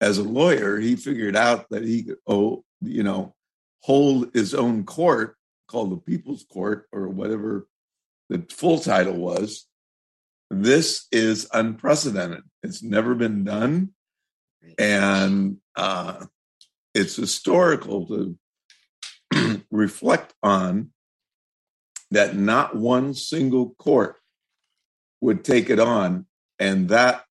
as 0.02 0.18
a 0.18 0.24
lawyer, 0.24 0.80
he 0.80 0.96
figured 0.96 1.36
out 1.36 1.68
that 1.70 1.84
he 1.84 2.04
could, 2.04 2.18
oh, 2.28 2.64
you 2.82 3.04
know, 3.04 3.36
hold 3.84 4.34
his 4.34 4.54
own 4.54 4.84
court 4.84 5.36
called 5.68 5.92
the 5.92 5.98
People's 5.98 6.44
Court 6.44 6.88
or 6.92 7.08
whatever 7.08 7.68
the 8.30 8.46
full 8.52 8.80
title 8.80 9.16
was. 9.16 9.66
This 10.50 11.08
is 11.12 11.48
unprecedented. 11.54 12.44
It's 12.64 12.82
never 12.82 13.16
been 13.16 13.44
done. 13.44 13.90
And 14.78 15.58
uh, 15.76 16.26
it's 16.94 17.16
historical 17.16 18.08
to 19.32 19.62
reflect 19.72 20.34
on 20.42 20.92
that 22.12 22.36
not 22.36 22.76
one 22.76 23.14
single 23.14 23.76
court 23.78 24.16
would 25.22 25.44
take 25.44 25.70
it 25.70 25.80
on. 25.80 26.26
And 26.58 26.90
that 26.90 27.24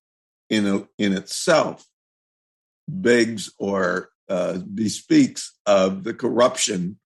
in, 0.49 0.65
a, 0.67 0.87
in 0.97 1.13
itself 1.13 1.85
begs 2.87 3.51
or 3.59 4.09
uh, 4.29 4.59
bespeaks 4.59 5.57
of 5.65 6.03
the 6.03 6.13
corruption 6.13 6.99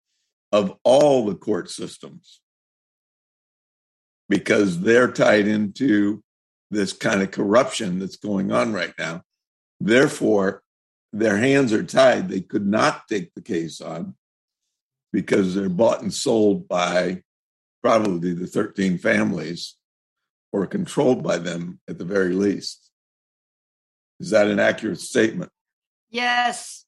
of 0.51 0.77
all 0.83 1.25
the 1.25 1.35
court 1.35 1.69
systems 1.69 2.41
because 4.29 4.81
they're 4.81 5.11
tied 5.11 5.47
into 5.47 6.23
this 6.71 6.93
kind 6.93 7.21
of 7.21 7.31
corruption 7.31 7.99
that's 7.99 8.15
going 8.15 8.51
on 8.51 8.73
right 8.73 8.93
now. 8.97 9.21
Therefore, 9.79 10.63
their 11.11 11.37
hands 11.37 11.73
are 11.73 11.83
tied. 11.83 12.29
They 12.29 12.41
could 12.41 12.65
not 12.65 13.07
take 13.07 13.33
the 13.33 13.41
case 13.41 13.81
on 13.81 14.15
because 15.11 15.53
they're 15.53 15.69
bought 15.69 16.01
and 16.01 16.13
sold 16.13 16.67
by 16.67 17.21
probably 17.83 18.33
the 18.33 18.47
13 18.47 18.97
families 18.97 19.75
or 20.51 20.65
controlled 20.65 21.21
by 21.21 21.37
them 21.37 21.79
at 21.89 21.97
the 21.97 22.05
very 22.05 22.33
least. 22.33 22.89
Is 24.19 24.29
that 24.29 24.47
an 24.47 24.59
accurate 24.59 25.01
statement? 25.01 25.51
Yes, 26.09 26.85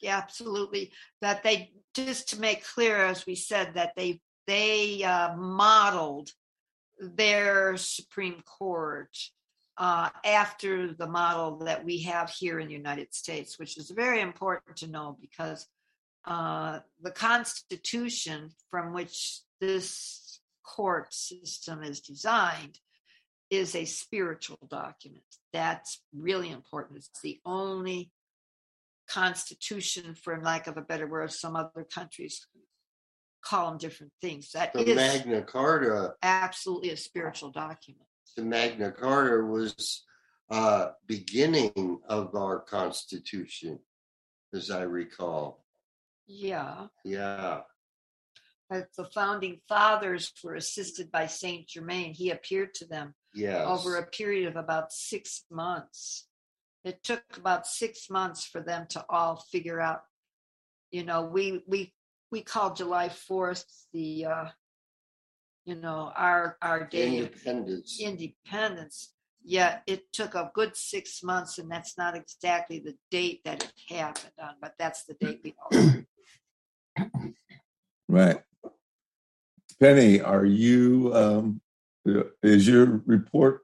yeah, 0.00 0.16
absolutely. 0.16 0.92
That 1.20 1.42
they 1.42 1.72
just 1.94 2.30
to 2.30 2.40
make 2.40 2.64
clear, 2.64 2.96
as 2.96 3.26
we 3.26 3.34
said, 3.34 3.74
that 3.74 3.92
they 3.96 4.20
they 4.46 5.04
uh, 5.04 5.36
modeled 5.36 6.30
their 6.98 7.76
Supreme 7.76 8.42
Court 8.46 9.16
uh, 9.76 10.08
after 10.24 10.94
the 10.94 11.06
model 11.06 11.58
that 11.58 11.84
we 11.84 12.00
have 12.02 12.30
here 12.30 12.60
in 12.60 12.68
the 12.68 12.74
United 12.74 13.14
States, 13.14 13.58
which 13.58 13.76
is 13.76 13.90
very 13.90 14.20
important 14.20 14.76
to 14.76 14.86
know 14.86 15.16
because 15.20 15.66
uh, 16.24 16.80
the 17.02 17.10
Constitution 17.10 18.50
from 18.70 18.92
which 18.92 19.40
this 19.62 20.40
court 20.64 21.14
system 21.14 21.82
is 21.84 22.00
designed 22.00 22.78
is 23.48 23.76
a 23.76 23.84
spiritual 23.84 24.58
document. 24.68 25.22
That's 25.52 26.00
really 26.12 26.50
important. 26.50 26.98
It's 26.98 27.20
the 27.22 27.38
only 27.46 28.10
constitution, 29.08 30.14
for 30.14 30.40
lack 30.42 30.66
of 30.66 30.76
a 30.76 30.82
better 30.82 31.06
word, 31.06 31.30
some 31.30 31.54
other 31.54 31.86
countries 31.94 32.44
call 33.44 33.70
them 33.70 33.78
different 33.78 34.12
things. 34.20 34.50
That 34.52 34.72
The 34.72 34.80
is 34.80 34.96
Magna 34.96 35.42
Carta, 35.42 36.14
absolutely 36.22 36.90
a 36.90 36.96
spiritual 36.96 37.50
document. 37.50 38.06
the 38.36 38.42
Magna 38.42 38.90
Carta 38.90 39.44
was 39.44 40.02
uh, 40.50 40.88
beginning 41.06 41.98
of 42.08 42.34
our 42.34 42.58
Constitution, 42.60 43.78
as 44.54 44.70
I 44.70 44.82
recall. 44.82 45.64
Yeah. 46.26 46.86
Yeah. 47.04 47.60
But 48.72 48.88
the 48.96 49.04
founding 49.04 49.60
fathers 49.68 50.32
were 50.42 50.54
assisted 50.54 51.12
by 51.12 51.26
Saint 51.26 51.68
Germain. 51.68 52.14
He 52.14 52.30
appeared 52.30 52.72
to 52.76 52.86
them 52.86 53.14
Yes. 53.34 53.66
over 53.66 53.96
a 53.96 54.06
period 54.06 54.46
of 54.48 54.56
about 54.56 54.92
six 54.92 55.44
months. 55.50 56.26
It 56.82 57.02
took 57.04 57.22
about 57.36 57.66
six 57.66 58.08
months 58.08 58.46
for 58.46 58.62
them 58.62 58.86
to 58.90 59.04
all 59.10 59.36
figure 59.36 59.78
out. 59.78 60.04
You 60.90 61.04
know, 61.04 61.22
we 61.26 61.62
we 61.66 61.92
we 62.30 62.40
call 62.40 62.72
July 62.72 63.10
Fourth 63.10 63.66
the, 63.92 64.24
uh, 64.24 64.48
you 65.66 65.74
know, 65.74 66.10
our 66.16 66.56
our 66.62 66.86
day 66.86 67.18
of 67.18 67.26
Independence. 67.26 68.00
independence. 68.00 69.12
Yet 69.44 69.82
it 69.86 70.10
took 70.14 70.34
a 70.34 70.50
good 70.54 70.76
six 70.76 71.22
months, 71.22 71.58
and 71.58 71.70
that's 71.70 71.98
not 71.98 72.16
exactly 72.16 72.78
the 72.78 72.96
date 73.10 73.42
that 73.44 73.64
it 73.64 73.72
happened 73.94 74.32
on, 74.42 74.54
but 74.62 74.74
that's 74.78 75.04
the 75.04 75.14
date 75.14 75.40
we 75.44 75.54
all. 75.60 76.04
Right. 78.08 78.42
Penny, 79.82 80.20
are 80.20 80.44
you, 80.44 81.10
um, 81.12 81.60
is 82.40 82.68
your 82.68 83.02
report 83.04 83.62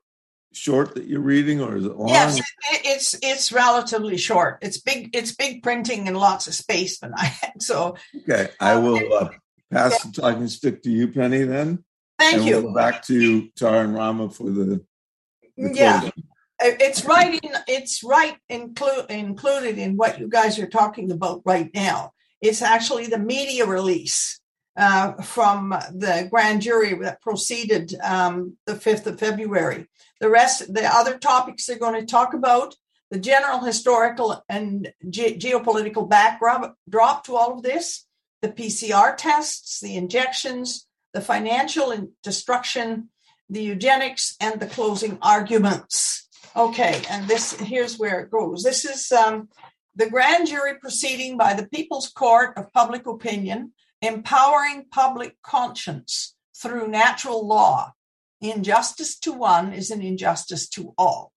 short 0.52 0.96
that 0.96 1.04
you're 1.04 1.20
reading 1.20 1.60
or 1.60 1.76
is 1.76 1.84
it 1.84 1.96
long? 1.96 2.08
Yes, 2.08 2.40
it's 2.72 3.14
it's 3.22 3.52
relatively 3.52 4.16
short. 4.16 4.58
It's 4.60 4.80
big. 4.80 5.14
It's 5.14 5.32
big 5.36 5.62
printing 5.62 6.08
and 6.08 6.16
lots 6.16 6.48
of 6.48 6.54
space, 6.54 6.98
but 6.98 7.12
I 7.14 7.52
so 7.60 7.96
Okay, 8.22 8.48
I 8.58 8.74
will 8.74 9.14
uh, 9.14 9.28
pass 9.70 10.02
the 10.02 10.10
talking 10.10 10.48
stick 10.48 10.82
to 10.82 10.90
you, 10.90 11.06
Penny, 11.06 11.44
then. 11.44 11.84
Thank 12.18 12.38
and 12.38 12.46
you. 12.46 12.54
We'll 12.54 12.72
go 12.72 12.74
back 12.74 13.04
to 13.04 13.48
Tara 13.50 13.84
and 13.84 13.94
Rama 13.94 14.28
for 14.28 14.50
the. 14.50 14.64
the 14.64 15.72
Yeah. 15.72 16.00
closing. 16.00 16.24
It's 16.60 17.04
right 17.04 17.40
in, 17.40 17.52
it's 17.68 18.02
right 18.02 18.36
include, 18.48 19.06
included 19.08 19.78
in 19.78 19.96
what 19.96 20.18
you 20.18 20.26
guys 20.26 20.58
are 20.58 20.66
talking 20.66 21.12
about 21.12 21.42
right 21.44 21.70
now. 21.72 22.10
It's 22.40 22.60
actually 22.60 23.06
the 23.06 23.20
media 23.20 23.64
release 23.66 24.40
uh, 24.78 25.20
from 25.22 25.70
the 25.70 26.28
grand 26.30 26.62
jury 26.62 26.94
that 26.94 27.20
proceeded 27.20 27.94
um, 28.00 28.56
the 28.64 28.74
5th 28.74 29.06
of 29.06 29.18
February. 29.18 29.88
The 30.20 30.30
rest, 30.30 30.72
the 30.72 30.86
other 30.86 31.18
topics 31.18 31.66
they're 31.66 31.78
going 31.78 32.00
to 32.00 32.06
talk 32.06 32.32
about, 32.32 32.76
the 33.10 33.18
general 33.18 33.58
historical 33.58 34.44
and 34.48 34.92
ge- 35.10 35.36
geopolitical 35.38 36.08
backdrop 36.08 36.76
drop 36.88 37.24
to 37.24 37.34
all 37.34 37.54
of 37.54 37.62
this, 37.62 38.06
the 38.40 38.50
PCR 38.50 39.16
tests, 39.16 39.80
the 39.80 39.96
injections, 39.96 40.86
the 41.12 41.20
financial 41.20 41.90
in- 41.90 42.12
destruction, 42.22 43.08
the 43.50 43.62
eugenics, 43.62 44.36
and 44.40 44.60
the 44.60 44.66
closing 44.66 45.18
arguments. 45.22 46.28
Okay, 46.54 47.02
and 47.10 47.26
this 47.26 47.58
here's 47.58 47.98
where 47.98 48.20
it 48.20 48.30
goes. 48.30 48.62
This 48.62 48.84
is 48.84 49.10
um, 49.10 49.48
the 49.96 50.08
grand 50.08 50.46
jury 50.46 50.78
proceeding 50.78 51.36
by 51.36 51.54
the 51.54 51.66
People's 51.66 52.10
Court 52.10 52.56
of 52.56 52.72
Public 52.72 53.06
Opinion, 53.06 53.72
empowering 54.00 54.86
public 54.90 55.36
conscience 55.42 56.34
through 56.56 56.88
natural 56.88 57.46
law. 57.46 57.92
Injustice 58.40 59.18
to 59.20 59.32
one 59.32 59.72
is 59.72 59.90
an 59.90 60.02
injustice 60.02 60.68
to 60.68 60.94
all. 60.96 61.32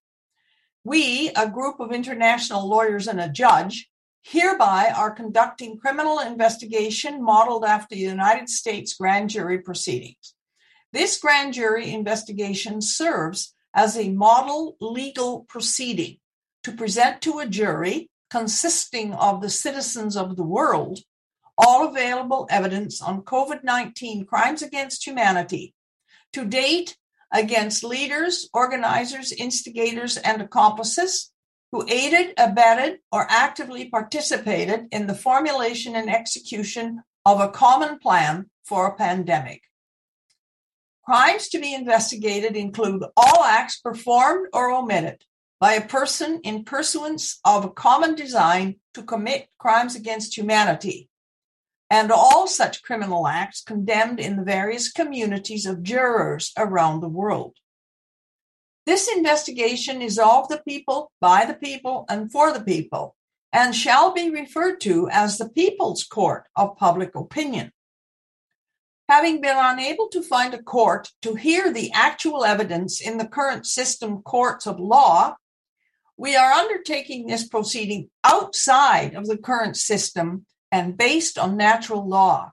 We, 0.84 1.30
a 1.36 1.50
group 1.50 1.80
of 1.80 1.92
international 1.92 2.68
lawyers 2.68 3.08
and 3.08 3.20
a 3.20 3.30
judge, 3.30 3.90
hereby 4.24 4.94
are 4.96 5.12
conducting 5.12 5.78
criminal 5.78 6.20
investigation 6.20 7.24
modeled 7.24 7.66
after 7.66 7.96
the 7.96 8.02
United 8.02 8.50
States 8.50 8.94
grand 8.94 9.30
jury 9.30 9.60
proceedings. 9.60 10.36
This 10.94 11.20
grand 11.20 11.54
jury 11.54 11.92
investigation 11.92 12.82
serves 12.82 13.56
as 13.74 13.98
a 13.98 14.10
model 14.10 14.76
legal 14.80 15.46
proceeding 15.48 16.18
to 16.64 16.72
present 16.72 17.22
to 17.22 17.40
a 17.40 17.48
jury 17.48 18.10
consisting 18.30 19.14
of 19.14 19.42
the 19.42 19.50
citizens 19.50 20.16
of 20.16 20.36
the 20.36 20.44
world 20.44 21.00
all 21.62 21.88
available 21.88 22.48
evidence 22.50 23.02
on 23.02 23.22
COVID 23.22 23.64
19 23.64 24.26
crimes 24.26 24.62
against 24.62 25.06
humanity 25.06 25.74
to 26.34 26.46
date 26.46 26.98
against 27.32 27.84
leaders, 27.84 28.50
organizers, 28.54 29.32
instigators, 29.32 30.18
and 30.18 30.42
accomplices 30.42 31.32
who 31.72 31.86
aided, 31.88 32.34
abetted, 32.38 33.00
or 33.12 33.26
actively 33.30 33.90
participated 33.90 34.88
in 34.92 35.08
the 35.08 35.16
formulation 35.16 35.96
and 35.96 36.10
execution 36.10 37.02
of 37.26 37.40
a 37.40 37.50
common 37.50 37.98
plan 38.00 38.50
for 38.66 38.88
a 38.88 38.96
pandemic. 38.96 39.62
Crimes 41.06 41.48
to 41.50 41.60
be 41.60 41.74
investigated 41.74 42.56
include 42.56 43.04
all 43.16 43.44
acts 43.44 43.80
performed 43.80 44.48
or 44.54 44.72
omitted 44.72 45.24
by 45.60 45.74
a 45.74 45.88
person 45.88 46.42
in 46.44 46.64
pursuance 46.64 47.40
of 47.46 47.64
a 47.64 47.70
common 47.70 48.16
design 48.16 48.76
to 48.94 49.04
commit 49.04 49.48
crimes 49.58 49.96
against 49.96 50.36
humanity, 50.36 51.08
and 51.92 52.10
all 52.10 52.48
such 52.48 52.84
criminal 52.84 53.28
acts 53.28 53.62
condemned 53.62 54.18
in 54.18 54.38
the 54.38 54.46
various 54.46 54.90
communities 54.90 55.66
of 55.66 55.84
jurors 55.84 56.54
around 56.58 57.02
the 57.02 57.10
world. 57.10 57.58
This 58.86 59.12
investigation 59.14 60.02
is 60.02 60.18
of 60.18 60.48
the 60.48 60.62
people, 60.66 61.12
by 61.20 61.44
the 61.44 61.54
people, 61.54 62.06
and 62.08 62.32
for 62.32 62.54
the 62.54 62.64
people, 62.64 63.18
and 63.52 63.76
shall 63.76 64.14
be 64.14 64.30
referred 64.30 64.80
to 64.82 65.10
as 65.12 65.38
the 65.38 65.50
People's 65.50 66.06
Court 66.06 66.46
of 66.56 66.78
Public 66.78 67.14
Opinion. 67.14 67.74
Having 69.10 69.42
been 69.42 69.58
unable 69.58 70.08
to 70.10 70.22
find 70.22 70.54
a 70.54 70.64
court 70.64 71.10
to 71.22 71.36
hear 71.36 71.74
the 71.74 71.92
actual 71.92 72.46
evidence 72.46 73.02
in 73.02 73.18
the 73.18 73.28
current 73.28 73.66
system 73.66 74.22
courts 74.22 74.66
of 74.66 74.80
law, 74.80 75.36
we 76.16 76.38
are 76.38 76.54
undertaking 76.54 77.28
this 77.28 77.46
proceeding 77.46 78.10
outside 78.24 79.14
of 79.14 79.28
the 79.28 79.38
current 79.38 79.76
system 79.76 80.46
and 80.72 80.98
based 80.98 81.38
on 81.38 81.58
natural 81.58 82.08
law. 82.08 82.52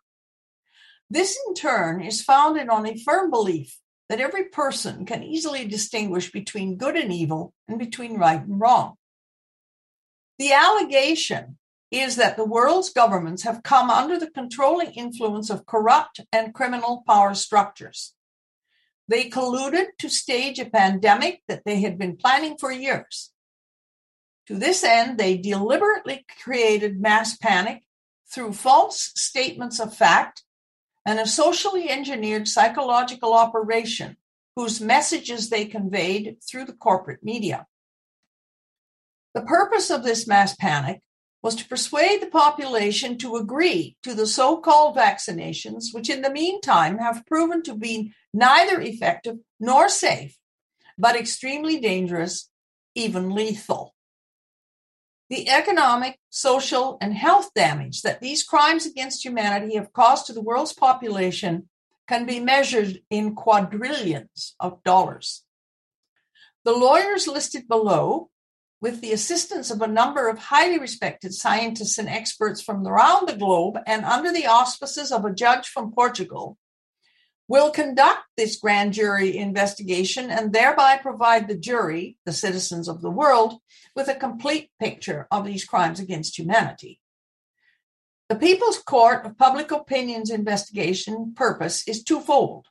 This, 1.11 1.39
in 1.47 1.55
turn, 1.55 2.03
is 2.03 2.23
founded 2.23 2.69
on 2.69 2.87
a 2.87 2.99
firm 2.99 3.31
belief 3.31 3.79
that 4.09 4.21
every 4.21 4.45
person 4.45 5.07
can 5.07 5.23
easily 5.23 5.67
distinguish 5.67 6.31
between 6.33 6.77
good 6.77 6.97
and 6.97 7.13
evil 7.13 7.53
and 7.67 7.79
between 7.79 8.19
right 8.19 8.43
and 8.43 8.61
wrong. 8.61 8.95
The 10.39 10.53
allegation 10.53 11.59
is 11.91 12.17
that 12.17 12.37
the 12.37 12.45
world's 12.45 12.91
governments 12.91 13.45
have 13.45 13.63
come 13.63 13.91
under 13.91 14.19
the 14.19 14.31
controlling 14.31 14.93
influence 14.93 15.51
of 15.51 15.67
corrupt 15.67 16.21
and 16.33 16.55
criminal 16.55 17.03
power 17.07 17.35
structures. 17.35 18.15
They 19.09 19.31
colluded 19.31 19.87
to 19.99 20.11
stage 20.11 20.59
a 20.59 20.67
pandemic 20.67 21.43
that 21.49 21.65
they 21.65 21.81
had 21.81 21.99
been 21.99 22.17
planning 22.17 22.57
for 22.59 22.71
years. 22.71 23.31
To 24.49 24.55
this 24.55 24.85
end, 24.85 25.19
they 25.19 25.39
deliberately 25.39 26.27
created 26.43 27.01
mass 27.01 27.37
panic 27.37 27.83
through 28.31 28.53
false 28.53 29.13
statements 29.15 29.81
of 29.81 29.95
fact 29.95 30.43
and 31.07 31.19
a 31.19 31.27
socially 31.27 31.89
engineered 31.89 32.47
psychological 32.47 33.33
operation 33.33 34.17
whose 34.57 34.81
messages 34.81 35.49
they 35.49 35.65
conveyed 35.65 36.37
through 36.43 36.65
the 36.65 36.73
corporate 36.73 37.23
media. 37.23 37.67
The 39.35 39.43
purpose 39.43 39.91
of 39.91 40.03
this 40.03 40.27
mass 40.27 40.57
panic 40.57 41.01
was 41.43 41.55
to 41.55 41.69
persuade 41.69 42.21
the 42.21 42.27
population 42.27 43.17
to 43.19 43.37
agree 43.37 43.97
to 44.03 44.13
the 44.15 44.27
so 44.27 44.57
called 44.57 44.97
vaccinations, 44.97 45.95
which 45.95 46.11
in 46.11 46.23
the 46.23 46.31
meantime 46.31 46.99
have 46.99 47.25
proven 47.27 47.63
to 47.63 47.75
be 47.75 48.13
neither 48.35 48.81
effective 48.81 49.37
nor 49.61 49.89
safe, 49.89 50.37
but 50.99 51.17
extremely 51.17 51.79
dangerous, 51.79 52.51
even 52.95 53.31
lethal. 53.31 53.95
The 55.31 55.51
economic, 55.51 56.19
social, 56.31 56.97
and 57.01 57.13
health 57.13 57.53
damage 57.55 58.03
that 58.03 58.21
these 58.21 58.43
crimes 58.43 58.87
against 58.87 59.25
humanity 59.25 59.77
have 59.77 59.93
caused 59.93 60.27
to 60.27 60.33
the 60.33 60.41
world's 60.41 60.73
population 60.73 61.69
can 62.09 62.25
be 62.25 62.41
measured 62.41 63.01
in 63.11 63.35
quadrillions 63.35 64.55
of 64.59 64.83
dollars. 64.85 65.45
The 66.65 66.73
lawyers 66.73 67.29
listed 67.29 67.69
below, 67.69 68.31
with 68.81 69.01
the 69.01 69.13
assistance 69.13 69.71
of 69.71 69.83
a 69.83 69.89
number 69.89 70.29
of 70.29 70.39
highly 70.39 70.79
respected 70.79 71.35
scientists 71.35 71.99
and 71.99 72.09
experts 72.09 72.63
from 72.63 72.87
around 72.87 73.29
the 73.29 73.37
globe 73.37 73.79
and 73.87 74.05
under 74.05 74.33
the 74.33 74.47
auspices 74.47 75.13
of 75.13 75.25
a 75.25 75.35
judge 75.35 75.67
from 75.69 75.93
Portugal, 75.93 76.57
will 77.49 77.71
conduct 77.71 78.21
this 78.37 78.57
grand 78.57 78.93
jury 78.93 79.37
investigation 79.37 80.31
and 80.31 80.53
thereby 80.53 80.99
provide 80.99 81.49
the 81.49 81.57
jury, 81.57 82.19
the 82.27 82.33
citizens 82.33 82.89
of 82.89 83.01
the 83.01 83.11
world, 83.11 83.59
with 83.97 84.09
a 84.09 84.15
complete 84.15 84.71
picture 84.79 85.27
of 85.31 85.47
these 85.47 85.65
crimes 85.65 85.99
against 85.99 86.39
humanity. 86.39 87.01
The 88.29 88.37
People's 88.37 88.79
Court 88.79 89.25
of 89.25 89.39
Public 89.39 89.73
Opinion's 89.73 90.31
investigation 90.31 91.33
purpose 91.35 91.89
is 91.89 92.05
twofold. 92.05 92.67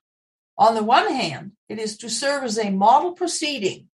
On 0.55 0.75
the 0.75 0.83
one 0.83 1.11
hand, 1.11 1.53
it 1.67 1.79
is 1.79 1.97
to 1.97 2.09
serve 2.09 2.43
as 2.43 2.59
a 2.59 2.69
model 2.69 3.13
proceeding 3.13 3.87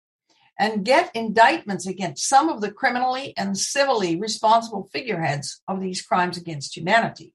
and 0.58 0.84
get 0.84 1.14
indictments 1.14 1.86
against 1.86 2.28
some 2.28 2.48
of 2.48 2.60
the 2.60 2.70
criminally 2.70 3.32
and 3.36 3.56
civilly 3.56 4.16
responsible 4.16 4.88
figureheads 4.92 5.62
of 5.68 5.80
these 5.80 6.02
crimes 6.02 6.36
against 6.36 6.76
humanity. 6.76 7.32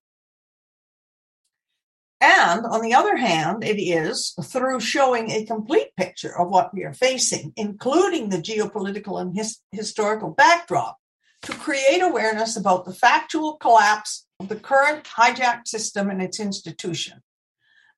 And 2.20 2.66
on 2.66 2.82
the 2.82 2.96
other 2.96 3.16
hand, 3.16 3.64
it 3.64 3.80
is 3.80 4.34
through 4.44 4.80
showing 4.80 5.30
a 5.30 5.46
complete 5.46 5.96
picture 5.96 6.38
of 6.38 6.50
what 6.50 6.74
we 6.74 6.84
are 6.84 6.94
facing, 6.94 7.54
including 7.56 8.30
the 8.30 8.38
geopolitical 8.38 9.22
and 9.22 9.36
his- 9.36 9.60
historical 9.72 10.32
backdrop, 10.32 10.98
to 11.44 11.54
create 11.54 12.02
awareness 12.02 12.58
about 12.58 12.86
the 12.86 12.94
factual 12.94 13.58
collapse 13.58 14.26
of 14.40 14.50
the 14.50 14.56
current 14.56 15.04
hijacked 15.04 15.68
system 15.68 16.10
and 16.10 16.22
its 16.22 16.40
institution. 16.40 17.22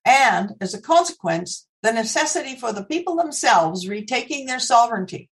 And 0.04 0.54
as 0.60 0.74
a 0.74 0.80
consequence, 0.80 1.66
the 1.82 1.92
necessity 1.92 2.56
for 2.56 2.72
the 2.72 2.84
people 2.84 3.16
themselves 3.16 3.88
retaking 3.88 4.46
their 4.46 4.60
sovereignty 4.60 5.30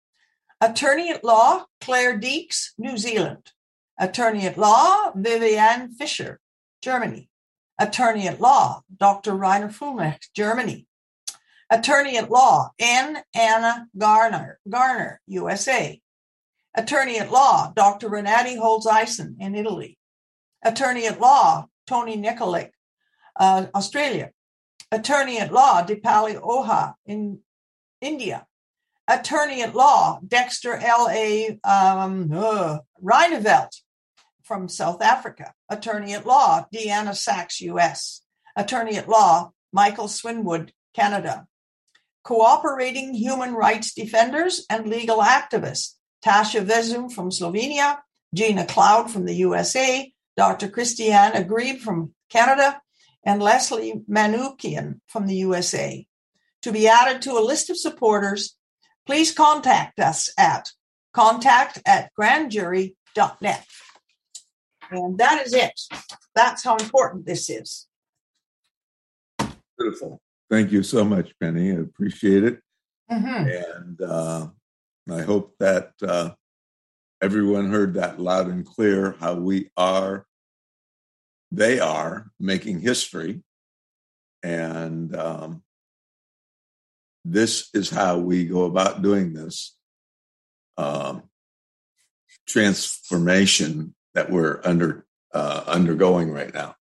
Attorney 0.62 1.12
at 1.12 1.24
Law 1.24 1.66
Claire 1.82 2.20
Deeks, 2.20 2.70
New 2.78 2.98
Zealand. 2.98 3.52
Attorney 4.00 4.46
at 4.46 4.58
Law 4.58 5.12
Viviane 5.12 5.92
Fischer, 5.94 6.40
Germany. 6.82 7.30
Attorney 7.80 8.28
at 8.28 8.40
Law 8.42 8.82
Dr. 8.96 9.36
Rainer 9.36 9.70
Fuellmich, 9.70 10.28
Germany. 10.36 10.88
Attorney 11.70 12.18
at 12.18 12.30
Law 12.30 12.70
N. 12.80 13.18
Anna 13.34 13.88
Garner, 13.98 14.60
Garner, 14.70 15.22
USA. 15.28 16.00
Attorney 16.76 17.20
at 17.20 17.32
Law 17.32 17.72
Dr. 17.76 18.10
Renate 18.10 18.58
Holzeisen 18.58 19.36
in 19.40 19.56
Italy. 19.56 19.98
Attorney 20.64 21.08
at 21.08 21.20
Law 21.20 21.68
Tony 21.88 22.18
Nikolic, 22.18 22.72
uh, 23.40 23.66
Australia. 23.76 24.32
Attorney 24.92 25.40
at 25.40 25.52
Law 25.52 25.84
Dipali 25.84 26.40
Ojha 26.40 26.94
in 27.06 27.40
India. 28.02 28.46
Attorney 29.08 29.62
at 29.62 29.76
Law 29.76 30.20
Dexter 30.26 30.76
L.A. 30.76 31.60
Um, 31.64 32.32
uh, 32.34 32.80
Ryneveldt 33.04 33.82
from 34.44 34.70
South 34.70 35.02
Africa. 35.02 35.54
Attorney 35.70 36.14
at 36.14 36.26
Law 36.26 36.66
Deanna 36.74 37.16
Sachs, 37.16 37.62
U.S. 37.62 38.22
Attorney 38.56 38.98
at 38.98 39.10
Law 39.10 39.52
Michael 39.72 40.08
Swinwood, 40.08 40.72
Canada. 40.94 41.48
Cooperating 42.24 43.14
human 43.14 43.54
rights 43.54 43.94
defenders 43.94 44.66
and 44.70 44.88
legal 44.88 45.18
activists 45.18 45.96
Tasha 46.24 46.66
Vezum 46.66 47.12
from 47.12 47.32
Slovenia, 47.32 48.00
Gina 48.34 48.66
Cloud 48.66 49.12
from 49.12 49.26
the 49.26 49.36
USA, 49.36 50.12
Dr. 50.38 50.70
Christiane 50.70 51.34
Agrib 51.34 51.80
from 51.80 52.14
Canada, 52.30 52.82
and 53.26 53.42
Leslie 53.42 54.02
Manookian 54.10 55.02
from 55.08 55.28
the 55.28 55.36
USA. 55.36 56.08
To 56.62 56.72
be 56.72 56.88
added 56.88 57.22
to 57.24 57.38
a 57.38 57.44
list 57.44 57.70
of 57.70 57.78
supporters, 57.78 58.56
please 59.06 59.32
contact 59.32 60.00
us 60.00 60.32
at 60.38 60.72
contact 61.14 61.82
at 61.86 62.10
grandjury.net. 62.20 63.66
And 64.92 65.18
that 65.18 65.46
is 65.46 65.54
it. 65.54 65.80
That's 66.36 66.64
how 66.64 66.76
important 66.78 67.26
this 67.26 67.50
is. 67.50 67.88
Beautiful. 69.78 70.22
Thank 70.50 70.72
you 70.72 70.84
so 70.84 71.04
much, 71.04 71.34
Penny. 71.40 71.72
I 71.72 71.76
appreciate 71.76 72.44
it. 72.44 72.60
Mhm. 73.12 73.76
And 73.80 74.02
uh, 74.02 74.48
I 75.10 75.22
hope 75.22 75.56
that 75.60 75.92
uh, 76.02 76.32
everyone 77.22 77.70
heard 77.72 77.96
that 77.96 78.20
loud 78.20 78.48
and 78.48 78.66
clear 78.66 79.16
how 79.20 79.36
we 79.36 79.72
are, 79.78 80.26
they 81.52 81.80
are 81.80 82.32
making 82.40 82.80
history. 82.80 83.44
And 84.44 85.16
um, 85.16 85.64
this 87.26 87.70
is 87.74 87.90
how 87.90 88.18
we 88.18 88.46
go 88.46 88.66
about 88.66 89.02
doing 89.02 89.34
this 89.34 89.76
um, 90.78 91.24
transformation 92.48 93.96
that 94.14 94.30
we're 94.30 94.62
under 94.64 95.06
uh, 95.34 95.64
undergoing 95.68 96.32
right 96.32 96.54
now. 96.54 96.76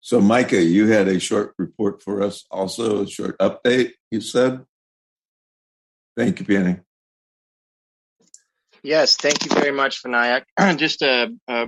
So, 0.00 0.20
Micah, 0.20 0.62
you 0.62 0.86
had 0.88 1.08
a 1.08 1.18
short 1.18 1.54
report 1.58 2.02
for 2.02 2.22
us, 2.22 2.44
also 2.50 3.02
a 3.02 3.06
short 3.06 3.38
update. 3.38 3.92
You 4.10 4.20
said, 4.20 4.64
"Thank 6.16 6.40
you, 6.40 6.46
Penny." 6.46 6.76
Yes, 8.82 9.16
thank 9.16 9.44
you 9.44 9.50
very 9.50 9.72
much, 9.72 10.02
Vinayak. 10.02 10.44
Just 10.78 11.02
a, 11.02 11.34
a 11.48 11.66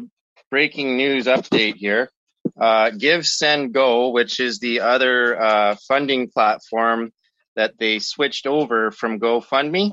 breaking 0.50 0.96
news 0.96 1.26
update 1.26 1.76
here. 1.76 2.10
Uh, 2.58 2.90
GiveSendGo, 2.90 4.12
which 4.12 4.40
is 4.40 4.58
the 4.58 4.80
other 4.80 5.40
uh, 5.40 5.76
funding 5.88 6.28
platform 6.28 7.12
that 7.56 7.78
they 7.78 7.98
switched 7.98 8.46
over 8.46 8.90
from 8.90 9.20
GoFundMe, 9.20 9.92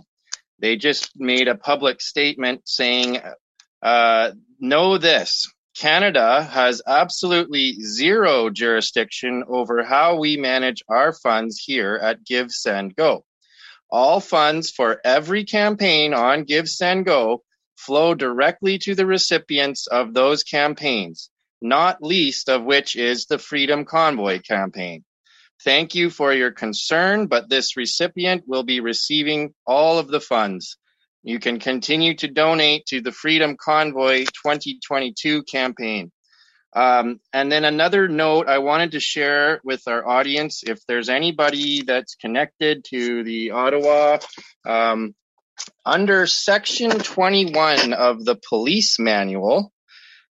they 0.59 0.75
just 0.75 1.11
made 1.15 1.47
a 1.47 1.55
public 1.55 2.01
statement 2.01 2.61
saying, 2.65 3.21
uh, 3.81 4.31
know 4.59 4.97
this 4.97 5.47
Canada 5.77 6.41
has 6.41 6.81
absolutely 6.87 7.73
zero 7.83 8.49
jurisdiction 8.49 9.43
over 9.47 9.83
how 9.83 10.17
we 10.17 10.35
manage 10.35 10.81
our 10.89 11.13
funds 11.13 11.61
here 11.63 11.95
at 12.01 12.25
GiveSendGo. 12.25 13.21
All 13.91 14.19
funds 14.19 14.71
for 14.71 14.99
every 15.05 15.43
campaign 15.45 16.15
on 16.15 16.45
GiveSendGo 16.45 17.39
flow 17.77 18.15
directly 18.15 18.79
to 18.79 18.95
the 18.95 19.05
recipients 19.05 19.85
of 19.85 20.15
those 20.15 20.43
campaigns, 20.43 21.29
not 21.61 22.01
least 22.01 22.49
of 22.49 22.63
which 22.63 22.95
is 22.95 23.27
the 23.27 23.37
Freedom 23.37 23.85
Convoy 23.85 24.41
campaign. 24.41 25.05
Thank 25.63 25.95
you 25.95 26.09
for 26.09 26.33
your 26.33 26.51
concern, 26.51 27.27
but 27.27 27.49
this 27.49 27.75
recipient 27.75 28.43
will 28.47 28.63
be 28.63 28.79
receiving 28.79 29.53
all 29.65 29.97
of 29.97 30.07
the 30.07 30.19
funds. 30.19 30.77
You 31.23 31.39
can 31.39 31.59
continue 31.59 32.15
to 32.17 32.27
donate 32.27 32.85
to 32.87 33.01
the 33.01 33.11
Freedom 33.11 33.57
Convoy 33.59 34.19
2022 34.25 35.43
campaign. 35.43 36.11
Um, 36.75 37.19
and 37.33 37.51
then 37.51 37.65
another 37.65 38.07
note 38.07 38.47
I 38.47 38.59
wanted 38.59 38.91
to 38.91 38.99
share 38.99 39.59
with 39.63 39.81
our 39.87 40.07
audience 40.07 40.63
if 40.63 40.79
there's 40.87 41.09
anybody 41.09 41.81
that's 41.81 42.15
connected 42.15 42.85
to 42.89 43.23
the 43.23 43.51
Ottawa, 43.51 44.19
um, 44.65 45.15
under 45.85 46.27
section 46.27 46.91
21 46.91 47.93
of 47.93 48.23
the 48.23 48.39
police 48.47 48.99
manual, 48.99 49.71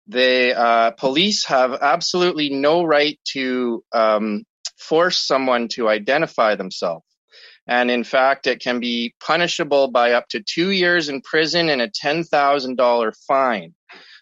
the 0.08 0.56
uh, 0.56 0.92
police 0.92 1.46
have 1.46 1.74
absolutely 1.74 2.50
no 2.50 2.84
right 2.84 3.20
to 3.34 3.84
um, 3.92 4.44
force 4.88 5.20
someone 5.20 5.68
to 5.70 5.90
identify 5.90 6.56
themselves. 6.56 7.06
And 7.68 7.90
in 7.90 8.04
fact, 8.04 8.48
it 8.48 8.62
can 8.62 8.80
be 8.80 9.16
punishable 9.20 9.90
by 9.90 10.12
up 10.12 10.28
to 10.30 10.44
two 10.44 10.70
years 10.70 11.10
in 11.10 11.22
prison 11.22 11.70
and 11.70 11.82
a 11.82 11.90
$10,000 11.90 13.16
fine. 13.28 13.74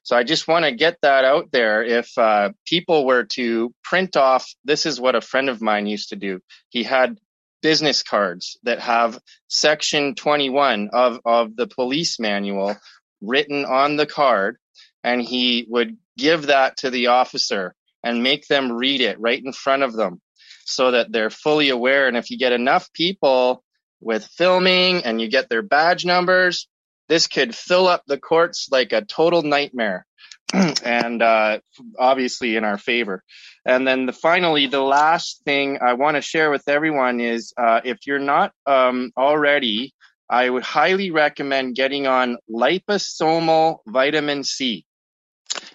So 0.03 0.17
I 0.17 0.23
just 0.23 0.47
want 0.47 0.65
to 0.65 0.71
get 0.71 0.97
that 1.01 1.25
out 1.25 1.51
there. 1.51 1.83
If 1.83 2.17
uh, 2.17 2.51
people 2.65 3.05
were 3.05 3.23
to 3.23 3.73
print 3.83 4.15
off, 4.15 4.53
this 4.63 4.85
is 4.85 4.99
what 4.99 5.15
a 5.15 5.21
friend 5.21 5.49
of 5.49 5.61
mine 5.61 5.87
used 5.87 6.09
to 6.09 6.15
do. 6.15 6.39
He 6.69 6.83
had 6.83 7.17
business 7.61 8.03
cards 8.03 8.57
that 8.63 8.79
have 8.79 9.19
section 9.47 10.15
21 10.15 10.89
of, 10.91 11.19
of 11.25 11.55
the 11.55 11.67
police 11.67 12.19
manual 12.19 12.75
written 13.21 13.63
on 13.63 13.95
the 13.95 14.05
card, 14.05 14.57
and 15.03 15.21
he 15.21 15.65
would 15.69 15.97
give 16.17 16.47
that 16.47 16.77
to 16.77 16.89
the 16.89 17.07
officer 17.07 17.73
and 18.03 18.23
make 18.23 18.47
them 18.47 18.73
read 18.73 18.99
it 18.99 19.19
right 19.19 19.41
in 19.43 19.53
front 19.53 19.83
of 19.83 19.93
them 19.93 20.21
so 20.65 20.91
that 20.91 21.11
they're 21.11 21.29
fully 21.29 21.69
aware. 21.69 22.07
And 22.07 22.17
if 22.17 22.31
you 22.31 22.37
get 22.37 22.51
enough 22.51 22.91
people 22.93 23.63
with 24.01 24.25
filming 24.25 25.03
and 25.03 25.21
you 25.21 25.29
get 25.29 25.49
their 25.49 25.61
badge 25.61 26.05
numbers, 26.05 26.67
this 27.09 27.27
could 27.27 27.55
fill 27.55 27.87
up 27.87 28.03
the 28.07 28.17
courts 28.17 28.67
like 28.71 28.93
a 28.93 29.03
total 29.03 29.43
nightmare. 29.43 30.05
and 30.83 31.21
uh, 31.21 31.59
obviously 31.97 32.55
in 32.55 32.63
our 32.63 32.77
favor. 32.77 33.23
And 33.65 33.87
then 33.87 34.05
the, 34.05 34.13
finally, 34.13 34.67
the 34.67 34.81
last 34.81 35.41
thing 35.45 35.79
I 35.81 35.93
want 35.93 36.15
to 36.15 36.21
share 36.21 36.51
with 36.51 36.67
everyone 36.67 37.19
is 37.19 37.53
uh, 37.57 37.81
if 37.83 38.05
you're 38.05 38.19
not 38.19 38.51
um, 38.67 39.11
already, 39.17 39.93
I 40.29 40.49
would 40.49 40.63
highly 40.63 41.11
recommend 41.11 41.75
getting 41.75 42.07
on 42.07 42.37
liposomal 42.49 43.79
vitamin 43.87 44.43
C. 44.43 44.85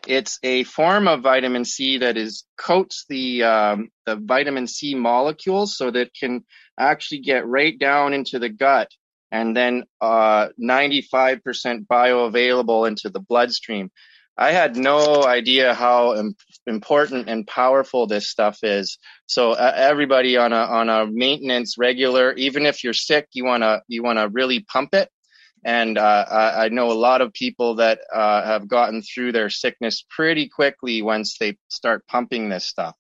It's 0.07 0.39
a 0.43 0.65
form 0.65 1.09
of 1.09 1.23
vitamin 1.23 1.65
C 1.65 1.99
that 1.99 2.17
is 2.17 2.45
coats 2.57 3.05
the 3.09 3.43
um, 3.45 3.89
the 4.07 4.17
vitamin 4.17 4.67
C 4.67 4.95
molecules 4.95 5.77
so 5.77 5.91
that 5.91 6.01
it 6.01 6.13
can 6.19 6.45
actually 6.79 7.21
get 7.21 7.47
right 7.47 7.79
down 7.79 8.15
into 8.15 8.39
the 8.39 8.49
gut 8.49 8.91
and 9.31 9.57
then 9.57 9.85
uh, 10.01 10.49
95% 10.61 11.87
bioavailable 11.87 12.89
into 12.89 13.11
the 13.11 13.21
bloodstream. 13.21 13.91
I 14.37 14.53
had 14.53 14.77
no 14.77 15.25
idea 15.25 15.75
how 15.75 16.15
Im- 16.17 16.37
important 16.67 17.29
and 17.29 17.47
powerful 17.47 18.07
this 18.07 18.31
stuff 18.31 18.61
is. 18.63 18.99
So 19.27 19.53
uh, 19.53 19.73
everybody 19.75 20.37
on 20.37 20.53
a 20.53 20.57
on 20.57 20.89
a 20.89 21.07
maintenance 21.07 21.77
regular, 21.77 22.33
even 22.35 22.65
if 22.65 22.85
you're 22.85 22.93
sick, 22.93 23.27
you 23.33 23.45
wanna 23.45 23.83
you 23.89 24.05
wanna 24.05 24.29
really 24.29 24.61
pump 24.61 24.95
it. 24.95 25.11
And 25.69 25.99
uh, 25.99 26.25
I, 26.31 26.65
I, 26.65 26.69
know 26.71 26.91
a 26.91 26.95
lot 26.95 27.21
of 27.21 27.35
people 27.35 27.75
that 27.75 28.01
uh, 28.11 28.43
have 28.43 28.69
gotten 28.69 29.03
through 29.03 29.33
their 29.33 29.51
sickness 29.51 30.03
pretty 30.09 30.49
quickly 30.49 31.03
once 31.03 31.37
they 31.37 31.59
start 31.69 32.07
pumping 32.07 32.49
this 32.49 32.65
stuff. 32.65 32.97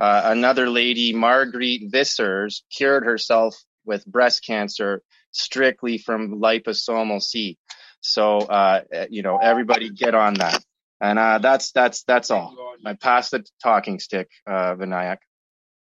Uh, 0.00 0.22
another 0.24 0.68
lady, 0.68 1.12
Marguerite 1.12 1.92
Vissers, 1.92 2.62
cured 2.76 3.04
herself 3.04 3.54
with 3.84 4.04
breast 4.04 4.44
cancer 4.44 5.00
strictly 5.30 5.96
from 5.96 6.40
liposomal 6.40 7.22
C. 7.22 7.56
So, 8.00 8.38
uh, 8.38 8.80
you 9.08 9.22
know, 9.22 9.36
everybody 9.36 9.88
get 9.88 10.16
on 10.16 10.34
that. 10.34 10.60
And 11.00 11.20
uh, 11.20 11.38
that's 11.38 11.70
that's 11.70 12.02
that's 12.02 12.32
all. 12.32 12.56
I 12.84 12.94
pass 12.94 13.30
the 13.30 13.46
talking 13.62 14.00
stick, 14.00 14.28
uh, 14.44 14.74
Vinayak. 14.74 15.18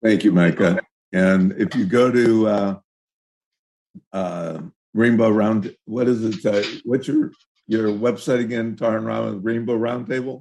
Thank 0.02 0.24
you, 0.24 0.32
Micah. 0.32 0.80
And 1.12 1.52
if 1.52 1.76
you 1.76 1.84
go 1.84 2.10
to 2.10 2.80
Rainbow 4.96 5.30
Round, 5.30 5.76
what 5.84 6.08
is 6.08 6.24
it? 6.24 6.44
Uh, 6.44 6.66
what's 6.84 7.06
your 7.06 7.30
your 7.66 7.88
website 7.88 8.40
again? 8.40 8.76
Tara 8.76 8.96
and 8.96 9.06
Rama 9.06 9.32
Rainbow 9.32 9.78
Roundtable. 9.78 10.40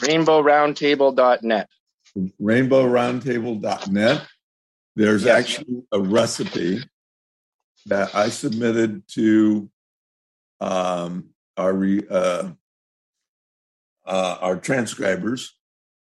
RainbowRoundtable.net. 0.00 1.68
RainbowRoundtable.net. 2.42 4.26
There's 4.96 5.24
yes. 5.24 5.38
actually 5.38 5.82
a 5.92 6.00
recipe 6.00 6.82
that 7.86 8.14
I 8.14 8.30
submitted 8.30 9.06
to 9.10 9.70
um, 10.60 11.30
our 11.56 11.84
uh, 12.10 12.50
uh, 14.04 14.38
our 14.40 14.56
transcribers 14.56 15.56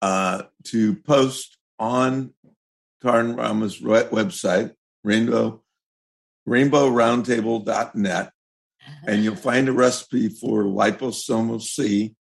uh, 0.01 0.43
to 0.65 0.95
post 0.95 1.57
on 1.77 2.33
Tarn 3.03 3.35
Rama's 3.35 3.79
website, 3.79 4.73
Rainbow 5.03 5.61
rainbowroundtable.net, 6.49 8.31
and 9.07 9.23
you'll 9.23 9.35
find 9.35 9.69
a 9.69 9.73
recipe 9.73 10.29
for 10.29 10.63
liposomal 10.63 11.61
C. 11.61 12.15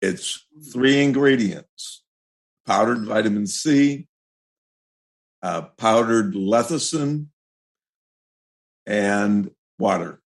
It's 0.00 0.46
three 0.72 1.02
ingredients 1.02 2.02
powdered 2.66 3.04
vitamin 3.04 3.46
C, 3.46 4.08
uh, 5.42 5.62
powdered 5.78 6.34
lecithin, 6.34 7.26
and 8.86 9.50
water. 9.78 10.20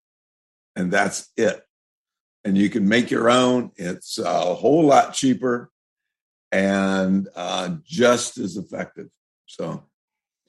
And 0.76 0.90
that's 0.90 1.28
it 1.36 1.64
and 2.44 2.56
you 2.56 2.70
can 2.70 2.88
make 2.88 3.10
your 3.10 3.30
own. 3.30 3.70
It's 3.76 4.18
a 4.18 4.54
whole 4.54 4.84
lot 4.84 5.14
cheaper 5.14 5.70
and 6.52 7.28
uh, 7.36 7.76
just 7.84 8.38
as 8.38 8.56
effective. 8.56 9.08
So, 9.46 9.84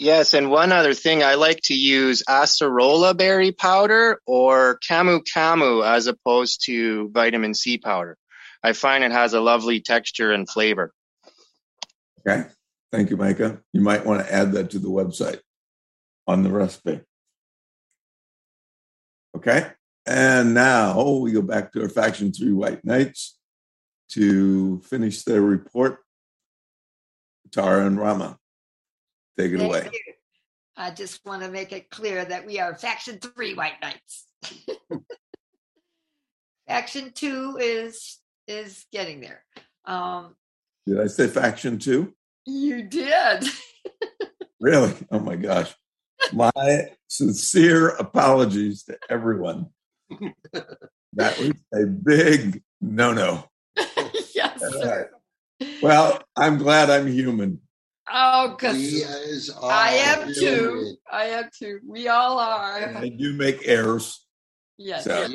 yes, 0.02 0.34
and 0.34 0.49
one 0.49 0.72
other 0.72 0.94
thing, 0.94 1.23
I 1.23 1.36
like 1.36 1.61
to 1.65 1.73
use 1.73 2.23
acerola 2.28 3.15
berry 3.15 3.52
powder 3.52 4.19
or 4.26 4.80
camu 4.90 5.22
camu 5.23 5.86
as 5.86 6.07
opposed 6.07 6.65
to 6.65 7.10
vitamin 7.10 7.53
C 7.53 7.78
powder. 7.78 8.18
I 8.64 8.73
find 8.73 9.03
it 9.03 9.11
has 9.11 9.34
a 9.34 9.40
lovely 9.40 9.80
texture 9.80 10.32
and 10.32 10.49
flavor. 10.49 10.91
Okay. 12.19 12.48
Thank 12.91 13.10
you, 13.10 13.18
Micah. 13.18 13.61
You 13.72 13.82
might 13.82 14.06
want 14.06 14.26
to 14.26 14.34
add 14.34 14.52
that 14.53 14.72
to 14.72 14.80
the 14.80 14.90
website 14.90 15.40
on 16.28 16.44
the 16.44 16.49
recipe. 16.49 17.02
Okay. 19.38 19.72
And 20.06 20.53
now 20.53 21.02
we 21.19 21.32
go 21.32 21.41
back 21.41 21.72
to 21.72 21.84
our 21.84 21.90
Faction 21.90 22.34
3 22.34 22.52
White 22.52 22.84
Knights 22.84 23.38
to 24.10 24.82
finish 24.82 25.23
their 25.23 25.41
report. 25.41 25.99
Tara 27.52 27.86
and 27.86 27.99
Rama, 27.99 28.38
take 29.38 29.52
it 29.52 29.58
Thank 29.58 29.70
away. 29.70 29.90
You. 29.91 30.14
I 30.78 30.91
just 30.91 31.26
want 31.26 31.44
to 31.44 31.49
make 31.49 31.72
it 31.72 31.90
clear 31.90 32.24
that 32.24 32.45
we 32.45 32.60
are 32.60 32.76
Faction 32.76 33.20
3 33.20 33.53
White 33.53 33.82
Knights. 33.82 34.28
faction 36.68 37.12
2 37.14 37.58
is 37.62 38.18
is 38.48 38.86
getting 38.91 39.22
there. 39.22 39.44
Um, 39.86 40.36
did 40.86 40.99
I 40.99 41.08
say 41.08 41.28
Faction 41.28 41.78
2? 41.78 42.14
You 42.45 42.84
did. 42.84 43.45
really? 44.60 44.94
Oh 45.12 45.20
my 45.20 45.36
gosh. 45.36 45.74
My 46.34 46.52
sincere 47.08 47.90
apologies 47.90 48.84
to 48.84 48.98
everyone 49.10 49.68
that 51.14 51.38
was 51.40 51.53
a 51.74 51.86
big 51.86 52.62
no 52.80 53.14
no. 53.14 53.45
yes. 54.36 54.62
Right. 54.84 55.06
Well, 55.82 56.22
I'm 56.36 56.58
glad 56.58 56.90
I'm 56.90 57.08
human. 57.08 57.60
Oh, 58.10 58.56
because 58.57 59.52
I 59.61 59.91
am 59.94 60.34
too. 60.34 60.95
I 61.10 61.26
am 61.26 61.49
too. 61.57 61.80
We 61.88 62.07
all 62.07 62.40
are. 62.40 62.80
And 62.80 62.98
I 62.98 63.10
do 63.10 63.34
make 63.34 63.68
errors. 63.68 64.26
Yes. 64.78 65.03
So 65.03 65.28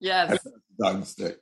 yes. 0.00 0.38
Dog 0.78 1.04
stick. 1.06 1.38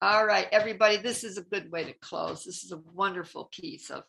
All 0.00 0.24
right, 0.24 0.46
everybody. 0.52 0.96
This 0.98 1.24
is 1.24 1.38
a 1.38 1.42
good 1.42 1.70
way 1.70 1.84
to 1.84 1.92
close. 1.92 2.44
This 2.44 2.64
is 2.64 2.72
a 2.72 2.80
wonderful 2.94 3.48
piece 3.52 3.90
of. 3.90 4.04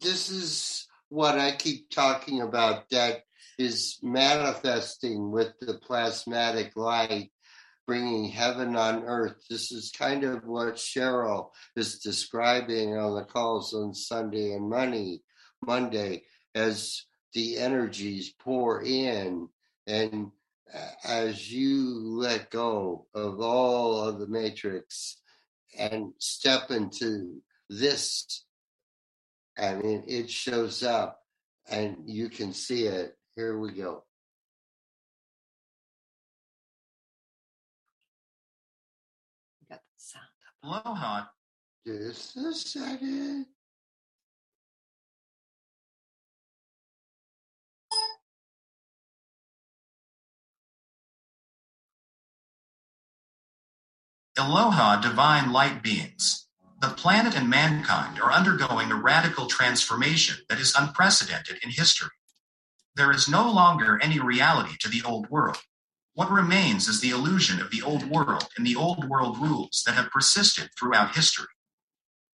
This 0.00 0.30
is 0.30 0.86
what 1.08 1.38
I 1.38 1.52
keep 1.52 1.90
talking 1.90 2.40
about. 2.40 2.88
That 2.90 3.22
is 3.58 3.98
manifesting 4.02 5.30
with 5.30 5.52
the 5.60 5.74
plasmatic 5.74 6.72
light 6.76 7.30
bringing 7.86 8.28
heaven 8.28 8.76
on 8.76 9.04
earth. 9.04 9.36
This 9.48 9.70
is 9.70 9.92
kind 9.96 10.24
of 10.24 10.46
what 10.46 10.76
Cheryl 10.76 11.50
is 11.76 11.98
describing 11.98 12.96
on 12.96 13.14
the 13.14 13.24
calls 13.24 13.74
on 13.74 13.94
Sunday 13.94 14.52
and 14.52 14.68
Monday, 14.70 15.20
Monday 15.66 16.22
as 16.54 17.02
the 17.32 17.58
energies 17.58 18.32
pour 18.38 18.82
in 18.82 19.48
and 19.86 20.30
uh, 20.72 20.78
as 21.04 21.52
you 21.52 21.98
let 22.00 22.50
go 22.50 23.06
of 23.14 23.40
all 23.40 24.00
of 24.00 24.18
the 24.18 24.26
matrix 24.26 25.20
and 25.78 26.12
step 26.18 26.70
into 26.70 27.42
this, 27.68 28.44
I 29.58 29.74
mean, 29.74 30.04
it 30.06 30.30
shows 30.30 30.82
up 30.82 31.20
and 31.70 31.96
you 32.06 32.28
can 32.28 32.52
see 32.52 32.84
it. 32.86 33.16
Here 33.36 33.58
we 33.58 33.72
go. 33.72 34.04
Got 39.68 39.80
the 39.80 39.96
sound 39.96 40.24
up. 40.72 40.84
Aloha. 40.86 41.24
Just 41.86 42.36
a 42.36 42.54
second. 42.54 43.46
Aloha, 54.36 55.00
divine 55.00 55.52
light 55.52 55.80
beings. 55.80 56.48
The 56.80 56.88
planet 56.88 57.36
and 57.36 57.48
mankind 57.48 58.18
are 58.18 58.32
undergoing 58.32 58.90
a 58.90 58.96
radical 58.96 59.46
transformation 59.46 60.44
that 60.48 60.58
is 60.58 60.74
unprecedented 60.76 61.58
in 61.62 61.70
history. 61.70 62.10
There 62.96 63.12
is 63.12 63.28
no 63.28 63.48
longer 63.48 63.96
any 64.02 64.18
reality 64.18 64.74
to 64.80 64.88
the 64.88 65.02
old 65.04 65.30
world. 65.30 65.58
What 66.14 66.32
remains 66.32 66.88
is 66.88 67.00
the 67.00 67.10
illusion 67.10 67.60
of 67.60 67.70
the 67.70 67.82
old 67.82 68.10
world 68.10 68.48
and 68.56 68.66
the 68.66 68.74
old 68.74 69.08
world 69.08 69.38
rules 69.38 69.84
that 69.86 69.94
have 69.94 70.10
persisted 70.10 70.70
throughout 70.76 71.14
history. 71.14 71.46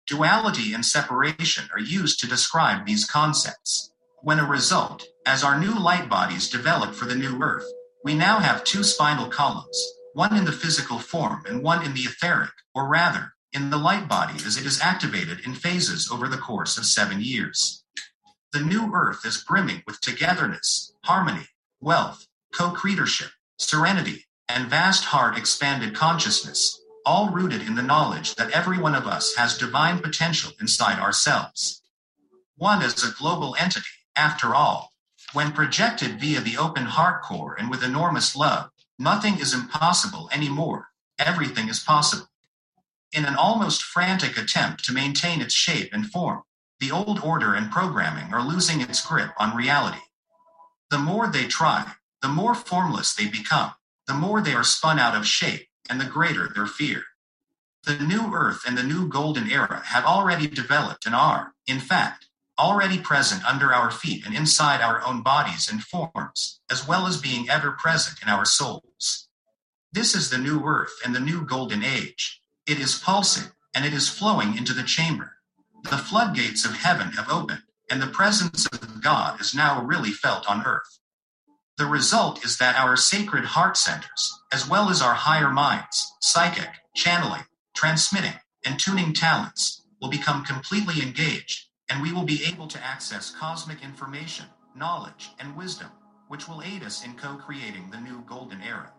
Duality 0.06 0.72
and 0.72 0.86
separation 0.86 1.68
are 1.74 1.80
used 1.80 2.18
to 2.20 2.26
describe 2.26 2.86
these 2.86 3.04
concepts. 3.04 3.92
When 4.22 4.38
a 4.38 4.46
result, 4.46 5.06
as 5.26 5.44
our 5.44 5.60
new 5.60 5.78
light 5.78 6.08
bodies 6.08 6.48
develop 6.48 6.94
for 6.94 7.04
the 7.04 7.14
new 7.14 7.42
earth, 7.42 7.66
we 8.02 8.14
now 8.14 8.38
have 8.38 8.64
two 8.64 8.84
spinal 8.84 9.28
columns, 9.28 9.78
one 10.14 10.36
in 10.36 10.44
the 10.44 10.52
physical 10.52 10.98
form 10.98 11.44
and 11.46 11.62
one 11.62 11.84
in 11.84 11.94
the 11.94 12.00
etheric, 12.00 12.50
or 12.74 12.88
rather, 12.88 13.34
in 13.52 13.70
the 13.70 13.76
light 13.76 14.08
body 14.08 14.34
as 14.44 14.56
it 14.56 14.66
is 14.66 14.80
activated 14.80 15.40
in 15.40 15.54
phases 15.54 16.10
over 16.10 16.28
the 16.28 16.38
course 16.38 16.78
of 16.78 16.86
seven 16.86 17.20
years. 17.20 17.84
The 18.52 18.60
new 18.60 18.92
earth 18.94 19.24
is 19.24 19.44
brimming 19.44 19.82
with 19.86 20.00
togetherness, 20.00 20.92
harmony, 21.04 21.46
wealth, 21.80 22.26
co 22.52 22.70
creatorship, 22.70 23.30
serenity, 23.58 24.26
and 24.48 24.68
vast 24.68 25.04
heart 25.04 25.38
expanded 25.38 25.94
consciousness, 25.94 26.80
all 27.06 27.30
rooted 27.30 27.62
in 27.62 27.76
the 27.76 27.82
knowledge 27.82 28.34
that 28.34 28.50
every 28.50 28.78
one 28.78 28.94
of 28.94 29.06
us 29.06 29.34
has 29.36 29.56
divine 29.56 30.00
potential 30.00 30.52
inside 30.60 30.98
ourselves. 30.98 31.82
One 32.56 32.82
is 32.82 33.04
a 33.04 33.14
global 33.16 33.56
entity, 33.58 33.86
after 34.16 34.54
all. 34.54 34.92
When 35.32 35.52
projected 35.52 36.20
via 36.20 36.40
the 36.40 36.56
open 36.56 36.84
heart 36.84 37.22
core 37.22 37.54
and 37.58 37.70
with 37.70 37.84
enormous 37.84 38.34
love, 38.34 38.70
nothing 39.00 39.38
is 39.40 39.54
impossible 39.54 40.28
anymore. 40.32 40.88
Everything 41.18 41.68
is 41.68 41.80
possible. 41.80 42.28
In 43.12 43.24
an 43.24 43.34
almost 43.34 43.82
frantic 43.82 44.36
attempt 44.36 44.84
to 44.84 44.92
maintain 44.92 45.40
its 45.40 45.54
shape 45.54 45.88
and 45.92 46.08
form, 46.08 46.42
the 46.78 46.92
old 46.92 47.18
order 47.20 47.54
and 47.54 47.72
programming 47.72 48.32
are 48.32 48.46
losing 48.46 48.80
its 48.80 49.04
grip 49.04 49.30
on 49.38 49.56
reality. 49.56 49.98
The 50.90 50.98
more 50.98 51.26
they 51.26 51.46
try, 51.46 51.92
the 52.22 52.28
more 52.28 52.54
formless 52.54 53.14
they 53.14 53.26
become, 53.26 53.72
the 54.06 54.14
more 54.14 54.40
they 54.40 54.54
are 54.54 54.62
spun 54.62 54.98
out 54.98 55.16
of 55.16 55.26
shape, 55.26 55.66
and 55.88 56.00
the 56.00 56.04
greater 56.04 56.48
their 56.54 56.66
fear. 56.66 57.02
The 57.84 57.98
new 57.98 58.34
earth 58.34 58.62
and 58.66 58.76
the 58.76 58.82
new 58.82 59.08
golden 59.08 59.50
era 59.50 59.82
have 59.86 60.04
already 60.04 60.46
developed 60.46 61.06
and 61.06 61.14
are, 61.14 61.54
in 61.66 61.80
fact, 61.80 62.26
already 62.58 62.98
present 62.98 63.44
under 63.44 63.72
our 63.72 63.90
feet 63.90 64.26
and 64.26 64.34
inside 64.34 64.80
our 64.80 65.02
own 65.02 65.22
bodies 65.22 65.70
and 65.70 65.82
forms, 65.82 66.60
as 66.70 66.86
well 66.86 67.06
as 67.06 67.20
being 67.20 67.48
ever 67.48 67.72
present 67.72 68.20
in 68.22 68.28
our 68.28 68.44
souls. 68.44 69.28
This 69.92 70.14
is 70.14 70.30
the 70.30 70.38
new 70.38 70.64
earth 70.64 71.00
and 71.04 71.14
the 71.14 71.20
new 71.20 71.44
golden 71.44 71.82
age. 71.82 72.40
It 72.66 72.78
is 72.78 72.98
pulsing 72.98 73.52
and 73.74 73.84
it 73.84 73.92
is 73.92 74.08
flowing 74.08 74.56
into 74.56 74.72
the 74.72 74.82
chamber. 74.82 75.36
The 75.84 75.98
floodgates 75.98 76.64
of 76.64 76.76
heaven 76.76 77.12
have 77.12 77.30
opened, 77.30 77.62
and 77.90 78.02
the 78.02 78.06
presence 78.06 78.66
of 78.66 79.02
God 79.02 79.40
is 79.40 79.54
now 79.54 79.82
really 79.82 80.10
felt 80.10 80.48
on 80.48 80.66
earth. 80.66 80.98
The 81.78 81.86
result 81.86 82.44
is 82.44 82.58
that 82.58 82.76
our 82.76 82.96
sacred 82.96 83.46
heart 83.46 83.76
centers, 83.76 84.38
as 84.52 84.68
well 84.68 84.90
as 84.90 85.00
our 85.00 85.14
higher 85.14 85.48
minds, 85.48 86.12
psychic, 86.20 86.68
channeling, 86.94 87.44
transmitting, 87.74 88.34
and 88.66 88.78
tuning 88.78 89.14
talents, 89.14 89.82
will 90.00 90.10
become 90.10 90.44
completely 90.44 91.02
engaged, 91.02 91.69
and 91.90 92.00
we 92.00 92.12
will 92.12 92.24
be 92.24 92.44
able 92.44 92.68
to 92.68 92.84
access 92.84 93.30
cosmic 93.32 93.82
information, 93.82 94.46
knowledge, 94.76 95.30
and 95.40 95.56
wisdom, 95.56 95.90
which 96.28 96.48
will 96.48 96.62
aid 96.62 96.84
us 96.84 97.04
in 97.04 97.14
co 97.14 97.36
creating 97.36 97.90
the 97.90 98.00
new 98.00 98.22
golden 98.28 98.62
era. 98.62 98.92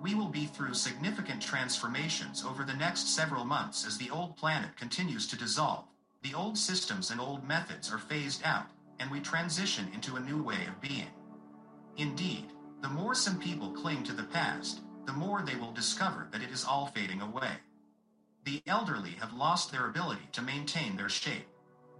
We 0.00 0.14
will 0.14 0.28
be 0.28 0.46
through 0.46 0.74
significant 0.74 1.42
transformations 1.42 2.44
over 2.44 2.64
the 2.64 2.74
next 2.74 3.14
several 3.14 3.44
months 3.44 3.86
as 3.86 3.98
the 3.98 4.10
old 4.10 4.36
planet 4.36 4.76
continues 4.76 5.26
to 5.28 5.38
dissolve. 5.38 5.84
The 6.22 6.34
old 6.34 6.58
systems 6.58 7.10
and 7.10 7.20
old 7.20 7.46
methods 7.46 7.92
are 7.92 7.98
phased 7.98 8.42
out, 8.44 8.66
and 8.98 9.10
we 9.10 9.20
transition 9.20 9.88
into 9.94 10.16
a 10.16 10.20
new 10.20 10.42
way 10.42 10.66
of 10.68 10.80
being. 10.80 11.08
Indeed, 11.96 12.46
the 12.82 12.88
more 12.88 13.14
some 13.14 13.38
people 13.38 13.72
cling 13.72 14.02
to 14.04 14.12
the 14.12 14.24
past, 14.24 14.80
the 15.06 15.12
more 15.12 15.42
they 15.42 15.56
will 15.56 15.72
discover 15.72 16.28
that 16.32 16.42
it 16.42 16.50
is 16.50 16.64
all 16.64 16.86
fading 16.88 17.22
away. 17.22 17.52
The 18.44 18.62
elderly 18.66 19.12
have 19.12 19.34
lost 19.34 19.72
their 19.72 19.88
ability 19.88 20.28
to 20.32 20.42
maintain 20.42 20.96
their 20.96 21.08
shape. 21.08 21.46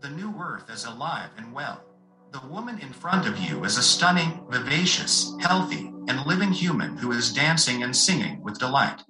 The 0.06 0.12
new 0.12 0.40
earth 0.40 0.70
is 0.70 0.84
alive 0.84 1.30
and 1.36 1.52
well. 1.52 1.82
The 2.30 2.46
woman 2.46 2.78
in 2.78 2.92
front 2.92 3.26
of 3.26 3.40
you 3.40 3.64
is 3.64 3.76
a 3.76 3.82
stunning, 3.82 4.46
vivacious, 4.48 5.34
healthy, 5.40 5.92
and 6.06 6.24
living 6.24 6.52
human 6.52 6.96
who 6.96 7.10
is 7.10 7.32
dancing 7.32 7.82
and 7.82 7.96
singing 7.96 8.40
with 8.40 8.60
delight. 8.60 9.02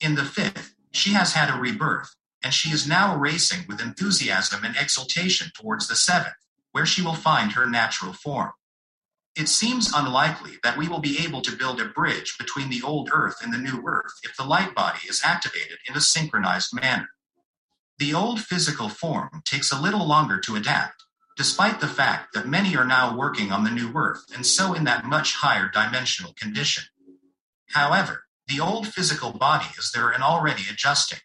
In 0.00 0.14
the 0.14 0.24
fifth, 0.24 0.76
she 0.92 1.14
has 1.14 1.32
had 1.32 1.50
a 1.52 1.58
rebirth, 1.58 2.14
and 2.44 2.54
she 2.54 2.70
is 2.70 2.86
now 2.86 3.16
racing 3.16 3.64
with 3.66 3.80
enthusiasm 3.80 4.62
and 4.64 4.76
exultation 4.76 5.50
towards 5.52 5.88
the 5.88 5.96
seventh, 5.96 6.36
where 6.70 6.86
she 6.86 7.02
will 7.02 7.14
find 7.14 7.50
her 7.50 7.68
natural 7.68 8.12
form. 8.12 8.52
It 9.34 9.48
seems 9.48 9.92
unlikely 9.92 10.58
that 10.62 10.78
we 10.78 10.86
will 10.86 11.00
be 11.00 11.18
able 11.24 11.40
to 11.40 11.56
build 11.56 11.80
a 11.80 11.86
bridge 11.86 12.38
between 12.38 12.70
the 12.70 12.82
old 12.82 13.10
Earth 13.12 13.38
and 13.42 13.52
the 13.52 13.58
new 13.58 13.82
Earth 13.84 14.12
if 14.22 14.36
the 14.36 14.44
light 14.44 14.76
body 14.76 15.00
is 15.08 15.22
activated 15.24 15.78
in 15.88 15.96
a 15.96 16.00
synchronized 16.00 16.72
manner. 16.72 17.08
The 18.00 18.14
old 18.14 18.40
physical 18.40 18.88
form 18.88 19.42
takes 19.44 19.70
a 19.70 19.80
little 19.80 20.06
longer 20.06 20.40
to 20.40 20.56
adapt, 20.56 21.04
despite 21.36 21.80
the 21.80 21.86
fact 21.86 22.32
that 22.32 22.48
many 22.48 22.74
are 22.74 22.86
now 22.86 23.14
working 23.14 23.52
on 23.52 23.62
the 23.62 23.70
new 23.70 23.92
Earth 23.94 24.24
and 24.34 24.46
so 24.46 24.72
in 24.72 24.84
that 24.84 25.04
much 25.04 25.34
higher 25.34 25.68
dimensional 25.68 26.32
condition. 26.32 26.84
However, 27.68 28.24
the 28.48 28.58
old 28.58 28.88
physical 28.88 29.32
body 29.32 29.66
is 29.78 29.92
there 29.92 30.08
and 30.08 30.22
already 30.22 30.62
adjusting. 30.70 31.18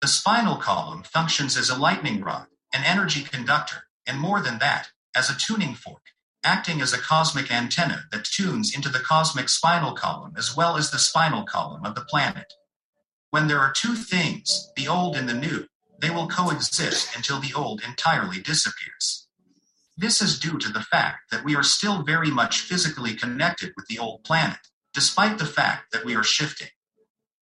The 0.00 0.06
spinal 0.06 0.56
column 0.56 1.02
functions 1.02 1.56
as 1.56 1.68
a 1.68 1.76
lightning 1.76 2.20
rod, 2.20 2.46
an 2.72 2.84
energy 2.84 3.24
conductor, 3.24 3.88
and 4.06 4.20
more 4.20 4.40
than 4.40 4.60
that, 4.60 4.90
as 5.16 5.28
a 5.28 5.36
tuning 5.36 5.74
fork 5.74 6.02
acting 6.44 6.82
as 6.82 6.92
a 6.92 6.98
cosmic 6.98 7.50
antenna 7.50 8.04
that 8.12 8.24
tunes 8.24 8.74
into 8.76 8.90
the 8.90 9.00
cosmic 9.00 9.48
spinal 9.48 9.92
column 9.92 10.34
as 10.36 10.54
well 10.54 10.76
as 10.76 10.90
the 10.90 10.98
spinal 10.98 11.42
column 11.42 11.84
of 11.84 11.94
the 11.94 12.02
planet. 12.02 12.52
When 13.34 13.48
there 13.48 13.58
are 13.58 13.72
two 13.72 13.96
things, 13.96 14.70
the 14.76 14.86
old 14.86 15.16
and 15.16 15.28
the 15.28 15.34
new, 15.34 15.66
they 15.98 16.08
will 16.08 16.28
coexist 16.28 17.16
until 17.16 17.40
the 17.40 17.52
old 17.52 17.82
entirely 17.82 18.40
disappears. 18.40 19.26
This 19.96 20.22
is 20.22 20.38
due 20.38 20.56
to 20.56 20.68
the 20.68 20.82
fact 20.82 21.32
that 21.32 21.44
we 21.44 21.56
are 21.56 21.64
still 21.64 22.04
very 22.04 22.30
much 22.30 22.60
physically 22.60 23.16
connected 23.16 23.72
with 23.76 23.88
the 23.88 23.98
old 23.98 24.22
planet, 24.22 24.60
despite 24.92 25.38
the 25.38 25.46
fact 25.46 25.90
that 25.90 26.04
we 26.04 26.14
are 26.14 26.22
shifting. 26.22 26.68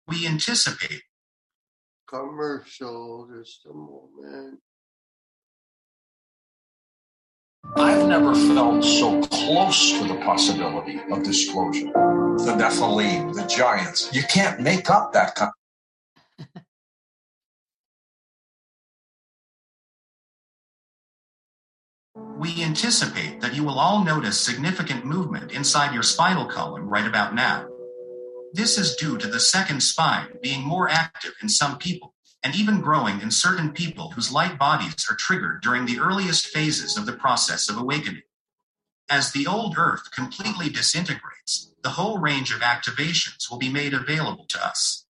We 0.09 0.27
anticipate 0.27 1.03
commercial 2.05 3.29
just 3.33 3.65
a 3.65 3.73
moment. 3.73 4.59
I've 7.77 8.09
never 8.09 8.35
felt 8.35 8.83
so 8.83 9.21
close 9.21 9.93
to 9.93 10.05
the 10.05 10.15
possibility 10.15 10.99
of 11.09 11.23
disclosure. 11.23 11.93
The 12.43 12.57
Nephilim, 12.59 13.33
the 13.33 13.47
giants. 13.47 14.13
You 14.13 14.23
can't 14.23 14.59
make 14.59 14.89
up 14.89 15.13
that 15.13 15.35
kind. 15.35 15.51
We 22.37 22.63
anticipate 22.63 23.41
that 23.41 23.55
you 23.55 23.63
will 23.63 23.79
all 23.79 24.03
notice 24.03 24.39
significant 24.39 25.05
movement 25.05 25.51
inside 25.51 25.93
your 25.93 26.03
spinal 26.03 26.45
column 26.45 26.87
right 26.87 27.05
about 27.05 27.33
now. 27.33 27.67
This 28.53 28.77
is 28.77 28.95
due 28.95 29.17
to 29.17 29.27
the 29.27 29.39
second 29.39 29.81
spine 29.81 30.29
being 30.41 30.61
more 30.61 30.89
active 30.89 31.33
in 31.41 31.49
some 31.49 31.77
people 31.77 32.13
and 32.43 32.55
even 32.55 32.81
growing 32.81 33.21
in 33.21 33.31
certain 33.31 33.71
people 33.71 34.11
whose 34.11 34.31
light 34.31 34.57
bodies 34.57 35.05
are 35.09 35.15
triggered 35.15 35.61
during 35.61 35.85
the 35.85 35.99
earliest 35.99 36.47
phases 36.47 36.97
of 36.97 37.05
the 37.05 37.13
process 37.13 37.69
of 37.69 37.77
awakening. 37.77 38.23
As 39.09 39.31
the 39.31 39.47
old 39.47 39.77
Earth 39.77 40.11
completely 40.11 40.69
disintegrates, 40.69 41.71
the 41.81 41.91
whole 41.91 42.17
range 42.17 42.53
of 42.53 42.61
activations 42.61 43.49
will 43.49 43.57
be 43.57 43.69
made 43.69 43.93
available 43.93 44.45
to 44.45 44.65
us. 44.65 45.05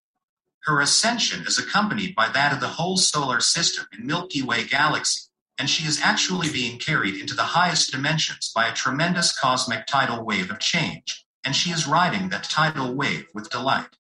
Her 0.64 0.82
ascension 0.82 1.46
is 1.46 1.60
accompanied 1.60 2.16
by 2.16 2.30
that 2.30 2.52
of 2.52 2.60
the 2.60 2.68
whole 2.68 2.98
solar 2.98 3.40
system 3.40 3.86
in 3.98 4.06
Milky 4.08 4.42
Way 4.42 4.64
galaxy, 4.64 5.30
and 5.58 5.70
she 5.70 5.88
is 5.88 6.02
actually 6.02 6.50
being 6.52 6.78
carried 6.78 7.16
into 7.16 7.34
the 7.34 7.44
highest 7.44 7.92
dimensions 7.92 8.52
by 8.54 8.68
a 8.68 8.74
tremendous 8.74 9.38
cosmic 9.38 9.86
tidal 9.86 10.24
wave 10.24 10.52
of 10.52 10.60
change, 10.60 11.26
and 11.46 11.56
she 11.56 11.72
is 11.72 11.88
riding 11.88 12.30
that 12.30 12.44
tidal 12.44 12.94
wave 12.94 13.28
with 13.34 13.50
delight. 13.50 13.96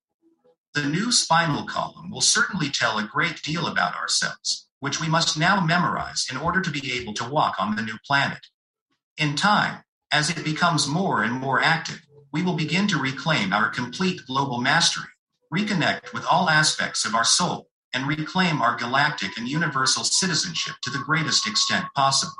The 0.73 0.84
new 0.84 1.11
spinal 1.11 1.64
column 1.65 2.11
will 2.11 2.22
certainly 2.22 2.69
tell 2.69 2.98
a 2.98 3.03
great 3.03 3.41
deal 3.41 3.68
about 3.68 3.95
ourselves, 3.95 4.68
which 4.82 4.99
we 4.99 5.07
must 5.07 5.40
now 5.40 5.61
memorize 5.61 6.27
in 6.30 6.36
order 6.38 6.60
to 6.61 6.69
be 6.69 6.91
able 6.94 7.14
to 7.14 7.30
walk 7.30 7.56
on 7.57 7.76
the 7.76 7.82
new 7.82 7.98
planet. 8.06 8.48
In 9.18 9.36
time, 9.36 9.84
as 10.11 10.30
it 10.30 10.44
becomes 10.44 10.88
more 10.88 11.23
and 11.23 11.34
more 11.34 11.61
active, 11.61 12.02
we 12.34 12.44
will 12.44 12.56
begin 12.56 12.88
to 12.90 12.98
reclaim 12.98 13.53
our 13.53 13.69
complete 13.69 14.22
global 14.27 14.60
mastery, 14.60 15.07
reconnect 15.53 16.11
with 16.14 16.26
all 16.26 16.49
aspects 16.49 17.06
of 17.06 17.15
our 17.15 17.23
soul, 17.23 17.69
and 17.96 18.06
reclaim 18.06 18.62
our 18.62 18.76
galactic 18.76 19.38
and 19.38 19.48
universal 19.48 20.04
citizenship 20.04 20.76
to 20.82 20.90
the 20.90 21.00
greatest 21.00 21.48
extent 21.48 21.86
possible. 21.96 22.36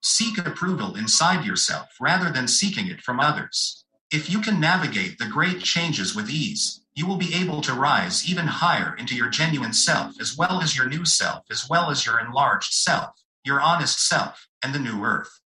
Seek 0.00 0.38
approval 0.38 0.94
inside 0.94 1.44
yourself 1.44 1.88
rather 2.00 2.30
than 2.30 2.46
seeking 2.46 2.86
it 2.86 3.02
from 3.02 3.18
others. 3.18 3.84
If 4.12 4.30
you 4.30 4.40
can 4.40 4.60
navigate 4.60 5.18
the 5.18 5.26
great 5.26 5.60
changes 5.60 6.14
with 6.14 6.30
ease, 6.30 6.80
you 6.94 7.06
will 7.06 7.16
be 7.16 7.34
able 7.34 7.60
to 7.62 7.74
rise 7.74 8.28
even 8.30 8.46
higher 8.46 8.94
into 8.96 9.16
your 9.16 9.28
genuine 9.28 9.72
self, 9.72 10.20
as 10.20 10.36
well 10.36 10.62
as 10.62 10.76
your 10.76 10.88
new 10.88 11.04
self, 11.04 11.44
as 11.50 11.68
well 11.68 11.90
as 11.90 12.06
your 12.06 12.20
enlarged 12.20 12.72
self, 12.72 13.10
your 13.44 13.60
honest 13.60 14.00
self, 14.08 14.48
and 14.62 14.72
the 14.72 14.78
new 14.78 15.02
earth. 15.04 15.40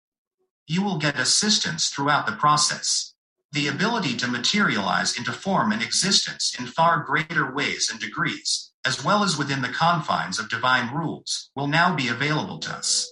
You 0.67 0.83
will 0.83 0.99
get 0.99 1.19
assistance 1.19 1.89
throughout 1.89 2.27
the 2.27 2.33
process. 2.33 3.15
The 3.53 3.69
ability 3.69 4.17
to 4.19 4.29
materialize 4.29 5.17
into 5.17 5.33
form 5.33 5.73
and 5.73 5.83
existence 5.83 6.55
in 6.59 6.67
far 6.67 7.01
greater 7.01 7.53
ways 7.53 7.89
and 7.91 8.01
degrees, 8.01 8.70
as 8.87 9.05
well 9.05 9.23
as 9.23 9.37
within 9.37 9.63
the 9.63 9.69
confines 9.69 10.39
of 10.39 10.49
divine 10.49 10.95
rules, 10.95 11.51
will 11.55 11.67
now 11.67 11.95
be 11.95 12.09
available 12.09 12.59
to 12.59 12.71
us. 12.71 13.11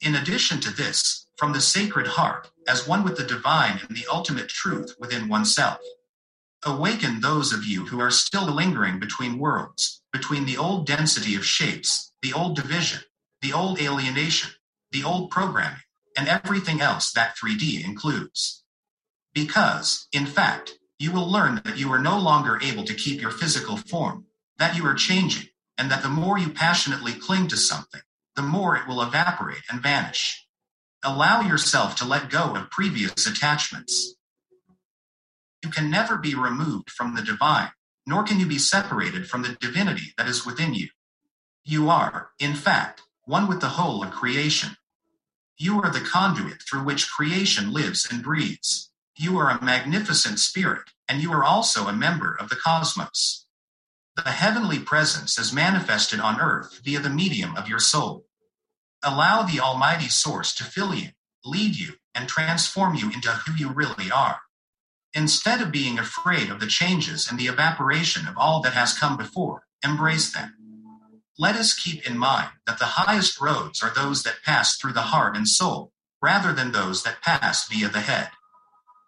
In 0.00 0.14
addition 0.14 0.60
to 0.60 0.70
this, 0.70 1.26
from 1.36 1.52
the 1.52 1.60
sacred 1.60 2.06
heart, 2.06 2.50
as 2.68 2.86
one 2.86 3.04
with 3.04 3.16
the 3.16 3.24
divine 3.24 3.80
and 3.86 3.96
the 3.96 4.06
ultimate 4.10 4.48
truth 4.48 4.94
within 4.98 5.28
oneself. 5.28 5.78
Awaken 6.64 7.20
those 7.20 7.52
of 7.52 7.64
you 7.64 7.86
who 7.86 8.00
are 8.00 8.10
still 8.10 8.46
lingering 8.46 8.98
between 8.98 9.38
worlds, 9.38 10.02
between 10.12 10.46
the 10.46 10.56
old 10.56 10.86
density 10.86 11.34
of 11.34 11.44
shapes, 11.44 12.12
the 12.22 12.32
old 12.32 12.56
division, 12.56 13.00
the 13.42 13.52
old 13.52 13.80
alienation, 13.80 14.52
the 14.92 15.04
old 15.04 15.30
programming, 15.30 15.82
and 16.16 16.28
everything 16.28 16.80
else 16.80 17.12
that 17.12 17.36
3D 17.36 17.84
includes. 17.84 18.62
Because, 19.34 20.06
in 20.12 20.24
fact, 20.24 20.78
you 20.98 21.12
will 21.12 21.30
learn 21.30 21.60
that 21.64 21.76
you 21.76 21.92
are 21.92 21.98
no 21.98 22.18
longer 22.18 22.58
able 22.62 22.84
to 22.84 22.94
keep 22.94 23.20
your 23.20 23.32
physical 23.32 23.76
form, 23.76 24.24
that 24.58 24.76
you 24.76 24.86
are 24.86 24.94
changing, 24.94 25.48
and 25.76 25.90
that 25.90 26.02
the 26.02 26.08
more 26.08 26.38
you 26.38 26.50
passionately 26.50 27.12
cling 27.12 27.48
to 27.48 27.56
something, 27.56 28.02
the 28.36 28.42
more 28.42 28.76
it 28.76 28.86
will 28.86 29.02
evaporate 29.02 29.62
and 29.70 29.82
vanish. 29.82 30.46
Allow 31.02 31.42
yourself 31.42 31.96
to 31.96 32.04
let 32.04 32.30
go 32.30 32.56
of 32.56 32.70
previous 32.70 33.26
attachments. 33.26 34.14
You 35.62 35.70
can 35.70 35.90
never 35.90 36.16
be 36.16 36.34
removed 36.34 36.90
from 36.90 37.14
the 37.14 37.22
divine, 37.22 37.70
nor 38.06 38.22
can 38.22 38.38
you 38.38 38.46
be 38.46 38.58
separated 38.58 39.28
from 39.28 39.42
the 39.42 39.56
divinity 39.60 40.12
that 40.16 40.28
is 40.28 40.46
within 40.46 40.74
you. 40.74 40.88
You 41.64 41.88
are, 41.88 42.30
in 42.38 42.54
fact, 42.54 43.02
one 43.24 43.48
with 43.48 43.60
the 43.60 43.70
whole 43.70 44.02
of 44.02 44.10
creation. 44.10 44.76
You 45.56 45.80
are 45.82 45.90
the 45.90 46.00
conduit 46.00 46.62
through 46.62 46.84
which 46.84 47.10
creation 47.10 47.72
lives 47.72 48.06
and 48.10 48.22
breathes. 48.22 48.90
You 49.16 49.38
are 49.38 49.50
a 49.50 49.64
magnificent 49.64 50.38
spirit, 50.40 50.90
and 51.08 51.22
you 51.22 51.32
are 51.32 51.44
also 51.44 51.86
a 51.86 51.92
member 51.92 52.36
of 52.38 52.48
the 52.48 52.56
cosmos. 52.56 53.43
The 54.16 54.30
heavenly 54.30 54.78
presence 54.78 55.38
is 55.38 55.52
manifested 55.52 56.20
on 56.20 56.40
earth 56.40 56.80
via 56.84 57.00
the 57.00 57.10
medium 57.10 57.56
of 57.56 57.68
your 57.68 57.80
soul. 57.80 58.26
Allow 59.02 59.42
the 59.42 59.58
Almighty 59.58 60.08
Source 60.08 60.54
to 60.54 60.64
fill 60.64 60.94
you, 60.94 61.08
lead 61.44 61.76
you, 61.76 61.94
and 62.14 62.28
transform 62.28 62.94
you 62.94 63.10
into 63.10 63.30
who 63.30 63.54
you 63.54 63.70
really 63.70 64.12
are. 64.12 64.38
Instead 65.14 65.60
of 65.60 65.72
being 65.72 65.98
afraid 65.98 66.48
of 66.48 66.60
the 66.60 66.68
changes 66.68 67.28
and 67.28 67.40
the 67.40 67.48
evaporation 67.48 68.28
of 68.28 68.38
all 68.38 68.60
that 68.62 68.72
has 68.72 68.96
come 68.96 69.16
before, 69.16 69.64
embrace 69.84 70.32
them. 70.32 70.54
Let 71.36 71.56
us 71.56 71.74
keep 71.74 72.08
in 72.08 72.16
mind 72.16 72.50
that 72.66 72.78
the 72.78 72.84
highest 72.84 73.40
roads 73.40 73.82
are 73.82 73.92
those 73.92 74.22
that 74.22 74.44
pass 74.44 74.76
through 74.76 74.92
the 74.92 75.02
heart 75.02 75.36
and 75.36 75.48
soul, 75.48 75.92
rather 76.22 76.52
than 76.52 76.70
those 76.70 77.02
that 77.02 77.20
pass 77.20 77.66
via 77.66 77.88
the 77.88 78.00
head. 78.00 78.30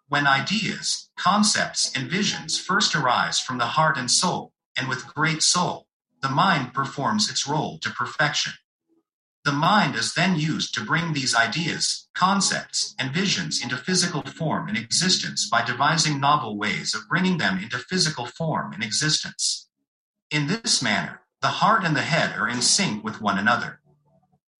When 0.09 0.27
ideas, 0.27 1.09
concepts, 1.17 1.93
and 1.95 2.09
visions 2.09 2.59
first 2.59 2.93
arise 2.93 3.39
from 3.39 3.57
the 3.57 3.67
heart 3.67 3.97
and 3.97 4.11
soul, 4.11 4.51
and 4.77 4.87
with 4.87 5.13
great 5.13 5.41
soul, 5.41 5.87
the 6.21 6.29
mind 6.29 6.73
performs 6.73 7.29
its 7.29 7.47
role 7.47 7.79
to 7.79 7.89
perfection. 7.89 8.53
The 9.43 9.51
mind 9.51 9.95
is 9.95 10.13
then 10.13 10.37
used 10.37 10.73
to 10.73 10.83
bring 10.83 11.13
these 11.13 11.33
ideas, 11.35 12.09
concepts, 12.13 12.93
and 12.99 13.13
visions 13.13 13.63
into 13.63 13.77
physical 13.77 14.21
form 14.21 14.67
and 14.67 14.77
existence 14.77 15.49
by 15.49 15.63
devising 15.63 16.19
novel 16.19 16.57
ways 16.57 16.93
of 16.93 17.07
bringing 17.07 17.37
them 17.37 17.57
into 17.57 17.77
physical 17.77 18.25
form 18.25 18.73
and 18.73 18.83
existence. 18.83 19.69
In 20.31 20.47
this 20.47 20.81
manner, 20.81 21.21
the 21.41 21.47
heart 21.47 21.85
and 21.85 21.95
the 21.95 22.01
head 22.01 22.37
are 22.37 22.49
in 22.49 22.61
sync 22.61 23.03
with 23.03 23.21
one 23.21 23.37
another. 23.37 23.79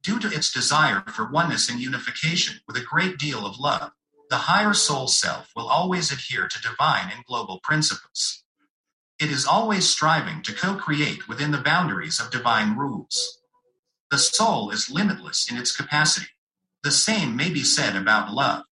Due 0.04 0.20
to 0.20 0.32
its 0.32 0.54
desire 0.54 1.04
for 1.08 1.30
oneness 1.30 1.70
and 1.70 1.82
unification 1.82 2.62
with 2.66 2.78
a 2.78 2.82
great 2.82 3.18
deal 3.18 3.46
of 3.46 3.60
love, 3.60 3.92
the 4.30 4.38
higher 4.38 4.74
soul 4.74 5.08
self 5.08 5.52
will 5.56 5.68
always 5.68 6.12
adhere 6.12 6.48
to 6.48 6.62
divine 6.62 7.12
and 7.14 7.26
global 7.26 7.60
principles. 7.62 8.44
It 9.20 9.32
is 9.32 9.48
always 9.48 9.90
striving 9.90 10.44
to 10.44 10.54
co 10.54 10.76
create 10.76 11.28
within 11.28 11.50
the 11.50 11.58
boundaries 11.58 12.20
of 12.20 12.30
divine 12.30 12.78
rules. 12.78 13.40
The 14.12 14.20
soul 14.20 14.70
is 14.70 14.92
limitless 14.92 15.52
in 15.52 15.58
its 15.58 15.76
capacity. 15.76 16.28
The 16.84 16.92
same 16.92 17.36
may 17.36 17.50
be 17.50 17.64
said 17.64 17.96
about 17.96 18.32
love. 18.32 18.66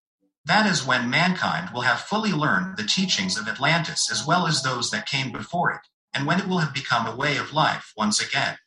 That 0.46 0.68
is 0.68 0.86
when 0.86 1.10
mankind 1.10 1.72
will 1.74 1.82
have 1.82 2.00
fully 2.00 2.32
learned 2.32 2.78
the 2.78 2.84
teachings 2.84 3.40
of 3.40 3.48
Atlantis 3.48 4.12
as 4.12 4.24
well 4.24 4.46
as 4.46 4.62
those 4.62 4.92
that 4.92 5.08
came 5.08 5.32
before 5.32 5.72
it, 5.72 5.82
and 6.14 6.28
when 6.28 6.40
it 6.40 6.48
will 6.48 6.60
have 6.60 6.76
become 6.76 7.08
a 7.08 7.16
way 7.16 7.38
of 7.38 7.52
life 7.52 7.92
once 7.98 8.22
again. 8.22 8.60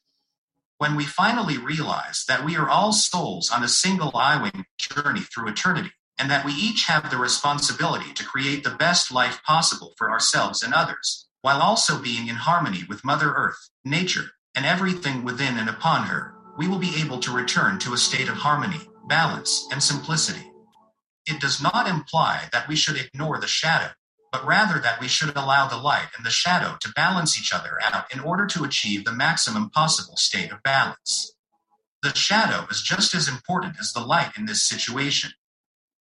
When 0.79 0.97
we 0.97 1.05
finally 1.05 1.59
realize 1.59 2.25
that 2.27 2.45
we 2.45 2.57
are 2.57 2.69
all 2.69 2.93
souls 2.93 3.53
on 3.53 3.63
a 3.63 3.69
single 3.69 4.11
eye-wing 4.17 4.67
journey 4.79 5.21
through 5.21 5.49
eternity, 5.49 5.93
and 6.19 6.29
that 6.29 6.45
we 6.45 6.53
each 6.53 6.87
have 6.87 7.09
the 7.09 7.17
responsibility 7.17 8.13
to 8.15 8.25
create 8.25 8.65
the 8.65 8.71
best 8.75 9.13
life 9.13 9.41
possible 9.45 9.95
for 9.97 10.11
ourselves 10.11 10.65
and 10.65 10.75
others, 10.75 11.28
while 11.49 11.63
also 11.63 11.99
being 11.99 12.29
in 12.29 12.35
harmony 12.35 12.85
with 12.91 13.07
Mother 13.07 13.33
Earth, 13.33 13.71
nature, 13.83 14.33
and 14.55 14.67
everything 14.67 15.25
within 15.25 15.57
and 15.57 15.71
upon 15.71 16.03
her, 16.03 16.35
we 16.59 16.69
will 16.69 16.79
be 16.79 17.01
able 17.01 17.19
to 17.21 17.33
return 17.33 17.79
to 17.79 17.95
a 17.95 17.97
state 17.97 18.29
of 18.29 18.35
harmony, 18.35 18.83
balance, 19.07 19.67
and 19.73 19.83
simplicity. 19.83 20.53
It 21.27 21.41
does 21.41 21.63
not 21.63 21.89
imply 21.89 22.51
that 22.53 22.69
we 22.69 22.77
should 22.77 22.99
ignore 22.99 23.41
the 23.41 23.47
shadow, 23.47 23.93
but 24.31 24.47
rather 24.47 24.79
that 24.79 25.01
we 25.01 25.09
should 25.09 25.35
allow 25.35 25.67
the 25.67 25.79
light 25.79 26.09
and 26.19 26.27
the 26.27 26.31
shadow 26.31 26.77
to 26.83 26.93
balance 26.95 27.41
each 27.41 27.55
other 27.55 27.79
out 27.83 28.13
in 28.13 28.21
order 28.21 28.45
to 28.49 28.65
achieve 28.65 29.07
the 29.07 29.13
maximum 29.13 29.71
possible 29.71 30.19
state 30.19 30.53
of 30.53 30.63
balance. 30.63 31.33
The 32.03 32.15
shadow 32.15 32.67
is 32.71 32.83
just 32.83 33.15
as 33.15 33.27
important 33.27 33.77
as 33.81 33.95
the 33.95 34.05
light 34.05 34.33
in 34.37 34.45
this 34.45 34.63
situation. 34.63 35.31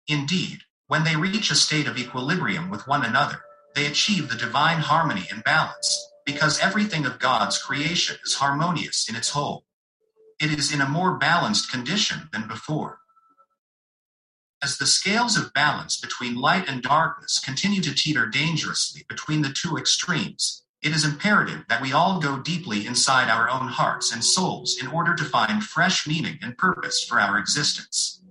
Indeed, 0.08 0.60
when 0.86 1.04
they 1.04 1.16
reach 1.16 1.50
a 1.50 1.54
state 1.54 1.86
of 1.86 1.98
equilibrium 1.98 2.70
with 2.70 2.88
one 2.88 3.04
another, 3.04 3.42
they 3.76 3.86
achieve 3.86 4.28
the 4.28 4.36
divine 4.36 4.78
harmony 4.78 5.28
and 5.30 5.44
balance, 5.44 6.10
because 6.24 6.58
everything 6.58 7.06
of 7.06 7.20
God's 7.20 7.58
creation 7.58 8.16
is 8.24 8.34
harmonious 8.34 9.08
in 9.08 9.14
its 9.14 9.30
whole 9.30 9.66
it 10.38 10.50
is 10.50 10.72
in 10.72 10.80
a 10.80 10.88
more 10.88 11.16
balanced 11.16 11.70
condition 11.70 12.28
than 12.32 12.46
before. 12.46 13.00
As 14.62 14.78
the 14.78 14.86
scales 14.86 15.36
of 15.36 15.52
balance 15.52 15.98
between 15.98 16.34
light 16.34 16.68
and 16.68 16.82
darkness 16.82 17.38
continue 17.38 17.80
to 17.82 17.94
teeter 17.94 18.26
dangerously 18.26 19.04
between 19.08 19.42
the 19.42 19.52
two 19.52 19.76
extremes, 19.76 20.64
it 20.82 20.94
is 20.94 21.04
imperative 21.04 21.64
that 21.68 21.80
we 21.80 21.92
all 21.92 22.20
go 22.20 22.38
deeply 22.38 22.86
inside 22.86 23.30
our 23.30 23.48
own 23.48 23.68
hearts 23.68 24.12
and 24.12 24.22
souls 24.22 24.76
in 24.80 24.88
order 24.88 25.14
to 25.14 25.24
find 25.24 25.64
fresh 25.64 26.06
meaning 26.06 26.38
and 26.42 26.58
purpose 26.58 27.02
for 27.02 27.20
our 27.20 27.38
existence. 27.38 28.22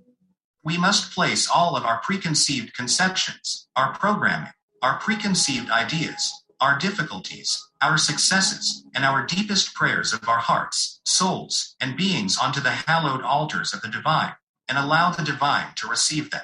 We 0.62 0.78
must 0.78 1.12
place 1.12 1.48
all 1.48 1.76
of 1.76 1.84
our 1.84 2.00
preconceived 2.00 2.74
conceptions, 2.74 3.68
our 3.76 3.92
programming, 3.94 4.52
our 4.82 4.98
preconceived 4.98 5.70
ideas, 5.70 6.44
our 6.60 6.78
difficulties, 6.78 7.62
our 7.82 7.98
successes, 7.98 8.84
and 8.94 9.04
our 9.04 9.26
deepest 9.26 9.74
prayers 9.74 10.12
of 10.12 10.28
our 10.28 10.38
hearts, 10.38 11.00
souls, 11.04 11.76
and 11.80 11.96
beings 11.96 12.38
onto 12.38 12.60
the 12.60 12.70
hallowed 12.70 13.22
altars 13.22 13.74
of 13.74 13.82
the 13.82 13.88
divine, 13.88 14.34
and 14.68 14.78
allow 14.78 15.10
the 15.10 15.22
divine 15.22 15.68
to 15.76 15.88
receive 15.88 16.30
them. 16.30 16.42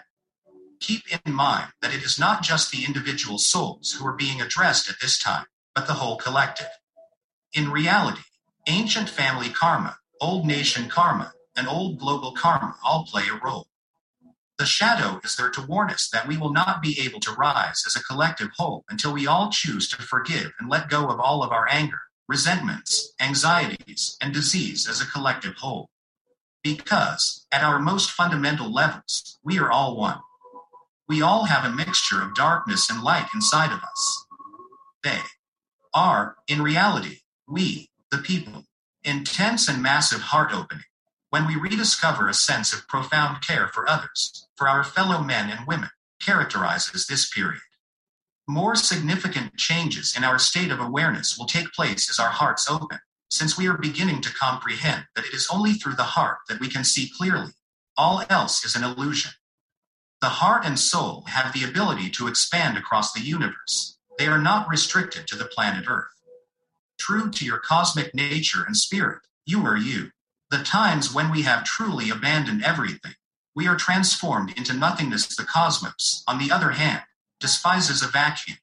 Keep 0.81 1.05
in 1.25 1.33
mind 1.33 1.69
that 1.81 1.95
it 1.95 2.03
is 2.03 2.19
not 2.19 2.43
just 2.43 2.71
the 2.71 2.85
individual 2.85 3.39
souls 3.39 3.93
who 3.93 4.07
are 4.07 4.17
being 4.17 4.41
addressed 4.41 4.91
at 4.91 5.01
this 5.01 5.19
time, 5.19 5.47
but 5.75 5.87
the 5.87 5.95
whole 5.95 6.17
collective. 6.17 6.71
In 7.55 7.71
reality, 7.71 8.23
ancient 8.67 9.09
family 9.09 9.49
karma, 9.49 9.99
old 10.21 10.47
nation 10.47 10.89
karma, 10.89 11.33
and 11.57 11.69
old 11.69 11.99
global 11.99 12.33
karma 12.33 12.77
all 12.85 13.05
play 13.05 13.25
a 13.29 13.45
role. 13.45 13.67
The 14.63 14.67
shadow 14.67 15.21
is 15.25 15.35
there 15.35 15.51
to 15.51 15.67
warn 15.67 15.91
us 15.91 16.09
that 16.13 16.29
we 16.29 16.37
will 16.37 16.53
not 16.53 16.81
be 16.81 16.97
able 17.01 17.19
to 17.19 17.33
rise 17.33 17.83
as 17.85 17.97
a 17.97 18.05
collective 18.05 18.51
whole 18.57 18.85
until 18.89 19.13
we 19.13 19.27
all 19.27 19.51
choose 19.51 19.89
to 19.89 19.97
forgive 19.97 20.53
and 20.61 20.71
let 20.71 20.89
go 20.89 21.11
of 21.11 21.19
all 21.19 21.43
of 21.43 21.51
our 21.51 21.67
anger, 21.69 21.99
resentments, 22.29 23.13
anxieties, 23.19 24.17
and 24.23 24.33
disease 24.33 24.89
as 24.89 25.01
a 25.01 25.11
collective 25.11 25.57
whole. 25.57 25.89
Because, 26.63 27.45
at 27.51 27.65
our 27.65 27.81
most 27.81 28.13
fundamental 28.13 28.73
levels, 28.73 29.41
we 29.43 29.59
are 29.59 29.73
all 29.73 29.97
one. 29.97 30.21
We 31.09 31.23
all 31.23 31.47
have 31.47 31.65
a 31.65 31.75
mixture 31.75 32.23
of 32.23 32.37
darkness 32.37 32.89
and 32.89 33.03
light 33.03 33.27
inside 33.35 33.73
of 33.73 33.83
us. 33.83 34.27
They 35.03 35.23
are, 35.93 36.37
in 36.47 36.63
reality, 36.63 37.23
we, 37.49 37.91
the 38.13 38.19
people, 38.19 38.63
intense 39.03 39.67
and 39.67 39.83
massive 39.83 40.21
heart 40.21 40.55
opening 40.55 40.85
when 41.33 41.47
we 41.47 41.57
rediscover 41.57 42.29
a 42.29 42.35
sense 42.35 42.75
of 42.75 42.87
profound 42.89 43.41
care 43.41 43.67
for 43.69 43.89
others, 43.89 44.47
for 44.55 44.69
our 44.69 44.85
fellow 44.85 45.23
men 45.23 45.49
and 45.49 45.67
women, 45.67 45.89
characterizes 46.21 47.07
this 47.07 47.31
period. 47.31 47.63
More 48.47 48.77
significant 48.77 49.57
changes 49.57 50.15
in 50.15 50.25
our 50.25 50.39
state 50.39 50.71
of 50.71 50.79
awareness 50.79 51.39
will 51.39 51.47
take 51.47 51.73
place 51.73 52.11
as 52.11 52.19
our 52.19 52.29
hearts 52.29 52.69
open, 52.71 52.99
since 53.31 53.57
we 53.57 53.67
are 53.67 53.79
beginning 53.79 54.21
to 54.21 54.35
comprehend 54.35 55.07
that 55.17 55.25
it 55.25 55.33
is 55.33 55.49
only 55.51 55.73
through 55.73 55.95
the 55.95 56.03
heart 56.03 56.37
that 56.51 56.61
we 56.61 56.69
can 56.69 56.85
see 56.85 57.11
clearly. 57.17 57.53
All 57.97 58.23
else 58.29 58.63
is 58.63 58.77
an 58.77 58.85
illusion. 58.85 59.33
The 60.21 60.29
heart 60.29 60.67
and 60.67 60.79
soul 60.79 61.25
have 61.29 61.55
the 61.55 61.65
ability 61.65 62.11
to 62.11 62.29
expand 62.29 62.77
across 62.77 63.15
the 63.15 63.23
universe. 63.23 63.97
They 64.19 64.27
are 64.27 64.37
not 64.37 64.69
restricted 64.69 65.27
to 65.29 65.37
the 65.37 65.47
planet 65.47 65.87
Earth. 65.89 66.13
True 66.99 67.31
to 67.31 67.47
your 67.47 67.59
cosmic 67.59 68.15
nature 68.15 68.65
and 68.67 68.77
spirit, 68.77 69.23
you 69.47 69.65
are 69.65 69.79
you. 69.79 70.11
The 70.53 70.63
times 70.63 71.15
when 71.15 71.31
we 71.31 71.45
have 71.45 71.65
truly 71.65 72.11
abandoned 72.11 72.63
everything, 72.63 73.15
we 73.55 73.67
are 73.67 73.75
transformed 73.75 74.53
into 74.55 74.75
nothingness, 74.75 75.35
the 75.35 75.45
cosmos, 75.45 76.23
on 76.29 76.39
the 76.39 76.53
other 76.53 76.73
hand, 76.73 77.05
despises 77.41 78.03
a 78.03 78.09
vacuum. 78.09 78.59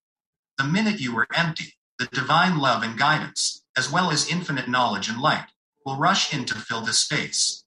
The 0.59 0.65
minute 0.65 0.99
you 0.99 1.17
are 1.17 1.25
empty, 1.33 1.73
the 1.97 2.05
divine 2.05 2.59
love 2.59 2.83
and 2.83 2.95
guidance, 2.95 3.63
as 3.75 3.91
well 3.91 4.11
as 4.11 4.29
infinite 4.29 4.69
knowledge 4.69 5.09
and 5.09 5.19
light, 5.19 5.47
will 5.83 5.95
rush 5.95 6.31
in 6.31 6.45
to 6.45 6.53
fill 6.53 6.81
the 6.81 6.93
space. 6.93 7.63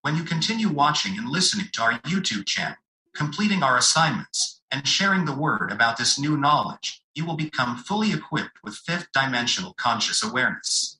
When 0.00 0.16
you 0.16 0.22
continue 0.22 0.70
watching 0.70 1.18
and 1.18 1.28
listening 1.28 1.66
to 1.72 1.82
our 1.82 1.98
YouTube 1.98 2.46
channel, 2.46 2.78
completing 3.14 3.62
our 3.62 3.76
assignments, 3.76 4.62
and 4.70 4.88
sharing 4.88 5.26
the 5.26 5.36
word 5.36 5.70
about 5.70 5.98
this 5.98 6.18
new 6.18 6.38
knowledge, 6.38 7.02
you 7.14 7.26
will 7.26 7.36
become 7.36 7.76
fully 7.76 8.14
equipped 8.14 8.64
with 8.64 8.76
fifth 8.76 9.08
dimensional 9.12 9.74
conscious 9.74 10.22
awareness. 10.22 10.95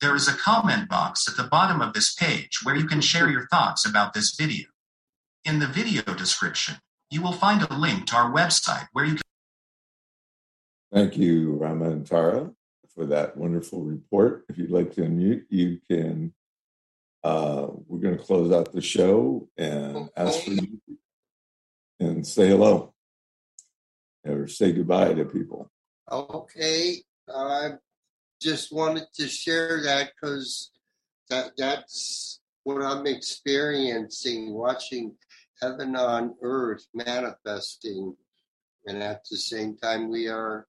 There 0.00 0.14
is 0.14 0.28
a 0.28 0.36
comment 0.36 0.88
box 0.88 1.28
at 1.28 1.36
the 1.36 1.48
bottom 1.48 1.80
of 1.80 1.92
this 1.92 2.14
page 2.14 2.60
where 2.62 2.76
you 2.76 2.86
can 2.86 3.00
share 3.00 3.28
your 3.28 3.48
thoughts 3.48 3.84
about 3.84 4.14
this 4.14 4.36
video. 4.36 4.66
In 5.44 5.58
the 5.58 5.66
video 5.66 6.02
description, 6.14 6.76
you 7.10 7.20
will 7.20 7.32
find 7.32 7.62
a 7.62 7.74
link 7.74 8.06
to 8.06 8.16
our 8.16 8.32
website 8.32 8.86
where 8.92 9.04
you 9.04 9.14
can. 9.14 9.22
Thank 10.92 11.16
you, 11.16 11.54
Rama 11.54 11.90
and 11.90 12.06
Tara, 12.06 12.52
for 12.94 13.06
that 13.06 13.36
wonderful 13.36 13.82
report. 13.82 14.44
If 14.48 14.56
you'd 14.56 14.70
like 14.70 14.94
to 14.94 15.00
unmute, 15.00 15.46
you 15.48 15.80
can. 15.90 16.32
Uh, 17.24 17.66
we're 17.88 17.98
going 17.98 18.16
to 18.16 18.22
close 18.22 18.52
out 18.52 18.72
the 18.72 18.80
show 18.80 19.48
and 19.56 20.08
ask 20.16 20.44
for 20.44 20.52
you 20.52 20.78
and 21.98 22.24
say 22.24 22.48
hello 22.48 22.94
or 24.24 24.46
say 24.46 24.70
goodbye 24.70 25.14
to 25.14 25.24
people. 25.24 25.68
Okay, 26.10 27.02
I 27.28 27.72
just 28.40 28.72
wanted 28.72 29.06
to 29.14 29.28
share 29.28 29.82
that 29.82 30.12
because 30.14 30.70
that 31.30 31.52
that's 31.56 32.40
what 32.64 32.82
I'm 32.82 33.06
experiencing, 33.06 34.52
watching 34.54 35.14
heaven 35.60 35.96
on 35.96 36.34
earth 36.42 36.86
manifesting, 36.94 38.14
and 38.86 39.02
at 39.02 39.22
the 39.30 39.36
same 39.36 39.76
time 39.76 40.10
we 40.10 40.28
are 40.28 40.66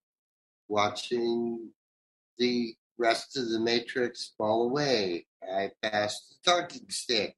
watching 0.67 1.69
the 2.37 2.73
rest 2.97 3.37
of 3.37 3.49
the 3.49 3.59
matrix 3.59 4.33
fall 4.37 4.63
away. 4.63 5.25
I 5.43 5.71
passed 5.81 6.35
the 6.43 6.51
talking 6.51 6.85
stick. 6.89 7.35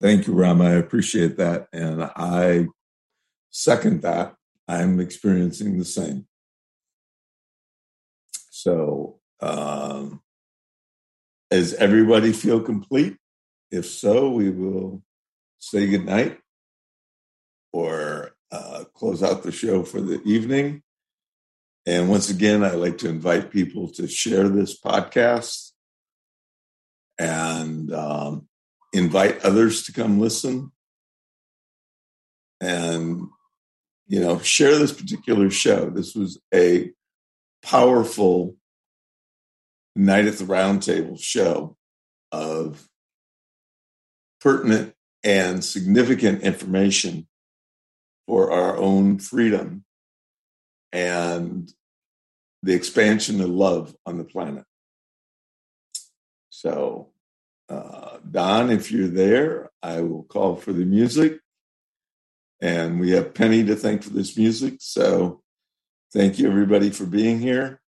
Thank 0.00 0.26
you, 0.26 0.34
Ram. 0.34 0.62
I 0.62 0.72
appreciate 0.72 1.36
that. 1.38 1.68
And 1.72 2.04
I 2.16 2.66
second 3.50 4.02
that. 4.02 4.34
I'm 4.68 5.00
experiencing 5.00 5.78
the 5.78 5.84
same. 5.84 6.26
So, 8.60 9.20
um, 9.38 10.20
does 11.48 11.74
everybody 11.74 12.32
feel 12.32 12.60
complete? 12.60 13.16
If 13.70 13.86
so, 13.86 14.30
we 14.30 14.50
will 14.50 15.04
say 15.60 15.86
goodnight 15.86 16.40
or 17.72 18.32
uh, 18.50 18.82
close 18.94 19.22
out 19.22 19.44
the 19.44 19.52
show 19.52 19.84
for 19.84 20.00
the 20.00 20.20
evening. 20.24 20.82
And 21.86 22.08
once 22.10 22.30
again, 22.30 22.64
I'd 22.64 22.74
like 22.74 22.98
to 22.98 23.08
invite 23.08 23.52
people 23.52 23.92
to 23.92 24.08
share 24.08 24.48
this 24.48 24.76
podcast 24.76 25.70
and 27.16 27.94
um, 27.94 28.48
invite 28.92 29.44
others 29.44 29.84
to 29.84 29.92
come 29.92 30.18
listen. 30.18 30.72
And, 32.60 33.28
you 34.08 34.18
know, 34.18 34.40
share 34.40 34.76
this 34.78 34.92
particular 34.92 35.48
show. 35.48 35.90
This 35.90 36.16
was 36.16 36.40
a 36.52 36.90
powerful 37.62 38.56
night 39.96 40.26
at 40.26 40.34
the 40.34 40.44
roundtable 40.44 41.20
show 41.20 41.76
of 42.30 42.88
pertinent 44.40 44.94
and 45.24 45.64
significant 45.64 46.42
information 46.42 47.26
for 48.26 48.52
our 48.52 48.76
own 48.76 49.18
freedom 49.18 49.84
and 50.92 51.72
the 52.62 52.74
expansion 52.74 53.40
of 53.40 53.48
love 53.48 53.94
on 54.06 54.18
the 54.18 54.24
planet. 54.24 54.64
So, 56.50 57.10
uh, 57.68 58.18
Don, 58.30 58.70
if 58.70 58.90
you're 58.90 59.08
there, 59.08 59.70
I 59.82 60.00
will 60.00 60.24
call 60.24 60.56
for 60.56 60.72
the 60.72 60.84
music. 60.84 61.40
And 62.60 62.98
we 62.98 63.10
have 63.12 63.34
Penny 63.34 63.64
to 63.64 63.76
thank 63.76 64.02
for 64.02 64.10
this 64.10 64.36
music. 64.36 64.78
So, 64.80 65.42
thank 66.12 66.38
you, 66.38 66.48
everybody, 66.48 66.90
for 66.90 67.06
being 67.06 67.40
here. 67.40 67.80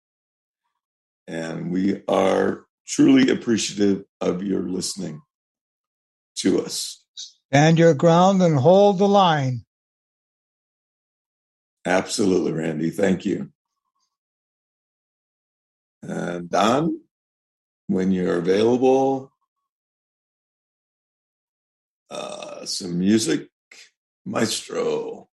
And 1.26 1.70
we 1.70 2.02
are 2.08 2.66
truly 2.86 3.30
appreciative 3.30 4.04
of 4.20 4.42
your 4.42 4.62
listening 4.62 5.22
to 6.36 6.62
us. 6.62 7.04
Stand 7.14 7.78
your 7.78 7.94
ground 7.94 8.42
and 8.42 8.58
hold 8.58 8.98
the 8.98 9.08
line. 9.08 9.64
Absolutely, 11.84 12.52
Randy. 12.52 12.90
Thank 12.90 13.24
you. 13.24 13.50
And 16.02 16.50
Don, 16.50 17.00
when 17.86 18.12
you're 18.12 18.38
available, 18.38 19.32
uh, 22.10 22.66
some 22.66 22.98
music, 22.98 23.48
maestro. 24.26 25.29